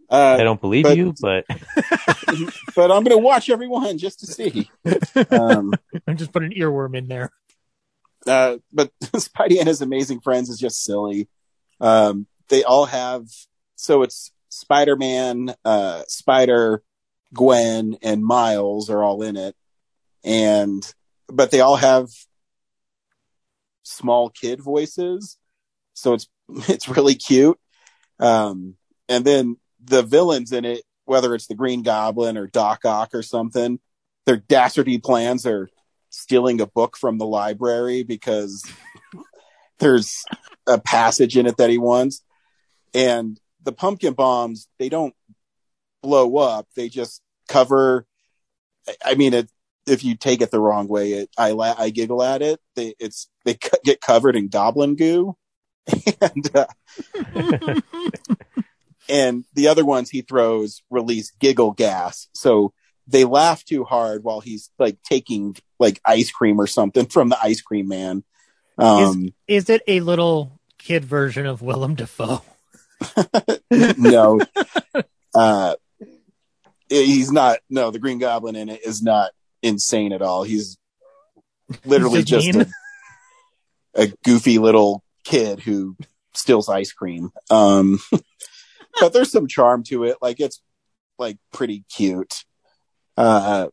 I 0.09 0.33
uh, 0.33 0.37
don't 0.37 0.61
believe 0.61 0.83
but- 0.83 0.97
you, 0.97 1.13
but 1.21 1.45
but 2.75 2.91
I'm 2.91 3.03
going 3.03 3.11
to 3.11 3.17
watch 3.17 3.49
everyone 3.49 3.97
just 3.97 4.19
to 4.19 4.27
see. 4.27 4.69
Um, 5.31 5.73
and 6.05 6.17
just 6.17 6.31
put 6.31 6.43
an 6.43 6.51
earworm 6.51 6.95
in 6.95 7.07
there. 7.07 7.31
Uh, 8.27 8.57
but 8.71 8.91
Spidey 9.03 9.59
and 9.59 9.67
his 9.67 9.81
amazing 9.81 10.21
friends 10.21 10.49
is 10.49 10.57
just 10.57 10.83
silly. 10.83 11.29
Um, 11.79 12.27
they 12.49 12.63
all 12.63 12.85
have 12.85 13.25
so 13.75 14.03
it's 14.03 14.31
Spider 14.49 14.95
Man, 14.95 15.53
uh, 15.65 16.03
Spider, 16.07 16.83
Gwen, 17.33 17.97
and 18.01 18.23
Miles 18.23 18.89
are 18.89 19.03
all 19.03 19.23
in 19.23 19.35
it, 19.35 19.55
and 20.23 20.83
but 21.27 21.51
they 21.51 21.59
all 21.59 21.75
have 21.75 22.07
small 23.83 24.29
kid 24.29 24.61
voices, 24.61 25.37
so 25.93 26.13
it's 26.13 26.27
it's 26.69 26.87
really 26.87 27.15
cute. 27.15 27.59
Um, 28.19 28.75
and 29.09 29.25
then 29.25 29.57
the 29.83 30.03
villains 30.03 30.51
in 30.51 30.65
it, 30.65 30.83
whether 31.05 31.35
it's 31.35 31.47
the 31.47 31.55
Green 31.55 31.83
Goblin 31.83 32.37
or 32.37 32.47
Doc 32.47 32.85
Ock 32.85 33.09
or 33.13 33.23
something, 33.23 33.79
their 34.25 34.37
dastardly 34.37 34.99
plans 34.99 35.45
are 35.45 35.69
stealing 36.13 36.61
a 36.61 36.67
book 36.67 36.95
from 36.95 37.17
the 37.17 37.25
library 37.25 38.03
because 38.03 38.63
there's 39.79 40.23
a 40.67 40.79
passage 40.79 41.35
in 41.35 41.47
it 41.47 41.57
that 41.57 41.71
he 41.71 41.77
wants. 41.77 42.23
And 42.93 43.39
the 43.63 43.71
pumpkin 43.71 44.13
bombs, 44.13 44.67
they 44.77 44.89
don't 44.89 45.15
blow 46.03 46.37
up. 46.37 46.67
They 46.75 46.87
just 46.87 47.21
cover. 47.49 48.05
I- 49.03 49.15
mean, 49.15 49.33
it, 49.33 49.49
if 49.87 50.03
you 50.03 50.15
take 50.15 50.41
it 50.41 50.51
the 50.51 50.59
wrong 50.59 50.87
way, 50.87 51.13
it, 51.13 51.29
I, 51.37 51.51
la- 51.51 51.75
I 51.77 51.89
giggle 51.89 52.21
at 52.21 52.41
it. 52.41 52.59
They, 52.75 52.93
it's, 52.99 53.27
they 53.43 53.55
co- 53.55 53.77
get 53.83 53.99
covered 53.99 54.35
in 54.35 54.47
goblin 54.49 54.95
goo. 54.95 55.35
and, 56.21 56.55
uh, 56.55 56.67
and 59.09 59.45
the 59.53 59.67
other 59.67 59.83
ones 59.83 60.09
he 60.09 60.21
throws 60.21 60.83
release 60.89 61.31
giggle 61.39 61.71
gas. 61.71 62.27
So 62.33 62.73
they 63.07 63.25
laugh 63.25 63.63
too 63.65 63.83
hard 63.83 64.23
while 64.23 64.39
he's 64.39 64.69
like 64.79 64.97
taking 65.03 65.55
like 65.79 65.99
ice 66.05 66.31
cream 66.31 66.59
or 66.59 66.67
something 66.67 67.05
from 67.05 67.29
the 67.29 67.37
ice 67.41 67.61
cream 67.61 67.87
man. 67.87 68.23
Um, 68.77 69.33
Is 69.47 69.69
it 69.69 69.81
a 69.87 69.99
little 69.99 70.59
kid 70.77 71.05
version 71.05 71.45
of 71.45 71.61
Willem 71.61 71.95
Dafoe? 71.95 72.41
no, 73.97 74.39
uh, 75.35 75.75
he's 76.89 77.31
not. 77.31 77.59
No, 77.69 77.91
the 77.91 77.99
Green 77.99 78.19
Goblin 78.19 78.55
in 78.55 78.69
it 78.69 78.85
is 78.85 79.01
not 79.01 79.31
insane 79.61 80.13
at 80.13 80.21
all. 80.21 80.43
He's 80.43 80.77
literally 81.85 82.19
He's 82.19 82.25
just 82.25 82.51
just 82.51 82.59
a, 82.59 82.71
a 84.03 84.07
goofy 84.23 84.57
little 84.57 85.03
kid 85.23 85.59
who 85.59 85.95
steals 86.33 86.69
ice 86.69 86.91
cream. 86.91 87.31
Um, 87.49 87.99
but 88.99 89.13
there's 89.13 89.31
some 89.31 89.47
charm 89.47 89.83
to 89.83 90.03
it. 90.05 90.17
Like 90.21 90.39
it's 90.39 90.61
like 91.17 91.37
pretty 91.51 91.83
cute. 91.93 92.45
Uh, 93.15 93.67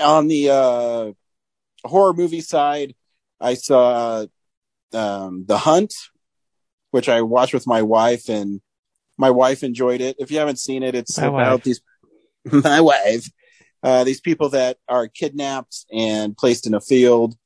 on 0.00 0.28
the 0.28 0.50
uh, 0.50 1.12
horror 1.86 2.12
movie 2.12 2.40
side, 2.40 2.94
I 3.40 3.54
saw 3.54 4.26
um, 4.92 5.44
The 5.46 5.58
Hunt, 5.58 5.94
which 6.90 7.08
I 7.08 7.22
watched 7.22 7.54
with 7.54 7.66
my 7.66 7.82
wife, 7.82 8.28
and 8.28 8.60
my 9.16 9.30
wife 9.30 9.62
enjoyed 9.62 10.00
it. 10.00 10.16
If 10.18 10.30
you 10.30 10.38
haven't 10.38 10.58
seen 10.58 10.82
it, 10.82 10.94
it's 10.94 11.18
My 11.18 11.26
about 11.26 11.52
wife. 11.52 11.62
these 11.64 11.80
my 12.52 12.80
wife, 12.80 13.26
uh, 13.82 14.04
these 14.04 14.20
people 14.20 14.50
that 14.50 14.76
are 14.88 15.08
kidnapped 15.08 15.86
and 15.92 16.36
placed 16.36 16.66
in 16.66 16.74
a 16.74 16.80
field, 16.80 17.36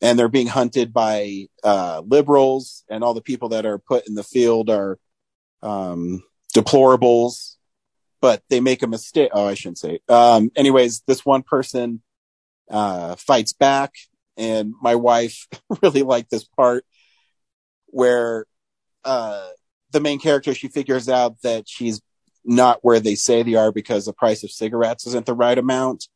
and 0.00 0.18
they're 0.18 0.28
being 0.28 0.46
hunted 0.46 0.92
by 0.92 1.46
uh, 1.62 2.02
liberals, 2.06 2.84
and 2.90 3.02
all 3.02 3.14
the 3.14 3.22
people 3.22 3.50
that 3.50 3.64
are 3.64 3.78
put 3.78 4.06
in 4.06 4.14
the 4.14 4.22
field 4.22 4.68
are 4.68 4.98
um, 5.62 6.22
deplorables, 6.54 7.56
but 8.24 8.42
they 8.48 8.58
make 8.58 8.82
a 8.82 8.86
mistake. 8.86 9.28
Oh, 9.34 9.46
I 9.46 9.52
shouldn't 9.52 9.76
say. 9.76 9.98
Um, 10.08 10.50
anyways, 10.56 11.02
this 11.06 11.26
one 11.26 11.42
person 11.42 12.00
uh, 12.70 13.16
fights 13.16 13.52
back, 13.52 13.92
and 14.38 14.72
my 14.80 14.94
wife 14.94 15.46
really 15.82 16.00
liked 16.00 16.30
this 16.30 16.44
part 16.44 16.86
where 17.88 18.46
uh, 19.04 19.46
the 19.90 20.00
main 20.00 20.18
character 20.18 20.54
she 20.54 20.68
figures 20.68 21.06
out 21.06 21.36
that 21.42 21.68
she's 21.68 22.00
not 22.46 22.78
where 22.80 22.98
they 22.98 23.14
say 23.14 23.42
they 23.42 23.56
are 23.56 23.70
because 23.70 24.06
the 24.06 24.14
price 24.14 24.42
of 24.42 24.50
cigarettes 24.50 25.06
isn't 25.06 25.26
the 25.26 25.34
right 25.34 25.58
amount, 25.58 26.08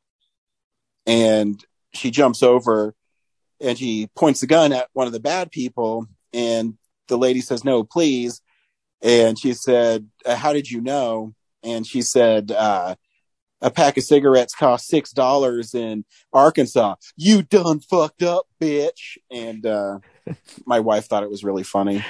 and 1.07 1.63
she 1.93 2.11
jumps 2.11 2.43
over 2.43 2.95
and 3.61 3.77
she 3.77 4.09
points 4.17 4.41
the 4.41 4.47
gun 4.47 4.73
at 4.73 4.89
one 4.95 5.07
of 5.07 5.13
the 5.13 5.21
bad 5.21 5.51
people, 5.51 6.07
and 6.33 6.79
the 7.09 7.19
lady 7.19 7.43
says, 7.43 7.65
"No, 7.65 7.85
please." 7.85 8.41
And 9.03 9.39
she 9.39 9.53
said, 9.53 10.09
uh, 10.25 10.37
"How 10.37 10.55
did 10.55 10.71
you 10.71 10.81
know?" 10.81 11.35
And 11.63 11.87
she 11.87 12.03
said, 12.03 12.53
uh, 12.53 12.95
"A 13.61 13.71
pack 13.71 13.97
of 13.97 14.05
cigarettes 14.05 14.55
cost 14.55 14.87
six 14.87 15.11
dollars 15.11 15.75
in 15.75 16.05
Arkansas. 16.33 16.97
You 17.17 17.43
done 17.43 17.81
fucked 17.81 18.23
up, 18.23 18.47
bitch." 18.61 19.19
And 19.31 19.65
uh, 19.67 19.99
my 20.67 20.81
wife 20.81 21.07
thought 21.07 21.23
it 21.23 21.31
was 21.31 21.45
really 21.45 21.65
funny. 21.65 22.05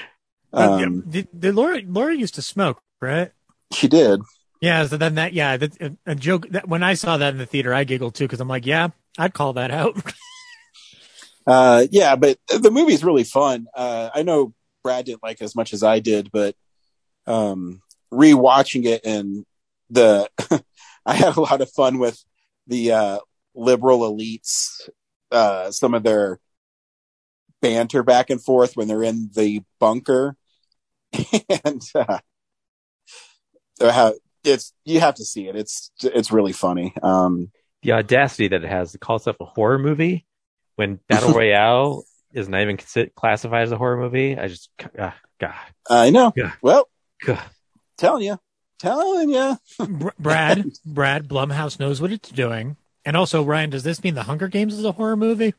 Um, 0.53 1.05
did, 1.09 1.29
did 1.39 1.55
Laura 1.55 1.81
Laura 1.87 2.15
used 2.15 2.35
to 2.37 2.43
smoke, 2.43 2.81
right? 3.01 3.33
She 3.73 3.89
did. 3.89 4.21
Yeah, 4.61 4.87
so 4.87 4.97
then 4.97 5.15
that 5.15 5.35
yeah, 5.35 5.57
that, 5.57 5.81
a, 5.81 5.97
a 6.07 6.15
joke 6.15 6.49
that 6.51 6.69
when 6.69 6.83
I 6.83 6.95
saw 6.95 7.17
that 7.17 7.33
in 7.33 7.39
the 7.39 7.47
theater, 7.47 7.73
I 7.73 7.85
giggled 7.85 8.15
too 8.15 8.25
because 8.25 8.41
I'm 8.41 8.49
like, 8.49 8.67
yeah, 8.67 8.89
I'd 9.17 9.35
call 9.35 9.55
that 9.55 9.71
out. 9.71 9.97
Uh, 11.49 11.87
yeah, 11.91 12.15
but 12.15 12.39
the 12.61 12.71
movie's 12.71 13.03
really 13.03 13.25
fun. 13.25 13.67
Uh, 13.75 14.11
I 14.15 14.23
know 14.23 14.53
Brad 14.83 15.07
didn't 15.07 15.23
like 15.23 15.41
it 15.41 15.45
as 15.45 15.57
much 15.57 15.73
as 15.73 15.83
I 15.83 15.99
did, 15.99 16.31
but 16.31 16.55
um, 17.27 17.81
rewatching 18.13 18.85
it 18.85 19.03
and 19.05 19.45
the 19.91 20.29
I 21.07 21.15
had 21.15 21.37
a 21.37 21.41
lot 21.41 21.61
of 21.61 21.71
fun 21.71 21.99
with 21.99 22.23
the 22.67 22.93
uh, 22.93 23.19
liberal 23.55 24.01
elites. 24.01 24.89
Uh, 25.31 25.71
some 25.71 25.95
of 25.95 26.03
their 26.03 26.39
banter 27.61 28.03
back 28.03 28.31
and 28.31 28.43
forth 28.43 28.77
when 28.77 28.89
they're 28.89 29.03
in 29.03 29.31
the 29.35 29.63
bunker, 29.79 30.37
and 31.65 31.83
uh, 31.95 32.19
how 33.81 34.15
it's 34.45 34.73
you 34.85 35.01
have 35.01 35.15
to 35.17 35.25
see 35.25 35.49
it. 35.49 35.57
It's 35.57 35.91
it's 36.03 36.33
really 36.33 36.53
funny. 36.53 36.95
Um, 37.03 37.51
the 37.83 37.93
audacity 37.93 38.49
that 38.49 38.65
it 38.65 38.69
has 38.69 38.93
to 38.93 38.99
call 38.99 39.17
itself 39.17 39.37
a 39.41 39.45
horror 39.45 39.79
movie 39.79 40.27
when 40.77 40.99
Battle 41.09 41.33
Royale 41.35 42.05
is 42.33 42.49
not 42.49 42.63
even 42.63 42.79
classified 43.17 43.63
as 43.63 43.73
a 43.73 43.79
horror 43.79 43.97
movie. 43.97 44.37
I 44.37 44.49
just, 44.49 44.71
ah, 44.99 45.17
God, 45.41 45.55
I 45.89 46.11
know. 46.11 46.33
Yeah. 46.37 46.53
Well, 46.61 46.89
God. 47.25 47.41
Telling 47.99 48.25
you, 48.25 48.39
telling 48.79 49.29
you. 49.31 49.59
Br- 49.87 50.09
Brad 50.19 50.65
Brad 50.87 51.29
Blumhouse 51.29 51.79
knows 51.79 52.01
what 52.01 52.11
it's 52.13 52.31
doing, 52.31 52.77
and 53.05 53.17
also 53.17 53.43
Ryan, 53.43 53.71
does 53.71 53.83
this 53.83 54.03
mean 54.03 54.15
the 54.15 54.23
Hunger 54.23 54.49
Games 54.49 54.73
is 54.75 54.85
a 54.85 54.93
horror 54.93 55.17
movie? 55.17 55.55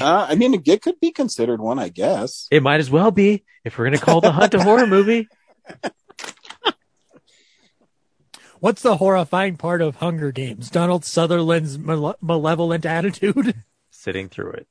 Uh, 0.00 0.26
I 0.28 0.34
mean, 0.36 0.60
it 0.66 0.82
could 0.82 0.98
be 1.00 1.10
considered 1.12 1.60
one, 1.60 1.78
I 1.78 1.88
guess. 1.88 2.48
It 2.50 2.62
might 2.62 2.80
as 2.80 2.90
well 2.90 3.10
be 3.10 3.44
if 3.64 3.78
we're 3.78 3.84
going 3.86 3.98
to 3.98 4.04
call 4.04 4.20
The 4.20 4.32
Hunt 4.32 4.54
a 4.54 4.62
horror 4.62 4.86
movie. 4.86 5.28
What's 8.60 8.82
the 8.82 8.96
horrifying 8.96 9.56
part 9.56 9.82
of 9.82 9.96
Hunger 9.96 10.30
Games? 10.30 10.70
Donald 10.70 11.04
Sutherland's 11.04 11.78
male- 11.78 12.16
malevolent 12.20 12.86
attitude. 12.86 13.54
Sitting 13.90 14.28
through 14.28 14.52
it. 14.52 14.68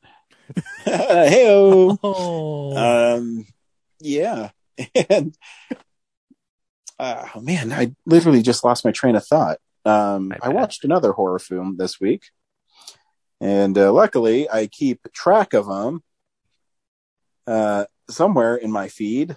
Heyo. 0.85 1.97
Oh, 2.03 3.15
Um, 3.17 3.45
yeah, 3.99 4.49
and 5.09 5.35
uh, 7.01 7.27
oh 7.35 7.41
man, 7.41 7.73
I 7.73 7.93
literally 8.05 8.43
just 8.43 8.63
lost 8.63 8.85
my 8.85 8.91
train 8.91 9.15
of 9.15 9.25
thought. 9.25 9.57
Um, 9.83 10.31
I 10.39 10.49
watched 10.49 10.85
another 10.85 11.11
horror 11.13 11.39
film 11.39 11.75
this 11.77 11.99
week, 11.99 12.25
and 13.41 13.75
uh, 13.75 13.91
luckily, 13.91 14.47
I 14.47 14.67
keep 14.67 15.11
track 15.11 15.53
of 15.55 15.65
them 15.65 16.03
uh, 17.47 17.85
somewhere 18.07 18.55
in 18.55 18.71
my 18.71 18.87
feed. 18.87 19.35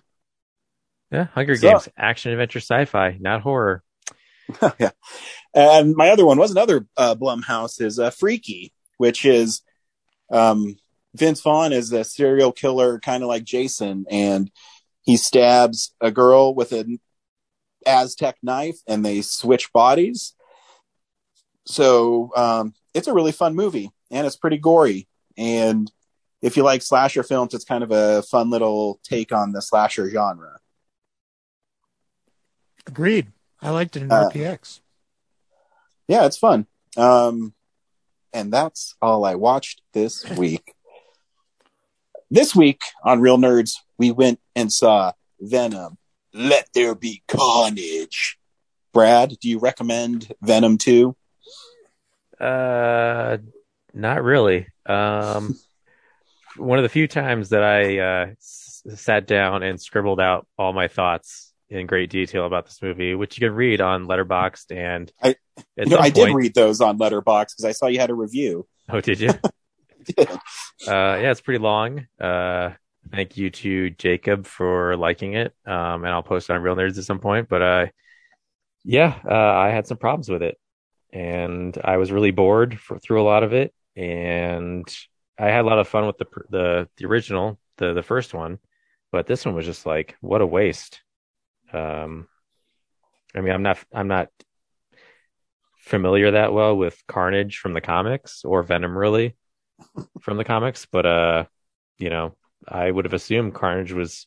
Yeah, 1.11 1.24
Hunger 1.32 1.57
So- 1.57 1.70
Games, 1.70 1.89
action, 1.97 2.32
adventure, 2.32 2.61
sci-fi, 2.61 3.16
not 3.19 3.41
horror. 3.41 3.82
yeah. 4.78 4.91
And 5.55 5.95
my 5.97 6.11
other 6.11 6.27
one 6.27 6.36
was 6.39 6.51
another 6.51 6.86
uh, 6.99 7.15
Blumhouse 7.15 7.81
is 7.81 7.99
uh, 7.99 8.11
Freaky, 8.11 8.74
which 8.99 9.24
is 9.24 9.62
um, 10.31 10.77
Vince 11.15 11.41
Vaughn 11.41 11.73
is 11.73 11.93
a 11.93 12.05
serial 12.05 12.53
killer, 12.53 12.99
kind 13.01 13.23
of 13.23 13.31
like 13.31 13.45
Jason, 13.45 14.05
and 14.11 14.51
he 15.01 15.16
stabs 15.16 15.95
a 16.03 16.11
girl 16.11 16.55
with 16.55 16.73
an 16.73 17.01
Aztec 17.86 18.36
knife, 18.43 18.78
and 18.86 19.05
they 19.05 19.23
switch 19.23 19.73
bodies. 19.73 20.35
So 21.66 22.31
um, 22.36 22.74
it's 22.93 23.09
a 23.09 23.15
really 23.15 23.32
fun 23.32 23.55
movie, 23.55 23.90
and 24.11 24.27
it's 24.27 24.36
pretty 24.36 24.59
gory. 24.59 25.09
And 25.36 25.90
if 26.43 26.56
you 26.56 26.62
like 26.62 26.82
slasher 26.82 27.23
films, 27.23 27.55
it's 27.55 27.65
kind 27.65 27.82
of 27.82 27.90
a 27.90 28.23
fun 28.23 28.51
little 28.51 29.01
take 29.02 29.32
on 29.32 29.52
the 29.52 29.62
slasher 29.62 30.09
genre. 30.11 30.59
Agreed. 32.86 33.28
I 33.62 33.70
liked 33.70 33.97
it 33.97 34.02
in 34.02 34.12
Uh, 34.12 34.28
RPX. 34.28 34.81
Yeah, 36.06 36.27
it's 36.27 36.36
fun. 36.36 36.66
Um, 36.97 37.55
and 38.32 38.52
that's 38.52 38.94
all 39.01 39.24
I 39.24 39.36
watched 39.36 39.81
this 39.94 40.28
week. 40.36 40.74
this 42.31 42.55
week 42.55 42.82
on 43.02 43.20
Real 43.20 43.39
Nerds, 43.39 43.77
we 43.97 44.11
went 44.11 44.39
and 44.55 44.70
saw 44.73 45.12
Venom. 45.40 45.97
Let 46.35 46.69
there 46.74 46.94
be 46.94 47.23
carnage. 47.28 48.39
Brad, 48.93 49.36
do 49.40 49.48
you 49.48 49.59
recommend 49.59 50.32
Venom 50.43 50.78
2? 50.78 51.16
Uh, 52.40 53.39
not 53.93 54.23
really. 54.23 54.66
Um, 54.86 55.56
one 56.56 56.78
of 56.78 56.82
the 56.82 56.89
few 56.89 57.06
times 57.09 57.51
that 57.51 57.62
I 57.62 57.98
uh, 57.98 58.27
s- 58.32 58.82
sat 58.97 59.27
down 59.27 59.62
and 59.62 59.81
scribbled 59.81 60.20
out 60.20 60.47
all 60.59 60.73
my 60.73 60.89
thoughts 60.89 61.52
in 61.70 61.86
great 61.86 62.11
detail 62.11 62.47
about 62.47 62.66
this 62.66 62.82
movie, 62.82 63.15
which 63.15 63.39
you 63.39 63.47
can 63.48 63.55
read 63.56 63.81
on 63.81 64.06
Letterboxd 64.06 64.77
and 64.77 65.12
I- 65.23 65.36
You 65.77 65.86
know, 65.86 65.98
I 65.98 66.11
did 66.11 66.35
read 66.35 66.55
those 66.55 66.81
on 66.81 66.98
Letterboxd 66.98 67.51
because 67.56 67.65
I 67.65 67.73
saw 67.73 67.86
you 67.86 67.98
had 68.01 68.11
a 68.11 68.15
review. 68.15 68.66
Oh, 68.89 69.01
did 69.01 69.20
you? 69.20 69.31
did. 70.05 70.28
Uh, 70.28 70.39
yeah, 70.86 71.31
it's 71.31 71.40
pretty 71.40 71.62
long. 71.62 72.06
Uh, 72.20 72.70
thank 73.10 73.36
you 73.36 73.51
to 73.51 73.90
Jacob 73.90 74.47
for 74.47 74.97
liking 74.97 75.35
it. 75.35 75.55
Um, 75.66 76.05
and 76.05 76.09
I'll 76.09 76.22
post 76.22 76.51
on 76.51 76.62
Real 76.62 76.76
Nerds 76.76 76.98
at 76.98 77.05
some 77.05 77.20
point. 77.20 77.48
But 77.48 77.62
uh, 77.62 77.86
yeah, 78.85 79.18
uh, 79.28 79.35
I 79.35 79.70
had 79.70 79.86
some 79.86 79.98
problems 79.98 80.28
with 80.28 80.43
it, 80.43 80.59
and 81.12 81.76
I 81.82 81.97
was 81.97 82.12
really 82.12 82.31
bored 82.31 82.78
for, 82.78 82.98
through 82.98 83.22
a 83.22 83.24
lot 83.24 83.43
of 83.43 83.52
it. 83.52 83.74
And 83.97 84.86
I 85.39 85.47
had 85.47 85.64
a 85.64 85.68
lot 85.68 85.78
of 85.78 85.89
fun 85.89 86.06
with 86.06 86.18
the 86.18 86.26
the 86.51 86.89
the 86.97 87.06
original, 87.06 87.59
the 87.78 87.93
the 87.93 88.02
first 88.02 88.35
one, 88.35 88.59
but 89.12 89.26
this 89.26 89.44
one 89.44 89.55
was 89.55 89.66
just 89.66 89.86
like, 89.86 90.16
what 90.20 90.40
a 90.40 90.47
waste. 90.47 91.01
Um, 91.72 92.28
I 93.35 93.40
mean, 93.40 93.52
I'm 93.52 93.62
not 93.62 93.78
I'm 93.93 94.09
not 94.09 94.28
familiar 95.78 96.31
that 96.31 96.52
well 96.52 96.76
with 96.76 97.02
Carnage 97.06 97.59
from 97.59 97.74
the 97.74 97.81
comics 97.81 98.44
or 98.44 98.62
Venom 98.62 98.97
really 98.97 99.36
from 100.20 100.36
the 100.36 100.44
comics, 100.44 100.86
but 100.86 101.06
uh, 101.06 101.44
you 101.98 102.10
know, 102.10 102.36
I 102.69 102.91
would 102.91 103.05
have 103.05 103.15
assumed 103.15 103.55
Carnage 103.55 103.93
was 103.93 104.27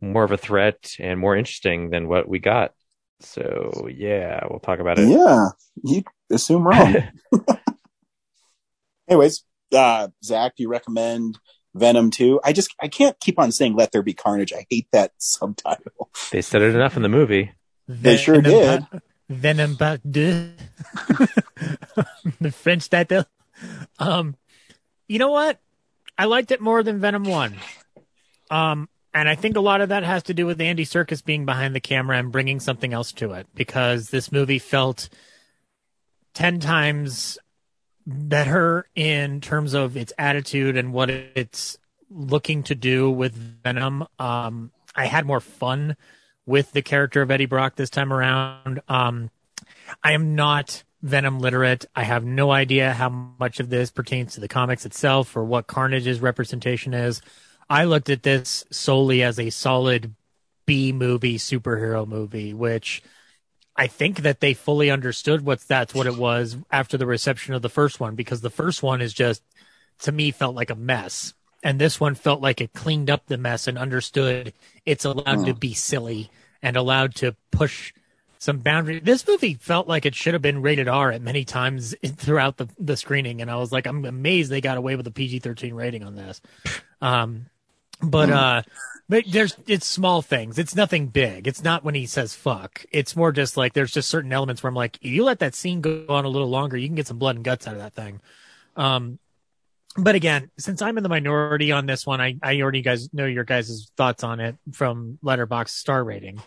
more 0.00 0.24
of 0.24 0.32
a 0.32 0.36
threat 0.36 0.96
and 0.98 1.18
more 1.20 1.36
interesting 1.36 1.90
than 1.90 2.08
what 2.08 2.28
we 2.28 2.38
got. 2.38 2.72
So 3.20 3.88
yeah, 3.94 4.40
we'll 4.50 4.60
talk 4.60 4.80
about 4.80 4.98
it. 4.98 5.08
Yeah, 5.08 5.48
you 5.82 6.02
assume 6.30 6.66
wrong. 6.66 6.96
Anyways, 9.08 9.44
uh, 9.72 10.08
Zach, 10.24 10.56
do 10.56 10.62
you 10.62 10.68
recommend 10.68 11.38
Venom 11.74 12.10
2? 12.10 12.40
I 12.44 12.52
just, 12.52 12.74
I 12.80 12.88
can't 12.88 13.18
keep 13.20 13.38
on 13.38 13.52
saying 13.52 13.76
Let 13.76 13.92
There 13.92 14.02
Be 14.02 14.14
Carnage. 14.14 14.52
I 14.52 14.66
hate 14.70 14.88
that 14.92 15.12
subtitle. 15.18 16.10
they 16.30 16.42
said 16.42 16.62
it 16.62 16.74
enough 16.74 16.96
in 16.96 17.02
the 17.02 17.08
movie. 17.08 17.52
They 17.88 18.16
sure 18.16 18.40
did. 18.40 18.86
Venom 19.28 19.76
ba- 19.76 20.00
de. 20.08 20.52
the 22.40 22.52
French 22.52 22.88
title. 22.88 23.24
Um, 23.98 24.36
you 25.08 25.18
know 25.18 25.30
what? 25.30 25.60
I 26.18 26.26
liked 26.26 26.50
it 26.50 26.60
more 26.60 26.82
than 26.82 27.00
Venom 27.00 27.24
One. 27.24 27.56
Um, 28.50 28.88
and 29.14 29.28
I 29.28 29.34
think 29.34 29.56
a 29.56 29.60
lot 29.60 29.80
of 29.80 29.90
that 29.90 30.04
has 30.04 30.22
to 30.24 30.34
do 30.34 30.46
with 30.46 30.60
Andy 30.60 30.84
Serkis 30.84 31.24
being 31.24 31.44
behind 31.44 31.74
the 31.74 31.80
camera 31.80 32.18
and 32.18 32.32
bringing 32.32 32.60
something 32.60 32.92
else 32.92 33.12
to 33.12 33.32
it 33.32 33.46
because 33.54 34.10
this 34.10 34.32
movie 34.32 34.58
felt 34.58 35.08
ten 36.34 36.60
times 36.60 37.38
better 38.06 38.86
in 38.94 39.40
terms 39.40 39.74
of 39.74 39.96
its 39.96 40.12
attitude 40.18 40.76
and 40.76 40.92
what 40.92 41.10
it's 41.10 41.76
looking 42.10 42.62
to 42.64 42.74
do 42.74 43.10
with 43.10 43.34
Venom. 43.34 44.06
Um, 44.18 44.72
I 44.94 45.06
had 45.06 45.26
more 45.26 45.40
fun 45.40 45.96
with 46.46 46.72
the 46.72 46.82
character 46.82 47.22
of 47.22 47.30
Eddie 47.30 47.46
Brock 47.46 47.76
this 47.76 47.90
time 47.90 48.12
around. 48.12 48.80
Um, 48.88 49.30
I 50.02 50.12
am 50.12 50.34
not 50.34 50.82
Venom 51.02 51.40
literate. 51.40 51.84
I 51.96 52.04
have 52.04 52.24
no 52.24 52.52
idea 52.52 52.92
how 52.92 53.08
much 53.08 53.58
of 53.60 53.68
this 53.68 53.90
pertains 53.90 54.34
to 54.34 54.40
the 54.40 54.48
comics 54.48 54.86
itself 54.86 55.36
or 55.36 55.44
what 55.44 55.66
Carnage's 55.66 56.20
representation 56.20 56.94
is. 56.94 57.20
I 57.68 57.84
looked 57.84 58.10
at 58.10 58.22
this 58.22 58.64
solely 58.70 59.22
as 59.22 59.38
a 59.38 59.50
solid 59.50 60.14
B 60.64 60.92
movie 60.92 61.38
superhero 61.38 62.06
movie, 62.06 62.54
which 62.54 63.02
I 63.74 63.88
think 63.88 64.18
that 64.18 64.40
they 64.40 64.54
fully 64.54 64.90
understood 64.90 65.44
what 65.44 65.60
that's 65.60 65.94
what 65.94 66.06
it 66.06 66.16
was 66.16 66.56
after 66.70 66.96
the 66.96 67.06
reception 67.06 67.54
of 67.54 67.62
the 67.62 67.68
first 67.68 67.98
one, 67.98 68.14
because 68.14 68.40
the 68.40 68.50
first 68.50 68.82
one 68.82 69.00
is 69.00 69.12
just 69.12 69.42
to 70.00 70.12
me 70.12 70.30
felt 70.30 70.54
like 70.54 70.70
a 70.70 70.76
mess. 70.76 71.34
And 71.64 71.80
this 71.80 71.98
one 71.98 72.14
felt 72.14 72.40
like 72.40 72.60
it 72.60 72.72
cleaned 72.72 73.10
up 73.10 73.26
the 73.26 73.38
mess 73.38 73.66
and 73.66 73.78
understood 73.78 74.52
it's 74.84 75.04
allowed 75.04 75.46
to 75.46 75.54
mm. 75.54 75.60
be 75.60 75.74
silly 75.74 76.30
and 76.60 76.76
allowed 76.76 77.14
to 77.16 77.36
push 77.50 77.92
some 78.42 78.58
boundary. 78.58 78.98
This 78.98 79.24
movie 79.24 79.54
felt 79.54 79.86
like 79.86 80.04
it 80.04 80.16
should 80.16 80.32
have 80.32 80.42
been 80.42 80.62
rated 80.62 80.88
R 80.88 81.12
at 81.12 81.22
many 81.22 81.44
times 81.44 81.94
throughout 82.04 82.56
the, 82.56 82.68
the 82.76 82.96
screening. 82.96 83.40
And 83.40 83.48
I 83.48 83.54
was 83.54 83.70
like, 83.70 83.86
I'm 83.86 84.04
amazed 84.04 84.50
they 84.50 84.60
got 84.60 84.76
away 84.76 84.96
with 84.96 85.06
a 85.06 85.12
PG 85.12 85.38
13 85.38 85.74
rating 85.74 86.02
on 86.02 86.16
this. 86.16 86.40
Um, 87.00 87.46
but, 88.02 88.30
uh, 88.30 88.62
but 89.08 89.26
there's, 89.28 89.56
it's 89.68 89.86
small 89.86 90.22
things. 90.22 90.58
It's 90.58 90.74
nothing 90.74 91.06
big. 91.06 91.46
It's 91.46 91.62
not 91.62 91.84
when 91.84 91.94
he 91.94 92.04
says 92.04 92.34
fuck. 92.34 92.84
It's 92.90 93.14
more 93.14 93.30
just 93.30 93.56
like 93.56 93.74
there's 93.74 93.92
just 93.92 94.10
certain 94.10 94.32
elements 94.32 94.60
where 94.60 94.70
I'm 94.70 94.74
like, 94.74 94.98
you 95.00 95.22
let 95.22 95.38
that 95.38 95.54
scene 95.54 95.80
go 95.80 96.04
on 96.08 96.24
a 96.24 96.28
little 96.28 96.50
longer, 96.50 96.76
you 96.76 96.88
can 96.88 96.96
get 96.96 97.06
some 97.06 97.18
blood 97.18 97.36
and 97.36 97.44
guts 97.44 97.68
out 97.68 97.74
of 97.74 97.80
that 97.80 97.94
thing. 97.94 98.20
Um, 98.74 99.20
but 99.96 100.16
again, 100.16 100.50
since 100.58 100.82
I'm 100.82 100.96
in 100.96 101.04
the 101.04 101.08
minority 101.08 101.70
on 101.70 101.86
this 101.86 102.04
one, 102.04 102.20
I, 102.20 102.38
I 102.42 102.60
already 102.60 102.82
guys 102.82 103.14
know 103.14 103.26
your 103.26 103.44
guys' 103.44 103.88
thoughts 103.96 104.24
on 104.24 104.40
it 104.40 104.56
from 104.72 105.20
Letterboxd 105.22 105.68
star 105.68 106.02
rating. 106.02 106.42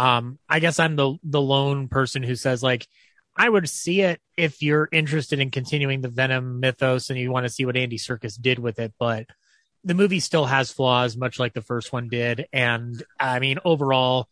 Um, 0.00 0.38
I 0.48 0.60
guess 0.60 0.78
I'm 0.78 0.96
the 0.96 1.18
the 1.22 1.42
lone 1.42 1.88
person 1.88 2.22
who 2.22 2.34
says 2.34 2.62
like 2.62 2.88
I 3.36 3.46
would 3.46 3.68
see 3.68 4.00
it 4.00 4.18
if 4.34 4.62
you're 4.62 4.88
interested 4.90 5.40
in 5.40 5.50
continuing 5.50 6.00
the 6.00 6.08
Venom 6.08 6.58
mythos 6.58 7.10
and 7.10 7.18
you 7.18 7.30
want 7.30 7.44
to 7.44 7.52
see 7.52 7.66
what 7.66 7.76
Andy 7.76 7.98
Serkis 7.98 8.40
did 8.40 8.58
with 8.58 8.78
it, 8.78 8.94
but 8.98 9.26
the 9.84 9.92
movie 9.92 10.20
still 10.20 10.46
has 10.46 10.72
flaws, 10.72 11.18
much 11.18 11.38
like 11.38 11.52
the 11.52 11.60
first 11.60 11.92
one 11.92 12.08
did. 12.08 12.46
And 12.50 13.02
I 13.20 13.40
mean, 13.40 13.58
overall, 13.62 14.30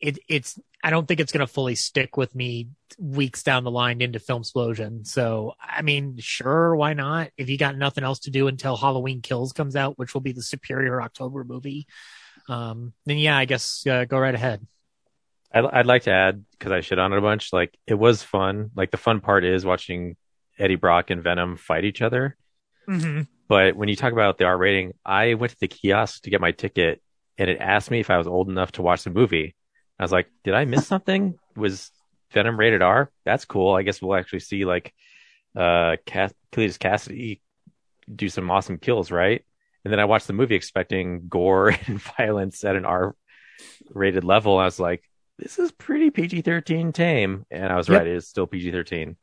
it 0.00 0.18
it's 0.28 0.58
I 0.82 0.90
don't 0.90 1.06
think 1.06 1.20
it's 1.20 1.30
going 1.30 1.46
to 1.46 1.52
fully 1.52 1.76
stick 1.76 2.16
with 2.16 2.34
me 2.34 2.70
weeks 2.98 3.44
down 3.44 3.62
the 3.62 3.70
line 3.70 4.00
into 4.00 4.18
Film 4.18 4.40
Explosion. 4.40 5.04
So, 5.04 5.54
I 5.60 5.82
mean, 5.82 6.16
sure, 6.18 6.74
why 6.74 6.94
not? 6.94 7.30
If 7.36 7.48
you 7.48 7.56
got 7.56 7.78
nothing 7.78 8.02
else 8.02 8.18
to 8.20 8.30
do 8.32 8.48
until 8.48 8.76
Halloween 8.76 9.22
Kills 9.22 9.52
comes 9.52 9.76
out, 9.76 9.96
which 9.96 10.12
will 10.12 10.22
be 10.22 10.32
the 10.32 10.42
superior 10.42 11.00
October 11.00 11.44
movie, 11.44 11.86
um, 12.48 12.94
then 13.06 13.18
yeah, 13.18 13.38
I 13.38 13.44
guess 13.44 13.86
uh, 13.86 14.04
go 14.04 14.18
right 14.18 14.34
ahead. 14.34 14.66
I'd, 15.52 15.64
I'd 15.64 15.86
like 15.86 16.02
to 16.02 16.10
add 16.10 16.44
because 16.52 16.72
I 16.72 16.80
shit 16.80 16.98
on 16.98 17.12
it 17.12 17.18
a 17.18 17.22
bunch. 17.22 17.52
Like 17.52 17.76
it 17.86 17.94
was 17.94 18.22
fun. 18.22 18.70
Like 18.74 18.90
the 18.90 18.96
fun 18.96 19.20
part 19.20 19.44
is 19.44 19.64
watching 19.64 20.16
Eddie 20.58 20.76
Brock 20.76 21.10
and 21.10 21.22
Venom 21.22 21.56
fight 21.56 21.84
each 21.84 22.02
other. 22.02 22.36
Mm-hmm. 22.88 23.22
But 23.48 23.76
when 23.76 23.88
you 23.88 23.96
talk 23.96 24.12
about 24.12 24.38
the 24.38 24.44
R 24.44 24.56
rating, 24.56 24.92
I 25.04 25.34
went 25.34 25.52
to 25.52 25.60
the 25.60 25.68
kiosk 25.68 26.22
to 26.22 26.30
get 26.30 26.40
my 26.40 26.52
ticket, 26.52 27.00
and 27.38 27.48
it 27.48 27.60
asked 27.60 27.90
me 27.90 28.00
if 28.00 28.10
I 28.10 28.18
was 28.18 28.26
old 28.26 28.48
enough 28.48 28.72
to 28.72 28.82
watch 28.82 29.04
the 29.04 29.10
movie. 29.10 29.54
I 29.98 30.04
was 30.04 30.12
like, 30.12 30.28
"Did 30.44 30.54
I 30.54 30.64
miss 30.64 30.86
something? 30.88 31.38
Was 31.56 31.90
Venom 32.32 32.58
rated 32.58 32.82
R? 32.82 33.10
That's 33.24 33.44
cool. 33.44 33.74
I 33.74 33.82
guess 33.82 34.02
we'll 34.02 34.16
actually 34.16 34.40
see 34.40 34.64
like 34.64 34.92
uh 35.56 35.96
Cass- 36.04 36.34
Cletus 36.52 36.78
Kasady 36.78 37.40
do 38.14 38.28
some 38.28 38.50
awesome 38.50 38.78
kills, 38.78 39.10
right?" 39.10 39.44
And 39.84 39.92
then 39.92 40.00
I 40.00 40.04
watched 40.04 40.26
the 40.26 40.34
movie 40.34 40.54
expecting 40.54 41.28
gore 41.28 41.68
and 41.86 42.00
violence 42.00 42.64
at 42.64 42.76
an 42.76 42.84
R 42.84 43.14
rated 43.90 44.24
level. 44.24 44.58
I 44.58 44.64
was 44.64 44.78
like, 44.78 45.02
"This 45.38 45.58
is 45.58 45.72
pretty 45.72 46.10
PG 46.10 46.42
thirteen 46.42 46.92
tame," 46.92 47.46
and 47.50 47.72
I 47.72 47.76
was 47.76 47.88
Yep. 47.88 47.98
right. 47.98 48.06
It 48.06 48.16
is 48.16 48.28
still 48.28 48.46
PG 48.46 48.70
thirteen. 48.72 49.16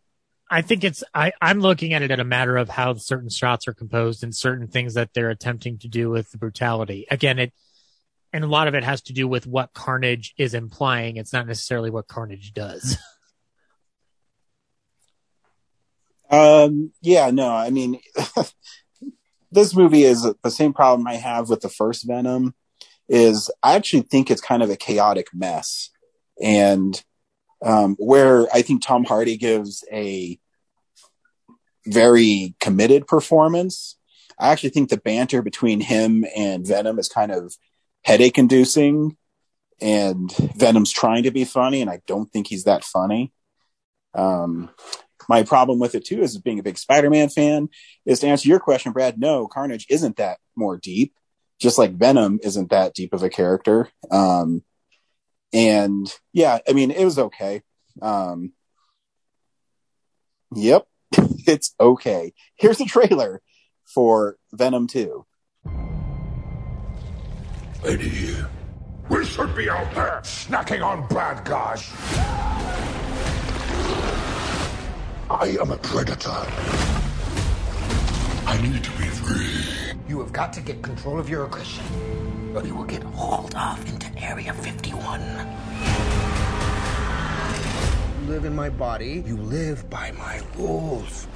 I 0.49 0.61
think 0.61 0.83
it's 0.83 1.03
I, 1.13 1.31
I'm 1.41 1.59
looking 1.59 1.93
at 1.93 2.01
it 2.03 2.11
at 2.11 2.19
a 2.19 2.23
matter 2.23 2.55
of 2.55 2.69
how 2.69 2.93
certain 2.95 3.29
shots 3.29 3.67
are 3.67 3.73
composed 3.73 4.23
and 4.23 4.35
certain 4.35 4.67
things 4.67 4.93
that 4.93 5.13
they're 5.13 5.31
attempting 5.31 5.79
to 5.79 5.87
do 5.87 6.09
with 6.09 6.31
the 6.31 6.37
brutality. 6.37 7.05
Again, 7.09 7.39
it 7.39 7.53
and 8.31 8.43
a 8.43 8.47
lot 8.47 8.67
of 8.67 8.75
it 8.75 8.83
has 8.83 9.01
to 9.03 9.13
do 9.13 9.27
with 9.27 9.47
what 9.47 9.73
Carnage 9.73 10.33
is 10.37 10.53
implying. 10.53 11.17
It's 11.17 11.33
not 11.33 11.47
necessarily 11.47 11.89
what 11.89 12.07
Carnage 12.07 12.53
does. 12.53 12.97
Um, 16.29 16.91
yeah, 17.01 17.29
no, 17.29 17.49
I 17.49 17.69
mean, 17.69 17.99
this 19.51 19.75
movie 19.75 20.03
is 20.03 20.27
the 20.43 20.51
same 20.51 20.73
problem 20.73 21.07
I 21.07 21.15
have 21.15 21.49
with 21.49 21.61
the 21.61 21.69
first 21.69 22.05
Venom. 22.07 22.55
Is 23.07 23.51
I 23.61 23.75
actually 23.75 24.01
think 24.01 24.31
it's 24.31 24.41
kind 24.41 24.63
of 24.63 24.71
a 24.71 24.75
chaotic 24.75 25.27
mess, 25.33 25.91
and 26.41 27.01
um, 27.63 27.95
where 27.97 28.47
I 28.53 28.61
think 28.61 28.83
Tom 28.83 29.03
Hardy 29.03 29.37
gives 29.37 29.83
a 29.91 30.39
very 31.85 32.55
committed 32.59 33.07
performance. 33.07 33.97
I 34.39 34.51
actually 34.51 34.69
think 34.69 34.89
the 34.89 34.97
banter 34.97 35.41
between 35.41 35.79
him 35.79 36.25
and 36.35 36.67
Venom 36.67 36.99
is 36.99 37.07
kind 37.07 37.31
of 37.31 37.55
headache 38.03 38.37
inducing, 38.37 39.17
and 39.81 40.31
Venom's 40.55 40.91
trying 40.91 41.23
to 41.23 41.31
be 41.31 41.45
funny, 41.45 41.81
and 41.81 41.89
I 41.89 42.01
don't 42.07 42.31
think 42.31 42.47
he's 42.47 42.65
that 42.65 42.83
funny. 42.83 43.31
Um, 44.13 44.69
my 45.27 45.43
problem 45.43 45.79
with 45.79 45.95
it 45.95 46.05
too 46.05 46.21
is 46.21 46.37
being 46.37 46.59
a 46.59 46.63
big 46.63 46.77
Spider-Man 46.77 47.29
fan 47.29 47.69
is 48.05 48.19
to 48.19 48.27
answer 48.27 48.47
your 48.47 48.59
question, 48.59 48.91
Brad. 48.91 49.19
No, 49.19 49.47
Carnage 49.47 49.87
isn't 49.89 50.17
that 50.17 50.37
more 50.55 50.77
deep, 50.77 51.13
just 51.59 51.77
like 51.77 51.93
Venom 51.93 52.39
isn't 52.43 52.69
that 52.69 52.93
deep 52.93 53.13
of 53.13 53.23
a 53.23 53.29
character. 53.29 53.89
Um, 54.11 54.63
and 55.55 56.13
yeah, 56.33 56.59
I 56.67 56.73
mean, 56.73 56.91
it 56.91 57.05
was 57.05 57.17
okay. 57.17 57.61
Um, 58.01 58.51
yep, 60.53 60.85
it's 61.47 61.73
okay. 61.79 62.33
Here's 62.57 62.77
the 62.77 62.85
trailer 62.85 63.41
for 63.85 64.35
Venom 64.51 64.87
2. 64.87 65.25
Eddie, 67.85 68.35
we 69.09 69.25
should 69.25 69.55
be 69.55 69.69
out 69.69 69.95
there 69.95 70.19
snacking 70.23 70.83
on 70.83 71.07
bad 71.07 71.45
guys. 71.45 71.89
I 75.29 75.57
am 75.61 75.71
a 75.71 75.77
predator. 75.77 76.45
I 78.45 78.59
need 78.61 78.83
to 78.83 78.91
be 78.91 79.05
free. 79.05 79.84
You 80.07 80.19
have 80.19 80.31
got 80.31 80.53
to 80.53 80.61
get 80.61 80.83
control 80.83 81.19
of 81.19 81.27
your 81.27 81.45
aggression. 81.45 81.83
Or 82.53 82.63
you 82.63 82.75
will 82.75 82.83
get 82.83 83.01
hauled 83.01 83.55
off 83.55 83.83
into 83.89 84.07
Area 84.21 84.53
51. 84.53 85.19
You 88.21 88.29
live 88.31 88.45
in 88.45 88.55
my 88.55 88.69
body. 88.69 89.23
You 89.25 89.35
live 89.37 89.89
by 89.89 90.11
my 90.11 90.41
rules. 90.55 91.27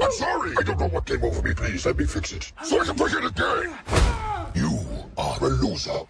I'm 0.00 0.12
sorry. 0.12 0.54
I 0.56 0.62
don't 0.62 0.78
know 0.78 0.86
what 0.86 1.04
came 1.04 1.24
over 1.24 1.42
me. 1.42 1.52
Please 1.52 1.84
let 1.84 1.98
me 1.98 2.04
fix 2.04 2.32
it 2.32 2.52
so 2.62 2.80
I 2.80 2.84
can 2.84 2.94
play 2.94 3.10
it 3.10 3.24
again. 3.24 3.76
You 4.54 4.78
are 5.18 5.38
a 5.40 5.48
loser. 5.48 6.02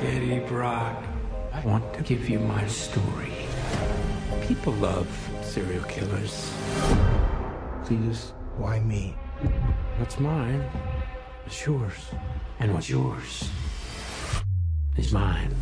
Eddie 0.00 0.38
Brock, 0.48 1.02
I 1.52 1.60
want 1.66 1.92
to 1.94 2.02
give 2.02 2.30
you 2.30 2.38
my 2.38 2.66
story. 2.66 3.32
People 4.46 4.72
love 4.74 5.06
serial 5.56 5.84
killers. 5.84 6.52
Cletus, 7.86 8.32
why 8.58 8.78
me? 8.80 9.16
What's 9.96 10.20
mine 10.20 10.62
is 11.46 11.64
yours. 11.64 12.10
And 12.60 12.74
what's 12.74 12.90
yours 12.90 13.48
is 14.98 15.14
mine. 15.14 15.54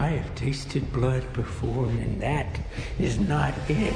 I 0.00 0.08
have 0.08 0.34
tasted 0.34 0.92
blood 0.92 1.22
before, 1.34 1.86
and 1.86 2.20
that 2.20 2.48
is 2.98 3.20
not 3.20 3.54
it. 3.68 3.94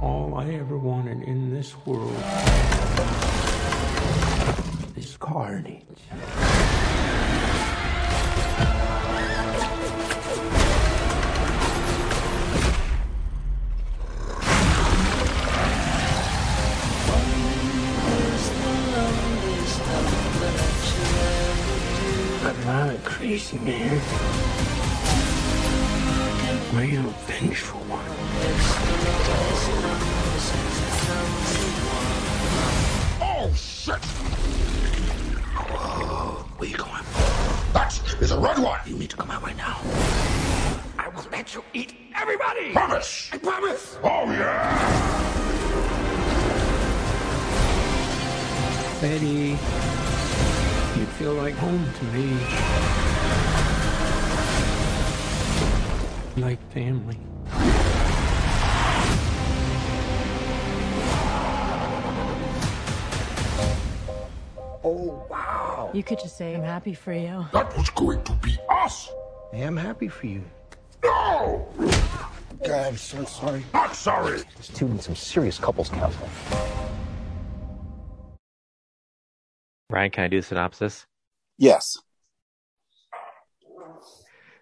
All 0.00 0.34
I 0.36 0.54
ever 0.54 0.78
wanted 0.78 1.22
in 1.24 1.49
this 1.60 1.76
world 1.84 2.16
is 4.96 5.14
carnage. 5.18 5.84
I'm 22.42 22.64
not 22.64 22.94
a 22.94 22.98
crazy 23.04 23.58
man. 23.58 24.00
I 26.72 26.84
am 26.84 27.04
a 27.04 27.10
vengeful 27.28 27.80
one. 27.80 28.19
Shit! 33.80 34.04
Whoa, 35.56 36.44
where 36.58 36.68
you 36.68 36.76
going? 36.76 37.02
That 37.72 37.98
is 38.20 38.30
a 38.30 38.38
red 38.38 38.58
one. 38.58 38.78
You 38.84 38.96
need 38.96 39.08
to 39.10 39.16
come 39.16 39.30
out 39.30 39.42
right 39.42 39.56
now. 39.56 39.80
I 40.98 41.08
will 41.08 41.24
let 41.32 41.54
you 41.54 41.64
eat 41.72 41.94
everybody! 42.14 42.72
Promise. 42.72 43.30
I 43.32 43.38
promise! 43.38 43.98
Oh, 44.02 44.30
yeah. 44.30 44.98
Betty, 49.00 49.56
you 51.00 51.06
feel 51.16 51.32
like 51.32 51.54
home 51.54 51.86
to 51.98 52.04
me. 52.04 52.36
Like 56.36 56.60
family. 56.72 57.16
Oh, 64.92 65.24
wow. 65.30 65.90
You 65.94 66.02
could 66.02 66.18
just 66.18 66.36
say 66.36 66.52
I'm 66.52 66.64
happy 66.64 66.94
for 66.94 67.12
you. 67.12 67.46
That 67.52 67.76
was 67.76 67.88
going 67.90 68.24
to 68.24 68.32
be 68.42 68.58
us. 68.68 69.08
I 69.52 69.58
am 69.58 69.76
happy 69.76 70.08
for 70.08 70.26
you. 70.26 70.42
No. 71.04 71.68
God, 72.64 72.86
I'm 72.88 72.96
so 72.96 73.24
sorry. 73.24 73.64
Not 73.72 73.94
sorry. 73.94 74.40
This 74.56 74.66
two 74.66 74.88
needs 74.88 75.06
some 75.06 75.14
serious 75.14 75.60
couples 75.60 75.90
counseling. 75.90 76.30
Ryan, 79.88 80.10
can 80.10 80.24
I 80.24 80.28
do 80.28 80.40
the 80.40 80.42
synopsis? 80.42 81.06
Yes. 81.56 81.96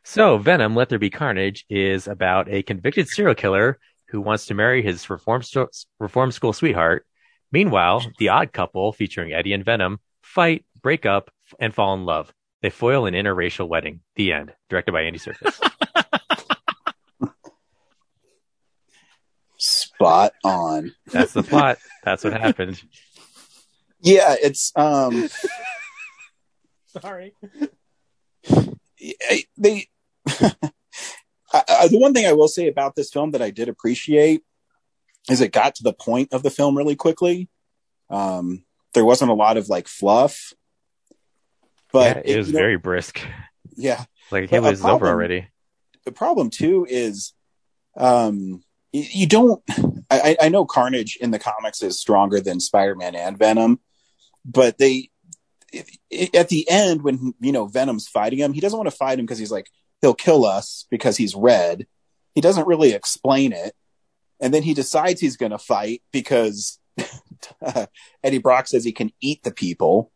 So, 0.04 0.36
Venom, 0.36 0.76
Let 0.76 0.90
There 0.90 0.98
Be 0.98 1.08
Carnage 1.08 1.64
is 1.70 2.06
about 2.06 2.50
a 2.50 2.62
convicted 2.62 3.08
serial 3.08 3.34
killer 3.34 3.78
who 4.08 4.20
wants 4.20 4.44
to 4.46 4.54
marry 4.54 4.82
his 4.82 5.08
reform, 5.08 5.42
sto- 5.42 5.68
reform 5.98 6.32
school 6.32 6.52
sweetheart. 6.52 7.06
Meanwhile, 7.50 8.02
the 8.18 8.28
odd 8.28 8.52
couple, 8.52 8.92
featuring 8.92 9.32
Eddie 9.32 9.54
and 9.54 9.64
Venom, 9.64 10.00
fight, 10.28 10.64
break 10.80 11.06
up, 11.06 11.30
and 11.58 11.74
fall 11.74 11.94
in 11.94 12.04
love. 12.04 12.32
They 12.62 12.70
foil 12.70 13.06
an 13.06 13.14
interracial 13.14 13.68
wedding. 13.68 14.00
The 14.16 14.32
end. 14.32 14.52
Directed 14.68 14.92
by 14.92 15.02
Andy 15.02 15.18
Serkis. 15.18 15.58
Spot 19.58 20.32
on. 20.44 20.92
That's 21.06 21.32
the 21.32 21.42
plot. 21.42 21.78
That's 22.04 22.22
what 22.22 22.32
happened. 22.40 22.80
Yeah, 24.00 24.36
it's 24.40 24.72
um 24.76 25.28
Sorry. 27.00 27.34
I- 28.50 29.44
they 29.56 29.88
I, 30.28 31.62
I, 31.68 31.88
the 31.88 31.98
one 31.98 32.12
thing 32.14 32.26
I 32.26 32.34
will 32.34 32.48
say 32.48 32.68
about 32.68 32.94
this 32.94 33.10
film 33.10 33.30
that 33.32 33.42
I 33.42 33.50
did 33.50 33.68
appreciate 33.68 34.42
is 35.30 35.40
it 35.40 35.52
got 35.52 35.74
to 35.76 35.82
the 35.82 35.92
point 35.94 36.32
of 36.32 36.42
the 36.42 36.50
film 36.50 36.76
really 36.76 36.96
quickly. 36.96 37.48
Um, 38.10 38.64
there 38.94 39.04
wasn't 39.04 39.30
a 39.30 39.34
lot 39.34 39.56
of 39.56 39.68
like 39.68 39.88
fluff, 39.88 40.52
but 41.92 42.16
yeah, 42.16 42.32
it 42.34 42.36
was 42.36 42.48
you 42.48 42.54
know, 42.54 42.58
very 42.60 42.76
brisk. 42.76 43.20
yeah. 43.76 44.04
Like 44.30 44.52
it 44.52 44.60
was 44.60 44.84
over 44.84 45.06
already. 45.06 45.48
The 46.04 46.12
problem 46.12 46.50
too 46.50 46.86
is, 46.86 47.32
um, 47.96 48.62
you, 48.92 49.04
you 49.10 49.26
don't. 49.26 49.62
I, 50.10 50.36
I 50.38 50.48
know 50.50 50.66
Carnage 50.66 51.16
in 51.18 51.30
the 51.30 51.38
comics 51.38 51.82
is 51.82 51.98
stronger 51.98 52.38
than 52.38 52.60
Spider-Man 52.60 53.14
and 53.14 53.38
Venom, 53.38 53.80
but 54.44 54.76
they 54.76 55.08
it, 55.72 55.88
it, 56.10 56.34
at 56.34 56.48
the 56.50 56.68
end 56.68 57.02
when 57.02 57.32
you 57.40 57.52
know 57.52 57.66
Venom's 57.66 58.08
fighting 58.08 58.38
him, 58.38 58.52
he 58.52 58.60
doesn't 58.60 58.78
want 58.78 58.90
to 58.90 58.96
fight 58.96 59.18
him 59.18 59.24
because 59.24 59.38
he's 59.38 59.50
like 59.50 59.70
he'll 60.00 60.14
kill 60.14 60.44
us 60.44 60.86
because 60.90 61.16
he's 61.16 61.34
red. 61.34 61.86
He 62.34 62.40
doesn't 62.40 62.66
really 62.66 62.92
explain 62.92 63.52
it, 63.52 63.74
and 64.40 64.52
then 64.52 64.62
he 64.62 64.74
decides 64.74 65.20
he's 65.20 65.36
going 65.36 65.52
to 65.52 65.58
fight 65.58 66.02
because 66.12 66.77
Eddie 68.22 68.38
Brock 68.38 68.66
says 68.66 68.84
he 68.84 68.92
can 68.92 69.12
eat 69.20 69.42
the 69.42 69.52
people, 69.52 70.12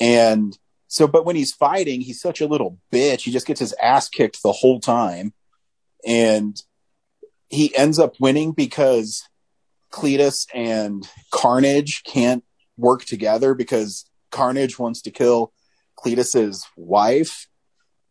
and 0.00 0.56
so 0.88 1.06
but 1.06 1.24
when 1.24 1.36
he's 1.36 1.52
fighting, 1.52 2.00
he's 2.00 2.20
such 2.20 2.40
a 2.40 2.46
little 2.46 2.78
bitch. 2.92 3.22
He 3.22 3.32
just 3.32 3.46
gets 3.46 3.60
his 3.60 3.74
ass 3.82 4.08
kicked 4.08 4.42
the 4.42 4.52
whole 4.52 4.80
time, 4.80 5.32
and 6.06 6.60
he 7.48 7.74
ends 7.76 7.98
up 7.98 8.14
winning 8.20 8.52
because 8.52 9.22
Cletus 9.92 10.46
and 10.54 11.08
Carnage 11.32 12.02
can't 12.04 12.44
work 12.76 13.04
together 13.04 13.54
because 13.54 14.04
Carnage 14.30 14.78
wants 14.78 15.02
to 15.02 15.10
kill 15.10 15.52
Cletus's 15.96 16.66
wife, 16.76 17.46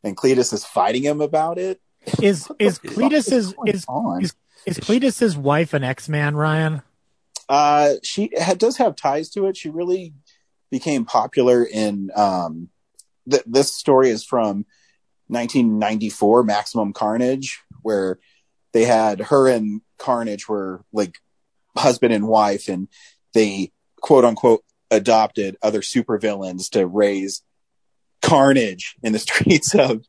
and 0.03 0.15
Cletus 0.15 0.53
is 0.53 0.65
fighting 0.65 1.03
him 1.03 1.21
about 1.21 1.57
it. 1.57 1.81
Is 2.21 2.49
is 2.59 2.79
fuck 2.79 2.91
Cletus's 2.93 3.53
is 3.65 3.85
is 3.85 3.85
is 4.21 4.35
is 4.65 4.79
Cletus's 4.79 5.37
wife 5.37 5.73
an 5.73 5.83
X 5.83 6.09
Man, 6.09 6.35
Ryan? 6.35 6.81
Uh, 7.49 7.95
she 8.03 8.29
ha- 8.37 8.53
does 8.53 8.77
have 8.77 8.95
ties 8.95 9.29
to 9.31 9.45
it. 9.47 9.57
She 9.57 9.69
really 9.69 10.13
became 10.71 11.05
popular 11.05 11.63
in 11.63 12.09
um, 12.15 12.69
th- 13.29 13.43
this 13.45 13.75
story 13.75 14.09
is 14.09 14.23
from 14.23 14.65
1994, 15.27 16.43
Maximum 16.43 16.93
Carnage, 16.93 17.61
where 17.81 18.19
they 18.71 18.85
had 18.85 19.19
her 19.21 19.47
and 19.47 19.81
Carnage 19.97 20.47
were 20.47 20.83
like 20.91 21.17
husband 21.77 22.13
and 22.13 22.27
wife, 22.27 22.67
and 22.67 22.87
they 23.33 23.71
quote 24.01 24.25
unquote 24.25 24.63
adopted 24.91 25.57
other 25.61 25.81
supervillains 25.81 26.69
to 26.71 26.85
raise 26.85 27.41
carnage 28.21 28.95
in 29.03 29.13
the 29.13 29.19
streets 29.27 29.75
of 29.75 30.05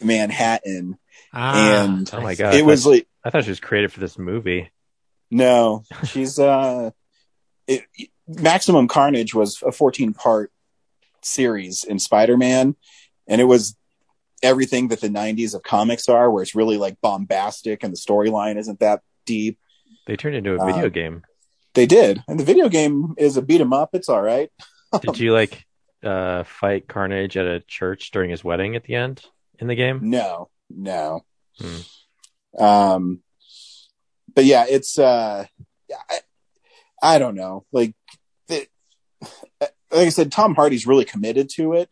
Manhattan. 0.00 0.98
Ah, 1.32 1.84
and 1.84 2.10
Oh 2.12 2.20
my 2.20 2.34
god! 2.34 2.54
it 2.54 2.64
was 2.64 2.86
like 2.86 3.06
I 3.24 3.30
thought 3.30 3.44
she 3.44 3.50
was 3.50 3.60
created 3.60 3.92
for 3.92 4.00
this 4.00 4.18
movie. 4.18 4.70
No, 5.32 5.82
she's 6.04 6.38
uh, 6.38 6.90
it, 7.66 7.84
Maximum 8.28 8.86
Carnage 8.86 9.34
was 9.34 9.62
a 9.66 9.72
14 9.72 10.12
part 10.14 10.52
series 11.22 11.82
in 11.84 11.98
Spider 11.98 12.36
Man, 12.36 12.76
and 13.26 13.40
it 13.40 13.44
was 13.44 13.76
everything 14.42 14.88
that 14.88 15.00
the 15.00 15.08
90s 15.08 15.54
of 15.54 15.62
comics 15.62 16.08
are, 16.08 16.30
where 16.30 16.42
it's 16.42 16.54
really 16.54 16.76
like 16.76 17.00
bombastic 17.00 17.82
and 17.82 17.92
the 17.92 17.96
storyline 17.98 18.58
isn't 18.58 18.80
that 18.80 19.00
deep. 19.24 19.58
They 20.06 20.16
turned 20.16 20.34
into 20.36 20.54
a 20.54 20.64
video 20.66 20.86
Uh, 20.86 20.88
game. 20.88 21.22
They 21.74 21.86
did, 21.86 22.22
and 22.28 22.38
the 22.38 22.44
video 22.44 22.68
game 22.68 23.14
is 23.16 23.36
a 23.36 23.42
beat 23.42 23.60
'em 23.60 23.72
up. 23.72 23.90
It's 23.94 24.08
all 24.08 24.20
right. 24.22 24.50
Did 25.00 25.18
you 25.18 25.32
like 25.32 25.64
uh 26.02 26.42
fight 26.44 26.86
Carnage 26.86 27.36
at 27.38 27.46
a 27.46 27.60
church 27.60 28.10
during 28.10 28.28
his 28.30 28.44
wedding 28.44 28.76
at 28.76 28.84
the 28.84 28.94
end 28.94 29.24
in 29.58 29.68
the 29.68 29.74
game? 29.74 30.10
No, 30.10 30.50
no. 30.68 31.24
Hmm. 31.58 32.62
Um, 32.62 33.22
but 34.34 34.44
yeah, 34.44 34.66
it's 34.68 34.98
uh, 34.98 35.46
I, 36.10 36.18
I 37.02 37.18
don't 37.18 37.34
know. 37.34 37.64
Like, 37.72 37.94
like 38.48 38.68
I 39.92 40.08
said, 40.08 40.32
Tom 40.32 40.54
Hardy's 40.54 40.86
really 40.86 41.04
committed 41.04 41.50
to 41.56 41.74
it, 41.74 41.90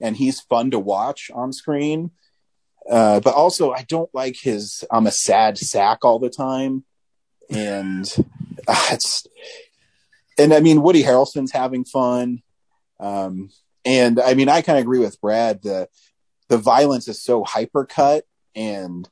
and 0.00 0.16
he's 0.16 0.40
fun 0.40 0.70
to 0.70 0.78
watch 0.78 1.30
on 1.34 1.52
screen. 1.52 2.10
Uh, 2.88 3.20
but 3.20 3.34
also, 3.34 3.72
I 3.72 3.82
don't 3.82 4.10
like 4.14 4.36
his 4.40 4.84
"I'm 4.90 5.06
a 5.06 5.12
sad 5.12 5.58
sack" 5.58 6.04
all 6.04 6.18
the 6.18 6.30
time, 6.30 6.84
and 7.50 8.10
uh, 8.68 8.86
it's 8.92 9.26
and 10.38 10.52
I 10.52 10.60
mean 10.60 10.82
Woody 10.82 11.02
Harrelson's 11.02 11.52
having 11.52 11.84
fun, 11.84 12.42
um, 13.00 13.50
and 13.84 14.20
I 14.20 14.34
mean 14.34 14.48
I 14.48 14.62
kind 14.62 14.78
of 14.78 14.82
agree 14.82 15.00
with 15.00 15.20
Brad. 15.20 15.62
The 15.62 15.88
the 16.48 16.58
violence 16.58 17.08
is 17.08 17.22
so 17.22 17.44
hypercut, 17.44 18.22
and 18.54 19.08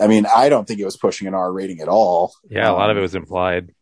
I 0.00 0.06
mean 0.06 0.26
I 0.26 0.48
don't 0.48 0.66
think 0.66 0.80
it 0.80 0.84
was 0.84 0.96
pushing 0.96 1.28
an 1.28 1.34
R 1.34 1.52
rating 1.52 1.80
at 1.80 1.88
all. 1.88 2.32
Yeah, 2.48 2.70
a 2.70 2.72
lot 2.72 2.90
of 2.90 2.96
it 2.96 3.00
Um, 3.00 3.02
was 3.02 3.14
implied. 3.14 3.72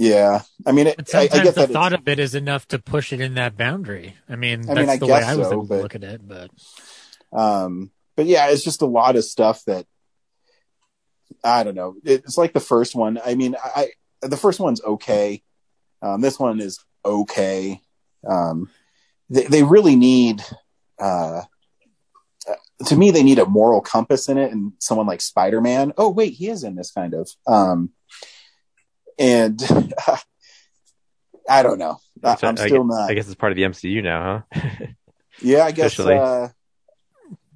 Yeah, 0.00 0.42
I 0.64 0.70
mean, 0.70 0.86
it, 0.86 0.96
But 0.96 1.12
I, 1.12 1.18
I 1.22 1.26
sometimes 1.26 1.42
get 1.48 1.54
the 1.56 1.60
that. 1.66 1.72
thought 1.72 1.92
of 1.92 2.06
it 2.06 2.20
is 2.20 2.36
enough 2.36 2.68
to 2.68 2.78
push 2.78 3.12
it 3.12 3.20
in 3.20 3.34
that 3.34 3.56
boundary. 3.56 4.14
I 4.28 4.36
mean, 4.36 4.60
I 4.60 4.74
that's 4.74 4.78
mean, 4.78 4.88
I 4.90 4.96
the 4.96 5.06
way 5.06 5.18
guess 5.20 5.28
I 5.28 5.34
was 5.34 5.48
so, 5.48 5.52
able 5.54 5.62
to 5.64 5.68
but- 5.70 5.82
look 5.82 5.94
at 5.96 6.04
it. 6.04 6.20
But 6.28 6.50
Um, 7.32 7.90
but 8.16 8.26
yeah, 8.26 8.48
it's 8.50 8.62
just 8.62 8.82
a 8.82 8.86
lot 8.86 9.16
of 9.16 9.24
stuff 9.24 9.64
that 9.66 9.86
I 11.44 11.62
don't 11.64 11.74
know. 11.74 11.96
It's 12.04 12.38
like 12.38 12.52
the 12.52 12.60
first 12.60 12.94
one. 12.94 13.18
I 13.24 13.34
mean, 13.34 13.56
I, 13.62 13.90
I 14.22 14.26
the 14.28 14.36
first 14.36 14.60
one's 14.60 14.82
okay. 14.82 15.42
Um, 16.00 16.20
this 16.20 16.38
one 16.38 16.60
is 16.60 16.78
okay. 17.04 17.80
Um, 18.28 18.70
they, 19.30 19.44
they 19.44 19.62
really 19.62 19.94
need, 19.96 20.42
uh, 20.98 21.42
to 22.86 22.96
me, 22.96 23.10
they 23.10 23.22
need 23.22 23.38
a 23.38 23.46
moral 23.46 23.80
compass 23.80 24.28
in 24.28 24.38
it, 24.38 24.52
and 24.52 24.72
someone 24.78 25.06
like 25.06 25.20
Spider 25.20 25.60
Man. 25.60 25.92
Oh 25.96 26.10
wait, 26.10 26.34
he 26.34 26.48
is 26.48 26.64
in 26.64 26.74
this 26.74 26.90
kind 26.90 27.14
of. 27.14 27.28
Um, 27.46 27.90
and 29.18 29.60
I 31.48 31.62
don't 31.62 31.78
know. 31.78 31.98
I, 32.22 32.36
So 32.36 32.46
I'm 32.48 32.58
I 32.58 32.66
still 32.66 32.84
guess, 32.84 32.96
not. 32.96 33.10
I 33.10 33.14
guess 33.14 33.26
it's 33.26 33.34
part 33.34 33.52
of 33.52 33.56
the 33.56 33.62
MCU 33.62 34.02
now, 34.02 34.44
huh? 34.52 34.86
Yeah, 35.40 35.64
I 35.64 35.70
guess 35.70 35.98
uh, 36.00 36.48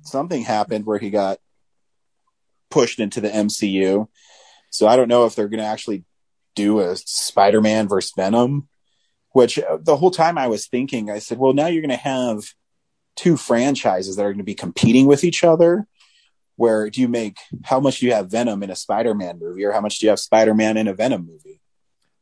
something 0.02 0.42
happened 0.42 0.86
where 0.86 0.98
he 0.98 1.10
got 1.10 1.38
pushed 2.70 3.00
into 3.00 3.20
the 3.20 3.28
MCU. 3.28 4.06
So 4.70 4.86
I 4.86 4.94
don't 4.96 5.08
know 5.08 5.26
if 5.26 5.34
they're 5.34 5.48
going 5.48 5.58
to 5.58 5.66
actually 5.66 6.04
do 6.54 6.78
a 6.80 6.94
Spider-Man 6.96 7.88
versus 7.88 8.12
Venom. 8.16 8.68
Which 9.30 9.58
uh, 9.58 9.78
the 9.80 9.96
whole 9.96 10.10
time 10.10 10.38
I 10.38 10.46
was 10.46 10.66
thinking, 10.66 11.10
I 11.10 11.18
said, 11.18 11.38
well, 11.38 11.54
now 11.54 11.66
you're 11.66 11.82
going 11.82 11.88
to 11.90 11.96
have 11.96 12.44
two 13.16 13.36
franchises 13.36 14.16
that 14.16 14.22
are 14.22 14.30
going 14.30 14.38
to 14.38 14.44
be 14.44 14.54
competing 14.54 15.06
with 15.06 15.24
each 15.24 15.44
other. 15.44 15.86
Where 16.56 16.90
do 16.90 17.00
you 17.00 17.08
make? 17.08 17.38
How 17.64 17.80
much 17.80 18.00
do 18.00 18.06
you 18.06 18.12
have 18.12 18.30
Venom 18.30 18.62
in 18.62 18.70
a 18.70 18.76
Spider-Man 18.76 19.38
movie, 19.38 19.64
or 19.64 19.72
how 19.72 19.80
much 19.80 19.98
do 19.98 20.06
you 20.06 20.10
have 20.10 20.20
Spider-Man 20.20 20.76
in 20.76 20.86
a 20.86 20.94
Venom 20.94 21.26
movie? 21.26 21.60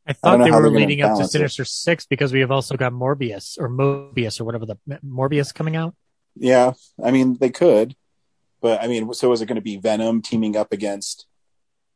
I 0.06 0.10
I 0.10 0.12
thought 0.14 0.36
don't 0.38 0.44
they 0.44 0.50
were 0.50 0.70
leading 0.70 1.02
up 1.02 1.10
to 1.10 1.14
balance 1.14 1.28
it. 1.28 1.32
Sinister 1.32 1.64
Six 1.64 2.06
because 2.06 2.32
we 2.32 2.40
have 2.40 2.50
also 2.50 2.76
got 2.76 2.92
Morbius 2.92 3.58
or 3.58 3.68
Mobius 3.68 4.40
or 4.40 4.44
whatever 4.44 4.66
the 4.66 4.76
Morbius 5.04 5.52
coming 5.52 5.76
out. 5.76 5.94
Yeah, 6.36 6.72
I 7.02 7.10
mean 7.10 7.36
they 7.38 7.50
could, 7.50 7.96
but 8.60 8.82
I 8.82 8.86
mean, 8.86 9.12
so 9.14 9.32
is 9.32 9.40
it 9.40 9.46
going 9.46 9.56
to 9.56 9.62
be 9.62 9.76
Venom 9.76 10.22
teaming 10.22 10.56
up 10.56 10.72
against? 10.72 11.26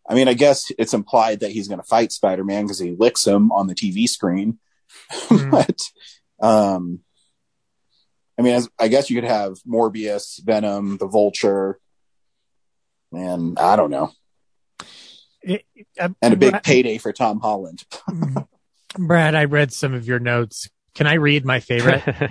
I 0.08 0.14
mean, 0.14 0.28
I 0.28 0.34
guess 0.34 0.70
it's 0.78 0.92
implied 0.92 1.40
that 1.40 1.52
he's 1.52 1.68
going 1.68 1.80
to 1.80 1.86
fight 1.86 2.12
Spider 2.12 2.44
Man 2.44 2.64
because 2.64 2.78
he 2.78 2.94
licks 2.98 3.26
him 3.26 3.50
on 3.52 3.66
the 3.66 3.74
TV 3.74 4.08
screen. 4.08 4.58
Hmm. 5.10 5.50
but, 5.50 5.80
um, 6.40 7.00
I 8.38 8.42
mean, 8.42 8.54
as, 8.54 8.68
I 8.78 8.88
guess 8.88 9.10
you 9.10 9.20
could 9.20 9.28
have 9.28 9.54
Morbius, 9.66 10.42
Venom, 10.44 10.96
the 10.98 11.06
Vulture, 11.06 11.78
and 13.12 13.58
I 13.58 13.76
don't 13.76 13.90
know, 13.90 14.10
It- 15.42 15.64
uh, 16.00 16.08
and 16.20 16.34
a 16.34 16.36
big 16.36 16.50
Brad- 16.52 16.64
payday 16.64 16.98
for 16.98 17.12
Tom 17.12 17.40
Holland. 17.40 17.84
Brad, 18.98 19.34
I 19.34 19.44
read 19.44 19.72
some 19.72 19.94
of 19.94 20.06
your 20.06 20.18
notes. 20.18 20.68
Can 20.94 21.06
I 21.06 21.14
read 21.14 21.44
my 21.44 21.60
favorite? 21.60 22.02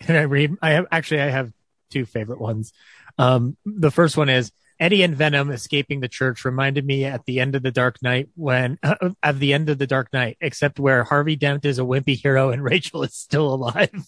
Can 0.00 0.16
I 0.16 0.22
read? 0.22 0.56
I 0.62 0.70
have 0.72 0.86
actually 0.90 1.20
I 1.20 1.28
have 1.30 1.52
two 1.90 2.04
favorite 2.04 2.40
ones. 2.40 2.72
Um, 3.18 3.56
the 3.64 3.90
first 3.90 4.16
one 4.16 4.28
is 4.28 4.52
Eddie 4.78 5.02
and 5.02 5.16
Venom 5.16 5.50
escaping 5.50 6.00
the 6.00 6.08
church 6.08 6.44
reminded 6.44 6.84
me 6.86 7.04
at 7.04 7.24
the 7.24 7.40
end 7.40 7.54
of 7.54 7.62
the 7.62 7.70
Dark 7.70 8.02
Knight 8.02 8.28
when 8.34 8.78
uh, 8.82 9.10
at 9.22 9.38
the 9.38 9.52
end 9.54 9.68
of 9.70 9.78
the 9.78 9.86
Dark 9.86 10.12
Knight, 10.12 10.36
except 10.40 10.78
where 10.78 11.04
Harvey 11.04 11.36
Dent 11.36 11.64
is 11.64 11.78
a 11.78 11.82
wimpy 11.82 12.20
hero 12.20 12.50
and 12.50 12.62
Rachel 12.70 13.02
is 13.02 13.14
still 13.14 13.52
alive. 13.54 14.04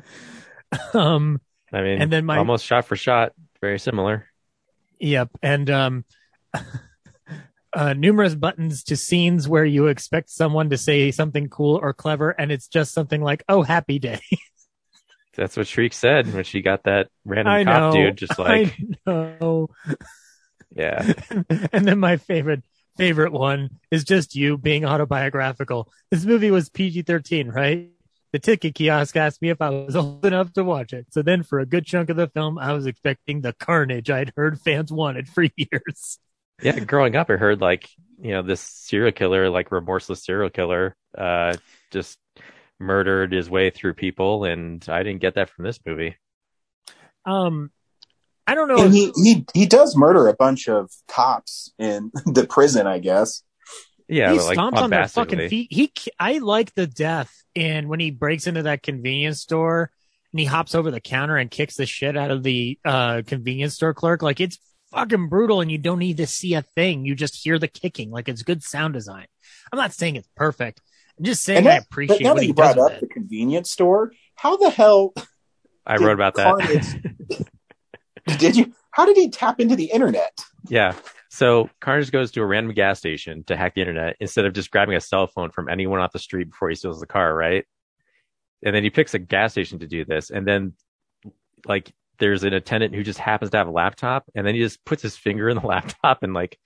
um, 0.94 1.40
I 1.72 1.82
mean, 1.82 2.02
And 2.02 2.12
then 2.12 2.24
my- 2.24 2.38
almost 2.38 2.64
shot 2.64 2.84
for 2.86 2.96
shot, 2.96 3.32
very 3.60 3.78
similar. 3.78 4.26
Yep, 4.98 5.30
and 5.42 5.68
um, 5.70 6.04
uh, 7.72 7.92
numerous 7.94 8.34
buttons 8.34 8.84
to 8.84 8.96
scenes 8.96 9.48
where 9.48 9.64
you 9.64 9.86
expect 9.88 10.30
someone 10.30 10.70
to 10.70 10.78
say 10.78 11.10
something 11.10 11.48
cool 11.48 11.76
or 11.82 11.92
clever, 11.92 12.30
and 12.30 12.52
it's 12.52 12.68
just 12.68 12.92
something 12.92 13.20
like 13.20 13.42
"Oh, 13.48 13.62
happy 13.62 13.98
day." 13.98 14.20
That's 15.36 15.56
what 15.56 15.66
Shriek 15.66 15.92
said 15.94 16.32
when 16.32 16.44
she 16.44 16.60
got 16.60 16.84
that 16.84 17.08
random 17.24 17.52
I 17.54 17.64
cop 17.64 17.94
know, 17.94 18.00
dude. 18.00 18.18
Just 18.18 18.38
like, 18.38 18.76
I 19.06 19.36
know. 19.40 19.68
yeah, 20.76 21.12
and 21.72 21.86
then 21.86 21.98
my 21.98 22.18
favorite 22.18 22.62
favorite 22.96 23.32
one 23.32 23.70
is 23.90 24.04
just 24.04 24.36
you 24.36 24.58
being 24.58 24.84
autobiographical. 24.84 25.90
This 26.10 26.24
movie 26.24 26.50
was 26.50 26.68
PG 26.68 27.02
thirteen, 27.02 27.48
right? 27.48 27.90
The 28.32 28.38
ticket 28.38 28.74
kiosk 28.74 29.14
asked 29.16 29.42
me 29.42 29.50
if 29.50 29.60
I 29.60 29.70
was 29.70 29.94
old 29.96 30.24
enough 30.24 30.52
to 30.54 30.64
watch 30.64 30.92
it. 30.92 31.06
So 31.10 31.22
then, 31.22 31.42
for 31.42 31.60
a 31.60 31.66
good 31.66 31.84
chunk 31.84 32.10
of 32.10 32.16
the 32.16 32.28
film, 32.28 32.58
I 32.58 32.72
was 32.72 32.86
expecting 32.86 33.40
the 33.42 33.52
carnage 33.52 34.10
I'd 34.10 34.32
heard 34.36 34.60
fans 34.60 34.90
wanted 34.92 35.28
for 35.28 35.44
years. 35.56 36.18
yeah. 36.62 36.78
Growing 36.80 37.14
up, 37.16 37.28
I 37.30 37.34
heard 37.36 37.60
like 37.60 37.88
you 38.20 38.30
know 38.32 38.42
this 38.42 38.60
serial 38.60 39.12
killer, 39.12 39.50
like 39.50 39.70
remorseless 39.70 40.24
serial 40.24 40.50
killer, 40.50 40.96
uh, 41.16 41.54
just 41.90 42.18
murdered 42.80 43.32
his 43.32 43.48
way 43.50 43.70
through 43.70 43.94
people, 43.94 44.44
and 44.44 44.84
I 44.88 45.02
didn't 45.02 45.20
get 45.20 45.34
that 45.34 45.50
from 45.50 45.64
this 45.64 45.78
movie. 45.84 46.16
Um, 47.24 47.70
I 48.46 48.54
don't 48.54 48.68
know. 48.68 48.78
And 48.82 48.94
if- 48.94 49.14
he 49.14 49.22
he 49.22 49.46
he 49.54 49.66
does 49.66 49.96
murder 49.96 50.26
a 50.28 50.34
bunch 50.34 50.68
of 50.68 50.90
cops 51.06 51.72
in 51.78 52.10
the 52.26 52.46
prison, 52.46 52.86
I 52.86 52.98
guess. 52.98 53.42
Yeah, 54.08 54.32
he 54.32 54.38
but, 54.38 54.46
like 54.46 54.58
stomps 54.58 54.78
on 54.78 54.90
their 54.90 55.08
fucking 55.08 55.48
feet. 55.48 55.68
He, 55.70 55.92
I 56.18 56.38
like 56.38 56.74
the 56.74 56.86
death 56.86 57.32
in 57.54 57.88
when 57.88 58.00
he 58.00 58.10
breaks 58.10 58.46
into 58.46 58.64
that 58.64 58.82
convenience 58.82 59.40
store 59.40 59.90
and 60.32 60.40
he 60.40 60.46
hops 60.46 60.74
over 60.74 60.90
the 60.90 61.00
counter 61.00 61.36
and 61.36 61.50
kicks 61.50 61.76
the 61.76 61.86
shit 61.86 62.16
out 62.16 62.30
of 62.30 62.42
the 62.42 62.78
uh, 62.84 63.22
convenience 63.26 63.74
store 63.74 63.94
clerk. 63.94 64.22
Like 64.22 64.40
it's 64.40 64.58
fucking 64.90 65.28
brutal, 65.28 65.60
and 65.60 65.70
you 65.70 65.78
don't 65.78 65.98
need 65.98 66.18
to 66.18 66.26
see 66.26 66.54
a 66.54 66.62
thing. 66.62 67.04
You 67.04 67.14
just 67.14 67.42
hear 67.42 67.58
the 67.58 67.68
kicking. 67.68 68.10
Like 68.10 68.28
it's 68.28 68.42
good 68.42 68.62
sound 68.62 68.94
design. 68.94 69.26
I'm 69.72 69.78
not 69.78 69.92
saying 69.92 70.16
it's 70.16 70.28
perfect. 70.36 70.80
I'm 71.18 71.24
just 71.24 71.44
saying 71.44 71.58
And 71.58 71.68
I 71.68 71.76
appreciate 71.76 72.18
but 72.18 72.24
now 72.24 72.34
that 72.34 72.42
he 72.42 72.48
you 72.48 72.54
brought 72.54 72.78
up 72.78 72.92
it. 72.92 73.00
the 73.00 73.06
convenience 73.06 73.70
store, 73.70 74.12
how 74.34 74.56
the 74.56 74.70
hell 74.70 75.12
I 75.86 75.96
wrote 75.96 76.12
about 76.12 76.36
that. 76.36 77.46
Did 78.38 78.56
you? 78.56 78.72
How 78.92 79.06
did 79.06 79.16
he 79.16 79.30
tap 79.30 79.58
into 79.58 79.74
the 79.74 79.86
internet? 79.86 80.38
Yeah. 80.68 80.94
So 81.32 81.70
Carnage 81.80 82.12
goes 82.12 82.30
to 82.32 82.42
a 82.42 82.46
random 82.46 82.74
gas 82.74 82.98
station 82.98 83.42
to 83.44 83.56
hack 83.56 83.74
the 83.74 83.80
internet 83.80 84.16
instead 84.20 84.44
of 84.44 84.52
just 84.52 84.70
grabbing 84.70 84.96
a 84.96 85.00
cell 85.00 85.26
phone 85.26 85.50
from 85.50 85.70
anyone 85.70 85.98
off 85.98 86.12
the 86.12 86.18
street 86.18 86.50
before 86.50 86.68
he 86.68 86.74
steals 86.74 87.00
the 87.00 87.06
car, 87.06 87.34
right? 87.34 87.64
And 88.62 88.76
then 88.76 88.82
he 88.82 88.90
picks 88.90 89.14
a 89.14 89.18
gas 89.18 89.52
station 89.52 89.78
to 89.78 89.86
do 89.86 90.04
this. 90.04 90.28
And 90.28 90.46
then, 90.46 90.74
like, 91.64 91.90
there's 92.18 92.44
an 92.44 92.52
attendant 92.52 92.94
who 92.94 93.02
just 93.02 93.18
happens 93.18 93.50
to 93.52 93.56
have 93.56 93.66
a 93.66 93.70
laptop. 93.70 94.26
And 94.34 94.46
then 94.46 94.54
he 94.54 94.60
just 94.60 94.84
puts 94.84 95.00
his 95.00 95.16
finger 95.16 95.48
in 95.48 95.56
the 95.56 95.66
laptop 95.66 96.22
and, 96.22 96.34
like, 96.34 96.58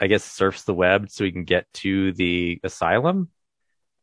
I 0.00 0.08
guess 0.08 0.24
surfs 0.24 0.64
the 0.64 0.74
web 0.74 1.08
so 1.08 1.22
he 1.22 1.30
can 1.30 1.44
get 1.44 1.72
to 1.74 2.12
the 2.14 2.58
asylum. 2.64 3.28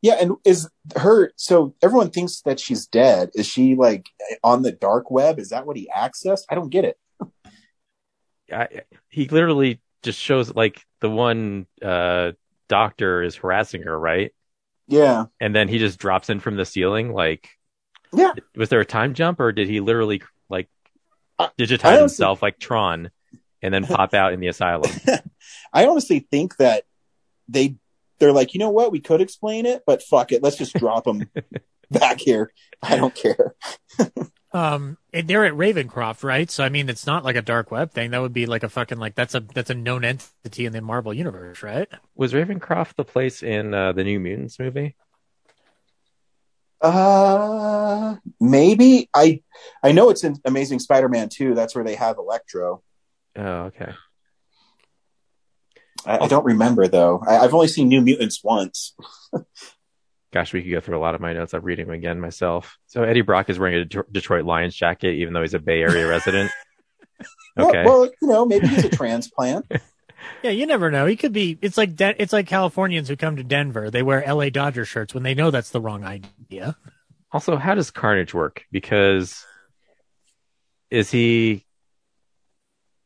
Yeah, 0.00 0.16
and 0.22 0.36
is 0.42 0.70
her 0.96 1.32
so 1.36 1.74
everyone 1.82 2.08
thinks 2.08 2.40
that 2.46 2.60
she's 2.60 2.86
dead. 2.86 3.28
Is 3.34 3.46
she 3.46 3.74
like 3.74 4.06
on 4.42 4.62
the 4.62 4.72
dark 4.72 5.10
web? 5.10 5.38
Is 5.38 5.50
that 5.50 5.66
what 5.66 5.76
he 5.76 5.90
accessed? 5.94 6.44
I 6.48 6.54
don't 6.54 6.70
get 6.70 6.86
it. 6.86 6.96
I, 8.52 8.82
he 9.08 9.28
literally 9.28 9.80
just 10.02 10.18
shows 10.18 10.54
like 10.54 10.84
the 11.00 11.10
one 11.10 11.66
uh, 11.82 12.32
doctor 12.68 13.22
is 13.22 13.36
harassing 13.36 13.82
her, 13.82 13.98
right? 13.98 14.32
Yeah. 14.88 15.26
And 15.40 15.54
then 15.54 15.68
he 15.68 15.78
just 15.78 15.98
drops 15.98 16.30
in 16.30 16.40
from 16.40 16.56
the 16.56 16.64
ceiling. 16.64 17.12
Like, 17.12 17.48
yeah. 18.12 18.32
Was 18.56 18.68
there 18.70 18.80
a 18.80 18.86
time 18.86 19.14
jump, 19.14 19.38
or 19.40 19.52
did 19.52 19.68
he 19.68 19.80
literally 19.80 20.22
like 20.48 20.68
digitize 21.40 21.84
honestly- 21.84 22.00
himself 22.00 22.42
like 22.42 22.58
Tron, 22.58 23.10
and 23.62 23.72
then 23.72 23.86
pop 23.86 24.14
out 24.14 24.32
in 24.32 24.40
the 24.40 24.48
asylum? 24.48 24.90
I 25.72 25.86
honestly 25.86 26.20
think 26.20 26.56
that 26.56 26.84
they 27.48 27.76
they're 28.18 28.32
like, 28.32 28.52
you 28.54 28.60
know 28.60 28.70
what, 28.70 28.92
we 28.92 29.00
could 29.00 29.20
explain 29.20 29.66
it, 29.66 29.82
but 29.86 30.02
fuck 30.02 30.32
it, 30.32 30.42
let's 30.42 30.56
just 30.56 30.74
drop 30.74 31.06
him 31.06 31.30
back 31.90 32.20
here. 32.20 32.52
I 32.82 32.96
don't 32.96 33.14
care. 33.14 33.54
Um, 34.52 34.98
and 35.12 35.28
they're 35.28 35.44
at 35.44 35.52
Ravencroft, 35.52 36.24
right? 36.24 36.50
So 36.50 36.64
I 36.64 36.68
mean, 36.70 36.88
it's 36.88 37.06
not 37.06 37.24
like 37.24 37.36
a 37.36 37.42
dark 37.42 37.70
web 37.70 37.92
thing. 37.92 38.10
That 38.10 38.20
would 38.20 38.32
be 38.32 38.46
like 38.46 38.64
a 38.64 38.68
fucking 38.68 38.98
like 38.98 39.14
that's 39.14 39.34
a 39.34 39.40
that's 39.40 39.70
a 39.70 39.74
known 39.74 40.04
entity 40.04 40.66
in 40.66 40.72
the 40.72 40.80
Marvel 40.80 41.14
universe, 41.14 41.62
right? 41.62 41.88
Was 42.16 42.32
Ravencroft 42.32 42.96
the 42.96 43.04
place 43.04 43.42
in 43.42 43.74
uh, 43.74 43.92
the 43.92 44.02
New 44.02 44.18
Mutants 44.18 44.58
movie? 44.58 44.96
Uh, 46.80 48.16
maybe 48.40 49.08
I 49.14 49.42
I 49.82 49.92
know 49.92 50.10
it's 50.10 50.24
in 50.24 50.36
Amazing 50.44 50.80
Spider-Man 50.80 51.28
2. 51.28 51.54
That's 51.54 51.74
where 51.74 51.84
they 51.84 51.94
have 51.94 52.18
Electro. 52.18 52.82
Oh, 53.36 53.42
okay. 53.42 53.92
I, 56.06 56.18
I 56.20 56.28
don't 56.28 56.44
remember 56.44 56.88
though. 56.88 57.22
I, 57.26 57.38
I've 57.38 57.54
only 57.54 57.68
seen 57.68 57.88
New 57.88 58.00
Mutants 58.00 58.42
once. 58.42 58.96
Gosh, 60.32 60.52
we 60.52 60.62
could 60.62 60.70
go 60.70 60.80
through 60.80 60.96
a 60.96 61.00
lot 61.00 61.14
of 61.14 61.20
my 61.20 61.32
notes. 61.32 61.54
I'm 61.54 61.62
reading 61.62 61.86
them 61.86 61.94
again 61.94 62.20
myself. 62.20 62.78
So 62.86 63.02
Eddie 63.02 63.22
Brock 63.22 63.50
is 63.50 63.58
wearing 63.58 63.74
a 63.76 63.84
Det- 63.84 64.12
Detroit 64.12 64.44
Lions 64.44 64.74
jacket, 64.76 65.14
even 65.14 65.34
though 65.34 65.40
he's 65.42 65.54
a 65.54 65.58
Bay 65.58 65.82
Area 65.82 66.06
resident. 66.08 66.50
Okay. 67.58 67.84
Well, 67.84 68.00
well, 68.02 68.10
you 68.22 68.28
know, 68.28 68.46
maybe 68.46 68.66
he's 68.68 68.84
a 68.84 68.90
transplant. 68.90 69.66
Yeah, 70.42 70.50
you 70.50 70.66
never 70.66 70.90
know. 70.90 71.06
He 71.06 71.16
could 71.16 71.32
be. 71.32 71.58
It's 71.62 71.78
like 71.78 71.96
De- 71.96 72.20
it's 72.20 72.32
like 72.32 72.46
Californians 72.46 73.08
who 73.08 73.16
come 73.16 73.36
to 73.36 73.42
Denver. 73.42 73.90
They 73.90 74.02
wear 74.02 74.22
L.A. 74.22 74.50
Dodger 74.50 74.84
shirts 74.84 75.14
when 75.14 75.22
they 75.22 75.32
know 75.34 75.50
that's 75.50 75.70
the 75.70 75.80
wrong 75.80 76.04
idea. 76.04 76.76
Also, 77.32 77.56
how 77.56 77.74
does 77.74 77.90
Carnage 77.90 78.34
work? 78.34 78.64
Because 78.70 79.42
is 80.90 81.10
he 81.10 81.64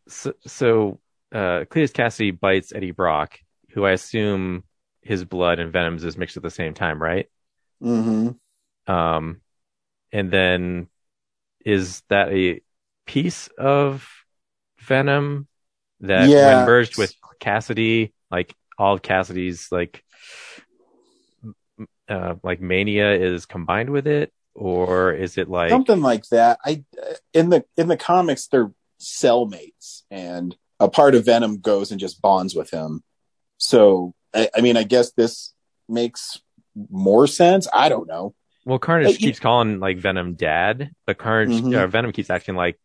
so? 0.08 0.32
so 0.44 1.00
uh, 1.32 1.64
Cletus 1.70 1.92
Kasady 1.92 2.38
bites 2.38 2.72
Eddie 2.74 2.90
Brock, 2.90 3.38
who 3.70 3.84
I 3.84 3.92
assume 3.92 4.64
his 5.04 5.24
blood 5.24 5.58
and 5.58 5.72
Venom's 5.72 6.04
is 6.04 6.16
mixed 6.16 6.36
at 6.36 6.42
the 6.42 6.50
same 6.50 6.74
time, 6.74 7.00
right? 7.00 7.28
Mm-hmm. 7.82 8.92
Um, 8.92 9.40
and 10.12 10.30
then 10.30 10.88
is 11.64 12.02
that 12.08 12.32
a 12.32 12.60
piece 13.06 13.48
of 13.58 14.08
Venom 14.80 15.46
that 16.00 16.28
Yeah. 16.28 16.46
when 16.46 16.66
merged 16.66 16.98
with 16.98 17.14
Kasady, 17.40 18.12
like 18.30 18.54
all 18.78 18.94
of 18.94 19.02
Kasady's 19.02 19.68
like 19.70 20.02
uh 22.08 22.34
like 22.42 22.60
mania 22.60 23.12
is 23.14 23.46
combined 23.46 23.90
with 23.90 24.06
it, 24.06 24.32
or 24.54 25.12
is 25.12 25.38
it 25.38 25.48
like 25.48 25.70
Something 25.70 26.00
like 26.02 26.26
that. 26.28 26.58
I 26.64 26.84
in 27.32 27.50
the 27.50 27.64
in 27.76 27.88
the 27.88 27.96
comics 27.96 28.46
they're 28.46 28.72
cellmates, 29.00 30.02
and 30.10 30.56
a 30.80 30.88
part 30.88 31.14
of 31.14 31.24
Venom 31.24 31.60
goes 31.60 31.90
and 31.90 32.00
just 32.00 32.20
bonds 32.20 32.54
with 32.54 32.70
him. 32.70 33.02
So 33.58 34.14
I, 34.34 34.48
I 34.56 34.60
mean, 34.60 34.76
I 34.76 34.82
guess 34.82 35.12
this 35.12 35.52
makes 35.88 36.40
more 36.90 37.26
sense. 37.26 37.68
I 37.72 37.88
don't 37.88 38.08
know. 38.08 38.34
Well, 38.66 38.78
Carnage 38.78 39.12
you- 39.12 39.18
keeps 39.28 39.40
calling 39.40 39.78
like 39.80 39.98
Venom 39.98 40.34
dad, 40.34 40.90
but 41.06 41.18
Carnage 41.18 41.60
Mhm. 41.60 41.76
uh, 41.76 41.86
Venom 41.86 42.12
keeps 42.12 42.30
acting 42.30 42.54
like 42.56 42.78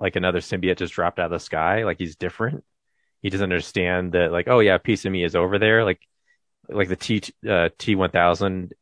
like 0.00 0.16
another 0.16 0.40
symbiote 0.40 0.76
just 0.78 0.92
dropped 0.92 1.18
out 1.18 1.26
of 1.26 1.30
the 1.30 1.38
sky, 1.38 1.84
like 1.84 1.98
he's 1.98 2.16
different. 2.16 2.64
He 3.22 3.30
doesn't 3.30 3.44
understand 3.44 4.12
that, 4.12 4.30
like, 4.30 4.46
oh 4.46 4.60
yeah, 4.60 4.74
a 4.74 4.78
piece 4.78 5.04
of 5.06 5.12
me 5.12 5.24
is 5.24 5.34
over 5.34 5.58
there, 5.58 5.84
like 5.84 6.00
like 6.68 6.88
the 6.88 6.96
T 6.96 7.22
uh, 7.48 7.68
T 7.78 7.94
one 7.94 8.10
thousand 8.10 8.72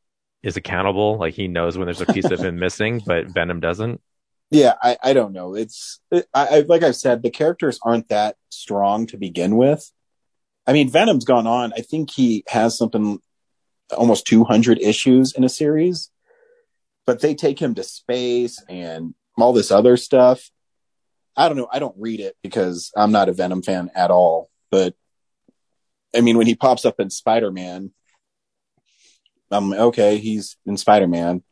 is 0.42 0.56
accountable, 0.56 1.16
like 1.18 1.34
he 1.34 1.48
knows 1.48 1.76
when 1.78 1.86
there's 1.86 2.00
a 2.00 2.06
piece 2.12 2.30
of 2.30 2.40
him 2.40 2.58
missing, 2.58 3.00
but 3.06 3.28
Venom 3.28 3.60
doesn't. 3.60 4.00
Yeah, 4.50 4.74
I, 4.82 4.96
I 5.02 5.12
don't 5.14 5.32
know. 5.32 5.54
It's 5.54 6.00
I, 6.12 6.22
I 6.34 6.60
like 6.68 6.82
I've 6.82 6.96
said, 6.96 7.22
the 7.22 7.30
characters 7.30 7.78
aren't 7.82 8.08
that 8.08 8.36
strong 8.50 9.06
to 9.08 9.16
begin 9.16 9.56
with. 9.56 9.90
I 10.66 10.72
mean, 10.72 10.90
Venom's 10.90 11.24
gone 11.24 11.46
on. 11.46 11.72
I 11.76 11.80
think 11.80 12.10
he 12.10 12.44
has 12.48 12.76
something 12.76 13.20
almost 13.96 14.26
200 14.26 14.78
issues 14.80 15.32
in 15.32 15.44
a 15.44 15.48
series, 15.48 16.10
but 17.06 17.20
they 17.20 17.34
take 17.34 17.58
him 17.58 17.74
to 17.74 17.82
space 17.82 18.62
and 18.68 19.14
all 19.36 19.52
this 19.52 19.70
other 19.70 19.96
stuff. 19.96 20.50
I 21.36 21.48
don't 21.48 21.56
know. 21.56 21.68
I 21.70 21.80
don't 21.80 21.96
read 21.98 22.20
it 22.20 22.36
because 22.42 22.92
I'm 22.96 23.12
not 23.12 23.28
a 23.28 23.32
Venom 23.32 23.62
fan 23.62 23.90
at 23.94 24.10
all. 24.10 24.50
But 24.70 24.94
I 26.14 26.20
mean, 26.20 26.38
when 26.38 26.46
he 26.46 26.54
pops 26.54 26.84
up 26.84 27.00
in 27.00 27.10
Spider 27.10 27.50
Man, 27.50 27.92
I'm 29.50 29.72
okay. 29.72 30.18
He's 30.18 30.56
in 30.64 30.76
Spider 30.76 31.08
Man. 31.08 31.42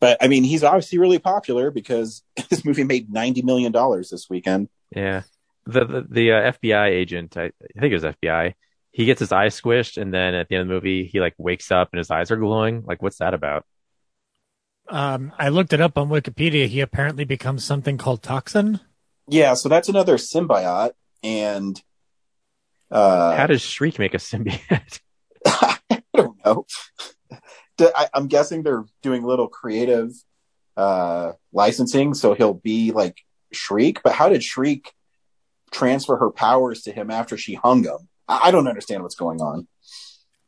But 0.00 0.18
I 0.20 0.28
mean, 0.28 0.44
he's 0.44 0.62
obviously 0.62 0.98
really 0.98 1.18
popular 1.18 1.70
because 1.70 2.22
this 2.50 2.64
movie 2.64 2.84
made 2.84 3.10
ninety 3.10 3.42
million 3.42 3.72
dollars 3.72 4.10
this 4.10 4.28
weekend. 4.28 4.68
Yeah, 4.94 5.22
the 5.66 5.84
the, 5.84 6.06
the 6.08 6.32
uh, 6.32 6.52
FBI 6.52 6.88
agent, 6.90 7.36
I, 7.36 7.44
I 7.44 7.80
think 7.80 7.92
it 7.92 8.02
was 8.02 8.04
FBI. 8.04 8.54
He 8.92 9.04
gets 9.04 9.20
his 9.20 9.32
eyes 9.32 9.60
squished, 9.60 10.00
and 10.00 10.12
then 10.12 10.34
at 10.34 10.48
the 10.48 10.56
end 10.56 10.62
of 10.62 10.68
the 10.68 10.74
movie, 10.74 11.04
he 11.04 11.20
like 11.20 11.34
wakes 11.36 11.70
up 11.70 11.90
and 11.92 11.98
his 11.98 12.10
eyes 12.10 12.30
are 12.30 12.36
glowing. 12.36 12.84
Like, 12.86 13.02
what's 13.02 13.18
that 13.18 13.34
about? 13.34 13.66
Um, 14.88 15.32
I 15.38 15.48
looked 15.48 15.72
it 15.72 15.80
up 15.80 15.98
on 15.98 16.08
Wikipedia. 16.08 16.66
He 16.66 16.80
apparently 16.80 17.24
becomes 17.24 17.64
something 17.64 17.98
called 17.98 18.22
toxin. 18.22 18.80
Yeah, 19.28 19.54
so 19.54 19.68
that's 19.68 19.88
another 19.88 20.16
symbiote, 20.16 20.92
and 21.22 21.80
uh, 22.90 23.36
How 23.36 23.46
does 23.46 23.62
Shriek 23.62 23.98
make 23.98 24.14
a 24.14 24.18
symbiote? 24.18 25.00
I 25.46 26.02
don't 26.14 26.36
know. 26.44 26.66
I, 27.80 28.08
am 28.14 28.28
guessing 28.28 28.62
they're 28.62 28.84
doing 29.02 29.24
little 29.24 29.48
creative 29.48 30.12
uh, 30.76 31.32
licensing, 31.52 32.14
so 32.14 32.34
he'll 32.34 32.54
be 32.54 32.92
like 32.92 33.18
Shriek. 33.52 34.02
But 34.02 34.12
how 34.12 34.28
did 34.28 34.42
Shriek 34.42 34.92
transfer 35.70 36.16
her 36.16 36.30
powers 36.30 36.82
to 36.82 36.92
him 36.92 37.10
after 37.10 37.36
she 37.36 37.54
hung 37.54 37.84
him? 37.84 38.08
I, 38.28 38.40
I 38.44 38.50
don't 38.50 38.68
understand 38.68 39.02
what's 39.02 39.14
going 39.14 39.40
on. 39.40 39.66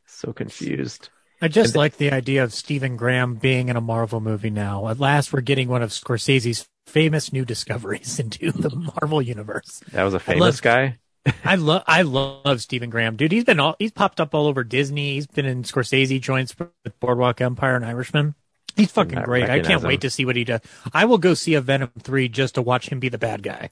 so 0.05 0.33
confused. 0.33 1.09
I 1.41 1.47
just 1.47 1.75
like 1.75 1.95
the 1.97 2.11
idea 2.11 2.43
of 2.43 2.53
Stephen 2.53 2.97
Graham 2.97 3.35
being 3.35 3.69
in 3.69 3.77
a 3.77 3.81
Marvel 3.81 4.19
movie 4.19 4.49
now. 4.49 4.89
At 4.89 4.99
last, 4.99 5.31
we're 5.31 5.39
getting 5.39 5.69
one 5.69 5.81
of 5.81 5.91
Scorsese's 5.91 6.67
famous 6.85 7.31
new 7.31 7.45
discoveries 7.45 8.19
into 8.19 8.51
the 8.51 8.69
Marvel 8.75 9.21
universe. 9.21 9.81
That 9.93 10.03
was 10.03 10.13
a 10.13 10.19
famous 10.19 10.41
love- 10.41 10.61
guy. 10.61 10.97
I 11.43 11.55
love 11.55 11.83
I 11.85 12.01
love 12.03 12.61
Stephen 12.61 12.89
Graham, 12.89 13.15
dude. 13.17 13.31
He's 13.31 13.43
been 13.43 13.59
all 13.59 13.75
he's 13.77 13.91
popped 13.91 14.19
up 14.19 14.33
all 14.33 14.47
over 14.47 14.63
Disney. 14.63 15.13
He's 15.15 15.27
been 15.27 15.45
in 15.45 15.63
Scorsese 15.63 16.19
joints 16.19 16.55
with 16.57 16.99
Boardwalk 16.99 17.39
Empire 17.41 17.75
and 17.75 17.85
Irishman. 17.85 18.35
He's 18.75 18.91
fucking 18.91 19.21
great. 19.23 19.43
I 19.43 19.59
can't 19.59 19.83
him. 19.83 19.87
wait 19.87 20.01
to 20.01 20.09
see 20.09 20.23
what 20.25 20.37
he 20.37 20.45
does. 20.45 20.61
I 20.93 21.05
will 21.05 21.17
go 21.17 21.33
see 21.33 21.53
a 21.55 21.61
Venom 21.61 21.91
three 22.01 22.29
just 22.29 22.55
to 22.55 22.61
watch 22.61 22.89
him 22.89 22.99
be 22.99 23.09
the 23.09 23.17
bad 23.17 23.43
guy. 23.43 23.69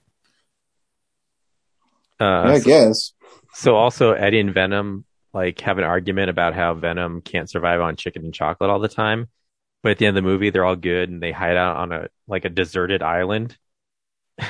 Uh, 2.20 2.26
I 2.26 2.60
so, 2.60 2.66
guess. 2.66 3.14
so 3.54 3.76
also 3.76 4.14
Eddie 4.14 4.40
and 4.40 4.54
Venom 4.54 5.06
like 5.34 5.62
have 5.62 5.78
an 5.78 5.84
argument 5.84 6.30
about 6.30 6.56
how 6.56 6.74
Venom 6.74 7.22
can't 7.22 7.50
survive 7.50 7.82
on 7.82 7.96
chicken 7.96 8.26
and 8.26 8.34
chocolate 8.34 8.70
all 8.70 8.80
the 8.80 8.88
time. 8.88 9.28
But 9.84 9.92
at 9.92 9.98
the 10.00 10.08
end 10.08 10.18
of 10.18 10.24
the 10.24 10.28
movie, 10.30 10.50
they're 10.50 10.66
all 10.66 10.76
good 10.76 11.10
and 11.10 11.22
they 11.22 11.32
hide 11.32 11.56
out 11.58 11.78
on 11.78 11.92
a 11.92 12.08
like 12.28 12.46
a 12.46 12.50
deserted 12.50 13.04
island. 13.04 13.56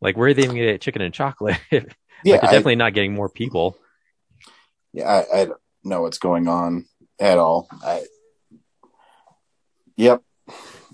like 0.00 0.16
where 0.16 0.28
are 0.28 0.34
they 0.34 0.42
even 0.42 0.56
gonna 0.56 0.72
get 0.72 0.80
chicken 0.80 1.02
and 1.02 1.14
chocolate? 1.14 1.58
like 1.72 1.96
Yeah, 2.24 2.36
they're 2.38 2.44
I- 2.44 2.52
definitely 2.52 2.76
not 2.76 2.94
getting 2.94 3.14
more 3.14 3.28
people. 3.28 3.78
Yeah, 4.92 5.08
I, 5.08 5.40
I 5.40 5.44
don't 5.46 5.60
know 5.84 6.02
what's 6.02 6.18
going 6.18 6.48
on 6.48 6.86
at 7.20 7.38
all. 7.38 7.68
I, 7.84 8.04
yep. 9.96 10.22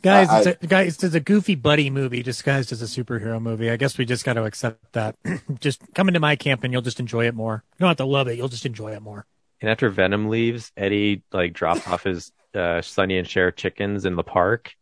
Guys, 0.03 0.29
I- 0.29 0.39
it's 0.41 0.63
a, 0.63 0.67
guys, 0.67 1.03
it's 1.03 1.15
a 1.15 1.21
goofy 1.21 1.55
buddy 1.55 1.89
movie 1.91 2.23
disguised 2.23 2.73
as 2.73 2.83
a 2.83 2.87
superhero 2.87 3.41
movie. 3.41 3.71
I 3.71 3.77
guess 3.77 3.97
we 3.99 4.05
just 4.05 4.25
got 4.25 4.35
to 4.35 4.45
accept 4.45 4.93
that. 4.93 5.17
just 5.61 5.81
come 5.95 6.09
into 6.09 6.21
my 6.21 6.37
camp 6.37 6.65
and 6.65 6.73
you'll 6.73 6.83
just 6.83 7.01
enjoy 7.01 7.27
it 7.27 7.35
more. 7.35 7.63
You 7.75 7.85
don't 7.85 7.89
have 7.89 7.97
to 7.99 8.05
love 8.05 8.29
it; 8.29 8.37
you'll 8.37 8.49
just 8.49 8.67
enjoy 8.67 8.93
it 8.93 9.03
more. 9.03 9.27
And 9.61 9.71
after 9.71 9.89
Venom 9.89 10.29
leaves, 10.29 10.73
Eddie 10.77 11.23
like 11.33 11.53
drops 11.53 11.87
off 11.87 12.03
his 12.03 12.33
uh, 12.55 12.83
Sonny 12.83 13.17
and 13.17 13.29
Cher 13.29 13.53
chickens 13.53 14.05
in 14.05 14.17
the 14.17 14.25
park, 14.25 14.75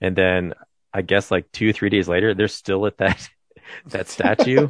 and 0.00 0.16
then 0.16 0.54
I 0.92 1.02
guess 1.02 1.30
like 1.30 1.50
two 1.52 1.72
three 1.72 1.88
days 1.88 2.08
later, 2.08 2.34
they're 2.34 2.48
still 2.48 2.86
at 2.86 2.98
that 2.98 3.28
that 3.86 4.08
statue. 4.08 4.68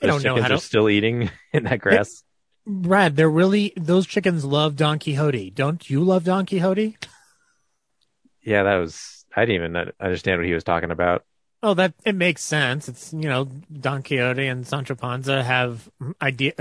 They 0.00 0.06
Those 0.08 0.22
don't 0.22 0.22
know 0.22 0.34
chickens 0.36 0.48
how 0.48 0.54
are 0.54 0.58
still 0.58 0.88
eating 0.88 1.30
in 1.52 1.64
that 1.64 1.80
grass. 1.80 2.22
Brad, 2.66 3.16
they're 3.16 3.28
really 3.28 3.72
those 3.76 4.06
chickens 4.06 4.44
love 4.44 4.76
Don 4.76 4.98
Quixote. 4.98 5.50
Don't 5.50 5.90
you 5.90 6.02
love 6.02 6.24
Don 6.24 6.46
Quixote? 6.46 6.96
Yeah, 8.44 8.62
that 8.64 8.76
was. 8.76 9.24
I 9.36 9.44
didn't 9.44 9.64
even 9.64 9.92
understand 10.00 10.38
what 10.40 10.46
he 10.46 10.54
was 10.54 10.64
talking 10.64 10.90
about. 10.90 11.24
Oh, 11.62 11.72
that 11.74 11.94
it 12.04 12.14
makes 12.14 12.42
sense. 12.42 12.88
It's 12.88 13.12
you 13.12 13.28
know 13.28 13.46
Don 13.72 14.02
Quixote 14.02 14.46
and 14.46 14.66
Sancho 14.66 14.94
Panza 14.94 15.42
have 15.42 15.88
idea 16.20 16.52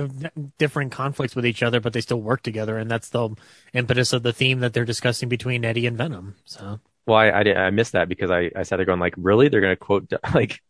different 0.57 0.93
conflicts 0.93 1.35
with 1.35 1.45
each 1.45 1.61
other, 1.61 1.81
but 1.81 1.91
they 1.91 1.99
still 2.01 2.21
work 2.21 2.41
together, 2.41 2.77
and 2.77 2.89
that's 2.89 3.09
the 3.09 3.29
impetus 3.73 4.13
of 4.13 4.23
the 4.23 4.31
theme 4.33 4.61
that 4.61 4.73
they're 4.73 4.85
discussing 4.85 5.27
between 5.27 5.65
Eddie 5.65 5.87
and 5.87 5.97
Venom. 5.97 6.35
So 6.45 6.79
Well, 7.05 7.17
I 7.17 7.27
I, 7.29 7.41
I 7.65 7.69
missed 7.71 7.91
that 7.93 8.07
because 8.09 8.31
I 8.31 8.49
I 8.55 8.63
sat 8.63 8.77
there 8.77 8.85
going 8.85 8.99
like, 8.99 9.15
really? 9.17 9.49
They're 9.49 9.61
gonna 9.61 9.75
quote 9.75 10.11
like 10.33 10.61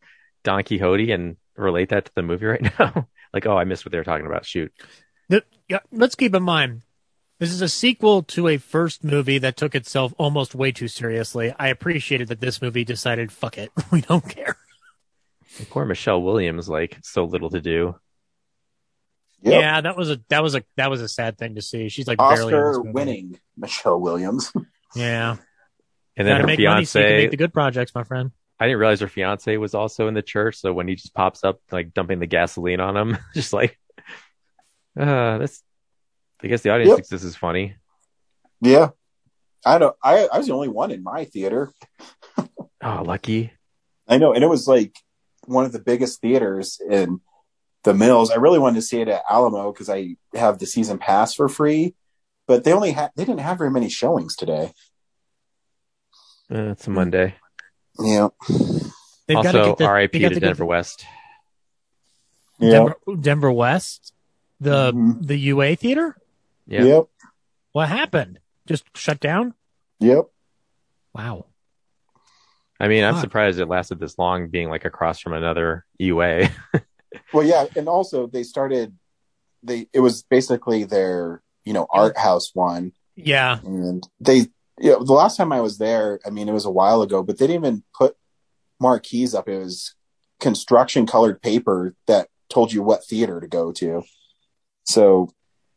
Don 0.43 0.63
Quixote 0.63 1.11
and 1.11 1.37
relate 1.55 1.89
that 1.89 2.05
to 2.05 2.11
the 2.15 2.23
movie 2.23 2.45
right 2.47 2.61
now. 2.79 3.07
like, 3.33 3.45
oh, 3.45 3.57
I 3.57 3.65
missed 3.65 3.85
what 3.85 3.91
they 3.91 3.97
were 3.99 4.03
talking 4.03 4.25
about. 4.25 4.45
Shoot. 4.45 4.73
The, 5.29 5.43
yeah, 5.69 5.79
let's 5.91 6.15
keep 6.15 6.33
in 6.35 6.43
mind 6.43 6.81
this 7.39 7.51
is 7.51 7.61
a 7.61 7.69
sequel 7.69 8.23
to 8.23 8.47
a 8.47 8.57
first 8.57 9.03
movie 9.03 9.37
that 9.39 9.57
took 9.57 9.75
itself 9.75 10.13
almost 10.17 10.55
way 10.55 10.71
too 10.71 10.87
seriously. 10.87 11.53
I 11.57 11.67
appreciated 11.69 12.27
that 12.29 12.39
this 12.41 12.61
movie 12.61 12.83
decided, 12.83 13.31
fuck 13.31 13.57
it, 13.57 13.71
we 13.91 14.01
don't 14.01 14.27
care. 14.27 14.57
And 15.57 15.69
poor 15.69 15.85
Michelle 15.85 16.21
Williams, 16.21 16.67
like 16.69 16.97
so 17.03 17.25
little 17.25 17.49
to 17.51 17.61
do. 17.61 17.95
Yep. 19.41 19.61
Yeah, 19.61 19.81
that 19.81 19.97
was 19.97 20.09
a 20.09 20.21
that 20.29 20.41
was 20.41 20.55
a 20.55 20.63
that 20.77 20.89
was 20.89 21.01
a 21.01 21.09
sad 21.09 21.37
thing 21.37 21.55
to 21.55 21.61
see. 21.61 21.89
She's 21.89 22.07
like 22.07 22.17
barely 22.17 22.53
Oscar 22.53 22.77
movie. 22.77 22.91
winning 22.91 23.39
Michelle 23.57 23.99
Williams. 23.99 24.51
Yeah, 24.95 25.37
And 26.15 26.27
then 26.27 26.35
gotta 26.35 26.41
her 26.41 26.45
make 26.45 26.59
money 26.59 26.85
so 26.85 26.99
you 26.99 27.05
can 27.05 27.09
fiance, 27.09 27.23
make 27.23 27.31
the 27.31 27.37
good 27.37 27.51
projects, 27.51 27.95
my 27.95 28.03
friend. 28.03 28.29
I 28.59 28.67
didn't 28.67 28.77
realize 28.77 28.99
her 28.99 29.07
fiance 29.07 29.57
was 29.57 29.73
also 29.73 30.07
in 30.07 30.13
the 30.13 30.21
church. 30.21 30.57
So 30.57 30.71
when 30.71 30.87
he 30.87 30.93
just 30.93 31.15
pops 31.15 31.43
up, 31.43 31.59
like 31.71 31.95
dumping 31.95 32.19
the 32.19 32.27
gasoline 32.27 32.79
on 32.79 32.95
him, 32.95 33.17
just 33.33 33.53
like, 33.53 33.79
uh, 34.95 35.39
that's. 35.39 35.63
I 36.43 36.47
guess 36.47 36.61
the 36.61 36.69
audience 36.71 36.89
Yep. 36.89 36.95
thinks 36.97 37.09
this 37.09 37.23
is 37.23 37.35
funny. 37.35 37.75
yeah. 38.61 38.89
I 39.65 39.77
don't 39.77 39.95
I 40.03 40.27
I 40.27 40.37
was 40.39 40.47
the 40.47 40.53
only 40.53 40.67
one 40.67 40.91
in 40.91 41.03
my 41.03 41.25
theater. 41.25 41.71
Oh, 42.85 43.01
lucky. 43.05 43.53
I 44.09 44.17
know, 44.17 44.33
and 44.33 44.43
it 44.43 44.47
was 44.47 44.67
like 44.67 44.97
one 45.45 45.63
of 45.63 45.71
the 45.71 45.79
biggest 45.79 46.19
theaters 46.19 46.81
in 46.89 47.21
the 47.85 47.93
mills. 47.93 48.29
I 48.29 48.35
really 48.35 48.59
wanted 48.59 48.75
to 48.75 48.81
see 48.81 48.99
it 48.99 49.07
at 49.07 49.23
Alamo 49.29 49.71
because 49.71 49.89
I 49.89 50.17
have 50.35 50.59
the 50.59 50.65
season 50.65 50.97
pass 50.97 51.33
for 51.33 51.47
free, 51.47 51.95
but 52.45 52.65
they 52.65 52.73
only 52.73 52.91
had 52.91 53.11
they 53.15 53.23
didn't 53.23 53.39
have 53.39 53.57
very 53.57 53.71
many 53.71 53.87
showings 53.87 54.35
today. 54.35 54.73
Uh, 56.53 56.71
it's 56.71 56.87
a 56.87 56.89
Monday. 56.89 57.35
Yeah, 57.99 58.27
They've 59.27 59.41
got 59.41 59.53
to 59.53 59.59
also, 59.59 59.75
get 59.75 59.77
the, 59.77 59.89
RIP 59.89 60.11
got 60.11 60.19
to 60.19 60.27
to 60.35 60.39
get 60.41 60.45
Denver 60.47 60.65
West. 60.65 61.05
yeah, 62.59 62.71
Denver, 62.71 62.95
Denver 63.21 63.51
West, 63.53 64.13
the 64.59 64.91
Mhm. 64.91 65.25
the 65.25 65.37
UA 65.37 65.75
theater. 65.77 66.17
Yeah. 66.67 66.83
yep, 66.83 67.03
What 67.71 67.89
happened? 67.89 68.39
Just 68.67 68.85
shut 68.95 69.19
down? 69.19 69.53
yep. 69.99 70.25
Wow. 71.13 71.45
I 72.79 72.87
mean, 72.87 73.03
I'm 73.03 73.19
surprised 73.19 73.59
it 73.59 73.67
lasted 73.67 73.99
this 73.99 74.17
long, 74.17 74.49
being 74.49 74.69
like 74.69 74.83
across 74.83 75.19
from 75.19 75.33
another 75.33 75.85
UA. 75.97 76.49
Well, 77.31 77.45
yeah, 77.45 77.65
and 77.75 77.87
also 77.87 78.25
they 78.25 78.41
started. 78.41 78.97
They 79.61 79.87
it 79.93 79.99
was 79.99 80.23
basically 80.23 80.83
their 80.83 81.43
you 81.63 81.71
know 81.73 81.85
art 81.91 82.17
house 82.17 82.49
one, 82.55 82.91
Yeah, 83.15 83.59
and 83.63 84.03
they 84.19 84.47
you 84.79 84.91
know, 84.91 85.03
the 85.03 85.13
last 85.13 85.37
time 85.37 85.51
I 85.53 85.61
was 85.61 85.77
there, 85.77 86.19
I 86.25 86.31
mean 86.31 86.49
it 86.49 86.53
was 86.53 86.65
a 86.65 86.71
while 86.71 87.03
ago, 87.03 87.21
but 87.21 87.37
they 87.37 87.45
didn't 87.45 87.63
even 87.65 87.83
put 87.95 88.15
marquees 88.79 89.35
up. 89.35 89.47
It 89.47 89.59
was 89.59 89.93
construction 90.39 91.05
colored 91.05 91.39
paper 91.41 91.93
that 92.07 92.29
told 92.49 92.73
you 92.73 92.81
what 92.81 93.05
theater 93.05 93.39
to 93.39 93.47
go 93.47 93.71
to. 93.73 94.01
So 94.83 95.29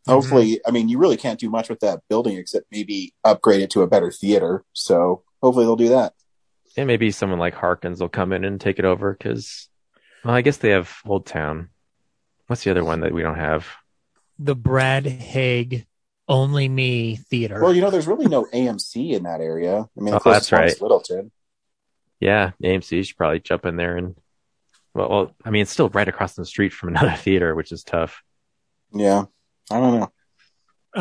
hopefully, 0.07 0.53
mm-hmm. 0.53 0.69
I 0.69 0.71
mean, 0.71 0.89
you 0.89 0.99
really 0.99 1.17
can't 1.17 1.39
do 1.41 1.51
much 1.51 1.69
with 1.69 1.81
that 1.81 2.01
building 2.09 2.37
except 2.37 2.67
maybe 2.71 3.15
upgrade 3.25 3.61
it 3.61 3.71
to 3.71 3.83
a 3.83 3.87
better 3.87 4.11
theater. 4.11 4.65
So 4.73 5.23
hopefully 5.43 5.65
they'll 5.67 5.77
do 5.77 5.89
that. 5.91 6.15
and 6.77 6.87
maybe 6.87 7.11
someone 7.11 7.39
like 7.39 7.55
Harkins 7.55 8.01
will 8.01 8.09
come 8.09 8.33
in 8.33 8.45
and 8.45 8.61
take 8.61 8.79
it 8.79 8.85
over 8.85 9.13
because, 9.13 9.69
well, 10.25 10.35
I 10.35 10.43
guess 10.43 10.59
they 10.59 10.71
have 10.71 10.95
Old 11.07 11.27
Town. 11.27 11.71
What's 12.47 12.65
the 12.65 12.71
other 12.71 12.85
one 12.85 13.01
that 13.01 13.13
we 13.13 13.23
don't 13.23 13.37
have? 13.39 13.67
the 14.39 14.55
Brad 14.55 15.07
Haig 15.07 15.87
Only 16.29 16.69
Me 16.69 17.17
theater. 17.17 17.61
Well, 17.63 17.75
you 17.75 17.81
know, 17.81 17.89
there's 17.91 18.07
really 18.07 18.27
no 18.27 18.45
AMC 18.53 19.13
in 19.13 19.23
that 19.23 19.41
area. 19.41 19.89
I 19.97 20.01
mean, 20.01 20.13
Oh, 20.15 20.21
closest 20.21 20.51
that's 20.51 20.53
right. 20.53 20.83
Littleton. 20.83 21.33
Yeah, 22.21 22.51
AMC 22.63 23.07
should 23.07 23.17
probably 23.17 23.41
jump 23.41 23.65
in 23.67 23.77
there 23.77 23.97
and. 23.97 24.15
Well, 24.95 25.09
well, 25.11 25.35
I 25.45 25.51
mean, 25.51 25.63
it's 25.63 25.71
still 25.71 25.89
right 25.91 26.09
across 26.09 26.35
the 26.35 26.45
street 26.47 26.73
from 26.73 26.89
another 26.91 27.13
theater, 27.17 27.55
which 27.55 27.73
is 27.73 27.83
tough. 27.85 28.23
Yeah, 28.93 29.25
I 29.71 29.81
don't 29.81 30.01
know. 30.01 30.13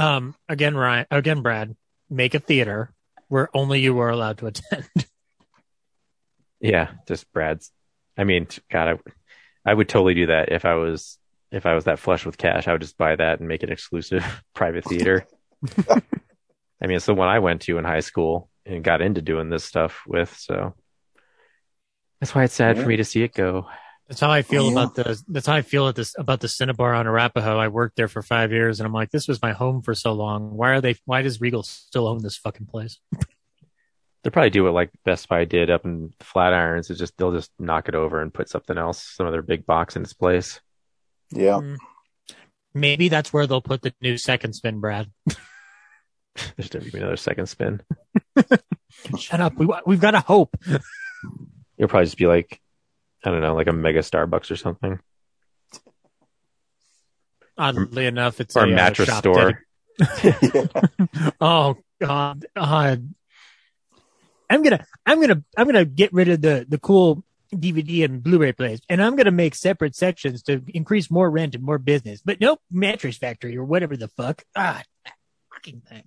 um, 0.01 0.35
again, 0.49 0.75
Ryan, 0.75 1.05
again, 1.11 1.41
Brad, 1.41 1.75
make 2.09 2.33
a 2.33 2.39
theater 2.39 2.93
where 3.27 3.49
only 3.55 3.79
you 3.81 3.97
are 3.99 4.09
allowed 4.09 4.37
to 4.39 4.47
attend. 4.47 4.87
Yeah, 6.61 6.91
just 7.07 7.31
Brad's. 7.31 7.69
I 8.17 8.23
mean, 8.23 8.47
God, 8.71 8.87
I, 9.67 9.69
I 9.69 9.73
would 9.73 9.89
totally 9.89 10.13
do 10.15 10.27
that 10.27 10.51
if 10.51 10.65
I 10.65 10.75
was 10.75 11.19
if 11.51 11.65
I 11.65 11.75
was 11.75 11.83
that 11.83 11.99
flush 11.99 12.25
with 12.25 12.37
cash. 12.39 12.67
I 12.67 12.71
would 12.71 12.81
just 12.81 12.97
buy 12.97 13.15
that 13.15 13.39
and 13.39 13.47
make 13.47 13.61
it 13.61 13.69
exclusive 13.69 14.23
private 14.55 14.85
theater. 14.85 15.27
I 15.89 16.01
mean, 16.87 16.95
it's 16.97 17.05
the 17.05 17.13
one 17.13 17.27
I 17.27 17.39
went 17.39 17.61
to 17.63 17.77
in 17.77 17.83
high 17.83 17.99
school 17.99 18.49
and 18.65 18.83
got 18.83 19.01
into 19.01 19.21
doing 19.21 19.49
this 19.49 19.63
stuff 19.63 20.01
with. 20.07 20.35
So 20.39 20.73
that's 22.19 22.33
why 22.33 22.45
it's 22.45 22.53
sad 22.55 22.77
Yeah. 22.77 22.83
for 22.83 22.89
me 22.89 22.97
to 22.97 23.03
see 23.05 23.21
it 23.21 23.33
go. 23.33 23.67
That's 24.07 24.19
how 24.19 24.29
I 24.29 24.43
feel 24.43 24.65
Yeah. 24.65 24.71
about 24.71 24.95
the. 24.95 25.21
That's 25.27 25.47
how 25.47 25.55
I 25.55 25.61
feel 25.63 25.87
at 25.87 25.95
this 25.95 26.13
about 26.17 26.39
the 26.39 26.47
Cinnabar 26.47 26.93
on 26.93 27.07
Arapahoe. 27.07 27.57
I 27.57 27.69
worked 27.69 27.95
there 27.95 28.07
for 28.07 28.21
five 28.21 28.51
years, 28.51 28.79
and 28.79 28.85
I'm 28.85 28.93
like, 28.93 29.09
this 29.09 29.27
was 29.27 29.41
my 29.41 29.51
home 29.53 29.81
for 29.81 29.95
so 29.95 30.13
long. 30.13 30.51
Why 30.55 30.71
are 30.71 30.81
they? 30.81 30.95
Why 31.05 31.21
does 31.23 31.41
Regal 31.41 31.63
still 31.63 32.07
own 32.07 32.21
this 32.21 32.37
fucking 32.37 32.67
place? 32.67 32.99
They'll 34.23 34.31
probably 34.31 34.49
do 34.51 34.63
what 34.63 34.73
like 34.73 34.89
Best 35.05 35.27
Buy 35.29 35.45
did 35.45 35.69
up 35.69 35.85
in 35.85 36.11
Flatirons. 36.19 36.89
It's 36.89 36.97
just 36.99 37.15
they'll 37.17 37.31
just 37.31 37.51
knock 37.59 37.87
it 37.89 37.93
over 37.95 38.21
and 38.21 38.33
put 38.33 38.49
something 38.49 38.75
else, 38.77 39.03
some 39.03 39.27
other 39.27 39.43
big 39.43 39.67
box 39.67 39.95
in 39.95 40.01
its 40.01 40.13
place. 40.13 40.59
Yeah, 41.31 41.59
Mm. 41.61 41.77
Maybe 42.73 43.07
that's 43.07 43.31
where 43.31 43.45
they'll 43.47 43.61
put 43.61 43.83
the 43.83 43.93
new 44.01 44.17
second 44.17 44.53
spin, 44.53 44.79
Brad. 44.79 45.11
There's 46.57 46.73
never 46.73 46.89
be 46.91 46.97
another 46.97 47.15
second 47.17 47.45
spin. 47.47 47.81
Shut 49.19 49.39
up. 49.41 49.55
We 49.57 49.67
we've 49.85 50.01
got 50.01 50.11
to 50.11 50.19
hope. 50.21 50.57
It'll 51.77 51.87
probably 51.87 52.05
just 52.05 52.17
be 52.17 52.25
like 52.27 52.59
I 53.25 53.31
don't 53.31 53.41
know, 53.41 53.55
like 53.55 53.67
a 53.67 53.73
mega 53.73 53.99
Starbucks 53.99 54.51
or 54.51 54.55
something, 54.55 54.99
Oddly 57.57 58.05
enough, 58.05 58.41
it's 58.41 58.55
or 58.55 58.65
a 58.65 58.69
a 58.69 58.71
uh, 58.71 58.75
mattress 58.75 59.07
shop 59.07 59.19
store. 59.19 59.61
oh 61.41 61.77
God, 62.01 62.45
God. 62.55 63.13
I'm 64.49 64.61
gonna, 64.61 64.85
I'm 65.05 65.21
gonna, 65.21 65.43
I'm 65.57 65.65
gonna 65.65 65.85
get 65.85 66.13
rid 66.13 66.29
of 66.29 66.41
the 66.41 66.65
the 66.67 66.77
cool 66.77 67.23
DVD 67.53 68.03
and 68.03 68.21
Blu-ray 68.21 68.51
players, 68.51 68.81
and 68.89 69.01
I'm 69.01 69.15
gonna 69.15 69.31
make 69.31 69.55
separate 69.55 69.95
sections 69.95 70.43
to 70.43 70.61
increase 70.67 71.09
more 71.09 71.29
rent 71.29 71.55
and 71.55 71.63
more 71.63 71.77
business. 71.77 72.21
But 72.23 72.41
nope, 72.41 72.59
mattress 72.69 73.17
factory 73.17 73.57
or 73.57 73.63
whatever 73.63 73.95
the 73.95 74.09
fuck. 74.09 74.43
Ah, 74.55 74.83
fucking 75.53 75.81
thing. 75.87 76.03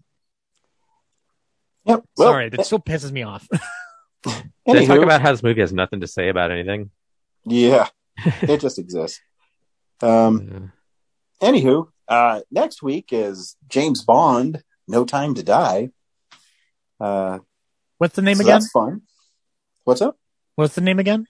yep. 1.85 2.05
Well, 2.17 2.29
Sorry, 2.29 2.51
that 2.51 2.67
still 2.67 2.79
pisses 2.79 3.11
me 3.11 3.23
off. 3.23 3.49
Did 4.25 4.43
I 4.67 4.85
talk 4.85 5.03
about 5.03 5.23
how 5.23 5.31
this 5.33 5.43
movie 5.43 5.63
has 5.63 5.73
nothing 5.73 6.01
to 6.01 6.07
say 6.07 6.29
about 6.29 6.51
anything? 6.51 6.91
Yeah, 7.49 7.89
it 8.43 8.61
just 8.61 8.79
exists. 8.79 9.21
Um, 10.03 10.73
anywho, 11.41 11.89
uh, 12.09 12.41
next 12.51 12.83
week 12.83 13.09
is 13.13 13.57
James 13.69 14.05
Bond, 14.05 14.63
No 14.87 15.05
Time 15.05 15.35
to 15.35 15.43
Die. 15.43 15.91
Uh, 17.01 17.39
What's 17.99 18.15
the 18.17 18.23
name 18.23 18.37
so 18.37 18.43
again? 18.43 18.55
that's 18.55 18.71
fun. 18.71 19.03
What's 19.85 20.03
up? 20.03 20.19
What's 20.57 20.75
the 20.75 20.81
name 20.81 20.99
again? 20.99 21.27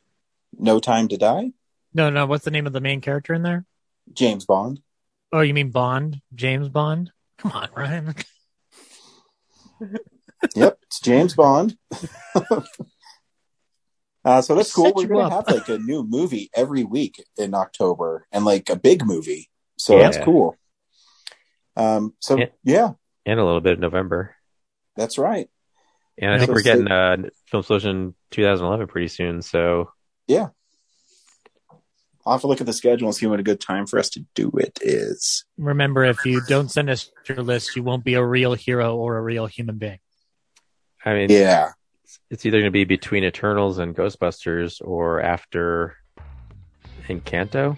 No 0.58 0.80
Time 0.80 1.08
to 1.08 1.16
Die? 1.16 1.52
No, 1.94 2.10
no. 2.10 2.26
What's 2.26 2.44
the 2.44 2.50
name 2.50 2.66
of 2.66 2.72
the 2.72 2.80
main 2.80 3.00
character 3.00 3.32
in 3.34 3.42
there? 3.42 3.64
James 4.12 4.44
Bond. 4.44 4.80
Oh, 5.32 5.40
you 5.40 5.54
mean 5.54 5.70
Bond? 5.70 6.20
James 6.34 6.68
Bond? 6.68 7.10
Come 7.38 7.52
on, 7.52 7.68
Ryan. 7.76 8.14
Yep, 10.54 10.78
it's 10.82 11.00
James 11.00 11.34
Bond. 11.34 11.76
uh, 14.24 14.42
so 14.42 14.54
that's 14.54 14.72
cool. 14.74 14.92
We're 14.94 15.06
gonna 15.06 15.20
up. 15.34 15.46
have 15.46 15.56
like 15.56 15.68
a 15.68 15.78
new 15.78 16.02
movie 16.02 16.50
every 16.54 16.84
week 16.84 17.24
in 17.36 17.54
October, 17.54 18.26
and 18.32 18.44
like 18.44 18.68
a 18.70 18.76
big 18.76 19.04
movie. 19.04 19.48
So 19.76 19.98
that's 19.98 20.18
cool. 20.18 20.56
Um, 21.76 22.14
so 22.18 22.36
Yeah. 22.38 22.46
yeah, 22.64 22.90
And 23.26 23.38
a 23.38 23.44
little 23.44 23.60
bit 23.60 23.74
of 23.74 23.78
November. 23.78 24.34
that's 24.96 25.16
right. 25.18 25.48
And 26.20 26.30
I 26.32 26.34
Yeah. 26.34 26.38
think 26.40 26.48
So 26.48 26.52
we're 26.54 26.60
stay- 26.60 26.70
getting 26.70 26.88
uh, 26.90 27.16
Film 27.46 27.62
Solution 27.62 28.14
2011 28.32 28.88
pretty 28.88 29.06
soon. 29.08 29.40
So 29.42 29.92
yeah, 30.26 30.48
I'll 32.26 32.32
have 32.32 32.40
to 32.42 32.48
look 32.48 32.60
at 32.60 32.66
the 32.66 32.72
schedule 32.72 33.06
and 33.08 33.14
see 33.14 33.26
when 33.26 33.38
a 33.40 33.44
good 33.44 33.60
time 33.60 33.86
for 33.86 33.98
us 34.00 34.10
to 34.10 34.24
do 34.34 34.50
it 34.58 34.78
is. 34.82 35.44
Remember, 35.56 36.04
if 36.04 36.26
you 36.26 36.40
don't 36.48 36.68
send 36.70 36.90
us 36.90 37.10
your 37.28 37.42
list, 37.44 37.76
you 37.76 37.82
won't 37.84 38.04
be 38.04 38.14
a 38.14 38.24
real 38.24 38.54
hero 38.54 38.96
or 38.96 39.16
a 39.16 39.22
real 39.22 39.46
human 39.46 39.78
being. 39.78 40.00
I 41.04 41.14
mean, 41.14 41.30
Yeah. 41.30 41.72
It's 42.30 42.46
either 42.46 42.58
going 42.58 42.64
to 42.64 42.70
be 42.70 42.84
between 42.84 43.24
Eternals 43.24 43.78
and 43.78 43.94
Ghostbusters 43.94 44.80
or 44.84 45.20
after 45.20 45.96
Encanto. 47.08 47.76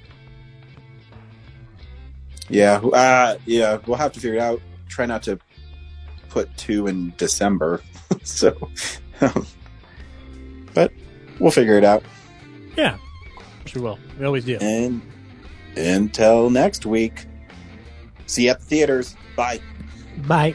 Yeah. 2.49 2.77
Uh, 2.77 3.37
yeah. 3.47 3.79
We'll 3.87 3.97
have 3.97 4.13
to 4.13 4.21
figure 4.21 4.37
it 4.37 4.43
out. 4.43 4.61
Try 4.89 5.07
not 5.07 5.23
to 5.25 5.39
put 6.31 6.57
two 6.57 6.87
in 6.87 7.13
December. 7.19 7.83
so, 8.23 8.57
but 10.73 10.93
we'll 11.39 11.51
figure 11.51 11.77
it 11.77 11.85
out. 11.85 12.03
Yeah, 12.77 12.97
sure 13.67 13.83
will. 13.83 13.99
We 14.19 14.25
always 14.25 14.45
do. 14.45 14.57
And 14.61 15.03
until 15.77 16.49
next 16.49 16.87
week, 16.87 17.27
see 18.27 18.45
you 18.45 18.51
at 18.51 18.61
the 18.61 18.67
theaters. 18.67 19.17
Bye. 19.37 19.61
Bye. 20.27 20.55